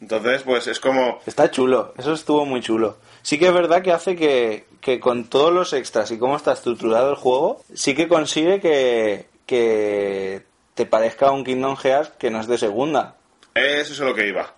Entonces, 0.00 0.42
pues 0.42 0.66
es 0.66 0.80
como, 0.80 1.20
está 1.26 1.50
chulo, 1.50 1.94
eso 1.98 2.12
estuvo 2.14 2.44
muy 2.46 2.60
chulo. 2.62 2.96
Sí 3.22 3.38
que 3.38 3.46
es 3.48 3.52
verdad 3.52 3.82
que 3.82 3.92
hace 3.92 4.16
que, 4.16 4.64
que 4.80 4.98
con 4.98 5.24
todos 5.28 5.52
los 5.52 5.72
extras 5.74 6.10
y 6.10 6.18
cómo 6.18 6.36
está 6.36 6.52
estructurado 6.54 7.10
el 7.10 7.16
juego, 7.16 7.62
sí 7.74 7.94
que 7.94 8.08
consigue 8.08 8.60
que, 8.60 9.26
que 9.46 10.42
te 10.74 10.86
parezca 10.86 11.30
un 11.30 11.44
Kingdom 11.44 11.76
Hearts 11.76 12.12
que 12.18 12.30
no 12.30 12.40
es 12.40 12.46
de 12.46 12.58
segunda. 12.58 13.16
Eso 13.54 13.92
es 13.92 14.00
a 14.00 14.04
lo 14.04 14.14
que 14.14 14.28
iba. 14.28 14.54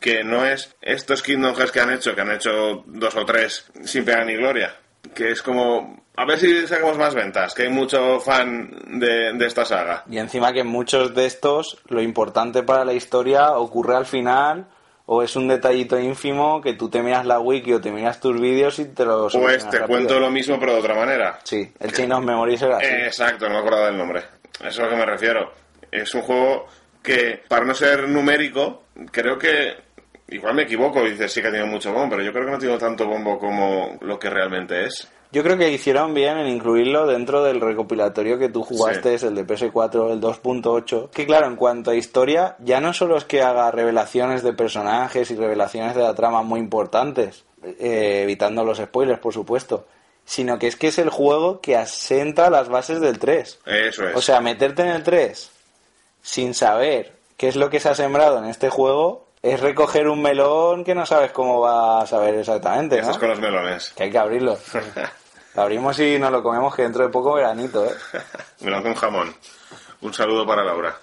Que 0.00 0.22
no 0.24 0.44
es 0.44 0.74
estos 0.82 1.22
Kingdom 1.22 1.54
Hearts 1.54 1.72
que 1.72 1.80
han 1.80 1.92
hecho, 1.92 2.14
que 2.14 2.20
han 2.20 2.32
hecho 2.32 2.82
dos 2.86 3.14
o 3.16 3.24
tres 3.24 3.66
sin 3.84 4.04
pena 4.04 4.24
ni 4.24 4.34
gloria. 4.34 4.76
Que 5.14 5.30
es 5.30 5.42
como, 5.42 6.02
a 6.16 6.24
ver 6.24 6.38
si 6.38 6.66
sacamos 6.66 6.96
más 6.98 7.14
ventas, 7.14 7.54
que 7.54 7.64
hay 7.64 7.68
mucho 7.68 8.18
fan 8.20 8.70
de, 8.98 9.32
de 9.34 9.46
esta 9.46 9.64
saga. 9.64 10.04
Y 10.10 10.18
encima 10.18 10.52
que 10.52 10.60
en 10.60 10.66
muchos 10.66 11.14
de 11.14 11.26
estos 11.26 11.78
lo 11.88 12.00
importante 12.02 12.62
para 12.62 12.84
la 12.84 12.92
historia 12.94 13.52
ocurre 13.52 13.96
al 13.96 14.06
final 14.06 14.66
o 15.06 15.22
es 15.22 15.36
un 15.36 15.46
detallito 15.48 15.98
ínfimo 16.00 16.62
que 16.62 16.72
tú 16.72 16.88
te 16.88 17.02
miras 17.02 17.26
la 17.26 17.38
wiki 17.38 17.74
o 17.74 17.80
te 17.82 17.92
miras 17.92 18.18
tus 18.20 18.40
vídeos 18.40 18.78
y 18.78 18.86
te 18.86 19.04
lo 19.04 19.24
O 19.24 19.30
solucionas 19.30 19.64
es, 19.64 19.70
te 19.70 19.78
rápido. 19.78 19.98
cuento 19.98 20.18
lo 20.20 20.30
mismo 20.30 20.58
pero 20.58 20.72
de 20.72 20.78
otra 20.80 20.94
manera. 20.94 21.38
Sí, 21.44 21.70
el 21.78 21.92
Chain 21.92 22.12
of 22.12 22.24
Memories 22.24 22.62
era 22.62 22.78
así. 22.78 22.86
Exacto, 22.86 23.46
no 23.46 23.52
me 23.54 23.58
acordaba 23.60 23.86
del 23.86 23.98
nombre. 23.98 24.22
Eso 24.60 24.68
es 24.68 24.78
a 24.78 24.82
lo 24.84 24.90
que 24.90 24.96
me 24.96 25.06
refiero. 25.06 25.52
Es 25.90 26.14
un 26.14 26.22
juego 26.22 26.66
que, 27.02 27.42
para 27.48 27.64
no 27.64 27.74
ser 27.74 28.08
numérico, 28.08 28.84
creo 29.10 29.38
que. 29.38 29.84
Igual 30.28 30.54
me 30.54 30.62
equivoco 30.62 31.06
y 31.06 31.10
dices 31.10 31.30
sí 31.32 31.42
que 31.42 31.48
ha 31.48 31.50
tenido 31.50 31.66
mucho 31.66 31.92
bombo, 31.92 32.10
pero 32.16 32.22
yo 32.22 32.32
creo 32.32 32.44
que 32.46 32.50
no 32.50 32.56
ha 32.56 32.60
tenido 32.60 32.78
tanto 32.78 33.06
bombo 33.06 33.38
como 33.38 33.98
lo 34.00 34.18
que 34.18 34.30
realmente 34.30 34.84
es. 34.86 35.06
Yo 35.32 35.42
creo 35.42 35.58
que 35.58 35.70
hicieron 35.70 36.14
bien 36.14 36.38
en 36.38 36.46
incluirlo 36.46 37.06
dentro 37.06 37.44
del 37.44 37.60
recopilatorio 37.60 38.38
que 38.38 38.48
tú 38.48 38.62
jugaste, 38.62 39.18
Sí. 39.18 39.26
el 39.26 39.34
de 39.34 39.44
PS4, 39.46 40.12
el 40.12 40.20
2.8. 40.20 41.10
Que 41.10 41.26
claro, 41.26 41.46
en 41.46 41.56
cuanto 41.56 41.90
a 41.90 41.94
historia, 41.94 42.56
ya 42.60 42.80
no 42.80 42.94
solo 42.94 43.16
es 43.18 43.24
que 43.24 43.42
haga 43.42 43.70
revelaciones 43.70 44.42
de 44.42 44.54
personajes 44.54 45.30
y 45.30 45.36
revelaciones 45.36 45.94
de 45.94 46.02
la 46.02 46.14
trama 46.14 46.42
muy 46.42 46.58
importantes, 46.60 47.44
eh, 47.62 48.20
evitando 48.22 48.64
los 48.64 48.78
spoilers, 48.78 49.20
por 49.20 49.34
supuesto, 49.34 49.86
sino 50.24 50.58
que 50.58 50.66
es 50.66 50.76
que 50.76 50.88
es 50.88 50.98
el 50.98 51.10
juego 51.10 51.60
que 51.60 51.76
asenta 51.76 52.50
las 52.50 52.68
bases 52.68 53.00
del 53.00 53.18
3. 53.18 53.60
Eso 53.66 54.08
es. 54.08 54.16
O 54.16 54.22
sea, 54.22 54.40
meterte 54.40 54.82
en 54.82 54.88
el 54.88 55.02
3 55.02 55.50
sin 56.22 56.54
saber 56.54 57.12
qué 57.36 57.48
es 57.48 57.56
lo 57.56 57.68
que 57.70 57.80
se 57.80 57.88
ha 57.90 57.94
sembrado 57.94 58.38
en 58.38 58.46
este 58.46 58.70
juego 58.70 59.26
es 59.42 59.60
recoger 59.60 60.08
un 60.08 60.22
melón 60.22 60.84
que 60.84 60.94
no 60.94 61.04
sabes 61.04 61.30
cómo 61.32 61.60
va 61.60 62.00
a 62.00 62.06
saber 62.06 62.34
exactamente, 62.34 62.98
Estás 62.98 63.16
¿no? 63.16 63.20
con 63.20 63.28
los 63.28 63.40
melones. 63.40 63.92
Que 63.94 64.04
hay 64.04 64.10
que 64.10 64.18
abrirlo. 64.18 64.58
Lo 65.54 65.62
abrimos 65.62 65.96
y 66.00 66.18
nos 66.18 66.32
lo 66.32 66.42
comemos 66.42 66.74
que 66.74 66.82
dentro 66.82 67.04
de 67.04 67.10
poco 67.10 67.34
veranito, 67.34 67.86
¿eh? 67.86 67.94
Melón 68.60 68.82
con 68.82 68.94
jamón. 68.94 69.36
Un 70.00 70.12
saludo 70.12 70.44
para 70.44 70.64
Laura. 70.64 70.96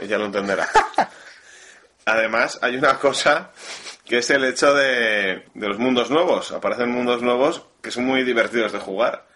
Ella 0.00 0.18
lo 0.18 0.26
entenderá. 0.26 0.68
Además, 2.06 2.58
hay 2.62 2.76
una 2.76 2.96
cosa 2.98 3.50
que 4.04 4.18
es 4.18 4.30
el 4.30 4.44
hecho 4.44 4.74
de, 4.74 5.44
de 5.54 5.68
los 5.68 5.78
mundos 5.78 6.10
nuevos. 6.10 6.52
Aparecen 6.52 6.90
mundos 6.90 7.22
nuevos 7.22 7.66
que 7.80 7.90
son 7.90 8.04
muy 8.04 8.24
divertidos 8.24 8.72
de 8.72 8.78
jugar. 8.78 9.26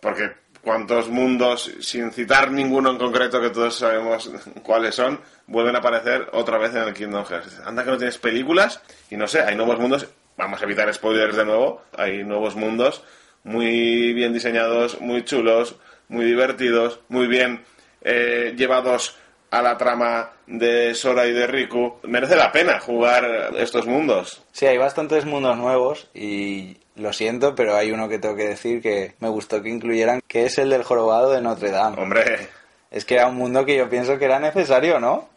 Porque 0.00 0.32
cuántos 0.62 1.08
mundos, 1.08 1.72
sin 1.80 2.12
citar 2.12 2.50
ninguno 2.50 2.90
en 2.90 2.98
concreto 2.98 3.40
que 3.40 3.50
todos 3.50 3.76
sabemos 3.76 4.30
cuáles 4.62 4.94
son, 4.94 5.20
vuelven 5.46 5.76
a 5.76 5.78
aparecer 5.80 6.28
otra 6.32 6.58
vez 6.58 6.74
en 6.74 6.82
el 6.82 6.94
Kingdom 6.94 7.24
Hearts. 7.24 7.60
Anda 7.64 7.84
que 7.84 7.90
no 7.90 7.98
tienes 7.98 8.18
películas 8.18 8.80
y 9.10 9.16
no 9.16 9.26
sé, 9.26 9.42
hay 9.42 9.56
nuevos 9.56 9.78
mundos. 9.78 10.08
Vamos 10.36 10.60
a 10.60 10.64
evitar 10.64 10.92
spoilers 10.94 11.36
de 11.36 11.44
nuevo. 11.44 11.82
Hay 11.96 12.24
nuevos 12.24 12.56
mundos 12.56 13.04
muy 13.44 14.12
bien 14.12 14.32
diseñados, 14.32 15.00
muy 15.00 15.24
chulos, 15.24 15.76
muy 16.08 16.24
divertidos, 16.24 17.00
muy 17.08 17.26
bien 17.26 17.64
eh, 18.02 18.54
llevados 18.56 19.16
a 19.52 19.60
la 19.60 19.76
trama 19.76 20.30
de 20.46 20.94
Sora 20.94 21.26
y 21.26 21.32
de 21.32 21.46
Riku. 21.46 21.98
Merece 22.04 22.36
la 22.36 22.50
pena 22.50 22.80
jugar 22.80 23.50
estos 23.58 23.86
mundos. 23.86 24.42
Sí, 24.50 24.66
hay 24.66 24.78
bastantes 24.78 25.26
mundos 25.26 25.58
nuevos 25.58 26.08
y 26.14 26.78
lo 26.96 27.12
siento, 27.12 27.54
pero 27.54 27.76
hay 27.76 27.92
uno 27.92 28.08
que 28.08 28.18
tengo 28.18 28.34
que 28.34 28.48
decir 28.48 28.80
que 28.80 29.14
me 29.20 29.28
gustó 29.28 29.62
que 29.62 29.68
incluyeran, 29.68 30.22
que 30.26 30.46
es 30.46 30.56
el 30.58 30.70
del 30.70 30.84
jorobado 30.84 31.30
de 31.30 31.42
Notre 31.42 31.70
Dame. 31.70 32.00
Hombre, 32.00 32.48
Es 32.90 33.04
que 33.04 33.14
era 33.14 33.26
un 33.26 33.36
mundo 33.36 33.66
que 33.66 33.76
yo 33.76 33.90
pienso 33.90 34.18
que 34.18 34.24
era 34.24 34.40
necesario, 34.40 34.98
¿no? 34.98 35.28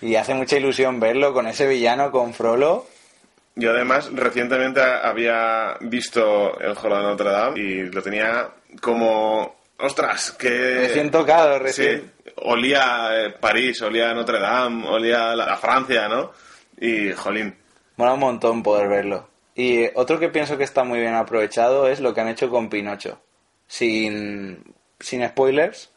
Y 0.00 0.14
hace 0.16 0.32
mucha 0.32 0.56
ilusión 0.56 0.98
verlo 0.98 1.34
con 1.34 1.46
ese 1.46 1.66
villano, 1.66 2.10
con 2.10 2.32
Frollo. 2.32 2.86
Yo 3.54 3.72
además 3.72 4.10
recientemente 4.14 4.80
había 4.80 5.76
visto 5.80 6.58
el 6.58 6.74
Jorobado 6.74 7.04
de 7.04 7.10
Notre 7.10 7.30
Dame 7.30 7.60
y 7.60 7.82
lo 7.90 8.02
tenía 8.02 8.48
como... 8.80 9.57
¡Ostras! 9.78 10.32
Que... 10.32 10.48
Recién 10.88 11.10
tocado, 11.10 11.58
recién. 11.58 12.12
Sí, 12.24 12.32
olía 12.36 13.08
eh, 13.12 13.30
París, 13.38 13.80
olía 13.82 14.12
Notre 14.12 14.40
Dame, 14.40 14.86
olía 14.88 15.34
la, 15.36 15.46
la 15.46 15.56
Francia, 15.56 16.08
¿no? 16.08 16.32
Y, 16.80 17.12
jolín, 17.12 17.56
Mola 17.96 18.14
un 18.14 18.20
montón 18.20 18.62
poder 18.62 18.88
verlo. 18.88 19.28
Y 19.54 19.86
otro 19.94 20.18
que 20.20 20.28
pienso 20.28 20.56
que 20.56 20.64
está 20.64 20.84
muy 20.84 21.00
bien 21.00 21.14
aprovechado 21.14 21.88
es 21.88 21.98
lo 22.00 22.14
que 22.14 22.20
han 22.20 22.28
hecho 22.28 22.48
con 22.50 22.68
Pinocho. 22.68 23.20
Sin, 23.66 24.62
sin 25.00 25.26
spoilers, 25.28 25.90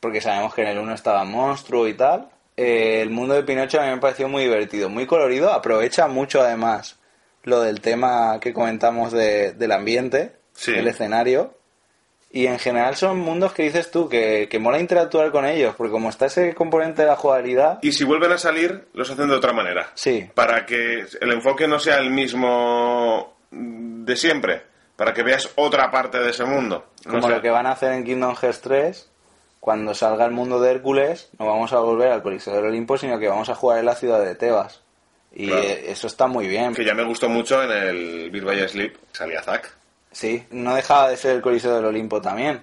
porque 0.00 0.20
sabemos 0.20 0.54
que 0.54 0.62
en 0.62 0.68
el 0.68 0.78
1 0.78 0.94
estaba 0.94 1.24
monstruo 1.24 1.86
y 1.88 1.94
tal. 1.94 2.28
Eh, 2.56 3.00
el 3.00 3.10
mundo 3.10 3.34
de 3.34 3.42
Pinocho 3.42 3.80
a 3.80 3.84
mí 3.84 3.90
me 3.90 3.98
pareció 3.98 4.28
muy 4.28 4.42
divertido, 4.44 4.88
muy 4.88 5.06
colorido. 5.06 5.52
Aprovecha 5.52 6.08
mucho 6.08 6.40
además 6.42 6.98
lo 7.44 7.60
del 7.62 7.80
tema 7.80 8.38
que 8.40 8.52
comentamos 8.52 9.12
de- 9.12 9.52
del 9.52 9.72
ambiente, 9.72 10.36
Sí. 10.52 10.72
el 10.74 10.86
escenario. 10.88 11.56
Y 12.36 12.48
en 12.48 12.58
general 12.58 12.96
son 12.96 13.20
mundos 13.20 13.52
que 13.52 13.62
dices 13.62 13.92
tú 13.92 14.08
que, 14.08 14.48
que 14.50 14.58
mola 14.58 14.80
interactuar 14.80 15.30
con 15.30 15.46
ellos, 15.46 15.76
porque 15.76 15.92
como 15.92 16.08
está 16.10 16.26
ese 16.26 16.52
componente 16.52 17.02
de 17.02 17.08
la 17.08 17.14
jugabilidad, 17.14 17.78
Y 17.80 17.92
si 17.92 18.02
vuelven 18.02 18.32
a 18.32 18.38
salir, 18.38 18.88
los 18.92 19.08
hacen 19.08 19.28
de 19.28 19.36
otra 19.36 19.52
manera. 19.52 19.90
sí, 19.94 20.28
Para 20.34 20.66
que 20.66 21.06
el 21.20 21.32
enfoque 21.32 21.68
no 21.68 21.78
sea 21.78 21.98
el 21.98 22.10
mismo 22.10 23.34
de 23.52 24.16
siempre. 24.16 24.62
Para 24.96 25.14
que 25.14 25.22
veas 25.22 25.48
otra 25.54 25.90
parte 25.92 26.18
de 26.18 26.30
ese 26.30 26.44
mundo. 26.44 26.86
No 27.04 27.12
Como 27.20 27.28
lo 27.28 27.40
que 27.40 27.50
van 27.50 27.66
a 27.66 27.72
hacer 27.72 27.92
en 27.92 28.02
Kingdom 28.04 28.34
Hearts 28.34 28.60
3, 28.62 29.10
cuando 29.60 29.94
salga 29.94 30.24
el 30.24 30.32
mundo 30.32 30.60
de 30.60 30.72
Hércules, 30.72 31.30
no 31.38 31.46
vamos 31.46 31.72
a 31.72 31.78
volver 31.78 32.10
al 32.10 32.22
Coliseo 32.22 32.54
del 32.56 32.66
Olimpo, 32.66 32.98
sino 32.98 33.18
que 33.20 33.28
vamos 33.28 33.48
a 33.48 33.54
jugar 33.54 33.78
en 33.78 33.86
la 33.86 33.94
ciudad 33.94 34.20
de 34.24 34.34
Tebas. 34.34 34.82
Y 35.32 35.46
Claro. 35.46 35.62
eso 35.62 36.08
está 36.08 36.26
muy 36.26 36.48
bien. 36.48 36.74
Que 36.74 36.84
ya 36.84 36.94
me 36.94 37.04
gustó 37.04 37.28
mucho 37.28 37.62
en 37.62 37.70
el 37.70 38.30
Beat 38.30 38.44
by 38.44 38.68
Sleep. 38.68 38.96
Salía 39.12 39.40
Zack. 39.42 39.72
Sí, 40.14 40.46
no 40.50 40.74
dejaba 40.74 41.08
de 41.10 41.16
ser 41.16 41.36
el 41.36 41.42
Coliseo 41.42 41.74
del 41.74 41.84
Olimpo 41.84 42.22
también. 42.22 42.62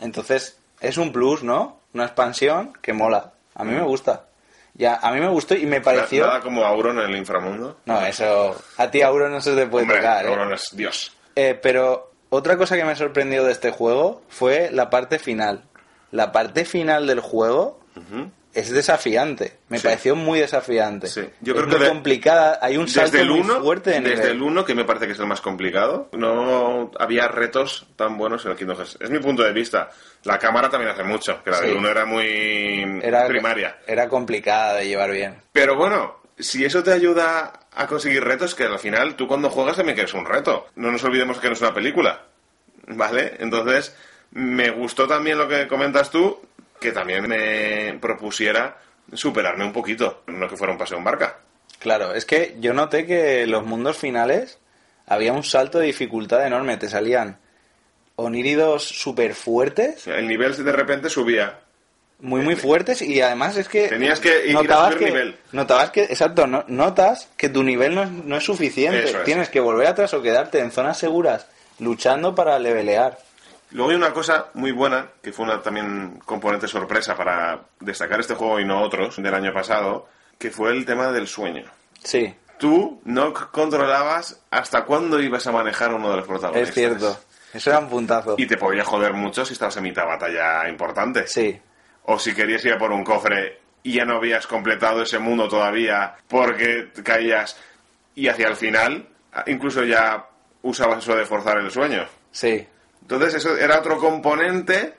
Entonces, 0.00 0.58
es 0.80 0.98
un 0.98 1.12
plus, 1.12 1.42
¿no? 1.42 1.80
Una 1.94 2.04
expansión 2.04 2.74
que 2.80 2.92
mola. 2.92 3.32
A 3.54 3.64
mí 3.64 3.72
me 3.72 3.82
gusta. 3.82 4.26
Ya, 4.74 4.96
a 4.96 5.10
mí 5.12 5.18
me 5.20 5.28
gustó 5.28 5.54
y 5.54 5.66
me 5.66 5.80
pareció... 5.80 6.26
Nada 6.26 6.40
como 6.40 6.64
Auron 6.64 6.98
en 6.98 7.10
el 7.10 7.16
inframundo. 7.16 7.78
No, 7.86 8.00
eso... 8.02 8.54
A 8.76 8.90
ti, 8.90 9.02
Auro, 9.02 9.28
no 9.28 9.40
se 9.40 9.54
te 9.56 9.66
puede 9.66 9.84
Hombre, 9.84 9.98
tocar, 9.98 10.24
¿eh? 10.24 10.28
Auron 10.28 10.52
es 10.52 10.68
Dios. 10.72 11.12
Eh, 11.34 11.58
pero 11.60 12.12
otra 12.28 12.56
cosa 12.56 12.76
que 12.76 12.84
me 12.84 12.94
sorprendió 12.94 13.44
de 13.44 13.52
este 13.52 13.70
juego 13.70 14.22
fue 14.28 14.70
la 14.70 14.90
parte 14.90 15.18
final. 15.18 15.64
La 16.12 16.32
parte 16.32 16.64
final 16.64 17.06
del 17.06 17.20
juego. 17.20 17.80
Es 18.52 18.70
desafiante. 18.70 19.58
Me 19.68 19.78
Sí. 19.78 19.84
pareció 19.84 20.16
muy 20.16 20.40
desafiante. 20.40 21.06
Sí. 21.06 21.20
Yo 21.40 21.54
es 21.54 21.60
creo 21.60 21.68
que 21.70 21.76
muy 21.76 21.84
de- 21.84 21.88
complicada. 21.88 22.58
Hay 22.60 22.76
un 22.76 22.88
salto 22.88 23.12
Desde 23.12 23.22
el 23.22 23.30
muy 23.30 23.40
1, 23.40 23.60
fuerte 23.62 23.90
de 23.90 24.00
desde 24.00 24.30
el 24.32 24.42
1, 24.42 24.64
que 24.64 24.74
me 24.74 24.84
parece 24.84 25.06
que 25.06 25.12
es 25.12 25.18
el 25.20 25.26
más 25.26 25.40
complicado, 25.40 26.08
no 26.12 26.90
había 26.98 27.28
retos 27.28 27.86
tan 27.96 28.18
buenos 28.18 28.44
en 28.44 28.50
el 28.52 28.56
Kingdom 28.56 28.76
Hearts. 28.76 28.98
Es 29.00 29.10
mi 29.10 29.18
punto 29.20 29.42
de 29.44 29.52
vista. 29.52 29.90
La 30.24 30.38
cámara 30.38 30.68
también 30.68 30.90
hace 30.92 31.04
mucho, 31.04 31.42
que 31.44 31.50
la 31.50 31.58
Sí. 31.58 31.66
del 31.66 31.76
1 31.76 31.88
era 31.90 32.04
muy 32.04 33.00
Era, 33.02 33.26
primaria. 33.26 33.78
Era 33.86 34.08
complicada 34.08 34.74
de 34.74 34.88
llevar 34.88 35.10
bien. 35.12 35.36
Pero 35.52 35.76
bueno, 35.76 36.20
si 36.38 36.64
eso 36.64 36.82
te 36.82 36.92
ayuda 36.92 37.52
a 37.72 37.86
conseguir 37.86 38.24
retos, 38.24 38.54
que 38.56 38.64
al 38.64 38.78
final 38.80 39.14
tú 39.14 39.28
cuando 39.28 39.48
juegas 39.50 39.76
también 39.76 39.94
quieres 39.94 40.14
un 40.14 40.24
reto. 40.26 40.66
No 40.74 40.90
nos 40.90 41.04
olvidemos 41.04 41.38
que 41.38 41.46
no 41.46 41.52
es 41.54 41.60
una 41.60 41.72
película. 41.72 42.22
¿Vale? 42.88 43.34
Entonces, 43.38 43.94
me 44.32 44.70
gustó 44.70 45.06
también 45.06 45.38
lo 45.38 45.46
que 45.48 45.68
comentas 45.68 46.10
tú, 46.10 46.40
que 46.80 46.92
también 46.92 47.28
me 47.28 47.98
propusiera 48.00 48.76
superarme 49.12 49.64
un 49.64 49.72
poquito, 49.72 50.22
no 50.26 50.48
que 50.48 50.56
fuera 50.56 50.72
un 50.72 50.78
paseo 50.78 50.98
en 50.98 51.04
barca. 51.04 51.38
Claro, 51.78 52.14
es 52.14 52.24
que 52.24 52.56
yo 52.60 52.72
noté 52.74 53.06
que 53.06 53.46
los 53.46 53.64
mundos 53.64 53.96
finales 53.98 54.58
había 55.06 55.32
un 55.32 55.42
salto 55.44 55.78
de 55.78 55.86
dificultad 55.86 56.46
enorme. 56.46 56.76
Te 56.76 56.88
salían 56.88 57.38
oníridos 58.16 58.84
súper 58.84 59.34
fuertes, 59.34 60.06
El 60.06 60.28
nivel 60.28 60.62
de 60.62 60.72
repente 60.72 61.08
subía. 61.08 61.58
muy 62.20 62.42
muy 62.42 62.54
fuertes 62.54 63.00
y 63.00 63.20
además 63.22 63.56
es 63.56 63.66
que 63.68 63.88
Tenías 63.88 64.20
que 64.20 64.46
ir 64.46 64.56
a 64.56 64.62
notabas 64.62 64.92
subir 64.92 64.98
que 65.06 65.12
nivel. 65.12 65.36
notabas 65.52 65.90
que 65.90 66.02
exacto 66.04 66.46
no- 66.46 66.64
notas 66.68 67.30
que 67.38 67.48
tu 67.48 67.62
nivel 67.62 67.94
no 67.94 68.02
es, 68.02 68.10
no 68.10 68.36
es 68.36 68.44
suficiente 68.44 69.04
es. 69.10 69.24
tienes 69.24 69.48
que 69.48 69.58
volver 69.60 69.86
atrás 69.86 70.12
o 70.12 70.20
quedarte 70.20 70.58
en 70.60 70.70
zonas 70.70 70.98
seguras 70.98 71.46
luchando 71.78 72.34
para 72.34 72.58
levelear 72.58 73.18
Luego 73.72 73.90
hay 73.90 73.96
una 73.96 74.12
cosa 74.12 74.46
muy 74.54 74.72
buena, 74.72 75.08
que 75.22 75.32
fue 75.32 75.44
una 75.44 75.62
también 75.62 76.20
componente 76.24 76.66
sorpresa 76.66 77.16
para 77.16 77.60
destacar 77.78 78.20
este 78.20 78.34
juego 78.34 78.58
y 78.58 78.64
no 78.64 78.82
otros 78.82 79.22
del 79.22 79.34
año 79.34 79.52
pasado, 79.52 80.08
que 80.38 80.50
fue 80.50 80.72
el 80.72 80.84
tema 80.84 81.12
del 81.12 81.28
sueño. 81.28 81.64
sí 82.02 82.34
Tú 82.58 83.00
no 83.04 83.32
controlabas 83.32 84.42
hasta 84.50 84.84
cuándo 84.84 85.18
ibas 85.18 85.46
a 85.46 85.52
manejar 85.52 85.94
uno 85.94 86.10
de 86.10 86.16
los 86.18 86.26
protagonistas. 86.26 86.68
es 86.68 86.74
cierto 86.74 87.18
eso 87.54 87.70
era 87.70 87.78
un 87.78 87.88
puntazo 87.88 88.34
Y 88.36 88.46
te 88.46 88.56
podía 88.56 88.84
joder 88.84 89.12
mucho 89.14 89.44
si 89.44 89.54
estabas 89.54 89.76
en 89.78 89.84
mitad 89.84 90.02
de 90.02 90.08
batalla 90.08 90.68
importante. 90.68 91.26
sí 91.26 91.60
O 92.04 92.18
si 92.18 92.34
querías 92.34 92.64
ir 92.64 92.74
a 92.74 92.78
por 92.78 92.92
un 92.92 93.02
cofre 93.02 93.60
y 93.82 93.94
ya 93.94 94.04
no 94.04 94.16
habías 94.16 94.46
completado 94.46 95.02
ese 95.02 95.18
mundo 95.18 95.48
todavía 95.48 96.16
porque 96.28 96.90
caías 97.02 97.56
y 98.14 98.28
hacia 98.28 98.48
el 98.48 98.56
final 98.56 99.08
incluso 99.46 99.84
ya 99.84 100.26
usabas 100.62 100.98
eso 100.98 101.16
de 101.16 101.24
forzar 101.24 101.58
el 101.58 101.70
sueño. 101.70 102.06
sí 102.30 102.66
Entonces 103.10 103.34
eso 103.34 103.56
era 103.56 103.78
otro 103.80 103.98
componente 103.98 104.94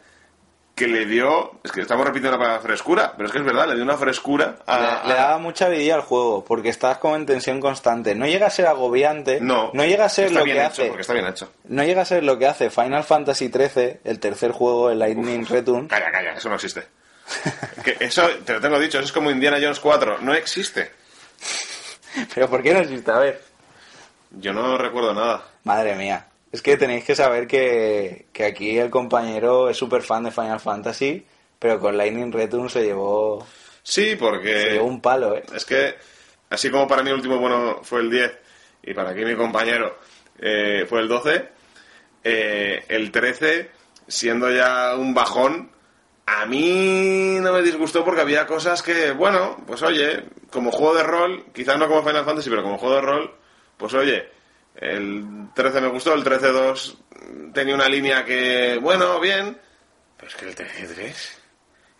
que 0.75 0.87
le 0.87 1.05
dio, 1.05 1.59
es 1.63 1.71
que 1.71 1.81
estamos 1.81 2.05
repitiendo 2.05 2.31
la 2.37 2.43
palabra 2.43 2.61
frescura, 2.61 3.13
pero 3.15 3.27
es 3.27 3.31
que 3.31 3.39
es 3.39 3.45
verdad, 3.45 3.67
le 3.67 3.75
dio 3.75 3.83
una 3.83 3.97
frescura 3.97 4.55
a... 4.65 5.01
le, 5.03 5.09
le 5.09 5.13
daba 5.15 5.37
mucha 5.37 5.67
vidilla 5.69 5.95
al 5.95 6.01
juego 6.01 6.43
porque 6.43 6.69
estabas 6.69 6.97
como 6.97 7.15
en 7.17 7.25
tensión 7.25 7.59
constante 7.59 8.15
no 8.15 8.25
llega 8.25 8.47
a 8.47 8.49
ser 8.49 8.65
agobiante 8.67 9.39
No, 9.41 9.69
no 9.73 9.85
llega 9.85 10.05
a 10.05 10.09
ser 10.09 10.27
está 10.27 10.39
lo 10.39 10.45
bien 10.45 10.57
que 10.57 10.63
hecho, 10.63 10.71
hace 10.71 10.85
porque 10.87 11.01
está 11.01 11.13
bien 11.13 11.27
hecho. 11.27 11.51
no 11.65 11.83
llega 11.83 12.01
a 12.01 12.05
ser 12.05 12.23
lo 12.23 12.39
que 12.39 12.47
hace 12.47 12.69
Final 12.69 13.03
Fantasy 13.03 13.49
XIII 13.49 13.99
el 14.05 14.19
tercer 14.19 14.51
juego 14.51 14.89
el 14.89 14.99
Lightning 14.99 15.45
Return 15.45 15.87
Calla, 15.87 16.11
calla, 16.11 16.33
eso 16.33 16.49
no 16.49 16.55
existe. 16.55 16.83
Que 17.83 17.97
eso, 17.99 18.27
te 18.45 18.53
lo 18.53 18.61
tengo 18.61 18.79
dicho, 18.79 18.97
eso 18.97 19.05
es 19.05 19.11
como 19.11 19.29
Indiana 19.29 19.57
Jones 19.61 19.79
4, 19.79 20.17
no 20.21 20.33
existe. 20.33 20.91
Pero 22.33 22.49
¿por 22.49 22.61
qué 22.63 22.73
no 22.73 22.79
existe? 22.79 23.11
A 23.11 23.19
ver. 23.19 23.41
Yo 24.31 24.51
no 24.53 24.77
recuerdo 24.77 25.13
nada. 25.13 25.43
Madre 25.63 25.95
mía. 25.95 26.25
Es 26.51 26.61
que 26.61 26.77
tenéis 26.77 27.05
que 27.05 27.15
saber 27.15 27.47
que, 27.47 28.27
que 28.33 28.43
aquí 28.45 28.77
el 28.77 28.89
compañero 28.89 29.69
es 29.69 29.77
súper 29.77 30.01
fan 30.01 30.23
de 30.23 30.31
Final 30.31 30.59
Fantasy, 30.59 31.25
pero 31.57 31.79
con 31.79 31.95
Lightning 31.95 32.31
Return 32.31 32.69
se 32.69 32.83
llevó, 32.83 33.45
Sí, 33.83 34.11
se 34.11 34.17
porque 34.17 34.71
llevó 34.71 34.85
un 34.85 35.01
palo, 35.01 35.35
¿eh? 35.35 35.43
es 35.55 35.65
que, 35.65 35.95
así 36.49 36.69
como 36.69 36.87
para 36.87 37.03
mí 37.03 37.09
el 37.09 37.15
último 37.15 37.39
bueno 37.39 37.79
fue 37.83 38.01
el 38.01 38.09
10 38.11 38.37
y 38.83 38.93
para 38.93 39.11
aquí 39.11 39.23
mi 39.23 39.35
compañero 39.35 39.97
eh, 40.39 40.85
fue 40.89 40.99
el 41.01 41.07
12, 41.07 41.49
eh, 42.23 42.83
el 42.89 43.11
13, 43.11 43.69
siendo 44.07 44.51
ya 44.51 44.95
un 44.95 45.13
bajón, 45.13 45.71
a 46.25 46.45
mí 46.45 47.37
no 47.41 47.53
me 47.53 47.61
disgustó 47.61 48.03
porque 48.03 48.21
había 48.21 48.45
cosas 48.45 48.81
que, 48.83 49.11
bueno, 49.11 49.57
pues 49.65 49.81
oye, 49.83 50.23
como 50.51 50.71
juego 50.71 50.95
de 50.95 51.03
rol, 51.03 51.45
quizás 51.53 51.77
no 51.77 51.87
como 51.87 52.03
Final 52.03 52.25
Fantasy, 52.25 52.49
pero 52.49 52.63
como 52.63 52.77
juego 52.77 52.95
de 52.95 53.01
rol, 53.01 53.35
pues 53.77 53.93
oye, 53.93 54.27
el 54.75 55.49
13 55.53 55.81
me 55.81 55.87
gustó, 55.89 56.13
el 56.13 56.23
13-2 56.23 56.97
tenía 57.53 57.75
una 57.75 57.87
línea 57.87 58.23
que, 58.25 58.77
bueno, 58.81 59.19
bien, 59.19 59.57
pero 60.17 60.27
es 60.29 60.35
que 60.35 60.45
el 60.45 60.55
13-3 60.55 61.13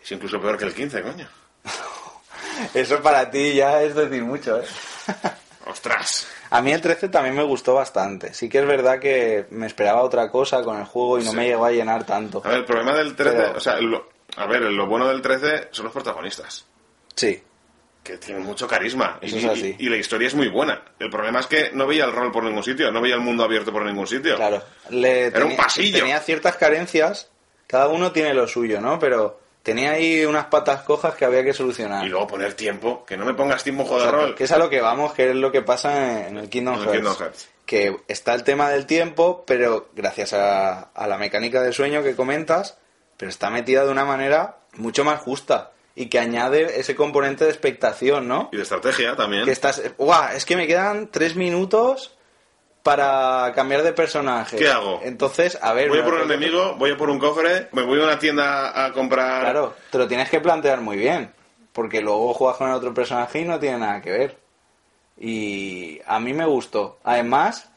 es 0.02 0.12
incluso 0.12 0.40
peor 0.40 0.58
que 0.58 0.64
el 0.64 0.74
15, 0.74 1.02
coño. 1.02 1.28
Eso 2.74 3.00
para 3.02 3.30
ti 3.30 3.54
ya 3.54 3.82
es 3.82 3.94
decir 3.94 4.22
mucho, 4.22 4.60
¿eh? 4.60 4.64
¡Ostras! 5.66 6.26
A 6.50 6.60
mí 6.60 6.72
el 6.72 6.80
13 6.80 7.08
también 7.08 7.34
me 7.36 7.44
gustó 7.44 7.74
bastante. 7.74 8.34
Sí 8.34 8.48
que 8.48 8.58
es 8.58 8.66
verdad 8.66 8.98
que 8.98 9.46
me 9.50 9.66
esperaba 9.66 10.02
otra 10.02 10.30
cosa 10.30 10.62
con 10.62 10.78
el 10.78 10.84
juego 10.84 11.18
y 11.18 11.24
no 11.24 11.30
Sí. 11.30 11.36
me 11.36 11.46
llegó 11.46 11.64
a 11.64 11.70
llenar 11.70 12.04
tanto. 12.04 12.42
A 12.44 12.48
ver, 12.48 12.58
el 12.58 12.64
problema 12.64 12.92
del 12.94 13.14
13, 13.16 13.36
Pero- 13.36 13.56
o 13.56 13.60
sea, 13.60 13.80
lo- 13.80 14.08
a 14.36 14.46
ver, 14.46 14.60
lo 14.62 14.86
bueno 14.86 15.08
del 15.08 15.22
13 15.22 15.68
son 15.70 15.84
los 15.84 15.92
protagonistas, 15.94 16.66
Sí, 17.14 17.42
que 18.02 18.18
tienen 18.18 18.42
mucho 18.42 18.66
carisma 18.66 19.18
y, 19.22 19.88
la 19.88 19.96
historia 19.96 20.26
es 20.28 20.34
muy 20.34 20.48
buena. 20.48 20.82
El 20.98 21.08
problema 21.10 21.40
es 21.40 21.46
que 21.46 21.70
no 21.72 21.86
veía 21.86 22.04
el 22.04 22.12
rol 22.12 22.32
por 22.32 22.42
ningún 22.42 22.64
sitio, 22.64 22.90
no 22.90 23.00
veía 23.00 23.14
el 23.14 23.20
mundo 23.20 23.44
abierto 23.44 23.72
por 23.72 23.84
ningún 23.84 24.06
sitio. 24.06 24.36
claro. 24.36 24.62
Le 24.90 25.26
Era 25.26 25.38
un 25.38 25.50
tenía- 25.50 25.56
pasillo. 25.56 25.98
Tenía 25.98 26.18
ciertas 26.20 26.56
carencias. 26.56 27.30
Cada 27.66 27.88
uno 27.88 28.10
tiene 28.12 28.34
lo 28.34 28.46
suyo, 28.48 28.80
¿no? 28.80 28.98
Pero 28.98 29.40
tenía 29.62 29.92
ahí 29.92 30.24
unas 30.26 30.46
patas 30.46 30.82
cojas 30.82 31.14
que 31.14 31.24
había 31.24 31.44
que 31.44 31.52
solucionar. 31.54 32.04
Y 32.04 32.08
luego 32.08 32.26
poner 32.26 32.54
tiempo, 32.54 33.04
que 33.06 33.16
no 33.16 33.24
me 33.24 33.34
pongas 33.34 33.62
tiempo 33.62 33.84
de 33.84 33.90
Exacto, 33.96 34.10
rol. 34.16 34.34
que 34.34 34.44
es 34.44 34.52
a 34.52 34.58
lo 34.58 34.68
que 34.68 34.80
vamos, 34.80 35.12
que 35.12 35.30
es 35.30 35.36
lo 35.36 35.52
que 35.52 35.62
pasa 35.62 36.26
en 36.28 36.36
el 36.38 36.48
Kingdom 36.50 36.74
En 36.74 36.80
el 36.80 36.86
Hearts. 36.86 36.96
Kingdom 36.98 37.16
Hearts. 37.18 37.48
Que 37.64 37.96
está 38.08 38.34
el 38.34 38.42
tema 38.42 38.68
del 38.70 38.86
tiempo, 38.86 39.44
pero 39.46 39.88
gracias 39.94 40.32
a, 40.32 40.80
a 40.92 41.06
la 41.06 41.16
mecánica 41.16 41.62
del 41.62 41.72
sueño 41.72 42.02
que 42.02 42.16
comentas, 42.16 42.76
pero 43.16 43.30
está 43.30 43.48
metida 43.50 43.84
de 43.84 43.90
una 43.90 44.04
manera 44.04 44.56
mucho 44.74 45.04
más 45.04 45.20
justa 45.20 45.70
y 45.94 46.06
que 46.06 46.18
añade 46.18 46.80
ese 46.80 46.94
componente 46.94 47.44
de 47.44 47.50
expectación, 47.50 48.26
¿no? 48.28 48.48
Y 48.52 48.56
de 48.56 48.62
estrategia 48.62 49.14
también. 49.16 49.44
Que 49.44 49.50
estás, 49.52 49.82
¡guau! 49.98 50.34
Es 50.34 50.44
que 50.44 50.56
me 50.56 50.66
quedan 50.66 51.08
tres 51.10 51.36
minutos 51.36 52.16
para 52.82 53.52
cambiar 53.54 53.82
de 53.82 53.92
personaje. 53.92 54.56
¿Qué 54.56 54.68
hago? 54.68 55.00
Entonces, 55.04 55.58
a 55.62 55.72
ver. 55.72 55.88
Voy 55.88 56.00
a 56.00 56.04
por 56.04 56.14
un 56.14 56.22
enemigo, 56.22 56.74
voy 56.78 56.90
a 56.92 56.96
por 56.96 57.10
un 57.10 57.18
cofre, 57.18 57.68
me 57.72 57.82
voy 57.82 58.00
a 58.00 58.04
una 58.04 58.18
tienda 58.18 58.84
a 58.86 58.92
comprar. 58.92 59.42
Claro, 59.42 59.74
te 59.90 59.98
lo 59.98 60.08
tienes 60.08 60.28
que 60.30 60.40
plantear 60.40 60.80
muy 60.80 60.96
bien, 60.96 61.32
porque 61.72 62.00
luego 62.00 62.32
juegas 62.34 62.56
con 62.56 62.68
el 62.70 62.74
otro 62.74 62.92
personaje 62.92 63.40
y 63.40 63.44
no 63.44 63.58
tiene 63.60 63.78
nada 63.78 64.00
que 64.00 64.10
ver. 64.10 64.38
Y 65.18 66.00
a 66.06 66.18
mí 66.18 66.32
me 66.32 66.46
gustó. 66.46 66.98
Además, 67.04 67.70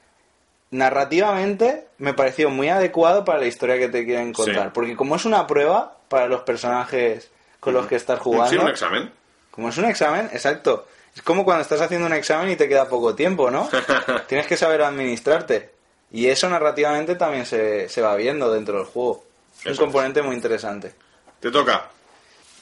narrativamente 0.71 1.87
me 1.97 2.13
pareció 2.13 2.49
muy 2.49 2.69
adecuado 2.69 3.25
para 3.25 3.39
la 3.39 3.45
historia 3.47 3.77
que 3.77 3.89
te 3.89 4.05
quieren 4.05 4.33
contar, 4.33 4.65
Sí. 4.67 4.71
porque 4.73 4.95
como 4.95 5.15
es 5.15 5.25
una 5.25 5.45
prueba 5.47 5.97
para 6.09 6.27
los 6.27 6.41
personajes 6.41 7.31
con 7.59 7.73
los 7.73 7.87
que 7.87 7.95
estás 7.95 8.17
Sí, 8.19 8.23
jugando, 8.23 8.61
un 8.63 8.69
examen. 8.69 9.11
como 9.51 9.69
es 9.69 9.77
un 9.77 9.85
examen, 9.85 10.29
exacto. 10.33 10.87
Es 11.15 11.21
como 11.21 11.45
cuando 11.45 11.61
estás 11.61 11.79
haciendo 11.81 12.07
un 12.07 12.13
examen 12.13 12.49
y 12.49 12.55
te 12.55 12.67
queda 12.67 12.89
poco 12.89 13.15
tiempo, 13.15 13.49
¿no? 13.49 13.69
Tienes 14.27 14.47
que 14.47 14.57
saber 14.57 14.81
administrarte. 14.81 15.73
Y 16.11 16.27
eso 16.27 16.49
narrativamente 16.49 17.15
también 17.15 17.45
se, 17.45 17.87
se 17.89 18.01
va 18.01 18.15
viendo 18.15 18.51
dentro 18.51 18.77
del 18.77 18.85
juego. 18.85 19.23
Es 19.59 19.65
un 19.65 19.71
es. 19.73 19.79
componente 19.79 20.21
muy 20.21 20.35
interesante. 20.35 20.93
Te 21.39 21.51
toca. 21.51 21.89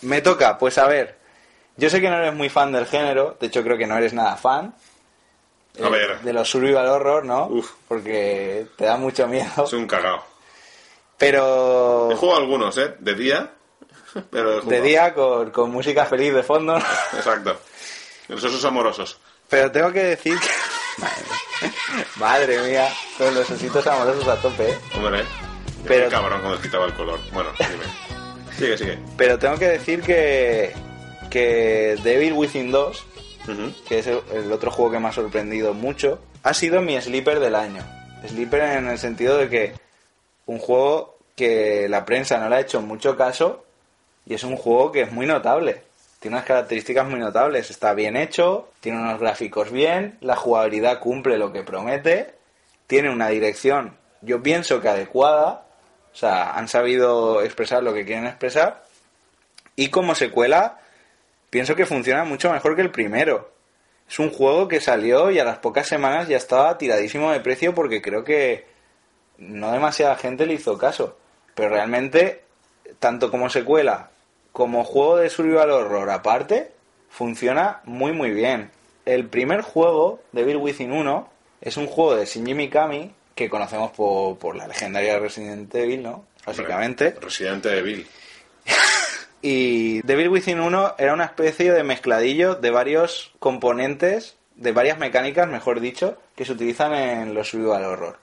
Me 0.01 0.21
toca, 0.21 0.57
pues 0.57 0.77
a 0.77 0.87
ver. 0.87 1.17
Yo 1.77 1.89
sé 1.89 1.99
que 1.99 2.09
no 2.09 2.17
eres 2.17 2.33
muy 2.33 2.49
fan 2.49 2.71
del 2.71 2.85
género, 2.85 3.35
de 3.39 3.47
hecho 3.47 3.63
creo 3.63 3.77
que 3.77 3.87
no 3.87 3.97
eres 3.97 4.13
nada 4.13 4.35
fan. 4.37 4.75
A 5.81 5.87
eh, 5.87 5.89
ver. 5.89 6.19
De 6.21 6.31
los 6.33 6.47
survival 6.47 6.87
horror, 6.87 7.25
¿no? 7.25 7.47
Uf. 7.47 7.71
Porque 7.87 8.67
te 8.77 8.85
da 8.85 8.95
mucho 8.97 9.27
miedo. 9.27 9.65
Soy 9.65 9.79
un 9.79 9.87
cagao. 9.87 10.23
Pero 11.17 12.09
He 12.11 12.15
jugado 12.15 12.39
algunos, 12.39 12.77
¿eh? 12.77 12.95
De 12.99 13.15
día. 13.15 13.51
Pero 14.29 14.61
de 14.61 14.81
día 14.81 15.13
con, 15.13 15.51
con 15.51 15.71
música 15.71 16.05
feliz 16.05 16.33
de 16.33 16.43
fondo. 16.43 16.77
Exacto. 16.77 17.57
Los 18.27 18.43
osos 18.43 18.63
amorosos. 18.65 19.17
Pero 19.49 19.71
tengo 19.71 19.91
que 19.91 20.03
decir 20.03 20.37
que... 20.39 20.47
Madre 22.19 22.59
mía. 22.61 22.87
Con 23.17 23.33
los 23.35 23.49
ositos 23.49 23.85
amorosos 23.87 24.27
a 24.27 24.35
tope, 24.41 24.69
¿eh? 24.71 24.77
Hombre, 24.95 25.23
Pero- 25.87 26.05
Qué 26.05 26.11
cabrón 26.11 26.41
cuando 26.41 26.61
quitaba 26.61 26.85
el 26.85 26.93
color. 26.93 27.19
Bueno, 27.31 27.49
dime. 27.59 28.53
Sigue, 28.57 28.77
sigue. 28.77 28.99
Pero 29.17 29.39
tengo 29.39 29.57
que 29.57 29.67
decir 29.67 30.01
que, 30.01 30.73
que 31.29 31.97
Devil 32.03 32.33
Within 32.33 32.71
2, 32.71 33.05
Ujú. 33.47 33.73
que 33.87 33.99
es 33.99 34.07
el, 34.07 34.21
el 34.33 34.51
otro 34.51 34.71
juego 34.71 34.91
que 34.91 34.99
me 34.99 35.07
ha 35.07 35.11
sorprendido 35.11 35.73
mucho, 35.73 36.19
ha 36.43 36.53
sido 36.53 36.81
mi 36.81 36.99
sleeper 37.01 37.39
del 37.39 37.55
año. 37.55 37.83
Sleeper 38.27 38.61
en 38.61 38.87
el 38.89 38.99
sentido 38.99 39.37
de 39.37 39.49
que 39.49 39.73
un 40.45 40.59
juego 40.59 41.17
que 41.35 41.87
la 41.89 42.05
prensa 42.05 42.37
no 42.37 42.47
le 42.49 42.55
ha 42.57 42.59
hecho 42.59 42.79
mucho 42.81 43.17
caso 43.17 43.62
y 44.25 44.33
es 44.33 44.43
un 44.43 44.55
juego 44.55 44.91
que 44.91 45.01
es 45.01 45.11
muy 45.11 45.25
notable. 45.25 45.83
Tiene 46.19 46.37
unas 46.37 46.47
características 46.47 47.07
muy 47.07 47.19
notables. 47.19 47.69
Está 47.69 47.93
bien 47.93 48.15
hecho, 48.15 48.69
tiene 48.79 48.99
unos 48.99 49.19
gráficos 49.19 49.71
bien, 49.71 50.17
la 50.21 50.35
jugabilidad 50.35 50.99
cumple 50.99 51.37
lo 51.37 51.51
que 51.51 51.63
promete, 51.63 52.33
tiene 52.87 53.09
una 53.09 53.29
dirección, 53.29 53.97
yo 54.21 54.41
pienso 54.41 54.79
que 54.81 54.87
adecuada, 54.87 55.65
o 56.13 56.15
sea, 56.15 56.53
han 56.53 56.67
sabido 56.67 57.41
expresar 57.41 57.83
lo 57.83 57.93
que 57.93 58.05
quieren 58.05 58.25
expresar 58.25 58.85
y 59.75 59.89
como 59.89 60.15
secuela 60.15 60.79
pienso 61.49 61.75
que 61.75 61.85
funciona 61.85 62.23
mucho 62.23 62.51
mejor 62.51 62.75
que 62.75 62.81
el 62.83 62.91
primero. 62.91 63.51
Es 64.07 64.19
un 64.19 64.29
juego 64.29 64.67
que 64.67 64.79
salió 64.79 65.31
y 65.31 65.39
a 65.39 65.43
las 65.43 65.57
pocas 65.57 65.87
semanas 65.87 66.27
ya 66.27 66.37
estaba 66.37 66.77
tiradísimo 66.77 67.31
de 67.31 67.39
precio 67.39 67.73
porque 67.73 68.01
creo 68.01 68.23
que 68.23 68.65
no 69.37 69.71
demasiada 69.71 70.15
gente 70.15 70.45
le 70.45 70.53
hizo 70.53 70.77
caso. 70.77 71.17
Pero 71.55 71.69
realmente, 71.69 72.43
tanto 72.99 73.31
como 73.31 73.49
secuela 73.49 74.11
como 74.53 74.85
juego 74.85 75.17
de 75.17 75.29
survival 75.29 75.71
horror 75.71 76.09
aparte, 76.11 76.71
funciona 77.09 77.81
muy 77.83 78.13
muy 78.13 78.31
bien. 78.31 78.71
El 79.05 79.27
primer 79.27 79.61
juego, 79.61 80.21
Devil 80.31 80.57
Within 80.57 80.93
1, 80.93 81.29
es 81.59 81.75
un 81.75 81.87
juego 81.87 82.15
de 82.15 82.25
Shinji 82.25 82.53
Mikami 82.53 83.13
que 83.35 83.49
conocemos 83.49 83.91
por, 83.91 84.37
por 84.37 84.55
la 84.55 84.67
legendaria 84.67 85.19
Resident 85.19 85.73
Evil, 85.75 86.03
¿no? 86.03 86.25
Básicamente. 86.45 87.15
Residente 87.19 87.77
Evil. 87.77 88.07
Y 89.45 90.01
Devil 90.03 90.29
Within 90.29 90.61
1 90.61 90.95
era 90.97 91.13
una 91.13 91.25
especie 91.25 91.73
de 91.73 91.83
mezcladillo 91.83 92.55
de 92.55 92.71
varios 92.71 93.33
componentes, 93.39 94.37
de 94.55 94.71
varias 94.71 94.97
mecánicas, 94.99 95.49
mejor 95.49 95.81
dicho, 95.81 96.17
que 96.37 96.45
se 96.45 96.53
utilizan 96.53 96.93
en 96.93 97.33
los 97.33 97.49
survival 97.49 97.83
horror. 97.83 98.19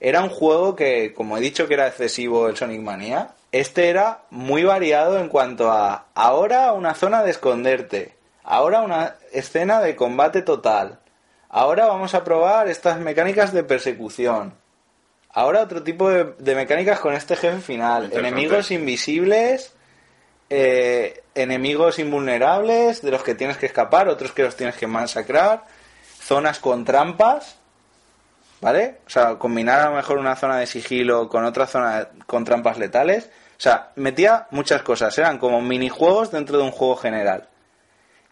Era 0.00 0.22
un 0.22 0.30
juego 0.30 0.74
que, 0.74 1.12
como 1.12 1.36
he 1.36 1.42
dicho 1.42 1.68
que 1.68 1.74
era 1.74 1.88
excesivo 1.88 2.48
el 2.48 2.56
Sonic 2.56 2.80
Mania, 2.80 3.34
este 3.52 3.88
era 3.88 4.22
muy 4.30 4.64
variado 4.64 5.18
en 5.18 5.28
cuanto 5.28 5.70
a 5.70 6.06
ahora 6.14 6.72
una 6.72 6.94
zona 6.94 7.22
de 7.22 7.30
esconderte, 7.30 8.16
ahora 8.42 8.80
una 8.80 9.16
escena 9.32 9.80
de 9.80 9.94
combate 9.94 10.42
total, 10.42 11.00
ahora 11.48 11.86
vamos 11.86 12.14
a 12.14 12.24
probar 12.24 12.68
estas 12.68 12.98
mecánicas 12.98 13.52
de 13.52 13.62
persecución, 13.62 14.54
ahora 15.30 15.62
otro 15.62 15.82
tipo 15.82 16.10
de, 16.10 16.34
de 16.38 16.54
mecánicas 16.54 16.98
con 16.98 17.14
este 17.14 17.36
jefe 17.36 17.60
final, 17.60 18.10
enemigos 18.12 18.70
invisibles, 18.70 19.74
eh, 20.54 21.22
enemigos 21.34 21.98
invulnerables 21.98 23.00
de 23.00 23.10
los 23.10 23.22
que 23.22 23.34
tienes 23.34 23.56
que 23.56 23.64
escapar, 23.64 24.08
otros 24.08 24.32
que 24.32 24.42
los 24.42 24.54
tienes 24.54 24.76
que 24.76 24.86
masacrar, 24.86 25.64
zonas 26.20 26.58
con 26.58 26.84
trampas, 26.84 27.56
¿vale? 28.60 28.98
O 29.06 29.10
sea, 29.10 29.36
combinar 29.36 29.80
a 29.80 29.88
lo 29.88 29.96
mejor 29.96 30.18
una 30.18 30.36
zona 30.36 30.58
de 30.58 30.66
sigilo 30.66 31.28
con 31.28 31.44
otra 31.44 31.66
zona 31.66 32.08
con 32.26 32.44
trampas 32.44 32.76
letales. 32.76 33.30
O 33.62 33.68
sea, 33.70 33.92
metía 33.94 34.48
muchas 34.50 34.82
cosas, 34.82 35.16
eran 35.18 35.38
como 35.38 35.62
minijuegos 35.62 36.32
dentro 36.32 36.58
de 36.58 36.64
un 36.64 36.72
juego 36.72 36.96
general. 36.96 37.48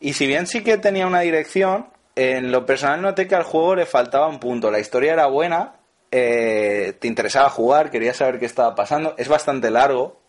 Y 0.01 0.15
si 0.15 0.27
bien 0.27 0.49
sí 0.49 0.65
que 0.65 0.77
tenía 0.77 1.07
una 1.07 1.21
dirección, 1.21 1.87
en 2.17 2.51
lo 2.51 2.67
personal 2.67 3.01
noté 3.01 3.29
que 3.29 3.37
al 3.37 3.45
juego 3.45 3.77
le 3.77 3.87
faltaba 3.87 4.27
un 4.27 4.41
punto. 4.41 4.73
La 4.73 4.81
historia 4.81 5.13
era 5.13 5.29
buena, 5.29 5.75
eh, 6.11 6.95
te 6.99 7.07
interesaba 7.07 7.49
jugar, 7.49 7.93
querías 7.93 8.17
saber 8.17 8.41
qué 8.41 8.47
estaba 8.47 8.75
pasando. 8.75 9.15
Es 9.19 9.29
bastante 9.29 9.71
largo, 9.71 10.21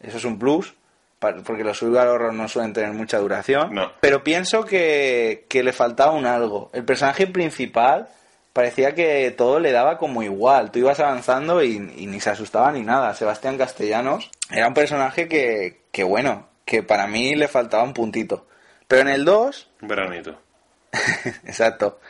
eso 0.00 0.16
es 0.16 0.24
un 0.24 0.38
plus, 0.38 0.72
porque 1.18 1.62
los 1.62 1.76
survival 1.76 2.08
horror 2.08 2.32
no 2.32 2.48
suelen 2.48 2.72
tener 2.72 2.94
mucha 2.94 3.18
duración. 3.18 3.74
No. 3.74 3.92
Pero 4.00 4.24
pienso 4.24 4.64
que, 4.64 5.44
que 5.50 5.62
le 5.62 5.74
faltaba 5.74 6.12
un 6.12 6.24
algo. 6.24 6.70
El 6.72 6.86
personaje 6.86 7.26
principal 7.26 8.08
parecía 8.54 8.94
que 8.94 9.34
todo 9.36 9.60
le 9.60 9.72
daba 9.72 9.98
como 9.98 10.22
igual. 10.22 10.70
Tú 10.70 10.78
ibas 10.78 10.98
avanzando 10.98 11.62
y, 11.62 11.74
y 11.94 12.06
ni 12.06 12.20
se 12.20 12.30
asustaba 12.30 12.72
ni 12.72 12.80
nada. 12.80 13.12
Sebastián 13.12 13.58
Castellanos 13.58 14.30
era 14.50 14.68
un 14.68 14.74
personaje 14.74 15.28
que, 15.28 15.82
que, 15.90 16.04
bueno, 16.04 16.48
que 16.64 16.82
para 16.82 17.06
mí 17.06 17.34
le 17.34 17.48
faltaba 17.48 17.82
un 17.82 17.94
puntito. 17.94 18.46
Pero 18.88 19.02
en 19.02 19.08
el 19.08 19.24
2 19.24 19.70
Un 19.82 19.88
veranito. 19.88 20.40
Exacto. 21.44 22.00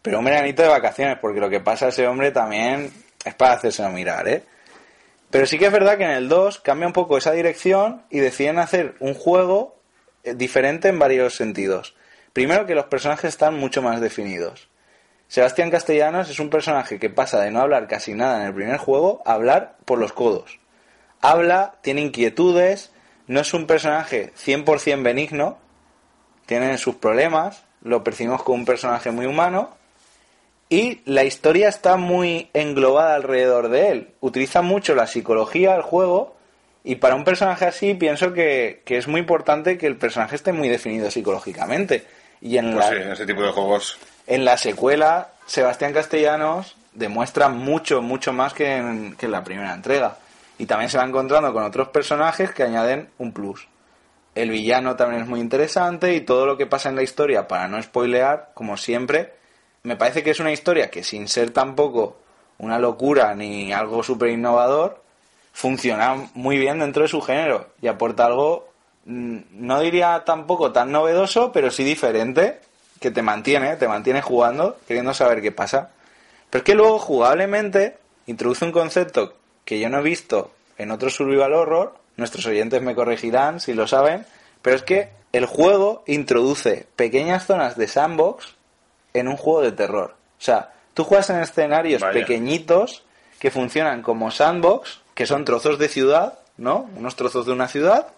Pero 0.00 0.18
un 0.18 0.24
veranito 0.24 0.62
de 0.62 0.68
vacaciones, 0.68 1.18
porque 1.20 1.40
lo 1.40 1.50
que 1.50 1.60
pasa 1.60 1.86
a 1.86 1.88
ese 1.90 2.06
hombre 2.06 2.30
también 2.30 2.92
es 3.24 3.34
para 3.34 3.54
hacérselo 3.54 3.90
mirar, 3.90 4.26
¿eh? 4.28 4.44
Pero 5.30 5.46
sí 5.46 5.58
que 5.58 5.66
es 5.66 5.72
verdad 5.72 5.96
que 5.96 6.04
en 6.04 6.10
el 6.10 6.28
2 6.28 6.60
cambia 6.60 6.86
un 6.86 6.92
poco 6.92 7.16
esa 7.16 7.32
dirección 7.32 8.02
y 8.10 8.18
deciden 8.18 8.58
hacer 8.58 8.96
un 9.00 9.14
juego 9.14 9.80
eh, 10.24 10.34
diferente 10.34 10.88
en 10.88 10.98
varios 10.98 11.36
sentidos. 11.36 11.94
Primero 12.32 12.66
que 12.66 12.74
los 12.74 12.86
personajes 12.86 13.30
están 13.30 13.54
mucho 13.58 13.80
más 13.80 14.00
definidos. 14.00 14.68
Sebastián 15.28 15.70
Castellanos 15.70 16.28
es 16.28 16.38
un 16.38 16.50
personaje 16.50 16.98
que 16.98 17.08
pasa 17.08 17.40
de 17.40 17.50
no 17.50 17.60
hablar 17.60 17.88
casi 17.88 18.12
nada 18.12 18.40
en 18.40 18.48
el 18.48 18.54
primer 18.54 18.76
juego 18.76 19.22
a 19.24 19.32
hablar 19.32 19.76
por 19.86 19.98
los 19.98 20.12
codos. 20.12 20.58
Habla, 21.22 21.76
tiene 21.80 22.02
inquietudes, 22.02 22.92
no 23.26 23.40
es 23.40 23.54
un 23.54 23.66
personaje 23.66 24.32
100% 24.36 25.02
benigno, 25.02 25.58
tiene 26.44 26.76
sus 26.76 26.96
problemas, 26.96 27.64
lo 27.82 28.04
percibimos 28.04 28.42
como 28.42 28.58
un 28.58 28.64
personaje 28.66 29.10
muy 29.10 29.26
humano 29.26 29.70
y 30.68 31.00
la 31.04 31.24
historia 31.24 31.68
está 31.68 31.96
muy 31.96 32.50
englobada 32.52 33.14
alrededor 33.14 33.68
de 33.68 33.90
él. 33.90 34.08
Utiliza 34.20 34.62
mucho 34.62 34.94
la 34.94 35.06
psicología 35.06 35.72
del 35.72 35.82
juego 35.82 36.36
y 36.84 36.96
para 36.96 37.14
un 37.14 37.24
personaje 37.24 37.66
así 37.66 37.94
pienso 37.94 38.32
que, 38.32 38.82
es 38.86 39.06
muy 39.06 39.20
importante 39.20 39.78
que 39.78 39.86
el 39.86 39.96
personaje 39.96 40.36
esté 40.36 40.52
muy 40.52 40.68
definido 40.68 41.10
psicológicamente. 41.10 42.04
Y 42.40 42.56
en 42.56 42.72
pues 42.72 42.86
sí, 42.86 42.94
en 42.96 43.12
ese 43.12 43.26
tipo 43.26 43.42
de 43.42 43.52
juegos 43.52 43.98
en 44.26 44.44
la 44.44 44.56
secuela, 44.56 45.32
Sebastián 45.46 45.92
Castellanos 45.92 46.76
demuestra 46.94 47.48
mucho, 47.48 48.02
mucho 48.02 48.32
más 48.32 48.54
que 48.54 48.76
en, 48.76 49.16
la 49.20 49.44
primera 49.44 49.74
entrega. 49.74 50.16
Y 50.58 50.66
también 50.66 50.90
se 50.90 50.98
va 50.98 51.04
encontrando 51.04 51.52
con 51.52 51.64
otros 51.64 51.88
personajes 51.88 52.52
que 52.52 52.62
añaden 52.62 53.10
un 53.18 53.32
plus. 53.32 53.68
El 54.34 54.50
villano 54.50 54.96
también 54.96 55.22
es 55.22 55.28
muy 55.28 55.40
interesante 55.40 56.14
y 56.14 56.22
todo 56.22 56.46
lo 56.46 56.56
que 56.56 56.66
pasa 56.66 56.88
en 56.88 56.96
la 56.96 57.02
historia, 57.02 57.48
para 57.48 57.68
no 57.68 57.82
spoilear, 57.82 58.50
como 58.54 58.76
siempre, 58.76 59.34
me 59.82 59.96
parece 59.96 60.22
que 60.22 60.30
es 60.30 60.40
una 60.40 60.52
historia 60.52 60.90
que 60.90 61.02
sin 61.02 61.28
ser 61.28 61.50
tampoco 61.50 62.16
una 62.58 62.78
locura 62.78 63.34
ni 63.34 63.72
algo 63.72 64.02
súper 64.02 64.30
innovador, 64.30 65.02
funciona 65.52 66.30
muy 66.34 66.56
bien 66.56 66.78
dentro 66.78 67.02
de 67.02 67.08
su 67.08 67.20
género 67.20 67.66
y 67.82 67.88
aporta 67.88 68.26
algo, 68.26 68.68
mm, 69.04 69.38
no 69.52 69.80
diría 69.80 70.22
tampoco 70.24 70.72
tan 70.72 70.92
novedoso, 70.92 71.52
pero 71.52 71.70
sí 71.70 71.84
diferente 71.84 72.60
que 73.00 73.10
te 73.10 73.20
mantiene, 73.20 73.76
te 73.76 73.88
mantiene 73.88 74.22
jugando, 74.22 74.78
queriendo 74.86 75.12
saber 75.12 75.42
qué 75.42 75.52
pasa. 75.52 75.90
Pero 76.48 76.60
es 76.60 76.64
que 76.64 76.74
luego, 76.74 76.98
jugablemente, 76.98 77.98
introduce 78.26 78.64
un 78.64 78.72
concepto 78.72 79.34
que 79.64 79.78
yo 79.78 79.88
no 79.88 79.98
he 79.98 80.02
visto 80.02 80.52
en 80.78 80.90
otro 80.90 81.10
survival 81.10 81.54
horror, 81.54 81.94
nuestros 82.16 82.46
oyentes 82.46 82.82
me 82.82 82.94
corregirán 82.94 83.60
si 83.60 83.74
lo 83.74 83.86
saben, 83.86 84.26
pero 84.60 84.76
es 84.76 84.82
que 84.82 85.10
el 85.32 85.46
juego 85.46 86.02
introduce 86.06 86.86
pequeñas 86.96 87.46
zonas 87.46 87.76
de 87.76 87.88
sandbox 87.88 88.54
en 89.14 89.28
un 89.28 89.36
juego 89.36 89.62
de 89.62 89.72
terror. 89.72 90.14
O 90.38 90.44
sea, 90.44 90.72
tú 90.94 91.04
juegas 91.04 91.30
en 91.30 91.40
escenarios 91.40 92.02
pequeñitos 92.12 93.04
que 93.38 93.50
funcionan 93.50 94.02
como 94.02 94.30
sandbox, 94.30 95.00
que 95.14 95.26
son 95.26 95.44
trozos 95.44 95.78
de 95.78 95.88
ciudad, 95.88 96.38
¿no? 96.56 96.88
Unos 96.96 97.16
trozos 97.16 97.46
de 97.46 97.52
una 97.52 97.68
ciudad, 97.68 98.08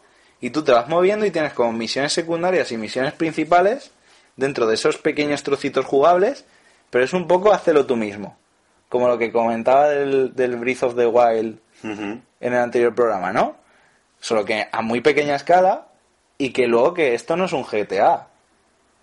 y 0.41 0.51
tú 0.51 0.63
te 0.63 0.73
vas 0.73 0.89
moviendo 0.89 1.25
y 1.25 1.31
tienes 1.31 1.55
como 1.55 1.73
misiones 1.73 2.13
secundarias 2.13 2.71
y 2.73 2.77
misiones 2.77 3.15
principales 3.15 3.91
dentro 4.37 4.67
de 4.67 4.75
esos 4.75 4.99
pequeños 4.99 5.43
trocitos 5.43 5.87
jugables, 5.87 6.45
pero 6.91 7.05
es 7.05 7.13
un 7.13 7.27
poco 7.27 7.53
hacerlo 7.53 7.87
tú 7.87 7.97
mismo. 7.97 8.37
Como 8.95 9.09
lo 9.09 9.19
que 9.19 9.33
comentaba 9.33 9.89
del, 9.89 10.37
del 10.37 10.55
Breath 10.55 10.85
of 10.85 10.95
the 10.95 11.09
Wild 11.09 11.59
en 11.83 12.23
el 12.41 12.55
anterior 12.55 12.95
programa, 12.95 13.33
¿no? 13.33 13.57
Solo 14.21 14.45
que 14.45 14.69
a 14.71 14.83
muy 14.83 15.01
pequeña 15.01 15.35
escala 15.35 15.89
y 16.39 16.51
que 16.51 16.69
luego 16.69 16.95
que 16.95 17.13
esto 17.13 17.37
no 17.37 17.47
es 17.47 17.53
un 17.53 17.65
GTA. 17.65 18.29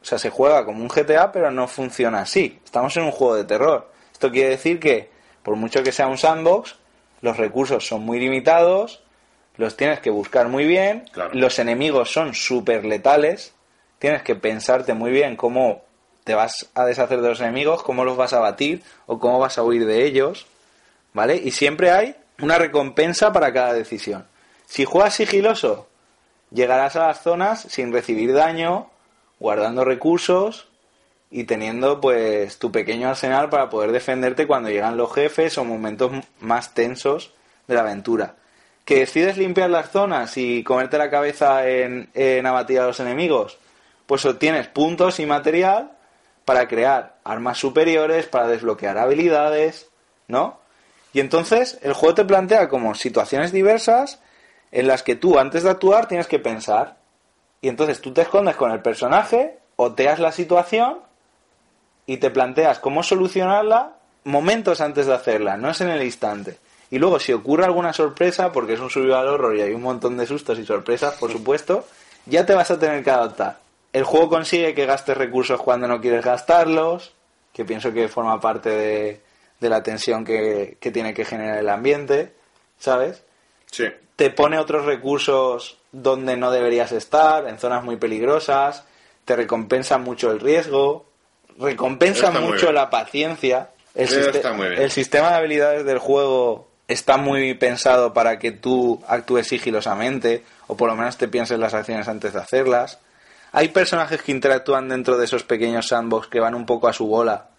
O 0.02 0.06
sea, 0.06 0.18
se 0.18 0.30
juega 0.30 0.64
como 0.64 0.82
un 0.82 0.88
GTA, 0.88 1.34
pero 1.34 1.52
no 1.52 1.68
funciona 1.68 2.22
así. 2.22 2.58
Estamos 2.64 2.96
en 2.96 3.04
un 3.04 3.12
juego 3.12 3.36
de 3.36 3.44
terror. 3.44 3.92
Esto 4.14 4.32
quiere 4.32 4.52
decir 4.52 4.80
que, 4.80 5.10
por 5.44 5.58
mucho 5.58 5.84
que 5.84 5.92
sea 5.92 6.08
un 6.08 6.18
sandbox, 6.18 6.78
los 7.20 7.36
recursos 7.36 7.86
son 7.86 8.04
muy 8.04 8.18
limitados, 8.18 9.04
los 9.58 9.76
tienes 9.76 10.00
que 10.00 10.10
buscar 10.10 10.48
muy 10.48 10.68
bien, 10.68 11.04
los 11.34 11.60
enemigos 11.60 12.14
son 12.14 12.34
súper 12.34 12.86
letales, 12.86 13.54
tienes 14.00 14.24
que 14.24 14.36
pensarte 14.36 14.94
muy 14.94 15.12
bien 15.12 15.36
cómo 15.36 15.82
te 16.24 16.36
vas 16.36 16.69
a 16.76 16.86
deshacer 16.86 17.22
de 17.22 17.30
los 17.30 17.39
enemigos, 17.41 17.84
cómo 17.84 18.05
los 18.05 18.17
vas 18.17 18.34
a 18.34 18.39
batir 18.39 18.84
o 19.07 19.19
cómo 19.19 19.39
vas 19.39 19.57
a 19.57 19.63
huir 19.63 19.86
de 19.86 20.05
ellos, 20.05 20.47
¿vale? 21.13 21.36
Y 21.36 21.51
siempre 21.51 21.91
hay 21.91 22.15
una 22.39 22.57
recompensa 22.57 23.32
para 23.32 23.53
cada 23.53 23.74
decisión. 23.74 24.26
Si 24.65 24.86
juegas 24.86 25.15
sigiloso, 25.15 25.88
llegarás 26.51 26.95
a 26.95 27.07
las 27.07 27.22
zonas 27.22 27.61
sin 27.61 27.91
recibir 27.91 28.34
daño, 28.34 28.89
guardando 29.39 29.84
recursos 29.84 30.67
y 31.30 31.45
teniendo 31.45 32.01
pues 32.01 32.59
tu 32.59 32.72
pequeño 32.72 33.09
arsenal 33.09 33.49
para 33.49 33.69
poder 33.69 33.91
defenderte 33.91 34.47
cuando 34.47 34.69
llegan 34.69 34.97
los 34.97 35.13
jefes 35.13 35.57
o 35.57 35.65
momentos 35.65 36.11
más 36.39 36.74
tensos 36.74 37.34
de 37.67 37.76
la 37.76 37.82
aventura. 37.82 38.36
Que 38.86 38.99
decides 38.99 39.38
limpiar 39.38 39.69
las 39.69 39.91
zonas 39.91 40.38
y 40.38 40.63
comerte 40.63 40.97
la 40.97 41.09
cabeza 41.09 41.67
en, 41.67 42.09
en 42.13 42.45
abatir 42.45 42.80
a 42.80 42.88
los 42.88 42.99
enemigos, 42.99 43.57
pues 44.05 44.26
obtienes 44.26 44.67
puntos 44.67 45.19
y 45.19 45.26
material 45.26 45.91
para 46.46 46.68
crear 46.68 47.16
armas 47.24 47.58
superiores, 47.58 48.26
para 48.26 48.48
desbloquear 48.48 48.98
habilidades, 48.98 49.89
¿no? 50.28 50.60
Y 51.14 51.20
entonces 51.20 51.78
el 51.82 51.94
juego 51.94 52.16
te 52.16 52.26
plantea 52.26 52.70
como 52.70 52.96
situaciones 52.96 53.52
diversas 53.52 54.20
en 54.72 54.88
las 54.88 55.04
que 55.04 55.16
tú 55.16 55.38
antes 55.38 55.64
de 55.64 55.70
actuar 55.70 56.08
tienes 56.08 56.28
que 56.28 56.39
pensar. 56.39 56.98
Y 57.62 57.68
entonces 57.68 58.02
tú 58.02 58.14
te 58.14 58.22
escondes 58.22 58.56
con 58.56 58.72
el 58.72 58.82
personaje, 58.82 59.60
oteas 59.76 60.20
la 60.20 60.32
situación 60.32 61.00
y 62.06 62.18
te 62.18 62.32
planteas 62.32 62.80
cómo 62.80 63.04
solucionarla 63.04 63.94
momentos 64.24 64.82
antes 64.82 65.08
de 65.08 65.14
hacerla, 65.14 65.58
no 65.58 65.70
es 65.70 65.82
en 65.82 65.89
el 65.89 66.04
instante. 66.04 66.58
Y 66.89 67.00
luego 67.00 67.20
si 67.20 67.34
ocurre 67.34 67.66
alguna 67.66 67.94
sorpresa, 67.94 68.52
porque 68.52 68.74
es 68.74 68.80
un 68.80 68.89
survival 68.89 69.28
horror 69.28 69.56
y 69.56 69.62
hay 69.62 69.74
un 69.74 69.82
montón 69.82 70.18
de 70.18 70.28
sustos 70.28 70.60
y 70.60 70.66
sorpresas, 70.66 71.16
por 71.16 71.32
supuesto, 71.32 71.86
ya 72.26 72.46
te 72.46 72.54
vas 72.54 72.70
a 72.70 72.80
tener 72.80 73.04
que 73.04 73.12
adaptar. 73.12 73.60
El 73.94 74.04
juego 74.04 74.30
consigue 74.30 74.74
que 74.74 74.86
gastes 74.86 75.18
recursos 75.18 75.62
cuando 75.62 75.88
no 75.88 76.00
quieres 76.00 76.24
gastarlos, 76.24 77.14
que 77.54 77.66
pienso 77.66 77.92
que 77.92 78.08
forma 78.08 78.39
parte 78.39 78.70
de, 79.60 79.70
la 79.70 79.84
tensión 79.84 80.24
que, 80.24 80.78
tiene 80.94 81.14
que 81.14 81.26
generar 81.26 81.58
el 81.58 81.70
ambiente, 81.70 82.34
¿sabes? 82.80 83.24
Sí. 83.70 83.86
Te 84.16 84.30
pone 84.30 84.60
otros 84.60 84.86
recursos 84.86 85.78
donde 85.92 86.38
no 86.38 86.52
deberías 86.52 86.92
estar, 86.92 87.48
en 87.48 87.60
zonas 87.60 87.84
muy 87.84 87.98
peligrosas, 87.98 88.86
te 89.26 89.36
recompensa 89.36 89.98
mucho 89.98 90.32
el 90.32 90.39
riesgo, 90.39 91.06
recompensa 91.60 92.32
mucho 92.32 92.72
la 92.72 92.89
paciencia. 92.89 93.72
El, 93.94 94.08
el 94.78 94.92
sistema 94.92 95.32
de 95.32 95.36
habilidades 95.36 95.86
del 95.86 95.98
juego 95.98 96.70
está 96.88 97.18
muy 97.18 97.54
pensado 97.56 98.14
para 98.14 98.39
que 98.39 98.52
tú 98.52 99.02
actúes 99.08 99.48
sigilosamente, 99.48 100.44
o 100.68 100.78
por 100.78 100.89
lo 100.89 100.96
menos 100.96 101.18
te 101.18 101.28
pienses 101.28 101.60
las 101.60 101.74
acciones 101.74 102.08
antes 102.08 102.34
de 102.34 102.39
hacerlas. 102.39 103.00
Hay 103.54 103.70
personajes 103.70 104.22
que 104.22 104.32
interactúan 104.32 104.88
dentro 104.88 105.18
de 105.18 105.26
esos 105.26 105.43
pequeños 105.43 105.88
sandbox 105.88 106.28
que 106.28 106.39
van 106.39 106.56
un 106.56 106.66
poco 106.66 106.88
a 106.88 106.93
su 106.93 107.08
bola 107.08 107.49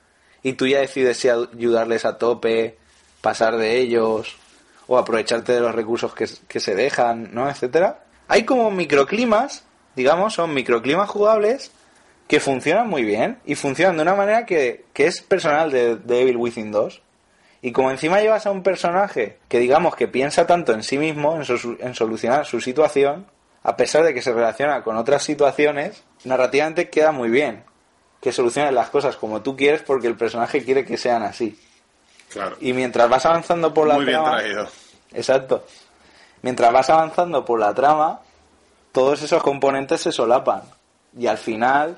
y 0.43 0.55
tú 0.55 0.67
ya 0.67 0.81
decides 0.81 1.19
si 1.19 1.29
ayudarles 1.29 2.05
a 2.05 2.19
tope, 2.19 2.79
pasar 3.21 3.57
de 3.57 3.79
ellos 3.79 4.37
o 4.87 4.99
aprovecharte 4.99 5.53
de 5.53 5.61
los 5.61 5.75
recursos 5.75 6.15
que, 6.15 6.61
se 6.61 6.75
dejan, 6.75 7.31
¿no? 7.33 7.49
Etcétera. 7.49 8.05
Hay 8.29 8.45
como 8.45 8.71
microclimas, 8.71 9.65
digamos, 9.95 10.35
son 10.35 10.55
microclimas 10.55 11.09
jugables 11.09 11.71
que 12.27 12.41
funcionan 12.41 12.89
muy 12.89 13.05
bien 13.05 13.39
y 13.45 13.55
funcionan 13.55 13.97
de 13.97 14.03
una 14.03 14.15
manera 14.15 14.47
que, 14.47 14.87
es 14.95 15.21
personal 15.23 15.71
de, 15.71 15.99
Evil 16.09 16.39
Within 16.39 16.73
2. 16.73 17.03
Y 17.61 17.71
como 17.71 17.91
encima 17.91 18.21
llevas 18.21 18.47
a 18.47 18.51
un 18.51 18.63
personaje 18.65 19.39
que 19.49 19.61
digamos 19.61 19.95
que 19.95 20.09
piensa 20.09 20.47
tanto 20.47 20.73
en 20.73 20.83
sí 20.83 20.99
mismo, 20.99 21.39
en 21.39 21.95
solucionar 21.95 22.45
su 22.45 22.61
situación, 22.61 23.27
a 23.65 23.77
pesar 23.77 24.05
de 24.05 24.15
que 24.15 24.23
se 24.23 24.33
relaciona 24.33 24.83
con 24.83 24.97
otras 24.97 25.23
situaciones, 25.23 26.03
narrativamente 26.25 26.91
queda 26.91 27.13
muy 27.13 27.31
bien. 27.31 27.65
Que 28.21 28.33
soluciones 28.33 28.73
las 28.73 28.91
cosas 28.91 29.17
como 29.17 29.43
tú 29.43 29.57
quieres 29.57 29.83
porque 29.83 30.07
el 30.07 30.17
personaje 30.17 30.65
quiere 30.65 30.85
que 30.85 30.97
sean 30.97 31.23
así. 31.23 31.59
Claro. 32.31 32.57
Y 32.61 32.73
mientras 32.73 33.09
vas 33.09 33.27
avanzando 33.27 33.75
por 33.75 33.87
la 33.87 33.95
muy 33.95 34.07
trama. 34.07 34.37
Bien 34.37 34.41
traído. 34.41 34.69
Exacto. 35.13 35.65
Mientras 36.43 36.73
vas 36.73 36.91
avanzando 36.91 37.45
por 37.45 37.61
la 37.61 37.75
trama, 37.75 38.21
todos 38.91 39.23
esos 39.23 39.43
componentes 39.43 40.01
se 40.01 40.13
solapan. 40.13 40.63
Y 41.17 41.27
al 41.27 41.39
final, 41.39 41.97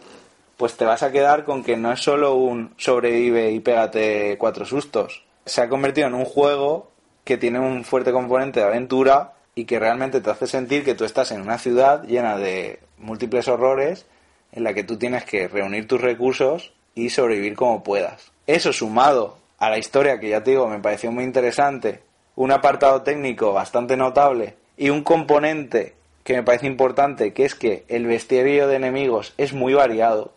pues 0.56 0.76
te 0.76 0.84
vas 0.84 1.02
a 1.02 1.12
quedar 1.12 1.44
con 1.44 1.62
que 1.62 1.76
no 1.76 1.92
es 1.92 2.00
solo 2.00 2.34
un 2.34 2.74
sobrevive 2.76 3.52
y 3.52 3.60
pégate 3.60 4.36
cuatro 4.38 4.64
sustos. 4.64 5.24
Se 5.46 5.60
ha 5.62 5.68
convertido 5.68 6.08
en 6.08 6.14
un 6.14 6.24
juego 6.24 6.90
que 7.22 7.38
tiene 7.38 7.58
un 7.58 7.84
fuerte 7.84 8.12
componente 8.12 8.60
de 8.60 8.66
aventura 8.66 9.33
y 9.54 9.64
que 9.64 9.78
realmente 9.78 10.20
te 10.20 10.30
hace 10.30 10.46
sentir 10.46 10.84
que 10.84 10.94
tú 10.94 11.04
estás 11.04 11.30
en 11.30 11.40
una 11.40 11.58
ciudad 11.58 12.02
llena 12.04 12.36
de 12.36 12.80
múltiples 12.98 13.48
horrores 13.48 14.06
en 14.52 14.64
la 14.64 14.74
que 14.74 14.84
tú 14.84 14.98
tienes 14.98 15.24
que 15.24 15.48
reunir 15.48 15.86
tus 15.88 16.00
recursos 16.00 16.72
y 16.94 17.10
sobrevivir 17.10 17.54
como 17.54 17.82
puedas. 17.82 18.32
Eso 18.46 18.72
sumado 18.72 19.38
a 19.58 19.70
la 19.70 19.78
historia 19.78 20.20
que 20.20 20.28
ya 20.28 20.42
te 20.42 20.50
digo 20.52 20.68
me 20.68 20.80
pareció 20.80 21.10
muy 21.12 21.24
interesante, 21.24 22.02
un 22.36 22.52
apartado 22.52 23.02
técnico 23.02 23.52
bastante 23.52 23.96
notable 23.96 24.54
y 24.76 24.90
un 24.90 25.02
componente 25.02 25.94
que 26.24 26.34
me 26.34 26.42
parece 26.42 26.66
importante 26.66 27.32
que 27.32 27.44
es 27.44 27.54
que 27.54 27.84
el 27.88 28.06
bestiario 28.06 28.66
de 28.66 28.76
enemigos 28.76 29.34
es 29.36 29.52
muy 29.52 29.74
variado. 29.74 30.32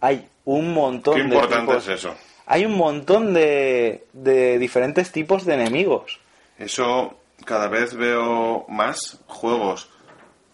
Hay 0.00 0.28
un 0.44 0.72
montón 0.72 1.14
Qué 1.14 1.22
de 1.22 1.28
importante 1.28 1.72
tipos. 1.72 1.88
es 1.88 1.98
eso. 2.00 2.14
Hay 2.46 2.64
un 2.64 2.76
montón 2.76 3.34
de, 3.34 4.06
de 4.14 4.58
diferentes 4.58 5.12
tipos 5.12 5.44
de 5.44 5.54
enemigos. 5.54 6.18
Eso 6.58 7.17
cada 7.44 7.68
vez 7.68 7.94
veo 7.94 8.66
más 8.68 9.20
juegos 9.26 9.90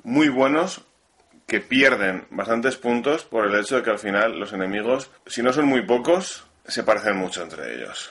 muy 0.03 0.28
buenos 0.28 0.82
que 1.47 1.61
pierden 1.61 2.26
bastantes 2.30 2.76
puntos 2.76 3.24
por 3.24 3.47
el 3.47 3.59
hecho 3.59 3.76
de 3.76 3.82
que 3.82 3.91
al 3.91 3.99
final 3.99 4.39
los 4.39 4.53
enemigos, 4.53 5.11
si 5.26 5.43
no 5.43 5.53
son 5.53 5.66
muy 5.66 5.82
pocos, 5.82 6.47
se 6.66 6.82
parecen 6.82 7.16
mucho 7.16 7.43
entre 7.43 7.74
ellos. 7.74 8.11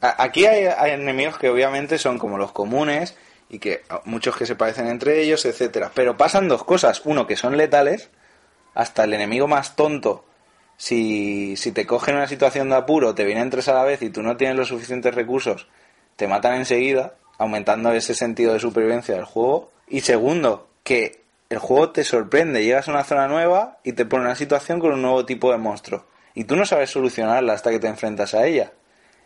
Aquí 0.00 0.46
hay, 0.46 0.92
enemigos 0.92 1.38
que 1.38 1.50
obviamente 1.50 1.98
son 1.98 2.18
como 2.18 2.38
los 2.38 2.52
comunes 2.52 3.16
y 3.48 3.58
que 3.58 3.82
muchos 4.04 4.36
que 4.36 4.46
se 4.46 4.56
parecen 4.56 4.86
entre 4.86 5.20
ellos, 5.20 5.44
etcétera. 5.44 5.90
Pero 5.94 6.16
pasan 6.16 6.48
dos 6.48 6.64
cosas. 6.64 7.02
Uno, 7.04 7.26
que 7.26 7.36
son 7.36 7.56
letales. 7.56 8.08
Hasta 8.74 9.04
el 9.04 9.12
enemigo 9.12 9.48
más 9.48 9.74
tonto, 9.74 10.24
si, 10.76 11.56
si 11.56 11.72
te 11.72 11.86
cogen 11.86 12.14
en 12.14 12.18
una 12.18 12.28
situación 12.28 12.70
de 12.70 12.76
apuro, 12.76 13.14
te 13.14 13.24
vienen 13.24 13.50
tres 13.50 13.68
a 13.68 13.74
la 13.74 13.82
vez 13.82 14.00
y 14.00 14.10
tú 14.10 14.22
no 14.22 14.36
tienes 14.36 14.56
los 14.56 14.68
suficientes 14.68 15.14
recursos, 15.14 15.66
te 16.14 16.28
matan 16.28 16.54
enseguida, 16.54 17.16
aumentando 17.40 17.90
ese 17.92 18.14
sentido 18.14 18.52
de 18.52 18.60
supervivencia 18.60 19.14
del 19.14 19.24
juego. 19.24 19.72
Y 19.88 20.02
segundo, 20.02 20.68
que 20.84 21.22
el 21.48 21.58
juego 21.58 21.90
te 21.90 22.04
sorprende. 22.04 22.62
Llegas 22.62 22.86
a 22.86 22.90
una 22.90 23.02
zona 23.02 23.28
nueva 23.28 23.78
y 23.82 23.94
te 23.94 24.04
pone 24.04 24.24
en 24.24 24.26
una 24.26 24.36
situación 24.36 24.78
con 24.78 24.92
un 24.92 25.00
nuevo 25.00 25.24
tipo 25.24 25.50
de 25.50 25.56
monstruo. 25.56 26.04
Y 26.34 26.44
tú 26.44 26.54
no 26.54 26.66
sabes 26.66 26.90
solucionarla 26.90 27.54
hasta 27.54 27.70
que 27.70 27.78
te 27.78 27.88
enfrentas 27.88 28.34
a 28.34 28.44
ella. 28.44 28.72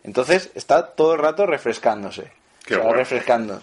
Entonces 0.03 0.49
está 0.55 0.95
todo 0.95 1.15
el 1.15 1.19
rato 1.19 1.45
refrescándose. 1.45 2.31
Qué 2.65 2.77
bueno. 2.77 2.93
refrescando. 2.93 3.61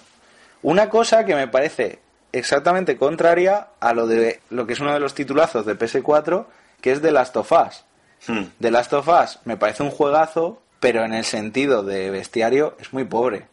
Una 0.60 0.90
cosa 0.90 1.24
que 1.24 1.34
me 1.34 1.48
parece 1.48 2.00
exactamente 2.30 2.98
contraria 2.98 3.68
a 3.80 3.94
lo 3.94 4.06
de 4.06 4.40
lo 4.50 4.66
que 4.66 4.74
es 4.74 4.80
uno 4.80 4.92
de 4.92 5.00
los 5.00 5.14
titulazos 5.14 5.64
de 5.64 5.78
PS4, 5.78 6.44
que 6.82 6.92
es 6.92 7.00
The 7.00 7.10
Last 7.10 7.38
of 7.38 7.50
Us. 7.52 7.84
Hmm. 8.28 8.50
The 8.60 8.70
Last 8.70 8.92
of 8.92 9.08
Us 9.08 9.38
me 9.46 9.56
parece 9.56 9.82
un 9.82 9.90
juegazo, 9.90 10.60
pero 10.78 11.06
en 11.06 11.14
el 11.14 11.24
sentido 11.24 11.82
de 11.82 12.10
bestiario 12.10 12.76
es 12.78 12.92
muy 12.92 13.04
pobre. 13.04 13.50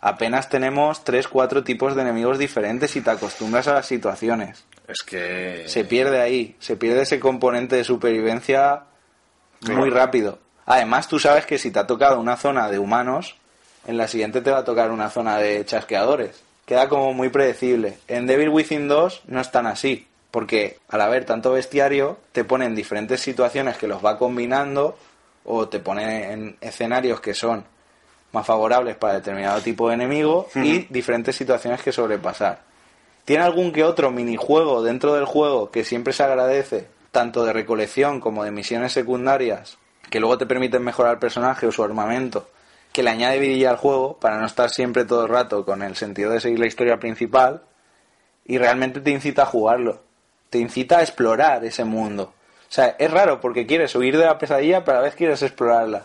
Apenas 0.00 0.48
tenemos 0.48 1.04
3 1.04 1.28
4 1.28 1.62
tipos 1.62 1.94
de 1.94 2.02
enemigos 2.02 2.38
diferentes 2.38 2.96
y 2.96 3.02
te 3.02 3.10
acostumbras 3.10 3.68
a 3.68 3.74
las 3.74 3.86
situaciones. 3.86 4.64
Es 4.88 5.02
que... 5.02 5.64
Se 5.66 5.84
pierde 5.84 6.20
ahí, 6.20 6.56
se 6.58 6.76
pierde 6.76 7.02
ese 7.02 7.20
componente 7.20 7.76
de 7.76 7.84
supervivencia 7.84 8.84
muy 9.60 9.90
rápido. 9.90 10.38
Además, 10.64 11.08
tú 11.08 11.18
sabes 11.18 11.46
que 11.46 11.58
si 11.58 11.70
te 11.70 11.78
ha 11.78 11.86
tocado 11.86 12.18
una 12.18 12.36
zona 12.36 12.70
de 12.70 12.78
humanos, 12.78 13.36
en 13.86 13.98
la 13.98 14.08
siguiente 14.08 14.40
te 14.40 14.50
va 14.50 14.58
a 14.58 14.64
tocar 14.64 14.90
una 14.90 15.10
zona 15.10 15.36
de 15.38 15.64
chasqueadores. 15.64 16.42
Queda 16.64 16.88
como 16.88 17.12
muy 17.12 17.28
predecible. 17.28 17.98
En 18.08 18.26
Devil 18.26 18.48
Within 18.48 18.88
2 18.88 19.22
no 19.26 19.40
es 19.40 19.50
tan 19.50 19.66
así, 19.66 20.06
porque 20.30 20.78
al 20.88 21.00
haber 21.00 21.24
tanto 21.24 21.52
bestiario, 21.52 22.18
te 22.32 22.44
ponen 22.44 22.74
diferentes 22.74 23.20
situaciones 23.20 23.76
que 23.76 23.88
los 23.88 24.04
va 24.04 24.18
combinando 24.18 24.96
o 25.44 25.68
te 25.68 25.80
pone 25.80 26.32
en 26.32 26.56
escenarios 26.60 27.20
que 27.20 27.34
son 27.34 27.64
más 28.32 28.46
favorables 28.46 28.96
para 28.96 29.14
determinado 29.14 29.60
tipo 29.60 29.88
de 29.88 29.94
enemigo 29.94 30.48
y 30.54 30.86
diferentes 30.90 31.36
situaciones 31.36 31.82
que 31.82 31.92
sobrepasar. 31.92 32.60
Tiene 33.24 33.44
algún 33.44 33.72
que 33.72 33.84
otro 33.84 34.10
minijuego 34.10 34.82
dentro 34.82 35.14
del 35.14 35.24
juego 35.24 35.70
que 35.70 35.84
siempre 35.84 36.12
se 36.12 36.22
agradece, 36.22 36.88
tanto 37.10 37.44
de 37.44 37.52
recolección 37.52 38.20
como 38.20 38.44
de 38.44 38.50
misiones 38.50 38.92
secundarias, 38.92 39.78
que 40.10 40.20
luego 40.20 40.38
te 40.38 40.46
permiten 40.46 40.82
mejorar 40.82 41.14
el 41.14 41.18
personaje 41.18 41.66
o 41.66 41.72
su 41.72 41.82
armamento, 41.82 42.48
que 42.92 43.02
le 43.02 43.10
añade 43.10 43.38
vidilla 43.38 43.70
al 43.70 43.76
juego 43.76 44.18
para 44.18 44.38
no 44.38 44.46
estar 44.46 44.70
siempre 44.70 45.04
todo 45.04 45.24
el 45.24 45.28
rato 45.28 45.64
con 45.64 45.82
el 45.82 45.96
sentido 45.96 46.32
de 46.32 46.40
seguir 46.40 46.58
la 46.58 46.66
historia 46.66 46.98
principal 46.98 47.62
y 48.44 48.58
realmente 48.58 49.00
te 49.00 49.10
incita 49.10 49.42
a 49.42 49.46
jugarlo, 49.46 50.02
te 50.50 50.58
incita 50.58 50.98
a 50.98 51.02
explorar 51.02 51.64
ese 51.64 51.84
mundo. 51.84 52.32
O 52.68 52.72
sea, 52.72 52.96
es 52.98 53.10
raro 53.10 53.40
porque 53.40 53.66
quieres 53.66 53.94
huir 53.94 54.16
de 54.16 54.24
la 54.24 54.38
pesadilla, 54.38 54.84
pero 54.84 54.98
a 54.98 55.00
la 55.00 55.06
vez 55.06 55.14
quieres 55.14 55.42
explorarla. 55.42 56.04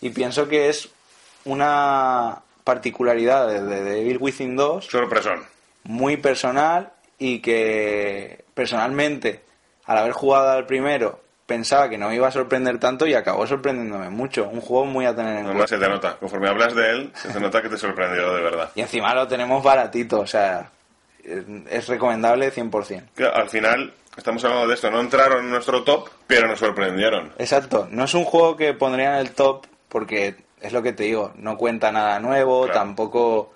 Y 0.00 0.10
pienso 0.10 0.48
que 0.48 0.68
es 0.68 0.88
una 1.44 2.38
particularidad 2.64 3.48
de, 3.48 3.62
de 3.62 3.82
Devil 3.82 4.18
Within 4.20 4.56
2 4.56 4.84
Sorpresón. 4.86 5.44
muy 5.84 6.16
personal 6.16 6.92
y 7.18 7.40
que 7.40 8.44
personalmente, 8.54 9.42
al 9.86 9.98
haber 9.98 10.12
jugado 10.12 10.50
al 10.50 10.66
primero, 10.66 11.20
pensaba 11.46 11.88
que 11.88 11.98
no 11.98 12.08
me 12.08 12.14
iba 12.16 12.28
a 12.28 12.32
sorprender 12.32 12.78
tanto 12.78 13.06
y 13.06 13.14
acabó 13.14 13.46
sorprendiéndome 13.46 14.08
mucho. 14.10 14.48
Un 14.48 14.60
juego 14.60 14.84
muy 14.86 15.04
a 15.06 15.14
tener 15.14 15.38
en 15.38 15.44
cuenta. 15.46 15.66
se 15.66 15.78
te 15.78 15.88
nota. 15.88 16.16
Conforme 16.16 16.48
hablas 16.48 16.74
de 16.74 16.90
él, 16.90 17.10
se 17.14 17.28
te 17.28 17.40
nota 17.40 17.60
que 17.60 17.68
te 17.68 17.76
sorprendió 17.76 18.32
de 18.34 18.40
verdad. 18.42 18.70
Y 18.74 18.82
encima 18.82 19.14
lo 19.14 19.26
tenemos 19.26 19.62
baratito, 19.62 20.20
o 20.20 20.26
sea, 20.26 20.70
es- 21.24 21.44
es 21.68 21.88
recomendable 21.88 22.50
100%. 22.52 23.04
Que 23.16 23.24
al 23.26 23.48
final, 23.48 23.92
estamos 24.16 24.44
hablando 24.44 24.68
de 24.68 24.74
esto, 24.74 24.90
no 24.90 25.00
entraron 25.00 25.44
en 25.44 25.50
nuestro 25.50 25.82
top, 25.82 26.08
pero 26.26 26.46
nos 26.46 26.58
sorprendieron. 26.60 27.32
Exacto, 27.38 27.88
no 27.90 28.04
es 28.04 28.14
un 28.14 28.24
juego 28.24 28.56
que 28.56 28.72
pondría 28.74 29.14
en 29.14 29.26
el 29.26 29.32
top 29.32 29.66
porque 29.88 30.36
es 30.60 30.72
lo 30.72 30.82
que 30.82 30.92
te 30.92 31.04
digo, 31.04 31.32
no 31.36 31.56
cuenta 31.56 31.90
nada 31.92 32.18
nuevo, 32.20 32.64
Claro. 32.64 32.78
tampoco 32.80 33.52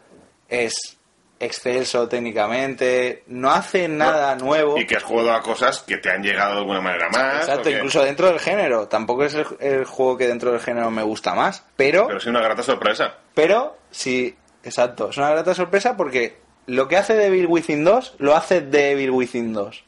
es 0.48 0.98
excelso 1.40 2.08
técnicamente, 2.08 3.24
no 3.26 3.50
hace 3.50 3.88
nada 3.88 4.34
nuevo. 4.36 4.78
Y 4.78 4.86
que 4.86 4.96
has 4.96 5.02
jugado 5.02 5.32
a 5.32 5.42
cosas 5.42 5.82
que 5.82 5.98
te 5.98 6.10
han 6.10 6.22
llegado 6.22 6.54
de 6.54 6.58
alguna 6.60 6.80
manera 6.80 7.08
más. 7.10 7.40
Exacto, 7.48 7.70
incluso 7.70 8.02
dentro 8.02 8.28
del 8.28 8.38
género. 8.40 8.88
Tampoco 8.88 9.24
es 9.24 9.34
el, 9.34 9.46
el 9.60 9.84
juego 9.84 10.16
que 10.16 10.26
dentro 10.28 10.52
del 10.52 10.60
género 10.60 10.90
me 10.90 11.02
gusta 11.02 11.34
más. 11.34 11.64
Pero, 11.76 12.06
Pero 12.06 12.20
sí 12.20 12.28
una 12.30 12.40
grata 12.40 12.62
sorpresa. 12.62 13.14
pero 13.34 13.76
sí, 13.90 14.34
exacto. 14.62 15.10
Es 15.10 15.16
una 15.18 15.30
grata 15.30 15.54
sorpresa 15.54 15.96
porque 15.96 16.38
lo 16.66 16.88
que 16.88 16.96
hace 16.96 17.14
Devil 17.14 17.46
Within 17.46 17.84
2 17.84 18.14
lo 18.18 18.34
hace 18.36 18.60
Devil 18.62 19.10
Within 19.10 19.52
2. 19.52 19.84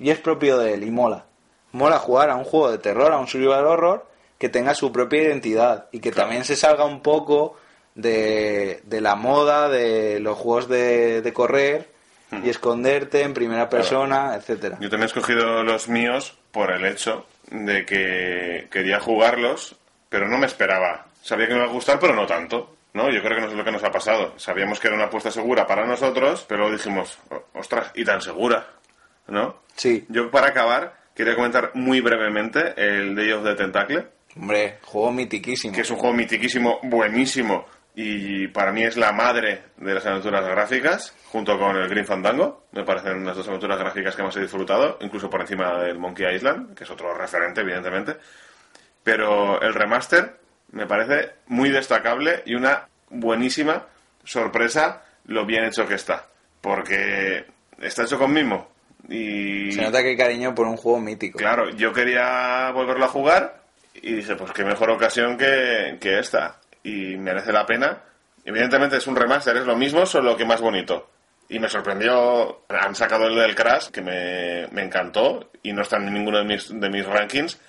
Y 0.00 0.10
es 0.10 0.18
propio 0.18 0.58
de 0.58 0.74
él 0.74 0.82
y 0.82 0.90
mola. 0.90 1.24
Mola 1.72 1.98
jugar 1.98 2.30
a 2.30 2.36
un 2.36 2.44
juego 2.44 2.70
de 2.70 2.78
terror, 2.78 3.12
a 3.12 3.18
un 3.18 3.28
survival 3.28 3.66
horror, 3.66 4.06
que 4.38 4.48
tenga 4.48 4.74
su 4.74 4.92
propia 4.92 5.22
identidad 5.22 5.86
y 5.92 6.00
que 6.00 6.10
Claro. 6.10 6.26
también 6.26 6.44
se 6.44 6.56
salga 6.56 6.84
un 6.84 7.00
poco 7.02 7.56
de, 7.94 8.80
de 8.84 9.00
la 9.00 9.14
moda, 9.16 9.68
de 9.68 10.20
los 10.20 10.36
juegos 10.36 10.68
de, 10.68 11.22
de 11.22 11.32
correr 11.32 11.88
y 12.44 12.50
esconderte 12.50 13.22
en 13.22 13.32
primera 13.34 13.68
persona, 13.70 14.34
etcétera. 14.34 14.76
Yo 14.80 14.90
también 14.90 15.04
he 15.04 15.06
escogido 15.06 15.62
los 15.62 15.88
míos 15.88 16.36
por 16.50 16.70
el 16.72 16.84
hecho 16.84 17.24
de 17.50 17.86
que 17.86 18.66
quería 18.70 19.00
jugarlos, 19.00 19.76
pero 20.08 20.28
no 20.28 20.36
me 20.36 20.46
esperaba. 20.46 21.06
Sabía 21.22 21.46
que 21.46 21.54
me 21.54 21.60
iba 21.60 21.68
a 21.68 21.72
gustar, 21.72 21.98
pero 21.98 22.14
no 22.14 22.26
tanto. 22.26 22.72
¿no? 22.92 23.10
Yo 23.10 23.20
creo 23.22 23.36
que 23.36 23.42
no 23.42 23.48
es 23.48 23.54
lo 23.54 23.64
que 23.64 23.72
nos 23.72 23.84
ha 23.84 23.90
pasado. 23.90 24.32
Sabíamos 24.38 24.80
que 24.80 24.88
era 24.88 24.96
una 24.96 25.04
apuesta 25.06 25.30
segura 25.30 25.66
para 25.66 25.86
nosotros, 25.86 26.44
pero 26.48 26.60
luego 26.62 26.76
dijimos, 26.76 27.18
"O- 27.30 27.44
ostras, 27.58 27.90
y 27.94 28.04
tan 28.06 28.22
segura, 28.22 28.66
¿no? 29.28 29.56
Sí, 29.74 30.06
Yo 30.08 30.30
para 30.30 30.48
acabar 30.48 30.94
quería 31.14 31.34
comentar 31.34 31.72
muy 31.74 32.00
brevemente 32.00 32.72
el 32.76 33.14
Day 33.14 33.32
of 33.32 33.44
the 33.44 33.54
Tentacle, 33.54 34.06
hombre, 34.38 34.78
juego 34.82 35.12
mitiquísimo. 35.12 35.74
que 35.74 35.80
es 35.80 35.90
un 35.90 35.96
juego 35.96 36.14
mitiquísimo, 36.14 36.80
buenísimo, 36.82 37.66
y 37.98 38.48
para 38.48 38.72
mí 38.72 38.82
es 38.82 38.98
la 38.98 39.10
madre 39.12 39.62
de 39.78 39.94
las 39.94 40.04
aventuras 40.04 40.44
gráficas, 40.46 41.14
junto 41.30 41.58
con 41.58 41.76
el 41.76 41.88
Green 41.88 42.04
Fandango. 42.04 42.66
Me 42.72 42.84
parecen 42.84 43.24
las 43.24 43.34
dos 43.34 43.48
aventuras 43.48 43.78
gráficas 43.78 44.14
que 44.14 44.22
más 44.22 44.36
he 44.36 44.42
disfrutado, 44.42 44.98
incluso 45.00 45.30
por 45.30 45.40
encima 45.40 45.82
del 45.82 45.98
Monkey 45.98 46.26
Island, 46.34 46.74
que 46.74 46.84
es 46.84 46.90
otro 46.90 47.14
referente, 47.14 47.62
evidentemente. 47.62 48.18
Pero 49.02 49.62
el 49.62 49.72
remaster 49.72 50.36
me 50.72 50.86
parece 50.86 51.36
muy 51.46 51.70
destacable 51.70 52.42
y 52.44 52.54
una 52.54 52.86
buenísima 53.08 53.86
sorpresa 54.24 55.02
lo 55.24 55.46
bien 55.46 55.64
hecho 55.64 55.88
que 55.88 55.94
está. 55.94 56.26
Porque 56.60 57.46
está 57.80 58.02
hecho 58.02 58.18
con 58.18 58.30
mimo. 58.30 58.68
Y 59.08 59.72
Se 59.72 59.80
nota 59.80 60.02
que 60.02 60.08
hay 60.08 60.16
cariño 60.18 60.54
por 60.54 60.66
un 60.66 60.76
juego 60.76 61.00
mítico. 61.00 61.38
Claro, 61.38 61.70
yo 61.70 61.94
quería 61.94 62.70
volverlo 62.72 63.06
a 63.06 63.08
jugar 63.08 63.65
y 64.02 64.14
dije, 64.14 64.36
pues 64.36 64.52
qué 64.52 64.64
mejor 64.64 64.90
ocasión 64.90 65.36
que, 65.36 65.98
que 66.00 66.18
esta. 66.18 66.60
Y 66.82 67.16
merece 67.16 67.52
la 67.52 67.66
pena. 67.66 68.02
Evidentemente 68.44 68.96
es 68.96 69.06
un 69.06 69.16
remaster, 69.16 69.56
es 69.56 69.66
lo 69.66 69.76
mismo, 69.76 70.06
solo 70.06 70.36
que 70.36 70.44
más 70.44 70.60
bonito. 70.60 71.10
Y 71.48 71.58
me 71.58 71.68
sorprendió, 71.68 72.62
han 72.68 72.94
sacado 72.94 73.26
el 73.26 73.34
del 73.34 73.54
Crash, 73.54 73.88
que 73.88 74.02
me, 74.02 74.66
me 74.72 74.82
encantó, 74.82 75.50
y 75.62 75.72
no 75.72 75.82
está 75.82 75.96
en 75.96 76.12
ninguno 76.12 76.38
de 76.38 76.44
mis, 76.44 76.68
de 76.68 76.90
mis 76.90 77.06
rankings. 77.06 77.60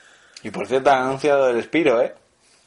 Y 0.44 0.52
por 0.52 0.68
cierto, 0.68 0.92
han 0.92 1.04
anunciado 1.04 1.50
el 1.50 1.64
Spiro, 1.64 2.02
¿eh? 2.02 2.14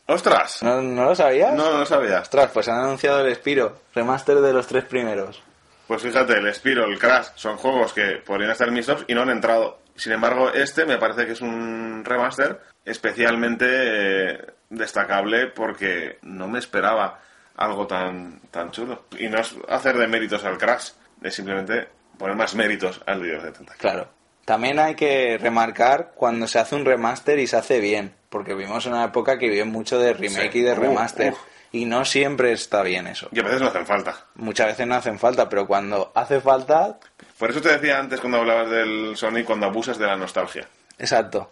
¡Ostras! 0.06 0.62
¿No, 0.62 0.82
no 0.82 1.04
lo 1.04 1.14
sabías? 1.14 1.54
No, 1.54 1.78
no 1.78 1.86
sabía. 1.86 2.20
Ostras, 2.20 2.50
pues 2.52 2.68
han 2.68 2.80
anunciado 2.80 3.24
el 3.24 3.34
Spiro, 3.36 3.82
remaster 3.94 4.40
de 4.40 4.52
los 4.52 4.66
tres 4.66 4.84
primeros. 4.84 5.40
Pues 5.86 6.02
fíjate, 6.02 6.34
el 6.34 6.52
Spiro, 6.54 6.84
el 6.84 6.98
Crash, 6.98 7.28
son 7.36 7.56
juegos 7.56 7.92
que 7.92 8.22
podrían 8.24 8.50
estar 8.50 8.68
en 8.68 8.74
mis 8.74 8.86
tops 8.86 9.04
y 9.06 9.14
no 9.14 9.22
han 9.22 9.30
entrado. 9.30 9.78
Sin 9.96 10.12
embargo, 10.12 10.50
este 10.52 10.84
me 10.86 10.98
parece 10.98 11.26
que 11.26 11.32
es 11.32 11.40
un 11.40 12.02
remaster 12.04 12.60
especialmente 12.84 13.66
eh, 13.68 14.38
destacable 14.70 15.46
porque 15.48 16.18
no 16.22 16.48
me 16.48 16.58
esperaba 16.58 17.20
algo 17.56 17.86
tan, 17.86 18.40
tan 18.50 18.70
chulo. 18.70 19.04
Y 19.18 19.28
no 19.28 19.38
es 19.38 19.54
hacer 19.68 19.96
de 19.98 20.06
méritos 20.08 20.44
al 20.44 20.58
Crash, 20.58 20.90
es 21.22 21.34
simplemente 21.34 21.88
poner 22.18 22.36
más 22.36 22.54
méritos 22.54 23.00
al 23.06 23.22
Dios 23.22 23.42
de 23.42 23.52
Tentacle. 23.52 23.80
Claro. 23.80 24.08
También 24.44 24.78
hay 24.78 24.94
que 24.94 25.38
remarcar 25.38 26.12
cuando 26.14 26.46
se 26.48 26.58
hace 26.58 26.74
un 26.74 26.84
remaster 26.84 27.38
y 27.38 27.46
se 27.46 27.56
hace 27.56 27.78
bien, 27.78 28.14
porque 28.30 28.54
vivimos 28.54 28.84
en 28.86 28.94
una 28.94 29.04
época 29.04 29.38
que 29.38 29.48
vive 29.48 29.64
mucho 29.64 29.98
de 29.98 30.12
remake 30.14 30.52
Sí. 30.52 30.58
y 30.58 30.62
de 30.62 30.72
Uf, 30.72 30.78
remaster, 30.78 31.32
uf. 31.32 31.38
Y 31.72 31.84
no 31.84 32.04
siempre 32.04 32.52
está 32.52 32.82
bien 32.82 33.06
eso. 33.06 33.28
Y 33.32 33.40
a 33.40 33.44
veces 33.44 33.60
no 33.60 33.68
hacen 33.68 33.86
falta. 33.86 34.16
Muchas 34.36 34.66
veces 34.68 34.86
no 34.86 34.94
hacen 34.96 35.18
falta, 35.18 35.48
pero 35.48 35.66
cuando 35.66 36.12
hace 36.14 36.40
falta, 36.40 36.98
Por 37.38 37.50
eso 37.50 37.60
te 37.60 37.70
decía 37.70 37.98
antes 37.98 38.20
cuando 38.20 38.38
hablabas 38.38 38.70
del 38.70 39.16
Sonic, 39.16 39.46
cuando 39.46 39.66
abusas 39.66 39.98
de 39.98 40.06
la 40.06 40.16
nostalgia. 40.16 40.66
exacto. 40.98 41.50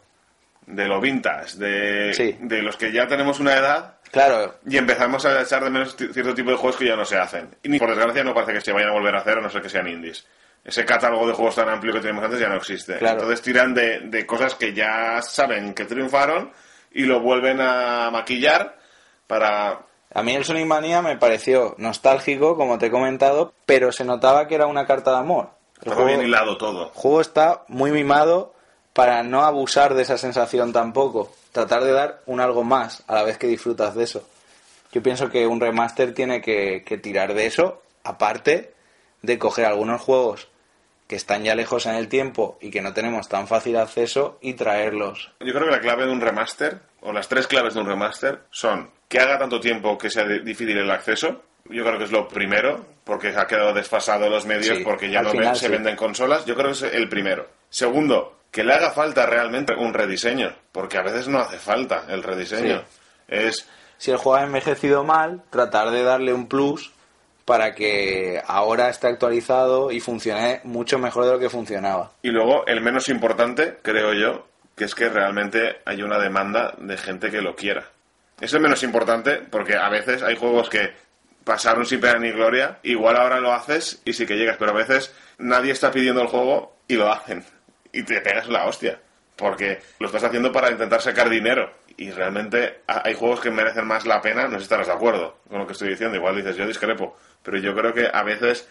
de 0.66 0.86
lo 0.86 1.00
vintage, 1.00 1.56
de, 1.56 2.12
Sí. 2.12 2.36
de 2.40 2.60
los 2.60 2.76
que 2.76 2.92
ya 2.92 3.06
tenemos 3.06 3.40
una 3.40 3.54
edad 3.54 3.94
Claro, 4.10 4.56
y 4.66 4.76
empezamos 4.76 5.24
a 5.24 5.40
echar 5.42 5.64
de 5.64 5.70
menos 5.70 5.96
cierto 5.96 6.34
tipo 6.34 6.50
de 6.50 6.56
juegos 6.56 6.76
que 6.78 6.86
ya 6.86 6.96
no 6.96 7.04
se 7.06 7.16
hacen. 7.18 7.48
Y 7.62 7.68
ni 7.70 7.78
por 7.78 7.88
desgracia 7.90 8.22
no 8.24 8.34
parece 8.34 8.52
que 8.54 8.60
se 8.60 8.72
vayan 8.72 8.90
a 8.90 8.92
volver 8.92 9.14
a 9.14 9.20
hacer, 9.20 9.38
a 9.38 9.40
no 9.40 9.48
ser 9.50 9.62
que 9.62 9.68
sean 9.70 9.86
indies. 9.88 10.26
Ese 10.64 10.84
catálogo 10.84 11.26
de 11.26 11.32
juegos 11.34 11.54
tan 11.54 11.68
amplio 11.70 11.92
que 11.94 12.00
teníamos 12.00 12.24
antes 12.24 12.40
ya 12.40 12.48
no 12.48 12.56
existe. 12.56 12.96
Claro. 12.98 13.20
Entonces 13.20 13.40
tiran 13.42 13.72
de, 13.74 14.00
de 14.00 14.26
cosas 14.26 14.54
que 14.56 14.72
ya 14.74 15.20
saben 15.22 15.72
que 15.74 15.84
triunfaron 15.86 16.50
y 16.92 17.04
lo 17.04 17.20
vuelven 17.20 17.60
a 17.60 18.10
maquillar 18.10 18.78
para... 19.26 19.78
a 20.12 20.22
mí 20.22 20.34
el 20.34 20.44
Sonic 20.44 20.66
Mania 20.66 21.02
me 21.02 21.16
pareció 21.16 21.74
nostálgico, 21.78 22.56
como 22.56 22.78
te 22.78 22.86
he 22.86 22.90
comentado, 22.90 23.52
pero 23.66 23.92
se 23.92 24.04
notaba 24.04 24.48
que 24.48 24.54
era 24.54 24.66
una 24.66 24.86
carta 24.86 25.12
de 25.12 25.18
amor. 25.18 25.50
El 25.82 25.88
Estaba 25.92 26.06
bien 26.06 26.16
juego, 26.18 26.28
hilado 26.28 26.56
todo. 26.58 26.84
el 26.86 26.92
juego 26.94 27.20
está 27.20 27.64
muy 27.68 27.90
mimado 27.92 28.54
para 28.92 29.22
no 29.22 29.44
abusar 29.44 29.94
de 29.94 30.02
esa 30.02 30.18
sensación 30.18 30.72
tampoco. 30.72 31.30
Tratar 31.52 31.84
de 31.84 31.92
dar 31.92 32.20
un 32.26 32.40
algo 32.40 32.64
más 32.64 33.04
a 33.06 33.14
la 33.14 33.22
vez 33.22 33.38
que 33.38 33.46
disfrutas 33.46 33.94
de 33.94 34.04
eso. 34.04 34.22
Yo 34.92 35.02
pienso 35.02 35.30
que 35.30 35.46
un 35.46 35.60
remaster 35.60 36.14
tiene 36.14 36.40
que, 36.40 36.82
que 36.84 36.98
tirar 36.98 37.34
de 37.34 37.46
eso, 37.46 37.82
aparte 38.02 38.72
de 39.22 39.38
coger 39.38 39.66
algunos 39.66 40.00
juegos 40.00 40.48
que 41.06 41.16
están 41.16 41.44
ya 41.44 41.54
lejos 41.54 41.86
en 41.86 41.94
el 41.94 42.08
tiempo 42.08 42.58
y 42.60 42.70
que 42.70 42.82
no 42.82 42.92
tenemos 42.92 43.28
tan 43.28 43.46
fácil 43.48 43.76
acceso 43.76 44.38
y 44.40 44.54
traerlos. 44.54 45.30
Yo 45.40 45.52
creo 45.52 45.64
que 45.66 45.70
la 45.70 45.80
clave 45.80 46.06
de 46.06 46.12
un 46.12 46.20
remaster, 46.20 46.80
o 47.00 47.12
las 47.12 47.28
tres 47.28 47.46
claves 47.46 47.74
de 47.74 47.80
un 47.80 47.86
remaster, 47.86 48.40
son 48.50 48.90
que 49.08 49.18
haga 49.20 49.38
tanto 49.38 49.60
tiempo 49.60 49.96
que 49.96 50.10
sea 50.10 50.24
difícil 50.24 50.76
el 50.78 50.90
acceso. 50.90 51.42
Yo 51.70 51.84
creo 51.84 51.98
que 51.98 52.04
es 52.04 52.10
lo 52.12 52.26
primero, 52.28 52.84
porque 53.04 53.28
ha 53.36 53.46
quedado 53.46 53.72
desfasado 53.74 54.28
los 54.30 54.46
medios, 54.46 54.78
Sí, 54.78 54.84
porque 54.84 55.10
ya 55.10 55.22
no 55.22 55.30
final 55.30 55.46
ven- 55.48 55.56
se 55.56 55.68
venden 55.68 55.96
consolas. 55.96 56.44
Yo 56.46 56.54
creo 56.54 56.66
que 56.68 56.72
es 56.72 56.82
el 56.94 57.08
primero. 57.08 57.46
Segundo, 57.68 58.38
que 58.50 58.64
le 58.64 58.72
haga 58.72 58.90
falta 58.92 59.26
realmente 59.26 59.74
un 59.74 59.92
rediseño, 59.92 60.54
porque 60.72 60.96
a 60.98 61.02
veces 61.02 61.28
no 61.28 61.38
hace 61.38 61.58
falta 61.58 62.04
el 62.08 62.22
rediseño. 62.22 62.82
Es 63.28 63.68
si 63.98 64.10
el 64.10 64.16
juego 64.16 64.36
ha 64.36 64.44
envejecido 64.44 65.04
mal, 65.04 65.42
tratar 65.50 65.90
de 65.90 66.02
darle 66.04 66.32
un 66.32 66.48
plus 66.48 66.92
para 67.44 67.74
que 67.74 68.40
ahora 68.46 68.88
esté 68.90 69.08
actualizado 69.08 69.90
y 69.90 70.00
funcione 70.00 70.60
mucho 70.64 70.98
mejor 70.98 71.24
de 71.24 71.32
lo 71.32 71.38
que 71.38 71.50
funcionaba. 71.50 72.12
Y 72.22 72.28
luego, 72.28 72.66
el 72.66 72.80
menos 72.80 73.08
importante, 73.08 73.78
creo 73.82 74.12
yo, 74.14 74.46
que 74.78 74.84
es 74.84 74.94
que 74.94 75.10
realmente 75.10 75.80
hay 75.84 76.02
una 76.02 76.18
demanda 76.18 76.74
de 76.78 76.96
gente 76.96 77.30
que 77.30 77.42
lo 77.42 77.54
quiera. 77.54 77.84
Es 78.40 78.54
menos 78.58 78.82
importante 78.84 79.42
porque 79.50 79.76
a 79.76 79.90
veces 79.90 80.22
hay 80.22 80.36
juegos 80.36 80.70
que 80.70 80.94
pasaron 81.44 81.84
sin 81.84 82.00
pena 82.00 82.18
ni 82.18 82.30
gloria, 82.30 82.78
igual 82.82 83.16
ahora 83.16 83.40
lo 83.40 83.52
haces 83.52 84.00
y 84.04 84.12
sí 84.14 84.24
que 84.26 84.36
llegas, 84.36 84.56
pero 84.58 84.70
a 84.70 84.74
veces 84.74 85.14
nadie 85.38 85.72
está 85.72 85.90
pidiendo 85.90 86.22
el 86.22 86.28
juego 86.28 86.76
y 86.86 86.94
lo 86.96 87.12
hacen. 87.12 87.44
Y 87.92 88.02
te 88.04 88.20
pegas 88.20 88.48
la 88.48 88.66
hostia. 88.66 88.98
Porque 89.36 89.80
lo 90.00 90.06
estás 90.06 90.24
haciendo 90.24 90.50
para 90.50 90.70
intentar 90.70 91.00
sacar 91.00 91.28
dinero. 91.30 91.72
Y 91.96 92.10
realmente 92.10 92.80
ha- 92.88 93.02
hay 93.06 93.14
juegos 93.14 93.40
que 93.40 93.50
merecen 93.52 93.86
más 93.86 94.04
la 94.04 94.20
pena, 94.20 94.44
no 94.44 94.50
sé 94.52 94.58
si 94.58 94.62
estarás 94.64 94.88
de 94.88 94.92
acuerdo 94.92 95.38
con 95.48 95.58
lo 95.60 95.66
que 95.66 95.72
estoy 95.74 95.88
diciendo, 95.90 96.16
igual 96.16 96.36
dices 96.36 96.56
yo 96.56 96.66
discrepo, 96.66 97.16
pero 97.42 97.56
yo 97.58 97.74
creo 97.74 97.92
que 97.94 98.08
a 98.12 98.22
veces 98.24 98.68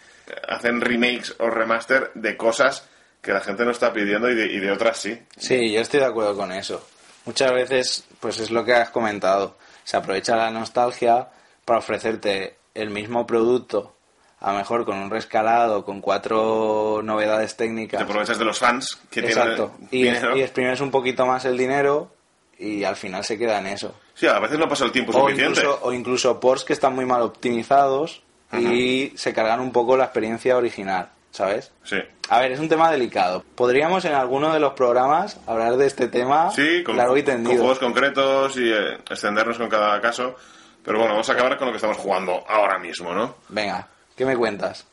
hacen 0.47 0.82
remakes 0.82 1.36
o 1.39 1.49
remaster 1.49 2.12
de 2.16 2.36
cosas 2.38 2.88
que 3.28 3.34
la 3.34 3.42
gente 3.42 3.66
no 3.66 3.72
está 3.72 3.92
pidiendo 3.92 4.30
y 4.32 4.36
de, 4.36 4.46
y 4.46 4.58
de 4.60 4.72
otras 4.72 4.98
sí. 5.00 5.20
Sí, 5.38 5.70
yo 5.74 5.82
estoy 5.82 6.00
de 6.00 6.06
acuerdo 6.06 6.34
con 6.38 6.50
eso. 6.54 6.82
Muchas 7.26 7.52
veces, 7.52 8.06
pues 8.22 8.40
es 8.40 8.52
lo 8.52 8.64
que 8.64 8.74
has 8.74 8.90
comentado. 8.90 9.58
Se 9.84 9.98
aprovecha 9.98 10.38
la 10.38 10.50
nostalgia 10.50 11.28
para 11.66 11.80
ofrecerte 11.80 12.56
el 12.74 12.90
mismo 12.90 13.28
producto, 13.28 13.98
a 14.40 14.54
lo 14.54 14.60
mejor 14.60 14.86
con 14.86 14.98
un 14.98 15.10
rescalado, 15.10 15.84
con 15.84 16.00
cuatro 16.00 17.02
novedades 17.04 17.58
técnicas. 17.58 17.98
Te 17.98 18.04
aprovechas 18.06 18.40
de 18.40 18.46
los 18.46 18.60
fans 18.60 18.98
que 19.12 19.20
Exacto. 19.20 19.74
tienen 19.90 19.90
Y, 19.92 20.04
dinero. 20.04 20.38
y 20.38 20.42
exprimes 20.44 20.80
un 20.80 20.90
poquito 20.92 21.26
más 21.26 21.44
el 21.44 21.58
dinero 21.58 22.14
y 22.58 22.86
al 22.86 22.96
final 22.96 23.26
se 23.26 23.38
queda 23.38 23.60
en 23.60 23.68
eso. 23.68 23.94
Sí, 24.14 24.26
a 24.26 24.40
veces 24.40 24.58
no 24.58 24.70
pasa 24.70 24.86
el 24.86 24.92
tiempo 24.94 25.12
O 25.12 25.20
suficiente. 25.28 25.60
incluso, 25.60 25.80
o 25.84 25.92
incluso 25.92 26.40
ports 26.40 26.64
que 26.64 26.72
están 26.72 26.96
muy 26.96 27.06
mal 27.06 27.22
optimizados 27.24 28.24
y 28.54 29.12
se 29.18 29.34
cargan 29.34 29.60
un 29.60 29.74
poco 29.74 29.98
la 29.98 30.06
experiencia 30.06 30.56
original, 30.56 31.10
¿sabes? 31.32 31.72
Sí. 31.84 31.98
A 32.30 32.40
ver, 32.40 32.52
es 32.52 32.60
un 32.60 32.68
tema 32.70 32.92
delicado. 32.92 33.44
Podríamos 33.56 34.04
en 34.06 34.14
alguno 34.14 34.54
de 34.54 34.60
los 34.60 34.74
programas 34.74 35.40
hablar 35.48 35.78
de 35.78 35.86
este 35.88 36.08
tema 36.08 36.52
Sí, 36.52 36.84
con, 36.84 36.98
largo 36.98 37.16
y 37.18 37.24
con 37.24 37.34
tendido. 37.36 37.58
juegos 37.58 37.80
concretos 37.80 38.58
y 38.58 38.72
eh, 38.72 38.96
extendernos 39.10 39.58
con 39.58 39.70
cada 39.70 40.00
caso. 40.02 40.36
Pero 40.84 41.00
bueno, 41.00 41.14
vamos 41.14 41.30
a 41.30 41.34
acabar 41.34 41.58
con 41.58 41.68
lo 41.68 41.72
que 41.74 41.78
estamos 41.78 41.98
jugando 41.98 42.44
ahora 42.48 42.80
mismo, 42.80 43.14
¿no? 43.14 43.36
Venga, 43.50 43.88
¿qué 44.16 44.26
me 44.26 44.36
cuentas? 44.38 44.86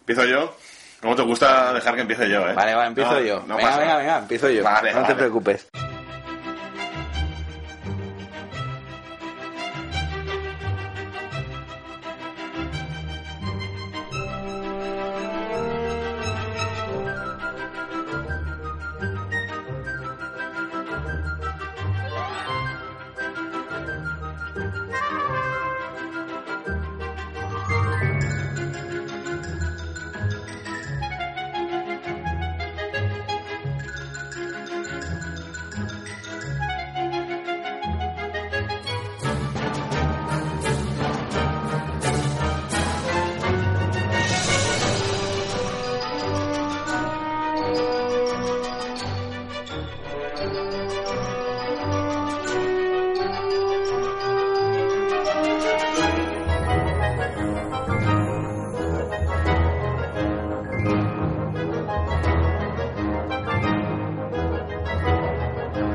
¿Empiezo 0.00 0.24
yo? 0.24 0.54
¿Cómo 1.00 1.16
te 1.16 1.22
gusta 1.22 1.72
dejar 1.72 1.94
que 1.96 2.02
empiece 2.02 2.28
yo, 2.28 2.40
eh? 2.48 2.52
Vale, 2.54 2.74
vale, 2.74 2.88
empiezo 2.88 3.12
No, 3.14 3.20
yo. 3.20 3.42
no 3.46 3.56
venga, 3.56 3.70
pasa 3.70 3.80
venga, 3.80 3.96
venga, 3.96 4.18
empiezo 4.18 4.48
yo. 4.50 4.62
Vale, 4.62 4.92
no 4.94 5.04
te 5.04 5.14
preocupes. 5.14 5.68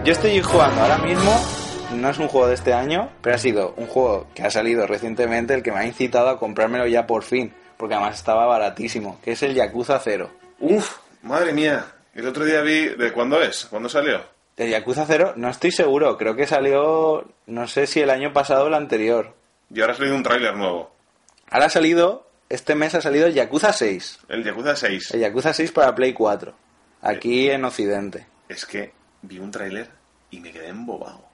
Yo 0.08 0.14
estoy 0.14 0.41
jugando 0.41 0.80
ahora 0.80 0.99
mismo, 0.99 1.38
no 1.93 2.10
es 2.10 2.18
un 2.18 2.30
juego 2.30 2.47
de 2.47 2.53
este 2.53 2.74
año, 2.74 3.12
pero 3.22 3.36
ha 3.36 3.39
sido 3.39 3.74
un 3.76 3.88
juego 3.88 4.26
que 4.34 4.41
ha 4.41 4.49
salido 4.49 4.88
recientemente, 4.88 5.53
el 5.53 5.62
que 5.62 5.74
me 5.74 5.80
ha 5.80 5.86
incitado 5.86 6.30
a 6.30 6.39
comprármelo 6.39 6.88
ya 6.88 7.05
por 7.05 7.24
fin, 7.24 7.53
porque 7.76 7.95
además 7.95 8.16
estaba 8.16 8.45
baratísimo, 8.45 9.20
que 9.22 9.34
es 9.34 9.43
el 9.43 9.53
Yakuza 9.53 9.99
0. 9.99 10.32
Uf, 10.62 10.99
madre 11.24 11.51
mía. 11.51 11.88
El 12.16 12.26
otro 12.26 12.45
día 12.45 12.62
vi... 12.62 12.88
¿De 12.95 13.12
cuándo 13.12 13.41
es? 13.41 13.66
¿Cuándo 13.66 13.89
salió? 13.89 14.22
El 14.55 14.70
Yakuza 14.70 15.03
0, 15.05 15.34
no 15.36 15.49
estoy 15.49 15.72
seguro, 15.72 16.18
creo 16.18 16.38
que 16.38 16.47
salió, 16.47 17.30
no 17.45 17.68
sé 17.68 17.86
si 17.86 17.99
el 17.99 18.10
año 18.10 18.32
pasado 18.32 18.64
o 18.64 18.68
el 18.68 18.76
anterior. 18.76 19.36
Y 19.70 19.82
ahora 19.82 19.91
ha 19.91 19.97
salido 19.97 20.16
un 20.16 20.24
tráiler 20.24 20.55
nuevo. 20.55 20.89
Ahora 21.49 21.66
ha 21.66 21.70
salido, 21.70 22.30
este 22.47 22.76
mes 22.76 22.95
ha 22.95 23.01
salido 23.01 23.28
el 23.28 23.34
Yakuza 23.34 23.74
6. 23.74 24.20
El 24.30 24.45
Yakuza 24.45 24.74
6. 24.74 25.16
El 25.16 25.20
Yakuza 25.20 25.51
6 25.51 25.70
para 25.74 25.93
Play 25.93 26.14
4, 26.14 26.55
aquí 27.01 27.49
en 27.49 27.66
Occidente. 27.66 28.26
Es 28.47 28.66
que 28.66 28.95
vi 29.28 29.40
un 29.40 29.52
tráiler 29.52 29.90
y 30.32 30.40
me 30.40 30.52
quedé 30.52 30.70
embobado. 30.70 31.26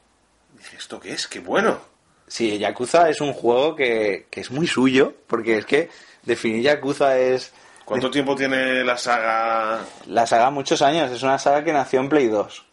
Dije, 0.57 0.77
¿esto 0.77 0.99
qué 0.99 1.13
es? 1.13 1.27
¡Qué 1.27 1.39
bueno! 1.39 1.79
Sí, 2.27 2.57
Yakuza 2.57 3.09
es 3.09 3.21
un 3.21 3.33
juego 3.33 3.75
que, 3.75 4.27
que 4.29 4.41
es 4.41 4.49
muy 4.51 4.65
suyo, 4.67 5.13
porque 5.27 5.57
es 5.57 5.65
que 5.65 5.89
definir 6.23 6.63
Yakuza 6.63 7.17
es 7.17 7.53
¿Cuánto 7.85 8.09
tiempo 8.09 8.35
tiene 8.35 8.83
la 8.83 8.97
saga? 8.97 9.81
la 10.07 10.25
saga 10.25 10.49
muchos 10.49 10.81
años, 10.81 11.11
es 11.11 11.21
una 11.21 11.37
saga 11.37 11.63
que 11.63 11.73
nació 11.73 11.99
en 11.99 12.07
Play 12.09 12.27
2, 12.27 12.65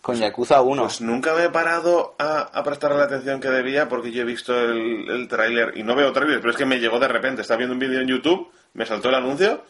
con 0.00 0.16
Yakuza 0.16 0.60
1. 0.62 0.82
Pues 0.82 1.00
nunca 1.00 1.34
me 1.34 1.44
he 1.44 1.50
parado 1.50 2.14
a, 2.18 2.42
a 2.42 2.62
prestarle 2.62 2.98
la 2.98 3.04
atención 3.04 3.40
que 3.40 3.48
debía 3.48 3.88
porque 3.88 4.12
yo 4.12 4.22
he 4.22 4.24
visto 4.24 4.56
el, 4.56 5.10
el 5.10 5.26
tráiler 5.28 5.76
y 5.76 5.82
no 5.82 5.96
veo 5.96 6.12
tráiler, 6.12 6.38
pero 6.38 6.52
es 6.52 6.56
que 6.56 6.64
me 6.64 6.78
llegó 6.78 7.00
de 7.00 7.08
repente. 7.08 7.42
Estaba 7.42 7.58
viendo 7.58 7.74
un 7.74 7.80
vídeo 7.80 8.00
en 8.00 8.06
YouTube, 8.06 8.50
me 8.74 8.86
saltó 8.86 9.08
el 9.08 9.16
anuncio 9.16 9.64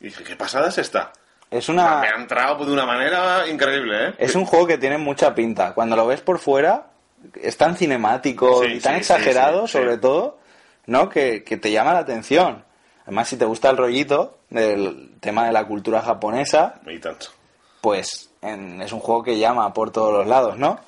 y 0.00 0.04
dije, 0.04 0.24
¿qué 0.24 0.34
pasada 0.34 0.68
es 0.68 0.78
esta? 0.78 1.12
Es 1.52 1.68
una 1.68 2.00
me 2.00 2.08
ha 2.08 2.16
entrado 2.16 2.64
de 2.64 2.72
una 2.72 2.86
manera 2.86 3.46
increíble, 3.48 4.08
¿eh? 4.08 4.14
es 4.18 4.34
un 4.34 4.44
juego 4.46 4.66
que 4.66 4.78
tiene 4.78 4.98
mucha 4.98 5.34
pinta. 5.34 5.74
Cuando 5.74 5.94
lo 5.96 6.06
ves 6.06 6.20
por 6.22 6.38
fuera 6.38 6.86
es 7.40 7.56
tan 7.56 7.76
cinemático 7.76 8.62
Sí, 8.64 8.72
y 8.74 8.80
tan 8.80 8.94
sí, 8.94 8.98
exagerado, 9.00 9.66
sí, 9.66 9.74
sobre 9.74 9.98
todo, 9.98 10.38
¿no? 10.86 11.08
Que, 11.08 11.44
que 11.44 11.56
te 11.58 11.70
llama 11.70 11.92
la 11.92 12.00
atención. 12.00 12.64
Además, 13.04 13.28
si 13.28 13.36
te 13.36 13.44
gusta 13.44 13.68
el 13.70 13.76
rollito 13.76 14.38
del 14.50 15.12
tema 15.20 15.46
de 15.46 15.52
la 15.52 15.64
cultura 15.66 16.00
japonesa, 16.02 16.80
Y 16.86 16.98
tanto. 16.98 17.26
pues 17.80 18.30
en- 18.42 18.80
es 18.80 18.92
un 18.92 19.00
juego 19.00 19.22
que 19.22 19.38
llama 19.38 19.72
por 19.74 19.90
todos 19.90 20.12
los 20.12 20.26
lados, 20.26 20.56
¿no? 20.58 20.80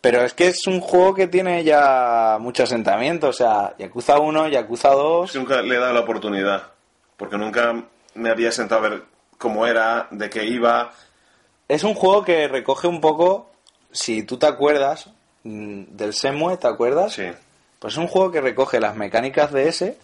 Pero 0.00 0.22
es 0.22 0.32
que 0.32 0.46
es 0.48 0.66
un 0.68 0.80
juego 0.80 1.12
que 1.14 1.26
tiene 1.26 1.64
ya 1.64 2.36
mucho 2.40 2.62
asentamiento, 2.62 3.28
o 3.28 3.32
sea, 3.32 3.74
Yakuza 3.78 4.18
1, 4.20 4.48
Yakuza 4.48 4.90
2, 4.90 5.26
Es 5.26 5.32
que 5.32 5.38
nunca 5.40 5.60
le 5.60 5.74
he 5.74 5.78
dado 5.80 5.92
la 5.92 6.00
oportunidad, 6.00 6.62
porque 7.16 7.36
nunca 7.36 7.74
me 8.14 8.30
había 8.30 8.52
sentado 8.52 8.84
a 8.86 8.88
ver 8.90 9.02
cómo 9.38 9.66
era, 9.66 10.08
de 10.10 10.28
qué 10.28 10.44
iba. 10.44 10.92
es 11.68 11.84
un 11.84 11.94
juego 11.94 12.24
que 12.24 12.48
recoge 12.48 12.88
un 12.88 13.00
poco 13.00 13.50
si 13.90 14.22
tú 14.22 14.36
te 14.36 14.46
acuerdas 14.46 15.10
mm, 15.44 15.84
del 15.90 16.12
Semue, 16.12 16.56
¿te 16.56 16.66
acuerdas? 16.66 17.14
Sí. 17.14 17.26
Pues 17.78 17.94
es 17.94 17.98
un 17.98 18.08
juego 18.08 18.30
que 18.32 18.40
recoge 18.40 18.80
las 18.80 18.96
mecánicas 18.96 19.52
de 19.52 19.68
ese, 19.68 19.96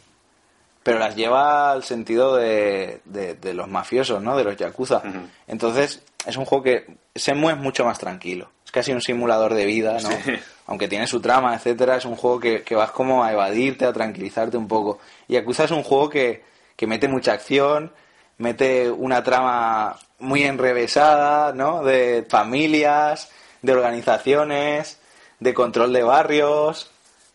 pero 0.82 0.98
las 0.98 1.16
lleva 1.16 1.72
al 1.72 1.82
sentido 1.82 2.36
de, 2.36 3.00
de, 3.04 3.34
de 3.34 3.54
los 3.54 3.68
mafiosos, 3.68 4.22
¿no? 4.22 4.36
De 4.36 4.44
los 4.44 4.56
yakuza. 4.56 5.02
Entonces, 5.48 6.02
es 6.24 6.36
un 6.36 6.44
juego 6.44 6.62
que 6.62 6.86
Semue 7.14 7.52
es 7.52 7.58
mucho 7.58 7.84
más 7.84 7.98
tranquilo. 7.98 8.50
Es 8.64 8.70
casi 8.70 8.92
un 8.92 9.00
simulador 9.00 9.54
de 9.54 9.66
vida, 9.66 9.94
¿no? 9.94 10.10
Sí. 10.10 10.34
Aunque 10.66 10.88
tiene 10.88 11.06
su 11.06 11.20
trama, 11.20 11.54
etcétera, 11.54 11.96
es 11.96 12.04
un 12.04 12.16
juego 12.16 12.38
que, 12.38 12.62
que 12.62 12.74
vas 12.74 12.90
como 12.92 13.24
a 13.24 13.32
evadirte, 13.32 13.86
a 13.86 13.92
tranquilizarte 13.92 14.56
un 14.56 14.68
poco. 14.68 15.00
Y 15.26 15.34
Yakuza 15.34 15.64
es 15.64 15.70
un 15.72 15.82
juego 15.82 16.08
que, 16.08 16.44
que 16.76 16.86
mete 16.86 17.08
mucha 17.08 17.32
acción, 17.32 17.92
mete 18.38 18.90
una 18.90 19.22
trama 19.22 19.96
muy 20.18 20.42
enrevesada, 20.44 21.52
¿no? 21.52 21.82
De 21.84 22.26
familias, 22.28 23.30
de 23.62 23.72
organizaciones, 23.72 24.98
de 25.40 25.54
control 25.54 25.92
de 25.92 26.02
barrios, 26.02 26.90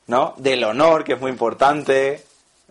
¿no? 0.07 0.33
Del 0.37 0.63
honor, 0.63 1.03
que 1.03 1.13
es 1.13 1.21
muy 1.21 1.31
importante. 1.31 2.23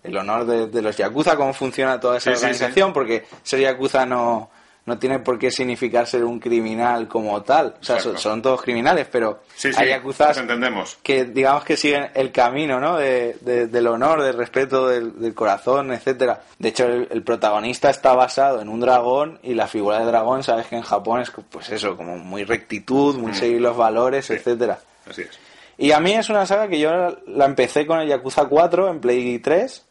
El 0.02 0.16
honor 0.16 0.46
de, 0.46 0.66
de 0.68 0.82
los 0.82 0.96
Yakuza, 0.96 1.36
cómo 1.36 1.52
funciona 1.52 2.00
toda 2.00 2.18
esa 2.18 2.30
Sí, 2.30 2.36
sí, 2.36 2.44
organización, 2.44 2.92
porque 2.92 3.26
ser 3.42 3.60
Yakuza 3.60 4.06
no, 4.06 4.50
no 4.88 4.98
tiene 4.98 5.20
por 5.20 5.38
qué 5.38 5.50
significar 5.52 6.06
ser 6.08 6.24
un 6.24 6.40
criminal 6.40 7.06
como 7.06 7.40
tal. 7.42 7.76
O 7.80 7.84
sea, 7.84 7.96
Exacto. 7.98 8.18
son, 8.18 8.42
todos 8.42 8.60
criminales, 8.62 9.06
pero 9.12 9.40
Sí, 9.54 9.72
sí, 9.72 9.80
hay 9.80 9.90
Yakuzas 9.90 10.28
nos 10.30 10.38
entendemos. 10.38 10.98
que 11.02 11.24
digamos 11.26 11.62
que 11.64 11.76
siguen 11.76 12.10
el 12.14 12.32
camino, 12.32 12.80
¿no? 12.80 12.96
De, 12.96 13.36
de- 13.42 13.66
del 13.68 13.86
honor, 13.86 14.22
del 14.22 14.36
respeto, 14.36 14.88
del, 14.88 15.20
del 15.20 15.34
corazón, 15.34 15.92
etcétera. 15.92 16.40
De 16.58 16.70
hecho, 16.70 16.86
el, 16.86 17.06
el 17.10 17.22
protagonista 17.22 17.90
está 17.90 18.14
basado 18.14 18.60
en 18.60 18.68
un 18.68 18.80
dragón 18.80 19.38
y 19.44 19.54
la 19.54 19.68
figura 19.68 20.00
de 20.00 20.06
dragón, 20.06 20.42
sabes 20.42 20.66
que 20.66 20.76
en 20.76 20.82
Japón 20.82 21.20
es, 21.20 21.30
pues 21.50 21.68
eso, 21.68 21.96
como 21.96 22.16
muy 22.18 22.42
rectitud, 22.44 23.16
muy 23.16 23.32
Mm. 23.32 23.34
seguir 23.34 23.60
los 23.60 23.76
valores, 23.76 24.26
Sí. 24.26 24.32
etcétera. 24.32 24.78
Así 25.08 25.22
es. 25.22 25.38
Y 25.76 25.92
a 25.92 26.00
mí 26.00 26.12
es 26.14 26.28
una 26.28 26.44
saga 26.44 26.66
que 26.66 26.80
yo 26.80 26.90
la 27.28 27.44
empecé 27.44 27.86
con 27.86 28.00
el 28.00 28.08
Yakuza 28.08 28.46
4 28.46 28.88
en 28.90 29.00
Play 29.00 29.38
3, 29.38 29.84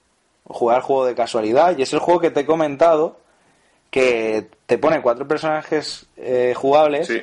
jugar 0.44 0.82
juego 0.82 1.06
de 1.06 1.16
casualidad, 1.16 1.78
y 1.78 1.82
es 1.84 1.94
el 1.94 2.00
juego 2.00 2.20
que 2.20 2.32
te 2.32 2.42
he 2.42 2.46
comentado 2.46 3.20
que 3.90 4.50
te 4.66 4.78
pone 4.78 5.02
cuatro 5.02 5.28
personajes 5.28 6.06
eh, 6.18 6.54
jugables 6.56 7.08
Sí. 7.08 7.22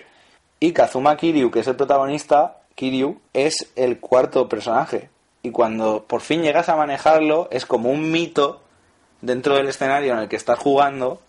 y 0.60 0.72
Kazuma 0.72 1.16
Kiryu, 1.16 1.50
que 1.50 1.60
es 1.60 1.68
el 1.68 1.76
protagonista, 1.76 2.58
Kiryu, 2.74 3.20
es 3.32 3.70
el 3.76 4.00
cuarto 4.00 4.48
personaje. 4.48 5.10
Y 5.42 5.50
cuando 5.50 6.04
por 6.08 6.20
fin 6.22 6.42
llegas 6.42 6.68
a 6.68 6.76
manejarlo, 6.76 7.48
es 7.50 7.66
como 7.66 7.90
un 7.90 8.10
mito 8.10 8.62
dentro 9.20 9.56
del 9.56 9.68
escenario 9.68 10.14
en 10.14 10.20
el 10.20 10.28
que 10.28 10.36
estás 10.36 10.58
jugando, 10.58 11.20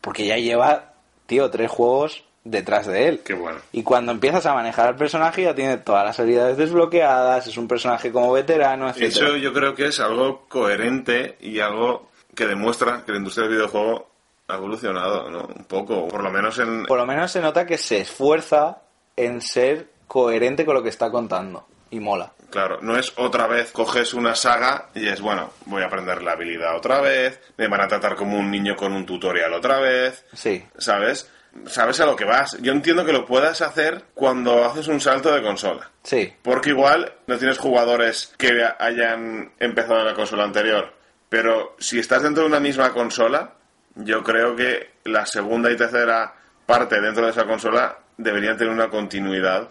porque 0.00 0.26
ya 0.26 0.36
lleva, 0.36 0.92
tío, 1.26 1.50
tres 1.50 1.70
juegos 1.70 2.24
detrás 2.44 2.86
de 2.86 3.08
él. 3.08 3.20
Qué 3.24 3.34
bueno. 3.34 3.60
Y 3.72 3.82
cuando 3.82 4.12
empiezas 4.12 4.44
a 4.46 4.52
manejar 4.54 4.88
al 4.88 4.96
personaje 4.96 5.42
ya 5.44 5.54
tiene 5.54 5.78
todas 5.78 6.04
las 6.04 6.18
habilidades 6.20 6.56
desbloqueadas, 6.58 7.46
es 7.46 7.56
un 7.56 7.66
personaje 7.68 8.12
como 8.12 8.32
veterano, 8.32 8.88
etc. 8.90 9.00
Eso 9.02 9.36
yo 9.36 9.52
creo 9.52 9.74
que 9.74 9.86
es 9.86 10.00
algo 10.00 10.44
coherente 10.48 11.36
y 11.40 11.60
algo 11.60 12.08
que 12.34 12.46
demuestra 12.46 13.04
que 13.06 13.12
la 13.12 13.18
industria 13.18 13.46
del 13.46 13.56
videojuego 13.56 14.08
ha 14.52 14.56
evolucionado, 14.56 15.30
¿no? 15.30 15.44
Un 15.44 15.64
poco, 15.64 16.08
por 16.08 16.22
lo 16.22 16.30
menos 16.30 16.58
en... 16.58 16.84
Por 16.86 16.98
lo 16.98 17.06
menos 17.06 17.30
se 17.32 17.40
nota 17.40 17.66
que 17.66 17.78
se 17.78 17.98
esfuerza 18.00 18.82
en 19.16 19.40
ser 19.40 19.88
coherente 20.06 20.64
con 20.64 20.74
lo 20.74 20.82
que 20.82 20.88
está 20.90 21.10
contando. 21.10 21.66
Y 21.90 22.00
mola. 22.00 22.32
Claro, 22.50 22.78
no 22.82 22.96
es 22.96 23.12
otra 23.16 23.46
vez 23.46 23.70
coges 23.72 24.14
una 24.14 24.34
saga 24.34 24.88
y 24.94 25.08
es, 25.08 25.20
bueno, 25.20 25.50
voy 25.66 25.82
a 25.82 25.86
aprender 25.86 26.22
la 26.22 26.32
habilidad 26.32 26.76
otra 26.76 27.00
vez, 27.00 27.40
me 27.56 27.68
van 27.68 27.80
a 27.82 27.88
tratar 27.88 28.14
como 28.16 28.38
un 28.38 28.50
niño 28.50 28.76
con 28.76 28.92
un 28.92 29.04
tutorial 29.06 29.52
otra 29.54 29.78
vez, 29.78 30.24
Sí. 30.34 30.64
¿sabes? 30.78 31.30
Sabes 31.66 32.00
a 32.00 32.06
lo 32.06 32.16
que 32.16 32.24
vas. 32.24 32.56
Yo 32.62 32.72
entiendo 32.72 33.04
que 33.04 33.12
lo 33.12 33.26
puedas 33.26 33.60
hacer 33.60 34.04
cuando 34.14 34.64
haces 34.64 34.88
un 34.88 35.00
salto 35.00 35.34
de 35.34 35.42
consola. 35.42 35.90
Sí. 36.02 36.32
Porque 36.40 36.70
igual 36.70 37.12
no 37.26 37.36
tienes 37.36 37.58
jugadores 37.58 38.32
que 38.38 38.66
hayan 38.78 39.52
empezado 39.58 40.00
en 40.00 40.06
la 40.06 40.14
consola 40.14 40.44
anterior. 40.44 40.94
Pero 41.28 41.76
si 41.78 41.98
estás 41.98 42.22
dentro 42.22 42.42
de 42.44 42.48
una 42.48 42.60
misma 42.60 42.92
consola, 42.94 43.52
yo 43.96 44.22
creo 44.22 44.56
que 44.56 44.90
la 45.04 45.26
segunda 45.26 45.70
y 45.70 45.76
tercera 45.76 46.34
parte 46.66 47.00
dentro 47.00 47.24
de 47.24 47.32
esa 47.32 47.46
consola 47.46 47.98
deberían 48.16 48.56
tener 48.56 48.72
una 48.72 48.88
continuidad 48.90 49.68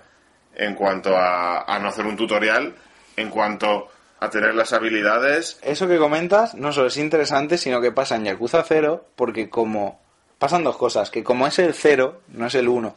en 0.56 0.76
cuanto 0.76 1.16
a, 1.16 1.62
a 1.64 1.80
no 1.80 1.90
hacer 1.90 2.06
un 2.06 2.18
tutorial, 2.18 2.76
en 3.16 3.30
cuanto 3.30 3.90
a 4.20 4.30
tener 4.30 4.54
las 4.54 4.74
habilidades. 4.74 5.60
Eso 5.64 5.88
que 5.88 5.98
comentas 5.98 6.54
no 6.56 6.72
solo 6.72 6.88
es 6.88 6.98
interesante, 6.98 7.58
sino 7.58 7.82
que 7.82 7.92
pasa 7.92 8.16
en 8.16 8.26
Yakuza 8.26 8.64
0, 8.64 9.06
porque 9.16 9.50
como... 9.50 10.00
Pasan 10.38 10.64
dos 10.64 10.76
cosas, 10.76 11.12
que 11.12 11.24
como 11.24 11.46
es 11.46 11.60
el 11.60 11.76
0, 11.76 12.22
no 12.30 12.48
es 12.48 12.56
el 12.56 12.68
1, 12.68 12.96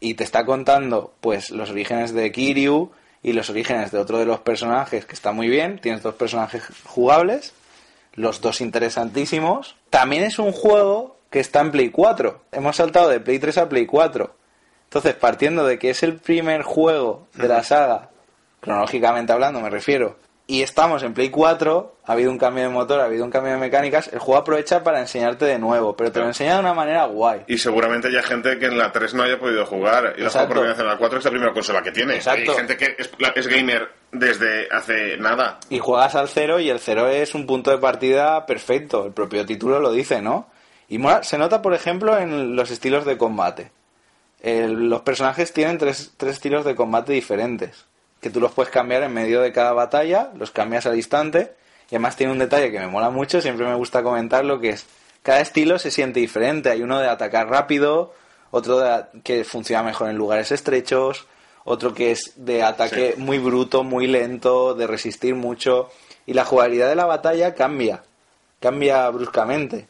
y 0.00 0.14
te 0.14 0.24
está 0.24 0.44
contando 0.46 1.14
pues 1.20 1.50
los 1.50 1.70
orígenes 1.70 2.14
de 2.14 2.32
Kiryu 2.32 2.90
y 3.22 3.32
los 3.32 3.50
orígenes 3.50 3.90
de 3.90 3.98
otro 3.98 4.18
de 4.18 4.24
los 4.24 4.40
personajes, 4.40 5.04
que 5.04 5.14
está 5.14 5.32
muy 5.32 5.48
bien, 5.48 5.78
tienes 5.78 6.02
dos 6.02 6.14
personajes 6.14 6.62
jugables, 6.84 7.52
los 8.14 8.40
dos 8.40 8.60
interesantísimos. 8.60 9.76
También 9.90 10.24
es 10.24 10.38
un 10.38 10.52
juego 10.52 11.16
que 11.30 11.40
está 11.40 11.60
en 11.60 11.70
Play 11.70 11.90
4. 11.90 12.42
Hemos 12.52 12.76
saltado 12.76 13.08
de 13.08 13.20
Play 13.20 13.38
3 13.38 13.58
a 13.58 13.68
Play 13.68 13.86
4. 13.86 14.36
Entonces, 14.84 15.14
partiendo 15.14 15.64
de 15.64 15.78
que 15.78 15.90
es 15.90 16.02
el 16.02 16.16
primer 16.16 16.62
juego 16.62 17.26
de 17.34 17.48
la 17.48 17.62
saga, 17.62 18.10
cronológicamente 18.60 19.32
hablando 19.32 19.60
me 19.60 19.70
refiero, 19.70 20.18
y 20.46 20.60
estamos 20.60 21.02
en 21.02 21.14
Play 21.14 21.30
4, 21.30 21.96
ha 22.04 22.12
habido 22.12 22.30
un 22.30 22.36
cambio 22.36 22.64
de 22.64 22.68
motor, 22.68 23.00
ha 23.00 23.04
habido 23.04 23.24
un 23.24 23.30
cambio 23.30 23.52
de 23.52 23.58
mecánicas, 23.58 24.10
el 24.12 24.18
juego 24.18 24.40
aprovecha 24.40 24.84
para 24.84 25.00
enseñarte 25.00 25.46
de 25.46 25.58
nuevo, 25.58 25.96
pero 25.96 26.12
te 26.12 26.20
lo 26.20 26.26
enseña 26.26 26.54
de 26.54 26.60
una 26.60 26.74
manera 26.74 27.06
guay. 27.06 27.44
Y 27.46 27.56
seguramente 27.56 28.08
haya 28.08 28.22
gente 28.22 28.58
que 28.58 28.66
en 28.66 28.76
la 28.76 28.92
3 28.92 29.14
no 29.14 29.22
haya 29.22 29.38
podido 29.38 29.64
jugar. 29.64 30.14
Y 30.18 30.20
la 30.20 30.28
juega 30.28 30.46
por 30.46 30.56
primera 30.56 30.72
vez 30.74 30.80
en 30.80 30.88
la 30.88 30.98
4 30.98 31.18
es 31.18 31.24
la 31.24 31.30
primera 31.30 31.52
consola 31.54 31.82
que 31.82 31.92
tiene. 31.92 32.16
Exacto. 32.16 32.50
Hay 32.50 32.56
gente 32.58 32.76
que 32.76 32.96
es, 32.98 33.10
es 33.36 33.46
gamer 33.46 34.01
desde 34.12 34.68
hace 34.70 35.16
nada. 35.16 35.58
Y 35.70 35.78
juegas 35.78 36.14
al 36.14 36.28
cero 36.28 36.60
y 36.60 36.70
el 36.70 36.78
cero 36.78 37.08
es 37.08 37.34
un 37.34 37.46
punto 37.46 37.70
de 37.70 37.78
partida 37.78 38.46
perfecto, 38.46 39.06
el 39.06 39.12
propio 39.12 39.44
título 39.44 39.80
lo 39.80 39.90
dice, 39.90 40.22
¿no? 40.22 40.48
Y 40.88 40.98
mola- 40.98 41.22
se 41.22 41.38
nota, 41.38 41.62
por 41.62 41.74
ejemplo, 41.74 42.18
en 42.18 42.54
los 42.54 42.70
estilos 42.70 43.04
de 43.06 43.16
combate. 43.16 43.72
Los 44.44 45.02
personajes 45.02 45.52
tienen 45.52 45.78
tres, 45.78 46.12
tres 46.16 46.32
estilos 46.34 46.64
de 46.64 46.74
combate 46.74 47.12
diferentes, 47.12 47.86
que 48.20 48.28
tú 48.28 48.40
los 48.40 48.52
puedes 48.52 48.72
cambiar 48.72 49.02
en 49.04 49.14
medio 49.14 49.40
de 49.40 49.52
cada 49.52 49.72
batalla, 49.72 50.30
los 50.36 50.50
cambias 50.50 50.84
al 50.86 50.96
instante, 50.96 51.54
y 51.90 51.94
además 51.94 52.16
tiene 52.16 52.32
un 52.32 52.38
detalle 52.38 52.70
que 52.72 52.80
me 52.80 52.88
mola 52.88 53.10
mucho, 53.10 53.40
siempre 53.40 53.66
me 53.66 53.74
gusta 53.76 54.02
comentarlo, 54.02 54.60
que 54.60 54.70
es, 54.70 54.86
cada 55.22 55.40
estilo 55.40 55.78
se 55.78 55.90
siente 55.92 56.20
diferente, 56.20 56.70
hay 56.70 56.82
uno 56.82 56.98
de 56.98 57.08
atacar 57.08 57.48
rápido, 57.48 58.12
otro 58.50 58.80
de 58.80 59.04
que 59.22 59.44
funciona 59.44 59.82
mejor 59.84 60.10
en 60.10 60.16
lugares 60.16 60.50
estrechos, 60.52 61.26
otro 61.64 61.94
que 61.94 62.10
es 62.10 62.32
de 62.36 62.62
ataque 62.62 63.14
Sí. 63.16 63.20
muy 63.22 63.38
bruto, 63.38 63.84
muy 63.84 64.06
lento, 64.06 64.74
de 64.74 64.86
resistir 64.86 65.34
mucho, 65.34 65.90
y 66.26 66.34
la 66.34 66.44
jugabilidad 66.44 66.88
de 66.88 66.96
la 66.96 67.06
batalla 67.06 67.54
cambia, 67.54 68.02
cambia 68.60 69.08
bruscamente. 69.10 69.88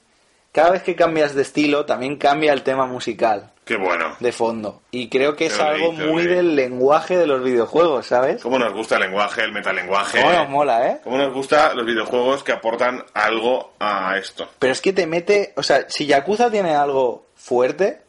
Cada 0.52 0.70
vez 0.70 0.82
que 0.82 0.94
cambias 0.94 1.34
de 1.34 1.42
estilo, 1.42 1.86
también 1.86 2.16
cambia 2.18 2.52
el 2.52 2.62
tema 2.62 2.84
musical 2.86 3.50
Qué 3.64 3.76
bueno. 3.76 4.16
de 4.20 4.32
fondo. 4.32 4.82
Y 4.90 5.08
creo 5.08 5.34
que 5.34 5.46
es 5.46 5.58
algo 5.58 5.94
te 5.94 6.04
muy 6.06 6.26
del 6.26 6.54
lenguaje 6.54 7.16
de 7.16 7.26
los 7.26 7.42
videojuegos, 7.42 8.06
¿sabes? 8.08 8.42
¿Cómo 8.42 8.58
nos 8.58 8.74
gusta 8.74 8.96
el 8.96 9.02
lenguaje, 9.02 9.44
el 9.44 9.52
metalenguaje? 9.52 10.20
Cómo 10.20 10.32
nos 10.32 10.48
mola, 10.50 10.88
¿eh? 10.88 11.00
¿Cómo 11.02 11.16
nos 11.16 11.32
gusta 11.32 11.72
los 11.72 11.86
videojuegos 11.86 12.42
que 12.44 12.52
aportan 12.52 13.02
algo 13.14 13.72
a 13.78 14.18
esto? 14.18 14.46
Pero 14.58 14.72
es 14.74 14.82
que 14.82 14.92
te 14.92 15.06
mete, 15.06 15.54
o 15.56 15.62
sea, 15.62 15.86
si 15.88 16.04
Yakuza 16.04 16.50
tiene 16.50 16.74
algo 16.74 17.24
fuerte, 17.34 18.02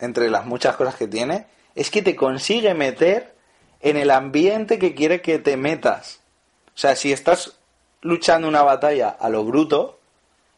entre 0.00 0.28
las 0.28 0.44
muchas 0.44 0.76
cosas 0.76 0.96
que 0.96 1.08
tiene, 1.08 1.46
es 1.74 1.90
que 1.90 2.02
te 2.02 2.14
consigue 2.16 2.74
meter 2.74 3.34
en 3.80 3.96
el 3.96 4.10
ambiente 4.10 4.78
que 4.78 4.94
quiere 4.94 5.20
que 5.20 5.38
te 5.38 5.56
metas. 5.56 6.20
O 6.68 6.78
sea, 6.78 6.96
si 6.96 7.12
estás 7.12 7.58
luchando 8.00 8.48
una 8.48 8.62
batalla 8.62 9.08
a 9.08 9.28
lo 9.28 9.44
bruto, 9.44 9.98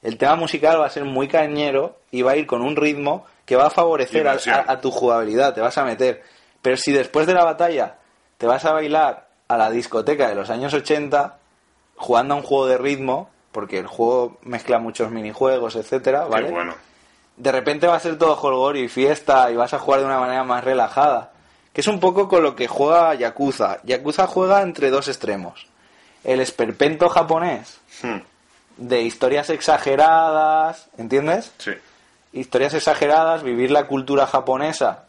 el 0.02 0.18
tema 0.18 0.36
musical 0.36 0.80
va 0.80 0.86
a 0.86 0.90
ser 0.90 1.04
muy 1.04 1.28
cañero 1.28 1.98
y 2.10 2.22
va 2.22 2.32
a 2.32 2.36
ir 2.36 2.46
con 2.46 2.62
un 2.62 2.76
ritmo 2.76 3.26
que 3.44 3.56
va 3.56 3.66
a 3.66 3.70
favorecer 3.70 4.26
a, 4.26 4.30
Inversión. 4.32 4.54
a- 4.56 4.72
a 4.72 4.80
tu 4.80 4.90
jugabilidad, 4.90 5.54
te 5.54 5.60
vas 5.60 5.76
a 5.78 5.84
meter. 5.84 6.22
Pero 6.62 6.76
si 6.76 6.92
después 6.92 7.26
de 7.26 7.34
la 7.34 7.44
batalla 7.44 7.96
te 8.38 8.46
vas 8.46 8.64
a 8.64 8.72
bailar 8.72 9.28
a 9.48 9.56
la 9.56 9.70
discoteca 9.70 10.28
de 10.28 10.34
los 10.34 10.50
años 10.50 10.74
80, 10.74 11.38
jugando 11.96 12.34
a 12.34 12.36
un 12.38 12.42
juego 12.42 12.66
de 12.66 12.78
ritmo, 12.78 13.30
porque 13.52 13.78
el 13.78 13.86
juego 13.86 14.38
mezcla 14.42 14.78
muchos 14.78 15.10
minijuegos, 15.10 15.76
etcétera, 15.76 16.26
¿vale? 16.26 16.46
Qué 16.48 16.52
bueno. 16.52 16.74
De 17.36 17.52
repente 17.52 17.86
va 17.86 17.96
a 17.96 18.00
ser 18.00 18.18
todo 18.18 18.36
jolgorio 18.36 18.84
y 18.84 18.88
fiesta 18.88 19.50
y 19.50 19.56
vas 19.56 19.74
a 19.74 19.78
jugar 19.78 20.00
de 20.00 20.06
una 20.06 20.20
manera 20.20 20.44
más 20.44 20.64
relajada. 20.64 21.32
Que 21.72 21.82
es 21.82 21.88
un 21.88 22.00
poco 22.00 22.28
con 22.28 22.42
lo 22.42 22.56
que 22.56 22.68
juega 22.68 23.14
Yakuza. 23.14 23.78
Yakuza 23.84 24.26
juega 24.26 24.62
entre 24.62 24.90
dos 24.90 25.08
extremos. 25.08 25.66
El 26.24 26.40
esperpento 26.40 27.08
japonés 27.08 27.80
Hmm, 28.02 28.18
de 28.76 29.02
historias 29.02 29.48
exageradas, 29.50 30.88
¿entiendes? 30.98 31.52
Sí. 31.58 31.72
Historias 32.32 32.74
exageradas, 32.74 33.42
vivir 33.42 33.70
la 33.70 33.86
cultura 33.86 34.26
japonesa 34.26 35.04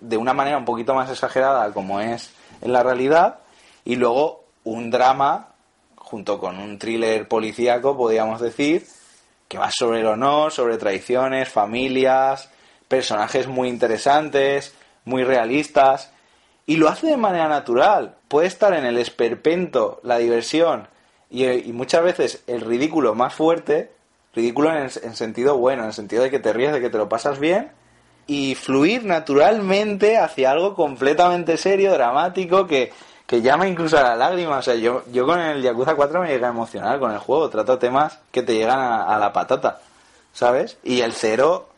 de 0.00 0.16
una 0.16 0.32
manera 0.32 0.56
un 0.56 0.64
poquito 0.64 0.94
más 0.94 1.10
exagerada 1.10 1.70
como 1.72 2.00
es 2.00 2.32
en 2.62 2.72
la 2.72 2.82
realidad 2.82 3.40
y 3.84 3.96
luego 3.96 4.44
un 4.64 4.90
drama 4.90 5.48
junto 5.96 6.38
con 6.38 6.58
un 6.58 6.78
thriller 6.78 7.28
policíaco, 7.28 7.96
podríamos 7.96 8.40
decir, 8.40 8.86
que 9.50 9.58
va 9.58 9.68
sobre 9.72 9.98
el 9.98 10.06
honor, 10.06 10.52
sobre 10.52 10.78
tradiciones, 10.78 11.48
familias, 11.48 12.48
personajes 12.86 13.48
muy 13.48 13.68
interesantes, 13.68 14.74
muy 15.04 15.24
realistas 15.24 16.12
y 16.66 16.76
lo 16.76 16.88
hace 16.88 17.08
de 17.08 17.16
manera 17.16 17.48
natural. 17.48 18.14
Puede 18.28 18.46
estar 18.46 18.72
en 18.74 18.86
el 18.86 18.96
esperpento, 18.96 19.98
la 20.04 20.18
diversión 20.18 20.86
y, 21.28 21.46
y 21.48 21.72
muchas 21.72 22.04
veces 22.04 22.44
el 22.46 22.60
ridículo 22.60 23.16
más 23.16 23.34
fuerte, 23.34 23.90
ridículo 24.36 24.70
en, 24.70 24.84
el- 24.84 24.92
en 25.02 25.16
sentido 25.16 25.56
bueno, 25.58 25.82
en 25.82 25.88
el 25.88 25.94
sentido 25.94 26.22
de 26.22 26.30
que 26.30 26.38
te 26.38 26.52
ríes, 26.52 26.72
de 26.72 26.80
que 26.80 26.90
te 26.90 26.98
lo 26.98 27.08
pasas 27.08 27.40
bien 27.40 27.72
y 28.28 28.54
fluir 28.54 29.04
naturalmente 29.04 30.16
hacia 30.16 30.52
algo 30.52 30.76
completamente 30.76 31.56
serio, 31.56 31.92
dramático, 31.92 32.68
que, 32.68 32.92
que 33.30 33.42
llama 33.42 33.68
incluso 33.68 33.96
a 33.96 34.02
la 34.02 34.16
lágrima. 34.16 34.58
O 34.58 34.62
sea, 34.62 34.74
yo, 34.74 35.04
yo 35.12 35.24
con 35.24 35.38
el 35.38 35.62
Yakuza 35.62 35.94
4 35.94 36.20
me 36.20 36.30
llega 36.30 36.48
a 36.48 36.50
emocionar 36.50 36.98
con 36.98 37.12
el 37.12 37.18
juego. 37.18 37.48
Trato 37.48 37.78
temas 37.78 38.18
que 38.32 38.42
te 38.42 38.54
llegan 38.54 38.80
a, 38.80 39.04
a 39.04 39.20
la 39.20 39.32
patata, 39.32 39.78
¿sabes? 40.32 40.78
Y 40.82 41.02
el 41.02 41.12
0, 41.12 41.68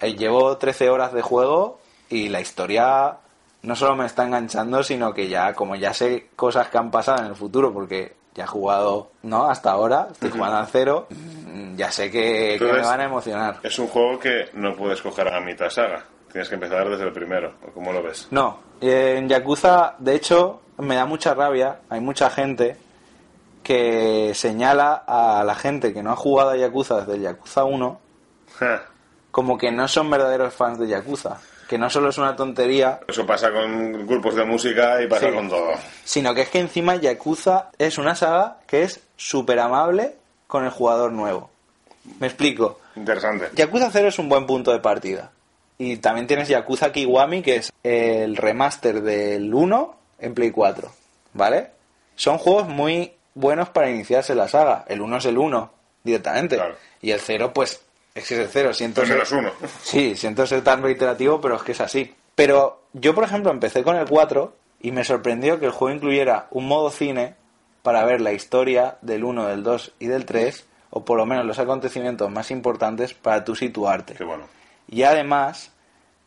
eh, 0.00 0.16
llevo 0.16 0.56
13 0.56 0.90
horas 0.90 1.12
de 1.12 1.22
juego 1.22 1.78
y 2.08 2.28
la 2.28 2.40
historia 2.40 3.18
no 3.62 3.76
solo 3.76 3.94
me 3.94 4.04
está 4.04 4.24
enganchando, 4.24 4.82
sino 4.82 5.14
que 5.14 5.28
ya, 5.28 5.54
como 5.54 5.76
ya 5.76 5.94
sé 5.94 6.26
cosas 6.34 6.66
que 6.70 6.78
han 6.78 6.90
pasado 6.90 7.20
en 7.20 7.26
el 7.26 7.36
futuro, 7.36 7.72
porque 7.72 8.16
ya 8.34 8.42
he 8.42 8.48
jugado, 8.48 9.12
¿no? 9.22 9.48
Hasta 9.48 9.70
ahora, 9.70 10.08
estoy 10.10 10.30
jugando 10.30 10.56
al 10.56 10.66
0, 10.66 11.06
mm, 11.08 11.76
ya 11.76 11.92
sé 11.92 12.10
que, 12.10 12.56
que 12.58 12.64
me 12.64 12.80
van 12.80 13.00
a 13.00 13.04
emocionar. 13.04 13.60
Es 13.62 13.78
un 13.78 13.86
juego 13.86 14.18
que 14.18 14.48
no 14.54 14.74
puedes 14.74 15.00
coger 15.00 15.32
a 15.32 15.40
mitad 15.40 15.70
saga. 15.70 16.04
Tienes 16.32 16.48
que 16.48 16.56
empezar 16.56 16.88
desde 16.88 17.04
el 17.04 17.12
primero. 17.12 17.54
¿o 17.64 17.70
¿Cómo 17.70 17.92
lo 17.92 18.02
ves? 18.02 18.26
No, 18.32 18.58
en 18.80 19.28
Yakuza, 19.28 19.94
de 19.98 20.16
hecho, 20.16 20.60
me 20.80 20.96
da 20.96 21.06
mucha 21.06 21.34
rabia. 21.34 21.78
Hay 21.88 22.00
mucha 22.00 22.30
gente 22.30 22.76
que 23.62 24.32
señala 24.34 25.04
a 25.06 25.44
la 25.44 25.54
gente 25.54 25.92
que 25.92 26.02
no 26.02 26.12
ha 26.12 26.16
jugado 26.16 26.50
a 26.50 26.56
Yakuza 26.56 27.00
desde 27.00 27.14
el 27.16 27.22
Yakuza 27.22 27.64
1 27.64 28.00
Ja. 28.58 28.82
como 29.30 29.58
que 29.58 29.70
no 29.70 29.86
son 29.88 30.10
verdaderos 30.10 30.54
fans 30.54 30.78
de 30.78 30.88
Yakuza. 30.88 31.38
Que 31.68 31.78
no 31.78 31.88
solo 31.88 32.08
es 32.08 32.18
una 32.18 32.34
tontería, 32.34 32.98
Eso 33.06 33.24
pasa 33.24 33.52
con 33.52 34.04
grupos 34.06 34.34
de 34.34 34.44
música 34.44 35.00
y 35.02 35.06
pasa 35.06 35.28
Sí. 35.28 35.34
con 35.34 35.48
todo. 35.48 35.70
sino 36.04 36.34
que 36.34 36.40
es 36.42 36.48
que 36.48 36.58
encima 36.58 36.96
Yakuza 36.96 37.70
es 37.78 37.96
una 37.98 38.16
saga 38.16 38.56
que 38.66 38.82
es 38.82 39.00
súper 39.16 39.60
amable 39.60 40.16
con 40.48 40.64
el 40.64 40.70
jugador 40.70 41.12
nuevo. 41.12 41.48
Me 42.18 42.26
explico. 42.26 42.80
Interesante. 42.96 43.50
Yakuza 43.54 43.88
0 43.92 44.08
es 44.08 44.18
un 44.18 44.28
buen 44.28 44.46
punto 44.46 44.72
de 44.72 44.80
partida. 44.80 45.30
Y 45.78 45.98
también 45.98 46.26
tienes 46.26 46.48
Yakuza 46.48 46.90
Kiwami, 46.90 47.40
que 47.42 47.56
es 47.56 47.72
el 47.84 48.36
remaster 48.36 49.00
del 49.02 49.54
1 49.54 49.94
en 50.20 50.34
Play 50.34 50.50
4. 50.50 50.90
¿Vale? 51.34 51.70
Son 52.16 52.38
juegos 52.38 52.68
muy 52.68 53.12
buenos 53.34 53.68
para 53.70 53.90
iniciarse 53.90 54.34
la 54.34 54.48
saga. 54.48 54.84
El 54.88 55.00
1 55.00 55.16
es 55.18 55.24
el 55.26 55.38
1 55.38 55.72
directamente. 56.04 56.56
Claro. 56.56 56.74
Y 57.00 57.10
el 57.12 57.20
0, 57.20 57.52
pues, 57.54 57.82
es 58.14 58.26
que 58.28 58.34
es 58.34 58.40
el 58.40 58.48
0. 58.48 58.74
Siento 58.74 59.00
Pues 59.02 59.08
ser- 59.08 59.16
menos 59.16 59.32
uno. 59.32 59.68
Sí, 59.82 60.16
siento 60.16 60.46
ser 60.46 60.62
tan 60.62 60.82
reiterativo, 60.82 61.40
pero 61.40 61.56
es 61.56 61.62
que 61.62 61.72
es 61.72 61.80
así. 61.80 62.14
Pero 62.34 62.82
yo, 62.92 63.14
por 63.14 63.24
ejemplo, 63.24 63.50
empecé 63.50 63.82
con 63.82 63.96
el 63.96 64.06
4 64.08 64.54
y 64.80 64.92
me 64.92 65.04
sorprendió 65.04 65.58
que 65.60 65.66
el 65.66 65.72
juego 65.72 65.94
incluyera 65.94 66.46
un 66.50 66.66
modo 66.66 66.90
cine 66.90 67.34
para 67.82 68.04
ver 68.04 68.20
la 68.20 68.32
historia 68.32 68.96
del 69.02 69.24
1, 69.24 69.46
del 69.46 69.62
2 69.62 69.92
y 69.98 70.06
del 70.06 70.24
3, 70.26 70.66
o 70.90 71.04
por 71.04 71.16
lo 71.16 71.24
menos 71.26 71.46
los 71.46 71.58
acontecimientos 71.58 72.30
más 72.30 72.50
importantes 72.50 73.14
para 73.14 73.44
tú 73.44 73.54
situarte. 73.54 74.14
Qué 74.14 74.24
bueno. 74.24 74.44
Y 74.88 75.04
además, 75.04 75.70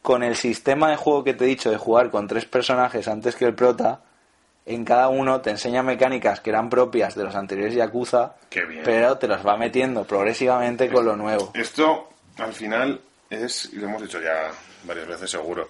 con 0.03 0.21
el 0.21 0.35
sistema 0.35 0.91
de 0.91 0.97
juego 0.97 1.23
que 1.23 1.33
te 1.33 1.45
he 1.45 1.47
dicho 1.47 1.71
de 1.71 1.77
jugar 1.77 2.11
con 2.11 2.27
tres 2.27 2.43
personajes 2.45 3.07
antes 3.07 3.37
que 3.37 3.45
el 3.45 3.55
prota, 3.55 4.01
en 4.65 4.83
cada 4.83 5.07
uno 5.07 5.39
te 5.39 5.49
enseña 5.49 5.81
mecánicas 5.81 6.41
que 6.41 6.49
eran 6.49 6.69
propias 6.69 7.15
de 7.15 7.23
los 7.23 7.33
anteriores 7.35 7.73
Yakuza, 7.73 8.35
pero 8.83 9.17
te 9.17 9.29
los 9.29 9.47
va 9.47 9.55
metiendo 9.55 10.03
progresivamente 10.03 10.91
con 10.91 11.05
lo 11.05 11.15
nuevo. 11.15 11.51
Esto, 11.55 12.09
al 12.37 12.53
final, 12.53 12.99
es, 13.29 13.69
y 13.71 13.77
lo 13.77 13.87
hemos 13.87 14.01
dicho 14.01 14.21
ya 14.21 14.51
varias 14.83 15.07
veces 15.07 15.31
seguro, 15.31 15.69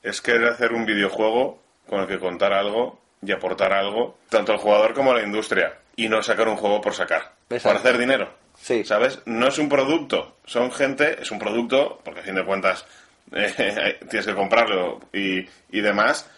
es 0.00 0.22
querer 0.22 0.48
hacer 0.48 0.72
un 0.72 0.86
videojuego 0.86 1.58
con 1.88 2.00
el 2.00 2.06
que 2.06 2.20
contar 2.20 2.52
algo 2.52 3.00
y 3.20 3.32
aportar 3.32 3.72
algo, 3.72 4.18
tanto 4.28 4.52
al 4.52 4.58
jugador 4.58 4.94
como 4.94 5.10
a 5.10 5.14
la 5.14 5.24
industria, 5.24 5.76
y 5.96 6.08
no 6.08 6.22
sacar 6.22 6.46
un 6.46 6.56
juego 6.56 6.80
por 6.80 6.94
sacar, 6.94 7.32
por 7.48 7.56
Exacto. 7.56 7.80
hacer 7.80 7.98
dinero. 7.98 8.30
Sí. 8.60 8.84
¿Sabes? 8.84 9.18
No 9.26 9.48
es 9.48 9.58
un 9.58 9.68
producto, 9.68 10.36
son 10.44 10.70
gente, 10.70 11.20
es 11.20 11.32
un 11.32 11.40
producto, 11.40 12.00
porque 12.04 12.20
a 12.20 12.22
fin 12.22 12.36
de 12.36 12.44
cuentas 12.44 12.86
eh, 13.32 13.98
tienes 14.10 14.26
que 14.26 14.34
comprarlo 14.34 15.00
y, 15.12 15.40
y 15.70 15.80
demás, 15.80 16.28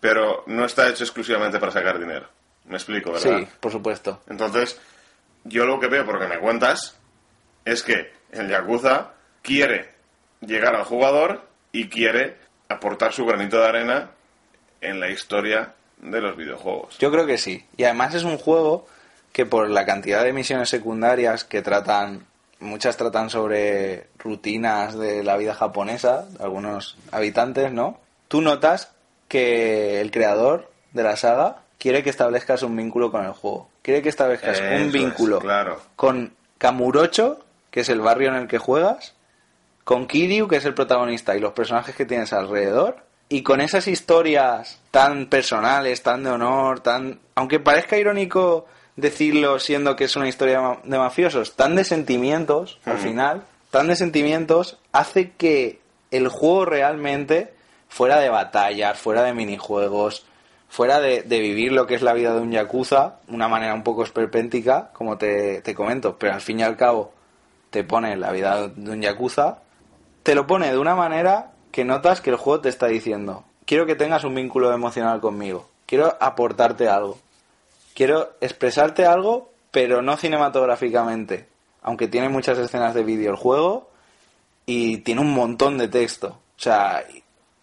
pero 0.00 0.44
no 0.46 0.64
está 0.64 0.88
hecho 0.88 1.04
exclusivamente 1.04 1.58
para 1.58 1.72
sacar 1.72 1.98
dinero. 1.98 2.28
Me 2.66 2.76
explico, 2.76 3.12
¿verdad? 3.12 3.38
Sí, 3.38 3.48
por 3.60 3.72
supuesto. 3.72 4.22
Entonces, 4.28 4.80
yo 5.44 5.64
lo 5.66 5.78
que 5.78 5.86
veo, 5.86 6.04
por 6.04 6.14
lo 6.14 6.20
que 6.20 6.34
me 6.34 6.40
cuentas, 6.40 6.98
es 7.64 7.82
que 7.82 8.12
el 8.32 8.48
Yakuza 8.48 9.12
quiere 9.42 9.90
llegar 10.40 10.74
al 10.74 10.84
jugador 10.84 11.48
y 11.72 11.88
quiere 11.88 12.36
aportar 12.68 13.12
su 13.12 13.24
granito 13.24 13.58
de 13.60 13.66
arena 13.66 14.10
en 14.80 15.00
la 15.00 15.10
historia 15.10 15.74
de 15.98 16.20
los 16.20 16.36
videojuegos. 16.36 16.98
Yo 16.98 17.10
creo 17.10 17.26
que 17.26 17.38
sí. 17.38 17.64
Y 17.76 17.84
además 17.84 18.14
es 18.14 18.24
un 18.24 18.38
juego 18.38 18.86
que 19.32 19.46
por 19.46 19.68
la 19.70 19.84
cantidad 19.84 20.24
de 20.24 20.32
misiones 20.32 20.68
secundarias 20.68 21.44
que 21.44 21.62
tratan, 21.62 22.26
muchas 22.66 22.96
tratan 22.96 23.30
sobre 23.30 24.08
rutinas 24.18 24.98
de 24.98 25.22
la 25.22 25.36
vida 25.36 25.54
japonesa, 25.54 26.26
algunos 26.40 26.96
habitantes, 27.12 27.72
¿no? 27.72 28.00
Tú 28.28 28.40
notas 28.42 28.92
que 29.28 30.00
el 30.00 30.10
creador 30.10 30.70
de 30.92 31.02
la 31.02 31.16
saga 31.16 31.62
quiere 31.78 32.02
que 32.02 32.10
establezcas 32.10 32.62
un 32.62 32.76
vínculo 32.76 33.10
con 33.10 33.24
el 33.24 33.32
juego. 33.32 33.68
Quiere 33.82 34.02
que 34.02 34.08
establezcas 34.08 34.58
Eso 34.58 34.64
un 34.64 34.88
es, 34.88 34.92
vínculo 34.92 35.38
claro. 35.38 35.80
con 35.94 36.34
Kamurocho, 36.58 37.44
que 37.70 37.80
es 37.80 37.88
el 37.88 38.00
barrio 38.00 38.30
en 38.30 38.36
el 38.36 38.48
que 38.48 38.58
juegas, 38.58 39.14
con 39.84 40.06
Kiryu, 40.06 40.48
que 40.48 40.56
es 40.56 40.64
el 40.64 40.74
protagonista, 40.74 41.36
y 41.36 41.40
los 41.40 41.52
personajes 41.52 41.94
que 41.94 42.06
tienes 42.06 42.32
alrededor, 42.32 43.04
y 43.28 43.42
con 43.42 43.60
esas 43.60 43.88
historias 43.88 44.80
tan 44.90 45.26
personales, 45.26 46.02
tan 46.02 46.22
de 46.22 46.30
honor, 46.30 46.80
tan... 46.80 47.20
Aunque 47.34 47.60
parezca 47.60 47.98
irónico 47.98 48.66
decirlo 48.96 49.58
siendo 49.58 49.94
que 49.94 50.04
es 50.04 50.16
una 50.16 50.28
historia 50.28 50.78
de 50.82 50.98
mafiosos, 50.98 51.54
tan 51.54 51.76
de 51.76 51.84
sentimientos, 51.84 52.80
al 52.84 52.98
final, 52.98 53.44
tan 53.70 53.88
de 53.88 53.96
sentimientos, 53.96 54.78
hace 54.92 55.32
que 55.32 55.80
el 56.10 56.28
juego 56.28 56.64
realmente, 56.64 57.52
fuera 57.88 58.18
de 58.18 58.30
batallas, 58.30 58.98
fuera 58.98 59.22
de 59.22 59.34
minijuegos, 59.34 60.24
fuera 60.68 61.00
de, 61.00 61.22
de 61.22 61.40
vivir 61.40 61.72
lo 61.72 61.86
que 61.86 61.94
es 61.94 62.02
la 62.02 62.14
vida 62.14 62.34
de 62.34 62.40
un 62.40 62.50
yakuza, 62.50 63.16
una 63.28 63.48
manera 63.48 63.74
un 63.74 63.82
poco 63.82 64.02
esperpéntica, 64.02 64.90
como 64.92 65.18
te, 65.18 65.60
te 65.62 65.74
comento, 65.74 66.16
pero 66.18 66.34
al 66.34 66.40
fin 66.40 66.60
y 66.60 66.62
al 66.62 66.76
cabo 66.76 67.12
te 67.70 67.84
pone 67.84 68.16
la 68.16 68.32
vida 68.32 68.68
de 68.68 68.90
un 68.90 69.02
yakuza, 69.02 69.58
te 70.22 70.34
lo 70.34 70.46
pone 70.46 70.70
de 70.70 70.78
una 70.78 70.94
manera 70.94 71.52
que 71.70 71.84
notas 71.84 72.20
que 72.20 72.30
el 72.30 72.36
juego 72.36 72.60
te 72.60 72.68
está 72.68 72.86
diciendo, 72.86 73.44
quiero 73.66 73.86
que 73.86 73.94
tengas 73.94 74.24
un 74.24 74.34
vínculo 74.34 74.72
emocional 74.72 75.20
conmigo, 75.20 75.68
quiero 75.84 76.16
aportarte 76.20 76.88
algo, 76.88 77.18
quiero 77.96 78.34
expresarte 78.40 79.06
algo, 79.06 79.50
pero 79.70 80.02
no 80.02 80.16
cinematográficamente, 80.16 81.48
aunque 81.82 82.06
tiene 82.06 82.28
muchas 82.28 82.58
escenas 82.58 82.94
de 82.94 83.02
vídeo 83.02 83.30
el 83.30 83.36
juego 83.36 83.90
y 84.66 84.98
tiene 84.98 85.22
un 85.22 85.32
montón 85.32 85.78
de 85.78 85.88
texto. 85.88 86.28
O 86.28 86.60
sea, 86.60 87.02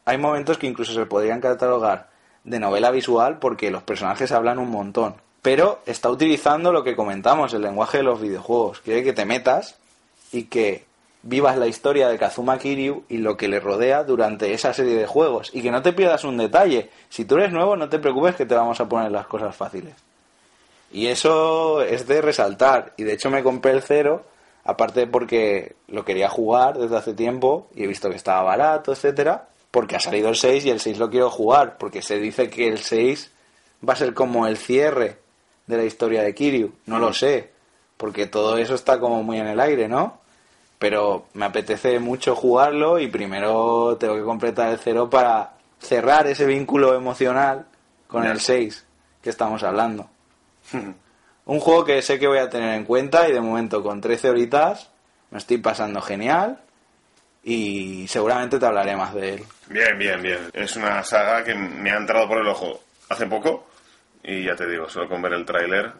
hay 0.05 0.17
momentos 0.17 0.57
que 0.57 0.67
incluso 0.67 0.91
se 0.91 1.05
podrían 1.05 1.39
catalogar 1.39 2.09
de 2.43 2.59
novela 2.59 2.89
visual 2.91 3.37
porque 3.37 3.71
los 3.71 3.83
personajes 3.83 4.31
hablan 4.31 4.57
un 4.57 4.71
montón. 4.71 5.15
Pero 5.43 5.81
está 5.85 6.09
utilizando 6.09 6.71
lo 6.71 6.83
que 6.83 6.95
comentamos, 6.95 7.53
el 7.53 7.61
lenguaje 7.61 7.97
de 7.97 8.03
los 8.03 8.19
videojuegos. 8.19 8.79
Quiere 8.79 9.03
que 9.03 9.13
te 9.13 9.25
metas 9.25 9.77
y 10.31 10.45
que 10.45 10.85
vivas 11.21 11.57
la 11.57 11.67
historia 11.67 12.07
de 12.07 12.17
Kazuma 12.17 12.57
Kiryu 12.57 13.03
y 13.09 13.17
lo 13.17 13.37
que 13.37 13.49
le 13.49 13.59
rodea 13.59 14.03
durante 14.03 14.53
esa 14.53 14.73
serie 14.73 14.95
de 14.95 15.05
juegos. 15.05 15.51
Y 15.53 15.61
que 15.61 15.71
no 15.71 15.81
te 15.81 15.93
pierdas 15.93 16.23
un 16.23 16.37
detalle. 16.37 16.89
Si 17.09 17.25
tú 17.25 17.35
eres 17.35 17.51
nuevo, 17.51 17.75
no 17.75 17.89
te 17.89 17.99
preocupes 17.99 18.35
que 18.35 18.45
te 18.45 18.55
vamos 18.55 18.79
a 18.79 18.87
poner 18.87 19.11
las 19.11 19.27
cosas 19.27 19.53
fáciles. 19.55 19.93
Y 20.93 21.07
eso 21.07 21.81
es 21.81 22.07
de 22.07 22.21
resaltar. 22.21 22.93
Y 22.97 23.03
de 23.03 23.13
hecho 23.13 23.31
me 23.31 23.41
compré 23.41 23.71
el 23.71 23.81
cero, 23.81 24.23
aparte 24.63 25.07
porque 25.07 25.75
lo 25.87 26.05
quería 26.05 26.29
jugar 26.29 26.77
desde 26.77 26.95
hace 26.95 27.13
tiempo 27.15 27.67
y 27.75 27.83
he 27.83 27.87
visto 27.87 28.11
que 28.11 28.15
estaba 28.15 28.43
barato, 28.43 28.93
etcétera, 28.93 29.49
porque 29.71 29.95
ha 29.95 29.99
salido 29.99 30.29
el 30.29 30.35
6 30.35 30.65
y 30.65 30.69
el 30.69 30.79
6 30.79 30.99
lo 30.99 31.09
quiero 31.09 31.31
jugar, 31.31 31.79
porque 31.79 32.03
se 32.03 32.19
dice 32.19 32.47
que 32.51 32.67
el 32.67 32.77
6 32.77 33.31
va 33.87 33.93
a 33.93 33.97
ser 33.97 34.13
como 34.13 34.45
el 34.45 34.55
cierre 34.55 35.17
de 35.65 35.77
la 35.77 35.83
historia 35.83 36.21
de 36.21 36.35
Kiryu. 36.35 36.71
No 36.85 36.99
lo 36.99 37.11
sé, 37.11 37.49
porque 37.97 38.27
todo 38.27 38.59
eso 38.59 38.75
está 38.75 38.99
como 38.99 39.23
muy 39.23 39.39
en 39.39 39.47
el 39.47 39.59
aire, 39.59 39.87
¿no? 39.87 40.19
Pero 40.77 41.25
me 41.33 41.45
apetece 41.45 41.97
mucho 41.97 42.35
jugarlo 42.35 42.99
y 42.99 43.07
primero 43.07 43.97
tengo 43.99 44.13
que 44.13 44.21
completar 44.21 44.69
el 44.69 44.77
cero 44.77 45.09
para 45.09 45.53
cerrar 45.79 46.27
ese 46.27 46.45
vínculo 46.45 46.93
emocional 46.93 47.65
con 48.07 48.25
el 48.25 48.39
6 48.39 48.85
que 49.23 49.31
estamos 49.31 49.63
hablando. 49.63 50.12
Un 51.45 51.59
juego 51.59 51.83
que 51.83 52.01
sé 52.01 52.19
que 52.19 52.27
voy 52.27 52.39
a 52.39 52.49
tener 52.49 52.75
en 52.75 52.85
cuenta 52.85 53.27
y 53.27 53.33
de 53.33 53.41
momento 53.41 53.83
con 53.83 53.99
13 53.99 54.29
horitas 54.29 54.89
me 55.29 55.39
estoy 55.39 55.57
pasando 55.57 56.01
genial 56.01 56.61
y 57.43 58.07
seguramente 58.07 58.59
te 58.59 58.65
hablaré 58.65 58.95
más 58.95 59.13
de 59.13 59.33
él. 59.33 59.43
Bien, 59.67 59.97
bien, 59.97 60.21
bien. 60.21 60.39
Es 60.53 60.75
una 60.77 61.03
saga 61.03 61.43
que 61.43 61.53
me 61.53 61.91
ha 61.91 61.97
entrado 61.97 62.27
por 62.27 62.37
el 62.37 62.47
ojo 62.47 62.81
hace 63.09 63.25
poco 63.25 63.67
y 64.23 64.45
ya 64.45 64.55
te 64.55 64.67
digo, 64.67 64.87
solo 64.87 65.09
con 65.09 65.21
ver 65.21 65.33
el 65.33 65.45
tráiler 65.45 65.91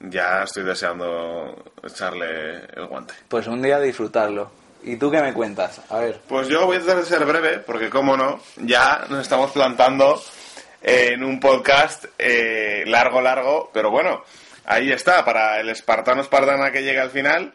ya 0.00 0.42
estoy 0.44 0.64
deseando 0.64 1.72
echarle 1.82 2.64
el 2.76 2.86
guante. 2.86 3.14
Pues 3.28 3.46
un 3.46 3.62
día 3.62 3.80
disfrutarlo. 3.80 4.50
¿Y 4.84 4.96
tú 4.96 5.10
qué 5.10 5.20
me 5.20 5.34
cuentas? 5.34 5.80
A 5.90 5.98
ver. 5.98 6.20
Pues 6.28 6.46
yo 6.48 6.64
voy 6.66 6.76
a 6.76 6.80
tratar 6.80 6.98
de 6.98 7.04
ser 7.04 7.24
breve, 7.24 7.58
porque 7.58 7.90
como 7.90 8.16
no, 8.16 8.40
ya 8.58 9.04
nos 9.08 9.20
estamos 9.20 9.50
plantando 9.50 10.22
en 10.82 11.24
un 11.24 11.40
podcast 11.40 12.04
eh, 12.18 12.84
largo, 12.86 13.20
largo, 13.20 13.70
pero 13.72 13.90
bueno, 13.90 14.22
ahí 14.64 14.90
está, 14.92 15.24
para 15.24 15.60
el 15.60 15.68
espartano 15.70 16.22
espartana 16.22 16.70
que 16.70 16.82
llegue 16.82 17.00
al 17.00 17.10
final 17.10 17.52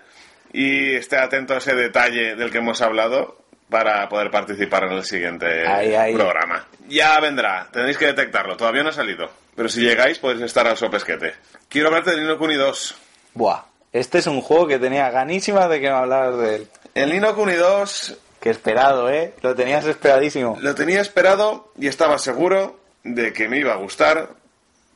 y 0.51 0.95
esté 0.95 1.17
atento 1.17 1.53
a 1.53 1.57
ese 1.57 1.74
detalle 1.76 2.36
del 2.36 2.51
que 2.51 2.57
hemos 2.59 2.82
hablado 2.82 3.38
para 3.69 4.07
poder 4.09 4.30
participar 4.30 4.84
en 4.84 4.91
el 4.93 5.03
siguiente 5.03 5.65
Ahí, 5.67 5.95
ahí. 5.95 6.13
programa. 6.13 6.67
Ya 6.88 7.19
vendrá, 7.19 7.67
tenéis 7.71 7.97
que 7.97 8.05
detectarlo, 8.07 8.55
todavía 8.57 8.84
no 8.84 8.89
ha 8.89 8.93
salido, 8.93 9.30
pero 9.55 9.69
si 9.69 9.82
llegáis 9.82 10.19
podéis 10.19 10.41
estar 10.43 10.67
al 10.67 10.78
sopesquete. 10.78 11.34
Quiero 11.69 11.88
hablarte 11.88 12.11
de 12.11 12.21
Nino 12.21 12.38
Kuni 12.38 12.55
2. 12.55 12.95
Buah. 13.34 13.63
Este 13.91 14.17
es 14.19 14.28
un 14.28 14.41
juego 14.41 14.67
que 14.67 14.80
tenía 14.80 15.09
ganísimas 15.11 15.69
de 15.69 15.80
que 15.80 15.88
me 15.88 15.95
hablaras 15.95 16.38
de 16.39 16.55
él. 16.55 16.67
El 16.93 17.11
Nino 17.11 17.34
Kuni 17.36 17.53
2 17.53 18.17
Que 18.39 18.49
esperado, 18.49 19.09
¿eh? 19.09 19.34
Lo 19.41 19.55
tenías 19.55 19.86
esperadísimo. 19.86 20.57
Lo 20.61 20.76
tenía 20.76 20.99
esperado 21.01 21.71
y 21.80 21.88
estaba 21.88 22.17
seguro 22.17 22.80
de 23.03 23.33
que 23.33 23.47
me 23.47 23.59
iba 23.59 23.73
a 23.73 23.77
gustar, 23.77 24.29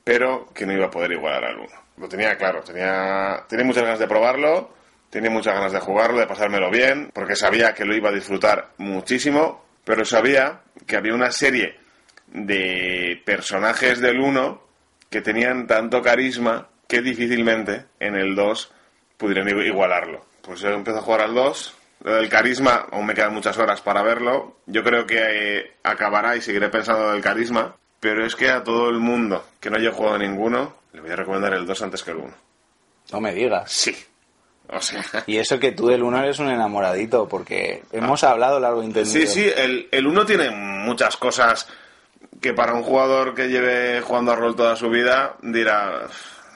pero 0.03 0.47
que 0.53 0.65
no 0.65 0.73
iba 0.73 0.85
a 0.85 0.91
poder 0.91 1.11
igualar 1.11 1.45
al 1.45 1.59
1. 1.59 1.67
Lo 1.97 2.07
tenía 2.07 2.37
claro, 2.37 2.61
tenía, 2.61 3.43
tenía 3.47 3.65
muchas 3.65 3.83
ganas 3.83 3.99
de 3.99 4.07
probarlo, 4.07 4.73
tenía 5.09 5.29
muchas 5.29 5.53
ganas 5.53 5.71
de 5.71 5.79
jugarlo, 5.79 6.19
de 6.19 6.27
pasármelo 6.27 6.69
bien, 6.69 7.09
porque 7.13 7.35
sabía 7.35 7.73
que 7.73 7.85
lo 7.85 7.95
iba 7.95 8.09
a 8.09 8.13
disfrutar 8.13 8.69
muchísimo, 8.77 9.65
pero 9.83 10.05
sabía 10.05 10.61
que 10.85 10.95
había 10.95 11.13
una 11.13 11.31
serie 11.31 11.79
de 12.27 13.21
personajes 13.25 13.99
del 13.99 14.19
1 14.19 14.61
que 15.09 15.21
tenían 15.21 15.67
tanto 15.67 16.01
carisma 16.01 16.67
que 16.87 17.01
difícilmente 17.01 17.85
en 17.99 18.15
el 18.15 18.35
2 18.35 18.71
pudieran 19.17 19.47
igualarlo. 19.47 20.25
Pues 20.41 20.61
yo 20.61 20.69
empiezo 20.69 20.99
a 20.99 21.03
jugar 21.03 21.21
al 21.21 21.33
2. 21.33 21.75
Lo 22.03 22.15
del 22.15 22.29
carisma, 22.29 22.87
aún 22.91 23.05
me 23.05 23.13
quedan 23.13 23.33
muchas 23.33 23.57
horas 23.57 23.81
para 23.81 24.03
verlo. 24.03 24.57
Yo 24.65 24.83
creo 24.83 25.05
que 25.05 25.17
eh, 25.19 25.73
acabará 25.83 26.35
y 26.35 26.41
seguiré 26.41 26.69
pensando 26.69 27.11
del 27.11 27.21
carisma. 27.21 27.75
Pero 27.99 28.25
es 28.25 28.35
que 28.35 28.49
a 28.49 28.63
todo 28.63 28.89
el 28.89 28.99
mundo 28.99 29.43
que 29.59 29.69
no 29.69 29.77
haya 29.77 29.91
jugado 29.91 30.17
ninguno, 30.17 30.75
le 30.93 31.01
voy 31.01 31.11
a 31.11 31.15
recomendar 31.15 31.53
el 31.53 31.65
2 31.65 31.81
antes 31.81 32.03
que 32.03 32.11
el 32.11 32.17
1. 32.17 32.33
No 33.11 33.21
me 33.21 33.33
digas. 33.33 33.71
Sí. 33.71 33.95
O 34.69 34.81
sea. 34.81 35.03
Y 35.25 35.37
eso 35.37 35.59
que 35.59 35.71
tú 35.71 35.87
del 35.87 36.03
1 36.03 36.23
eres 36.23 36.39
un 36.39 36.49
enamoradito, 36.49 37.27
porque 37.27 37.83
hemos 37.91 38.23
hablado 38.23 38.59
largo 38.59 38.83
y 38.83 38.87
entendido. 38.87 39.13
Sí, 39.13 39.27
sí, 39.27 39.51
el, 39.55 39.87
el 39.91 40.05
1 40.05 40.25
tiene 40.25 40.51
muchas 40.51 41.17
cosas 41.17 41.67
que 42.41 42.53
para 42.53 42.73
un 42.73 42.83
jugador 42.83 43.33
que 43.33 43.47
lleve 43.47 44.01
jugando 44.01 44.31
a 44.31 44.35
rol 44.35 44.55
toda 44.55 44.75
su 44.75 44.89
vida 44.89 45.37
dirá, 45.41 46.07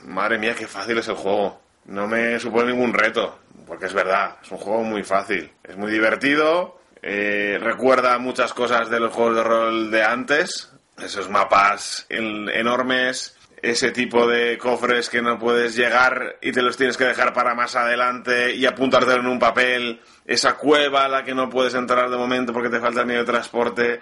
madre 0.04 0.38
mía, 0.38 0.56
qué 0.56 0.68
fácil 0.68 0.98
es 0.98 1.08
el 1.08 1.16
juego. 1.16 1.60
No 1.86 2.08
me 2.08 2.40
supone 2.40 2.72
ningún 2.72 2.94
reto, 2.94 3.40
porque 3.66 3.86
es 3.86 3.94
verdad, 3.94 4.38
es 4.44 4.52
un 4.52 4.58
juego 4.58 4.84
muy 4.84 5.04
fácil. 5.04 5.52
Es 5.64 5.76
muy 5.78 5.92
divertido, 5.92 6.80
eh, 7.02 7.58
recuerda 7.60 8.18
muchas 8.20 8.54
cosas 8.54 8.90
de 8.90 9.00
los 9.00 9.14
juegos 9.14 9.36
de 9.38 9.44
rol 9.44 9.92
de 9.92 10.04
antes, 10.04 10.71
esos 11.04 11.30
mapas 11.30 12.06
en- 12.10 12.50
enormes, 12.50 13.38
ese 13.62 13.92
tipo 13.92 14.26
de 14.28 14.58
cofres 14.58 15.10
que 15.10 15.22
no 15.22 15.38
puedes 15.38 15.76
llegar 15.76 16.38
y 16.42 16.52
te 16.52 16.62
los 16.64 16.78
tienes 16.78 16.98
que 16.98 17.06
dejar 17.06 17.34
para 17.34 17.54
más 17.54 17.76
adelante 17.76 18.56
y 18.56 18.66
apuntártelo 18.66 19.20
en 19.22 19.28
un 19.28 19.40
papel, 19.40 20.02
esa 20.26 20.56
cueva 20.56 21.06
a 21.06 21.10
la 21.10 21.24
que 21.24 21.36
no 21.36 21.50
puedes 21.50 21.76
entrar 21.76 22.10
de 22.10 22.18
momento 22.18 22.54
porque 22.54 22.70
te 22.70 22.80
falta 22.80 23.02
el 23.02 23.06
medio 23.08 23.20
de 23.22 23.32
transporte, 23.32 24.00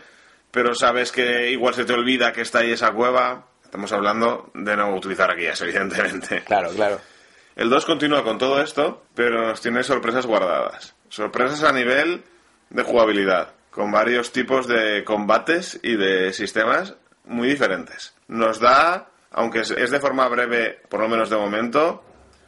pero 0.52 0.74
sabes 0.74 1.12
que 1.12 1.52
igual 1.52 1.74
se 1.74 1.84
te 1.86 1.94
olvida 1.94 2.32
que 2.32 2.42
está 2.42 2.60
ahí 2.60 2.72
esa 2.72 2.92
cueva. 2.92 3.46
Estamos 3.64 3.92
hablando 3.92 4.50
de 4.56 4.76
no 4.78 4.96
utilizar 4.96 5.36
guías, 5.36 5.62
evidentemente. 5.64 6.42
Claro, 6.44 6.70
claro. 6.72 7.00
El 7.56 7.70
2 7.70 7.86
continúa 7.86 8.24
con 8.24 8.38
todo 8.38 8.62
esto, 8.62 9.04
pero 9.14 9.46
nos 9.46 9.60
tiene 9.62 9.84
sorpresas 9.84 10.26
guardadas. 10.26 10.96
Sorpresas 11.10 11.64
a 11.64 11.74
nivel 11.74 12.24
de 12.70 12.84
jugabilidad, 12.84 13.50
con 13.80 13.94
varios 13.94 14.34
tipos 14.34 14.68
de 14.68 15.06
combates 15.06 15.80
y 15.82 15.96
de 15.96 16.34
sistemas 16.34 16.96
muy 17.24 17.48
diferentes. 17.48 18.14
Nos 18.28 18.60
da, 18.60 19.08
aunque 19.32 19.62
es- 19.62 19.70
de 19.92 20.00
forma 20.02 20.28
breve, 20.28 20.82
por 20.90 21.00
lo 21.00 21.08
menos 21.08 21.30
de 21.30 21.38
momento, 21.38 22.04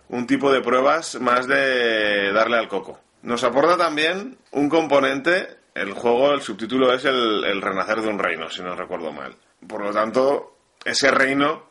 un 0.09 0.27
tipo 0.27 0.51
de 0.51 0.59
pruebas 0.59 1.15
más 1.21 1.47
de 1.47 2.33
darle 2.33 2.57
al 2.57 2.67
coco. 2.67 2.99
Nos 3.21 3.45
aporta 3.45 3.77
también 3.77 4.39
un 4.51 4.67
componente, 4.67 5.47
el 5.73 5.93
juego, 5.93 6.33
el 6.33 6.41
subtítulo 6.41 6.93
es 6.93 7.05
el 7.05 7.61
renacer 7.61 8.01
de 8.01 8.09
un 8.09 8.19
reino, 8.19 8.49
si 8.49 8.61
no 8.61 8.75
recuerdo 8.75 9.13
mal. 9.13 9.33
Por 9.65 9.85
lo 9.85 9.93
tanto, 9.93 10.57
ese 10.83 11.11
reino 11.11 11.63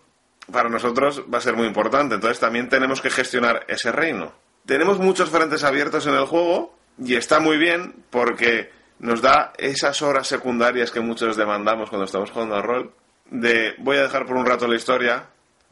para 0.50 0.70
nosotros 0.70 1.22
va 1.30 1.36
a 1.36 1.42
ser 1.42 1.54
muy 1.54 1.66
importante. 1.66 2.14
Entonces 2.14 2.40
también 2.40 2.70
tenemos 2.70 3.02
que 3.02 3.10
gestionar 3.10 3.66
ese 3.68 3.92
reino. 3.92 4.32
Tenemos 4.64 4.98
muchos 4.98 5.28
frentes 5.28 5.64
abiertos 5.64 6.06
en 6.06 6.14
el 6.14 6.24
juego 6.24 6.74
y 6.98 7.16
está 7.16 7.40
muy 7.40 7.58
bien 7.58 8.06
porque 8.08 8.79
nos 9.00 9.22
da 9.22 9.52
esas 9.58 10.02
horas 10.02 10.26
secundarias 10.28 10.90
que 10.90 11.00
muchos 11.00 11.36
demandamos 11.36 11.88
cuando 11.88 12.04
estamos 12.04 12.30
jugando 12.30 12.54
al 12.54 12.62
rol 12.62 12.94
de 13.30 13.74
voy 13.78 13.96
a 13.96 14.02
dejar 14.02 14.26
por 14.26 14.36
un 14.36 14.46
rato 14.46 14.68
la 14.68 14.76
historia 14.76 15.24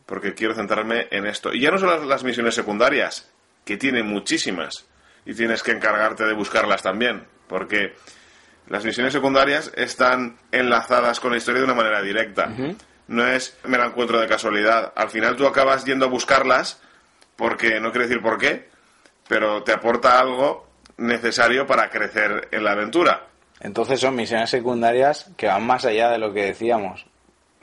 porque 0.07 0.35
quiero 0.35 0.55
centrarme 0.55 1.07
en 1.11 1.26
esto. 1.26 1.53
Y 1.53 1.61
ya 1.61 1.70
no 1.70 1.79
son 1.79 1.91
las, 1.91 2.03
las 2.05 2.24
misiones 2.24 2.55
secundarias, 2.55 3.31
que 3.64 3.76
tienen 3.76 4.07
muchísimas 4.07 4.87
y 5.26 5.35
tienes 5.35 5.62
que 5.62 5.72
encargarte 5.72 6.24
de 6.24 6.33
buscarlas 6.33 6.83
también, 6.83 7.26
porque 7.47 7.95
las 8.68 8.85
misiones 8.85 9.12
secundarias 9.12 9.70
están 9.76 10.39
enlazadas 10.51 11.20
con 11.20 11.33
la 11.33 11.37
historia 11.37 11.61
de 11.61 11.66
una 11.66 11.74
manera 11.74 12.01
directa. 12.01 12.51
No 13.09 13.26
es 13.26 13.59
me 13.64 13.76
la 13.76 13.87
encuentro 13.87 14.18
de 14.20 14.26
casualidad. 14.26 14.93
Al 14.97 15.11
final 15.11 15.37
tú 15.37 15.47
acabas 15.47 15.85
yendo 15.85 16.07
a 16.07 16.09
buscarlas 16.09 16.81
porque 17.37 17.81
no 17.81 17.91
quiero 17.91 18.07
decir 18.07 18.22
por 18.22 18.39
qué, 18.39 18.68
pero 19.29 19.62
te 19.62 19.72
aporta 19.72 20.18
algo 20.18 20.68
necesario 20.99 21.66
para 21.66 21.88
crecer 21.90 22.49
en 22.53 22.64
la 22.64 22.72
aventura. 22.72 23.22
Entonces 23.61 23.99
son 24.01 24.14
misiones 24.14 24.51
secundarias 24.51 25.30
que 25.36 25.46
van 25.46 25.64
más 25.66 25.84
allá 25.84 26.11
de 26.11 26.18
lo 26.18 26.32
que 26.32 26.44
decíamos. 26.44 27.07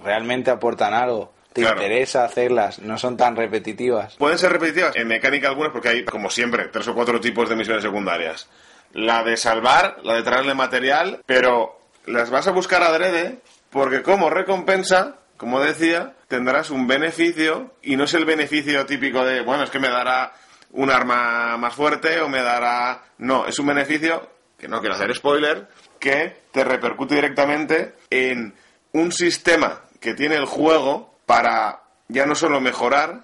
Realmente 0.04 0.52
aportan 0.52 0.94
algo. 0.94 1.34
Te 1.54 1.62
Claro. 1.62 1.78
interesa 1.78 2.26
hacerlas, 2.26 2.80
no 2.80 2.98
son 2.98 3.16
tan 3.16 3.36
repetitivas. 3.38 4.16
Pueden 4.18 4.38
ser 4.38 4.52
repetitivas 4.52 4.94
en 4.98 5.08
mecánica 5.08 5.48
algunas 5.48 5.72
porque 5.72 5.88
hay, 5.88 6.04
como 6.04 6.30
siempre, 6.30 6.66
tres 6.68 6.86
o 6.90 6.94
cuatro 6.94 7.22
tipos 7.22 7.48
de 7.48 7.56
misiones 7.56 7.82
secundarias. 7.84 8.50
La 8.92 9.24
de 9.24 9.38
salvar, 9.38 9.98
la 10.04 10.16
de 10.16 10.24
traerle 10.24 10.54
material, 10.54 11.22
pero 11.26 11.80
las 12.08 12.30
vas 12.30 12.48
a 12.48 12.52
buscar 12.52 12.84
adrede 12.84 13.40
porque 13.70 14.02
como 14.02 14.30
recompensa, 14.30 15.16
como 15.38 15.62
decía, 15.62 16.14
tendrás 16.28 16.72
un 16.72 16.88
beneficio 16.88 17.72
y 17.82 17.96
no 17.96 18.04
es 18.04 18.14
el 18.16 18.26
beneficio 18.26 18.86
típico 18.86 19.24
de, 19.24 19.42
bueno, 19.42 19.64
es 19.64 19.70
que 19.70 19.80
me 19.80 19.90
dará 19.90 20.34
un 20.76 20.92
arma 20.92 21.58
más 21.58 21.74
fuerte 21.74 22.20
o 22.22 22.30
me 22.30 22.42
dará... 22.42 23.04
No, 23.18 23.46
es 23.48 23.58
un 23.60 23.68
beneficio, 23.68 24.30
que 24.58 24.68
no 24.68 24.80
quiero 24.80 24.96
hacer 24.96 25.14
spoiler, 25.16 25.68
que 26.00 26.44
te 26.52 26.64
repercute 26.64 27.16
directamente 27.16 27.96
en 28.10 28.54
un 28.92 29.12
sistema 29.12 29.82
que 30.00 30.14
tiene 30.14 30.36
el 30.36 30.46
juego 30.46 31.16
para 31.26 31.82
ya 32.08 32.26
no 32.26 32.36
solo 32.36 32.60
mejorar, 32.62 33.24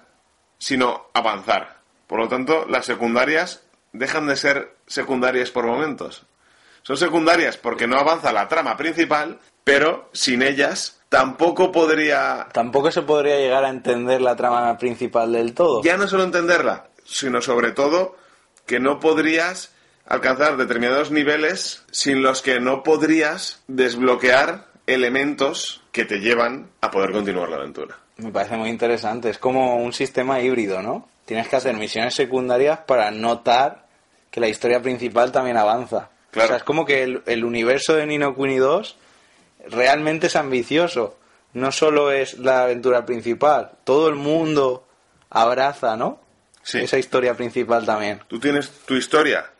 sino 0.58 1.06
avanzar. 1.14 1.76
Por 2.06 2.20
lo 2.20 2.28
tanto, 2.28 2.66
las 2.68 2.86
secundarias 2.86 3.62
dejan 3.92 4.26
de 4.26 4.36
ser 4.36 4.76
secundarias 4.86 5.50
por 5.50 5.66
momentos. 5.66 6.24
Son 6.82 6.96
secundarias 6.96 7.56
porque 7.56 7.86
no 7.86 7.96
avanza 7.96 8.32
la 8.32 8.48
trama 8.48 8.76
principal, 8.76 9.38
pero 9.62 10.08
sin 10.12 10.42
ellas 10.42 11.00
tampoco 11.08 11.70
podría 11.70 12.48
Tampoco 12.52 12.90
se 12.90 13.02
podría 13.02 13.36
llegar 13.36 13.64
a 13.64 13.68
entender 13.68 14.20
la 14.20 14.34
trama 14.34 14.76
principal 14.78 15.30
del 15.32 15.54
todo. 15.54 15.82
ya 15.82 15.96
no 15.96 16.08
solo 16.08 16.24
entenderla, 16.24 16.86
sino 17.12 17.42
sobre 17.42 17.72
todo 17.72 18.16
que 18.66 18.80
no 18.80 19.00
podrías 19.00 19.72
alcanzar 20.06 20.56
determinados 20.56 21.10
niveles 21.10 21.84
sin 21.90 22.22
los 22.22 22.42
que 22.42 22.60
no 22.60 22.82
podrías 22.82 23.62
desbloquear 23.68 24.66
elementos 24.86 25.82
que 25.92 26.04
te 26.04 26.18
llevan 26.18 26.70
a 26.80 26.90
poder 26.90 27.12
continuar 27.12 27.48
la 27.48 27.56
aventura. 27.56 27.98
Me 28.16 28.30
parece 28.30 28.56
muy 28.56 28.68
interesante. 28.68 29.30
Es 29.30 29.38
como 29.38 29.76
un 29.76 29.92
sistema 29.92 30.40
híbrido, 30.40 30.82
¿no? 30.82 31.08
Tienes 31.24 31.48
que 31.48 31.56
hacer 31.56 31.76
misiones 31.76 32.14
secundarias 32.14 32.80
para 32.80 33.10
notar 33.10 33.86
que 34.30 34.40
la 34.40 34.48
historia 34.48 34.82
principal 34.82 35.30
también 35.32 35.56
avanza. 35.56 36.10
Claro. 36.30 36.46
O 36.46 36.48
sea, 36.48 36.56
es 36.56 36.64
como 36.64 36.84
que 36.84 37.02
el, 37.02 37.22
el 37.26 37.44
universo 37.44 37.94
de 37.94 38.06
Nino 38.06 38.34
Kuni 38.34 38.56
2 38.56 38.96
realmente 39.68 40.26
es 40.26 40.36
ambicioso. 40.36 41.16
No 41.52 41.70
solo 41.70 42.10
es 42.10 42.38
la 42.38 42.62
aventura 42.62 43.04
principal, 43.04 43.72
todo 43.84 44.08
el 44.08 44.14
mundo 44.14 44.86
abraza, 45.28 45.96
¿no? 45.96 46.21
Sí. 46.62 46.78
Esa 46.78 46.98
historia 46.98 47.34
principal 47.34 47.84
también. 47.84 48.20
Tú 48.28 48.38
tienes 48.38 48.70
tu 48.86 48.94
historia 48.94 49.50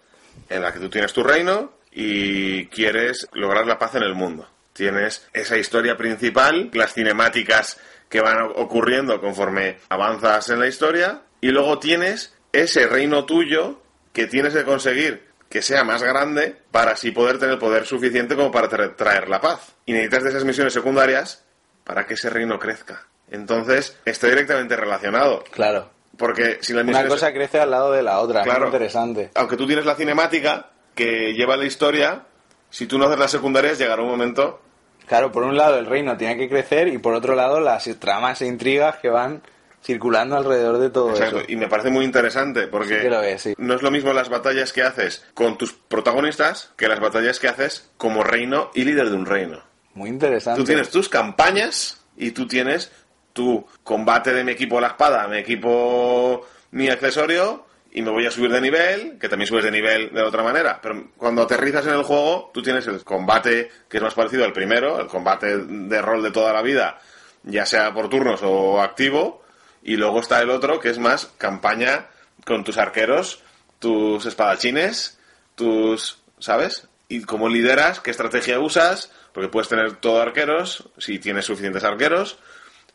en 0.49 0.63
la 0.63 0.73
que 0.73 0.79
tú 0.79 0.89
tienes 0.89 1.13
tu 1.13 1.23
reino 1.23 1.73
y 1.91 2.67
quieres 2.67 3.29
lograr 3.33 3.67
la 3.67 3.79
paz 3.79 3.95
en 3.97 4.03
el 4.03 4.15
mundo. 4.15 4.49
Tienes 4.73 5.29
esa 5.33 5.57
historia 5.59 5.97
principal, 5.97 6.71
las 6.73 6.95
cinemáticas 6.95 7.79
que 8.09 8.21
van 8.21 8.51
ocurriendo 8.57 9.21
conforme 9.21 9.79
avanzas 9.89 10.49
en 10.51 10.61
la 10.61 10.67
historia 10.67 11.23
y 11.41 11.49
luego 11.49 11.79
tienes 11.79 12.35
ese 12.53 12.87
reino 12.87 13.25
tuyo 13.27 13.83
que 14.13 14.27
tienes 14.27 14.53
que 14.55 14.65
conseguir 14.65 15.31
que 15.49 15.61
sea 15.61 15.85
más 15.85 16.03
grande 16.03 16.57
para 16.71 16.93
así 16.93 17.11
poder 17.11 17.39
tener 17.39 17.59
poder 17.59 17.85
suficiente 17.87 18.37
como 18.37 18.51
para 18.51 18.71
tra- 18.71 18.97
traer 18.97 19.29
la 19.29 19.41
paz. 19.41 19.75
Y 19.85 19.93
necesitas 19.93 20.23
de 20.25 20.31
esas 20.31 20.45
misiones 20.45 20.73
secundarias 20.73 21.45
para 21.85 22.07
que 22.07 22.15
ese 22.15 22.31
reino 22.31 22.59
crezca. 22.59 23.07
Entonces, 23.31 23.99
está 24.07 24.29
directamente 24.29 24.77
relacionado. 24.77 25.45
Claro. 25.51 25.91
Porque 26.23 26.59
si 26.61 26.73
Una 26.73 27.09
cosa 27.09 27.33
crece 27.33 27.59
al 27.59 27.73
lado 27.73 27.91
de 27.91 28.01
la 28.01 28.21
otra. 28.21 28.45
Claro. 28.45 28.67
Es 28.67 28.69
interesante. 28.69 29.31
aunque 29.35 29.57
tú 29.57 29.67
tienes 29.67 29.85
la 29.85 29.97
cinemática, 29.97 30.69
que 30.95 31.33
lleva 31.35 31.57
la 31.57 31.65
historia, 31.65 32.23
si 32.71 32.87
tú 32.87 32.97
no 32.97 33.07
haces 33.07 33.19
las 33.19 33.33
secundarias, 33.33 33.77
llegará 33.77 34.03
un 34.03 34.09
momento 34.11 34.63
Claro, 35.09 35.33
por 35.33 35.43
un 35.43 35.57
lado 35.57 35.81
el 35.81 35.87
reino 35.87 36.17
tiene 36.17 36.37
que 36.37 36.49
crecer 36.49 36.87
y 36.87 36.99
por 36.99 37.15
otro 37.15 37.35
lado 37.35 37.59
las 37.59 37.91
tramas 37.99 38.41
e 38.41 38.47
intrigas 38.47 38.99
que 38.99 39.09
van 39.09 39.43
circulando 39.83 40.37
alrededor 40.37 40.79
de 40.79 40.91
todo 40.91 41.11
Exacto, 41.11 41.39
eso. 41.39 41.47
y 41.49 41.57
me 41.57 41.67
parece 41.67 41.91
muy 41.91 42.05
interesante 42.05 42.69
porque 42.69 43.01
Sí 43.39 43.49
sí. 43.51 43.55
no 43.59 43.75
es 43.75 43.83
lo 43.83 43.91
mismo 43.91 44.13
las 44.13 44.29
batallas 44.29 44.73
que 44.73 44.85
haces 44.85 45.27
con 45.35 45.59
tus 45.59 45.73
protagonistas 45.73 46.71
que 46.77 46.87
las 46.87 47.01
batallas 47.01 47.41
que 47.41 47.49
haces 47.49 47.91
como 47.97 48.23
reino 48.23 48.71
y 48.75 48.85
líder 48.85 49.11
de 49.11 49.17
un 49.17 49.27
reino. 49.27 49.61
Muy 49.95 50.09
interesante. 50.09 50.61
Tú 50.61 50.65
tienes 50.65 50.89
tus 50.91 51.09
campañas 51.09 51.99
y 52.17 52.31
tú 52.31 52.47
tienes 52.47 52.93
tu 53.33 53.67
combate 53.83 54.33
de 54.33 54.45
mi 54.45 54.53
equipo 54.53 54.81
la 54.81 54.89
espada, 54.89 55.27
mi 55.29 55.39
equipo, 55.39 56.47
mi 56.73 56.89
accesorio, 56.89 57.67
y 57.95 58.01
me 58.03 58.11
voy 58.11 58.27
a 58.27 58.31
subir 58.31 58.51
de 58.51 58.61
nivel, 58.61 59.19
que 59.19 59.29
también 59.29 59.47
subes 59.47 59.65
de 59.65 59.71
nivel 59.71 60.13
de 60.13 60.23
otra 60.23 60.43
manera. 60.43 60.81
Pero 60.83 61.11
cuando 61.17 61.43
aterrizas 61.43 61.87
en 61.87 61.93
el 61.93 62.03
juego, 62.03 62.51
tú 62.55 62.63
tienes 62.63 62.87
el 62.87 63.05
combate 63.05 63.71
que 63.89 63.99
es 63.99 64.03
más 64.03 64.15
parecido 64.15 64.45
al 64.45 64.53
primero, 64.53 64.99
el 64.99 65.07
combate 65.07 65.59
de 65.59 66.03
rol 66.03 66.23
de 66.23 66.31
toda 66.31 66.53
la 66.53 66.63
vida, 66.63 66.99
ya 67.43 67.67
sea 67.67 67.93
por 67.93 68.09
turnos 68.09 68.41
o 68.43 68.81
activo, 68.81 69.43
y 69.83 69.97
luego 69.97 70.21
está 70.21 70.41
el 70.41 70.51
otro 70.51 70.81
que 70.81 70.89
es 70.89 70.99
más 70.99 71.27
campaña 71.37 72.07
con 72.47 72.65
tus 72.65 72.79
arqueros, 72.79 73.43
tus 73.79 74.25
espadachines, 74.25 75.19
tus, 75.55 76.23
¿sabes? 76.39 76.89
Y 77.09 77.23
cómo 77.23 77.49
lideras, 77.49 78.01
qué 78.01 78.11
estrategia 78.11 78.59
usas, 78.59 79.13
porque 79.35 79.51
puedes 79.51 79.69
tener 79.69 79.97
todo 79.97 80.23
arqueros, 80.23 80.89
si 80.99 81.19
tienes 81.19 81.45
suficientes 81.45 81.85
arqueros, 81.85 82.39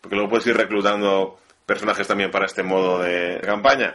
porque 0.08 0.16
luego 0.16 0.30
puedes 0.30 0.48
ir 0.48 0.56
reclutando 0.56 1.38
personajes 1.66 2.08
también 2.08 2.32
para 2.32 2.46
este 2.46 2.64
modo 2.64 3.00
de 3.04 3.42
campaña. 3.44 3.94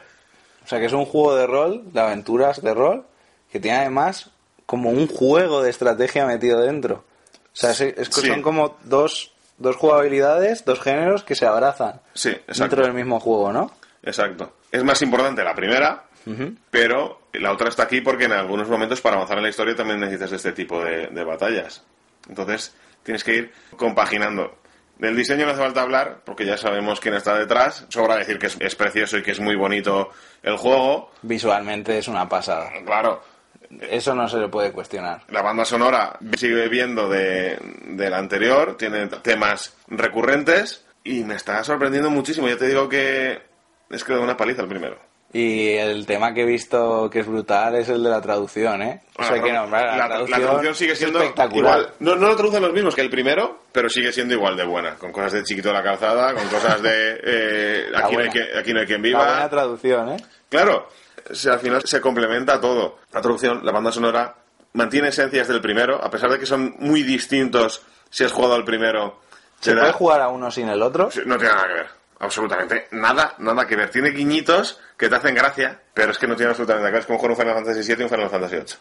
O 0.63 0.69
sea 0.69 0.79
que 0.79 0.85
es 0.85 0.93
un 0.93 1.07
juego 1.07 1.35
de 1.35 1.47
rol, 1.47 1.91
de 1.91 2.01
aventuras 2.01 2.61
de 2.61 2.75
rol, 2.75 3.07
que 3.51 3.59
tiene 3.61 3.79
además 3.79 4.29
como 4.67 4.91
un 4.91 5.07
juego 5.09 5.63
de 5.63 5.71
estrategia 5.71 6.27
metido 6.27 6.61
dentro. 6.61 6.97
O 6.97 7.55
sea, 7.55 7.71
es, 7.71 7.81
es 7.81 8.09
que 8.11 8.21
Sí. 8.21 8.27
son 8.29 8.43
como 8.43 8.77
dos, 8.85 9.33
dos 9.57 9.77
jugabilidades, 9.77 10.67
dos 10.67 10.81
géneros 10.83 11.25
que 11.25 11.35
se 11.35 11.47
abrazan 11.47 12.03
Sí, 12.13 12.29
exacto. 12.29 12.61
dentro 12.63 12.85
del 12.85 12.93
mismo 12.93 13.19
juego, 13.19 13.51
¿no? 13.55 13.73
Exacto. 14.03 14.53
Es 14.71 14.85
más 14.85 15.01
importante 15.01 15.43
la 15.43 15.55
primera, 15.55 16.05
pero 16.71 17.23
la 17.33 17.53
otra 17.53 17.71
está 17.71 17.85
aquí 17.85 18.03
porque 18.03 18.25
en 18.25 18.33
algunos 18.33 18.69
momentos 18.69 19.01
para 19.01 19.17
avanzar 19.17 19.39
en 19.39 19.45
la 19.45 19.49
historia 19.51 19.75
también 19.75 19.99
necesitas 20.01 20.33
este 20.33 20.53
tipo 20.53 20.85
de, 20.85 21.07
de 21.07 21.25
batallas. 21.25 21.83
Entonces 22.29 22.75
tienes 23.03 23.25
que 23.25 23.35
ir 23.35 23.53
compaginando. 23.79 24.59
Del 24.99 25.17
diseño 25.17 25.47
no 25.47 25.53
hace 25.53 25.61
falta 25.63 25.83
hablar 25.83 26.19
porque 26.25 26.47
ya 26.47 26.57
sabemos 26.57 27.01
quién 27.01 27.15
está 27.15 27.37
detrás. 27.37 27.87
Sobra 27.89 28.17
decir 28.17 28.39
que 28.39 28.47
es, 28.47 28.57
es 28.61 28.75
precioso 28.77 29.19
y 29.19 29.23
que 29.23 29.33
es 29.33 29.41
muy 29.41 29.57
bonito 29.57 30.11
el 30.43 30.57
juego. 30.57 31.11
Visualmente 31.23 31.99
es 31.99 32.07
una 32.09 32.29
pasada. 32.29 32.71
Claro, 32.85 33.23
Eso 33.81 34.15
no 34.15 34.29
se 34.29 34.37
le 34.39 34.49
puede 34.49 34.71
cuestionar. 34.71 35.23
la 35.29 35.43
banda 35.43 35.65
sonora 35.65 36.19
sigue 36.37 36.69
viendo 36.69 37.09
de, 37.09 37.59
de 37.87 38.11
la 38.11 38.19
anterior, 38.19 38.77
tiene 38.77 39.07
temas 39.09 39.75
recurrentes 39.89 40.85
y 41.05 41.25
me 41.25 41.35
está 41.35 41.65
sorprendiendo 41.65 42.11
muchísimo. 42.11 42.47
Ya 42.49 42.57
te 42.59 42.69
digo 42.69 42.89
que 42.89 43.41
es 43.91 44.05
que 44.05 44.13
da 44.13 44.21
una 44.21 44.37
paliza 44.37 44.63
el 44.63 44.69
primero. 44.69 44.99
Y 45.35 45.71
el 45.77 46.05
tema 46.05 46.35
que 46.35 46.43
he 46.43 46.45
visto 46.47 47.09
que 47.11 47.21
es 47.21 47.27
brutal 47.27 47.75
es 47.77 47.89
el 47.89 48.03
de 48.03 48.11
la 48.11 48.21
traducción, 48.21 48.83
¿eh? 48.83 49.03
O 49.17 49.23
sea 49.25 49.37
Ah, 49.37 49.43
que 49.43 49.51
no, 49.53 49.61
nombrar 49.63 49.87
la, 49.97 50.09
la, 50.09 50.19
la 50.19 50.27
traducción 50.39 50.75
sigue 50.75 50.95
siendo 50.95 51.21
espectacular. 51.21 51.79
igual. 51.81 51.95
No, 52.01 52.17
no 52.17 52.29
lo 52.29 52.37
traducen 52.37 52.61
los 52.63 52.73
mismos 52.75 52.95
que 52.95 53.01
el 53.01 53.09
primero, 53.09 53.63
pero 53.73 53.89
sigue 53.89 54.13
siendo 54.13 54.35
igual 54.35 54.57
de 54.59 54.65
buena. 54.67 54.97
Con 54.97 55.11
cosas 55.11 55.33
de 55.33 55.43
chiquito 55.45 55.69
de 55.69 55.75
la 55.75 55.83
calzada, 55.83 56.35
con 56.35 56.47
cosas 56.49 56.83
de 56.83 57.21
eh, 57.25 57.87
aquí, 57.95 58.15
no 58.17 58.23
hay 58.23 58.29
que- 58.31 58.59
aquí 58.59 58.75
no 58.75 58.81
hay 58.81 58.87
quien 58.87 59.03
La 59.11 59.19
buena 59.19 59.35
viva. 59.37 59.49
traducción, 59.49 60.09
¿eh? 60.11 60.17
Claro, 60.51 60.89
si 61.31 61.49
al 61.49 61.61
final 61.61 61.83
se 61.83 62.01
complementa 62.03 62.61
todo. 62.61 62.99
La 63.13 63.23
traducción, 63.23 63.65
la 63.65 63.73
banda 63.73 63.91
sonora, 63.91 64.35
mantiene 64.75 65.09
esencias 65.09 65.49
del 65.49 65.63
primero, 65.63 66.03
a 66.05 66.11
pesar 66.11 66.31
de 66.31 66.39
que 66.39 66.45
son 66.47 66.75
muy 66.79 67.03
distintos 67.03 67.83
si 68.11 68.23
has 68.25 68.33
jugado 68.33 68.55
al 68.55 68.65
primero. 68.65 69.21
¿Se 69.61 69.73
puede 69.75 69.93
jugar 69.93 70.21
a 70.21 70.29
uno 70.29 70.51
sin 70.51 70.69
el 70.69 70.83
otro? 70.83 71.05
No 71.25 71.39
tiene 71.39 71.55
nada 71.55 71.67
que 71.69 71.73
ver. 71.75 71.87
Absolutamente 72.19 72.87
nada, 72.93 73.35
nada 73.39 73.67
que 73.67 73.75
ver. 73.75 73.91
Tiene 73.91 74.11
guiñitos 74.11 74.79
que 75.03 75.09
te 75.09 75.17
hacen 75.17 75.35
gracia, 75.35 75.81
pero 75.93 76.13
es 76.13 76.19
que 76.19 76.29
no 76.29 76.37
tiene 76.37 76.51
absolutamente 76.51 76.83
nada 76.83 76.91
que 76.91 76.93
ver. 76.93 77.01
Es 77.01 77.07
como 77.07 77.19
jugar 77.19 77.33
un 77.33 77.37
Final 77.37 77.55
Fantasy 77.55 77.89
VII 77.89 77.97
y 77.99 78.03
un 78.05 78.09
Final 78.09 78.31
Fantasy 78.31 78.55
VIII. 78.55 78.75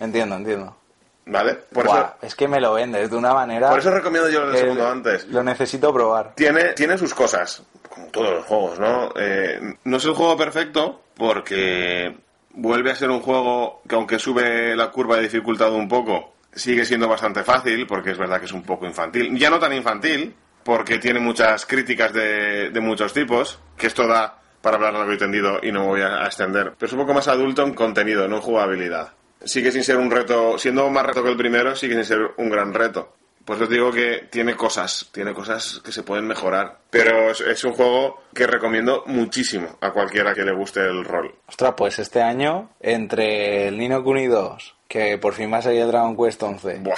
Entiendo, 0.00 0.36
entiendo. 0.36 0.76
¿Vale? 1.24 1.54
Por 1.54 1.86
Buah, 1.86 1.98
eso, 1.98 2.14
es 2.20 2.34
que 2.34 2.46
me 2.46 2.60
lo 2.60 2.74
vendes 2.74 3.08
de 3.08 3.16
una 3.16 3.32
manera... 3.32 3.70
por 3.70 3.78
eso 3.78 3.90
recomiendo 3.90 4.28
yo 4.28 4.42
el 4.42 4.54
segundo 4.54 4.86
antes. 4.86 5.26
Lo 5.28 5.42
necesito 5.42 5.94
probar. 5.94 6.34
Tiene, 6.34 6.74
tiene 6.74 6.98
sus 6.98 7.14
cosas, 7.14 7.62
como 7.88 8.08
todos 8.08 8.34
los 8.34 8.44
juegos, 8.44 8.78
¿no? 8.78 9.14
Eh, 9.16 9.58
no 9.84 9.96
es 9.96 10.04
el 10.04 10.12
juego 10.12 10.36
perfecto 10.36 11.00
porque 11.16 12.14
vuelve 12.50 12.90
a 12.90 12.94
ser 12.94 13.08
un 13.08 13.22
juego 13.22 13.80
que 13.88 13.94
aunque 13.94 14.18
sube 14.18 14.76
la 14.76 14.90
curva 14.90 15.16
de 15.16 15.22
dificultad 15.22 15.72
un 15.72 15.88
poco, 15.88 16.34
sigue 16.52 16.84
siendo 16.84 17.08
bastante 17.08 17.42
fácil 17.44 17.86
porque 17.86 18.10
es 18.10 18.18
verdad 18.18 18.40
que 18.40 18.44
es 18.44 18.52
un 18.52 18.62
poco 18.62 18.84
infantil. 18.84 19.34
Ya 19.38 19.48
no 19.48 19.58
tan 19.58 19.72
infantil 19.72 20.36
porque 20.62 20.98
tiene 20.98 21.18
muchas 21.18 21.64
críticas 21.64 22.12
de, 22.12 22.68
de 22.68 22.80
muchos 22.80 23.14
tipos, 23.14 23.58
que 23.78 23.86
esto 23.86 24.06
da 24.06 24.42
para 24.66 24.78
hablar 24.78 24.94
largo 24.94 25.12
y 25.12 25.16
tendido 25.16 25.60
y 25.62 25.70
no 25.70 25.82
me 25.82 25.86
voy 25.86 26.00
a 26.00 26.24
extender. 26.24 26.72
Pero 26.76 26.86
es 26.88 26.92
un 26.92 26.98
poco 26.98 27.14
más 27.14 27.28
adulto 27.28 27.62
en 27.62 27.72
contenido, 27.72 28.26
no 28.26 28.36
en 28.36 28.42
jugabilidad. 28.42 29.12
Sigue 29.44 29.70
sin 29.70 29.84
ser 29.84 29.96
un 29.96 30.10
reto, 30.10 30.58
siendo 30.58 30.90
más 30.90 31.06
reto 31.06 31.22
que 31.22 31.30
el 31.30 31.36
primero, 31.36 31.76
sigue 31.76 31.94
sin 31.94 32.04
ser 32.04 32.32
un 32.36 32.50
gran 32.50 32.74
reto. 32.74 33.14
Pues 33.44 33.60
os 33.60 33.70
digo 33.70 33.92
que 33.92 34.26
tiene 34.28 34.56
cosas, 34.56 35.08
tiene 35.12 35.32
cosas 35.34 35.80
que 35.84 35.92
se 35.92 36.02
pueden 36.02 36.26
mejorar. 36.26 36.78
Pero 36.90 37.30
es, 37.30 37.42
es 37.42 37.62
un 37.62 37.74
juego 37.74 38.24
que 38.34 38.48
recomiendo 38.48 39.04
muchísimo 39.06 39.78
a 39.80 39.92
cualquiera 39.92 40.34
que 40.34 40.42
le 40.42 40.52
guste 40.52 40.80
el 40.80 41.04
rol. 41.04 41.32
Ostras, 41.46 41.74
pues 41.76 42.00
este 42.00 42.20
año, 42.20 42.70
entre 42.80 43.68
el 43.68 43.78
Nino 43.78 44.02
Kuni 44.02 44.26
2, 44.26 44.74
que 44.88 45.16
por 45.18 45.34
fin 45.34 45.52
va 45.52 45.58
a 45.58 45.62
salir 45.62 45.86
Dragon 45.86 46.16
Quest 46.16 46.42
11, 46.42 46.80
Buah. 46.80 46.96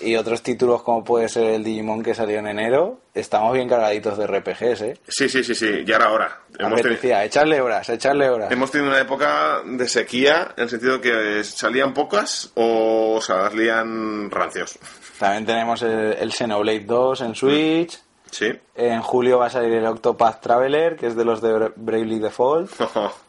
Y 0.00 0.16
otros 0.16 0.42
títulos 0.42 0.82
como 0.82 1.02
puede 1.04 1.28
ser 1.28 1.44
el 1.54 1.64
Digimon 1.64 2.02
que 2.02 2.14
salió 2.14 2.38
en 2.38 2.46
enero, 2.48 3.00
estamos 3.14 3.52
bien 3.54 3.68
cargaditos 3.68 4.18
de 4.18 4.26
RPGs, 4.26 4.80
¿eh? 4.82 4.98
Sí, 5.08 5.28
sí, 5.28 5.42
sí, 5.42 5.54
sí, 5.54 5.84
ya 5.86 5.96
era 5.96 6.10
hora. 6.10 6.40
Hemos, 6.58 6.72
teni- 6.80 6.86
Apetecía, 6.86 7.24
echarle 7.24 7.60
horas, 7.60 7.88
echarle 7.88 8.28
horas. 8.30 8.50
hemos 8.52 8.70
tenido 8.70 8.90
una 8.90 9.00
época 9.00 9.60
de 9.64 9.88
sequía 9.88 10.52
en 10.56 10.62
el 10.64 10.68
sentido 10.70 11.00
que 11.00 11.42
salían 11.44 11.92
pocas 11.94 12.50
o 12.54 13.20
salían 13.22 14.30
rancios. 14.30 14.78
También 15.18 15.46
tenemos 15.46 15.82
el, 15.82 16.12
el 16.14 16.32
Xenoblade 16.32 16.80
2 16.84 17.20
en 17.22 17.34
Switch. 17.34 17.98
Sí. 18.30 18.52
En 18.74 19.00
julio 19.02 19.38
va 19.38 19.46
a 19.46 19.50
salir 19.50 19.72
el 19.72 19.86
Octopath 19.86 20.40
Traveler, 20.42 20.96
que 20.96 21.06
es 21.06 21.16
de 21.16 21.24
los 21.24 21.40
de 21.40 21.54
Bra- 21.54 21.72
Bravely 21.76 22.18
Default. 22.18 22.70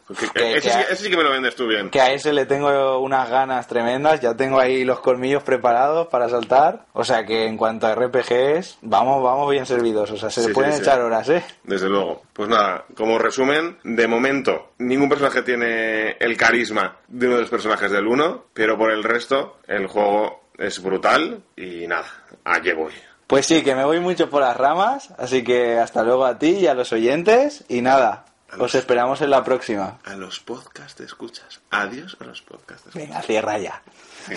Que- 0.08 0.30
Que- 0.30 0.58
ese, 0.58 0.70
que- 0.70 0.74
sí, 0.74 0.80
ese 0.90 1.04
sí 1.04 1.10
que 1.10 1.18
me 1.18 1.24
lo 1.24 1.32
vendes 1.32 1.54
tú 1.58 1.68
bien. 1.68 1.90
Que 1.90 2.00
a 2.00 2.14
ese 2.14 2.32
le 2.32 2.46
tengo 2.46 2.98
unas 3.00 3.30
ganas 3.30 3.68
tremendas. 3.68 4.22
Ya 4.22 4.38
tengo 4.38 4.58
ahí 4.58 4.86
los 4.86 5.02
colmillos 5.02 5.44
preparados 5.44 6.08
para 6.08 6.30
saltar. 6.30 6.86
O 6.94 7.04
sea 7.04 7.26
que 7.26 7.46
en 7.46 7.58
cuanto 7.58 7.88
a 7.88 7.94
RPGs, 7.94 8.78
vamos, 8.84 9.22
vamos 9.22 9.52
bien 9.52 9.66
servidos. 9.66 10.10
O 10.12 10.16
sea, 10.16 10.30
se 10.30 10.42
Sí, 10.44 10.48
le 10.48 10.54
pueden 10.54 10.72
sí, 10.72 10.78
sí. 10.78 10.84
echar 10.84 11.02
horas, 11.02 11.28
¿eh? 11.28 11.44
Desde 11.64 11.90
luego. 11.90 12.22
Pues 12.32 12.48
nada, 12.48 12.86
como 12.96 13.18
resumen, 13.20 13.80
de 13.84 14.08
momento, 14.08 14.72
ningún 14.78 15.10
personaje 15.10 15.42
tiene 15.42 16.12
el 16.22 16.38
carisma 16.38 16.96
de 17.10 17.26
uno 17.28 17.36
de 17.36 17.42
los 17.42 17.50
personajes 17.50 17.92
del 17.92 18.08
1, 18.08 18.46
pero 18.54 18.78
por 18.78 18.92
el 18.92 19.04
resto, 19.04 19.58
el 19.68 19.88
juego 19.88 20.44
es 20.58 20.82
brutal 20.82 21.42
y 21.58 21.86
nada, 21.86 22.08
allí 22.46 22.72
voy. 22.72 22.94
Pues 23.28 23.46
sí, 23.46 23.62
que 23.62 23.76
me 23.76 23.84
voy 23.84 24.00
mucho 24.00 24.30
por 24.30 24.42
las 24.42 24.56
ramas. 24.56 25.10
Así 25.18 25.44
que 25.44 25.78
hasta 25.78 26.04
luego 26.04 26.26
a 26.26 26.40
ti 26.40 26.52
y 26.52 26.68
a 26.68 26.74
los 26.74 26.94
oyentes. 26.94 27.66
Y 27.68 27.82
nada, 27.82 28.26
os 28.58 28.74
esperamos 28.74 29.22
en 29.22 29.30
la 29.30 29.44
próxima. 29.44 30.00
A 30.06 30.16
los 30.16 30.40
podcasts 30.40 30.96
te 30.96 31.04
escuchas. 31.04 31.60
Adiós 31.70 32.18
a 32.22 32.24
los 32.24 32.42
podcasts. 32.42 32.84
te 32.84 32.90
escuchas. 32.90 33.10
Venga, 33.10 33.22
cierra 33.22 33.58
ya. 33.58 33.82
Sí. 34.28 34.36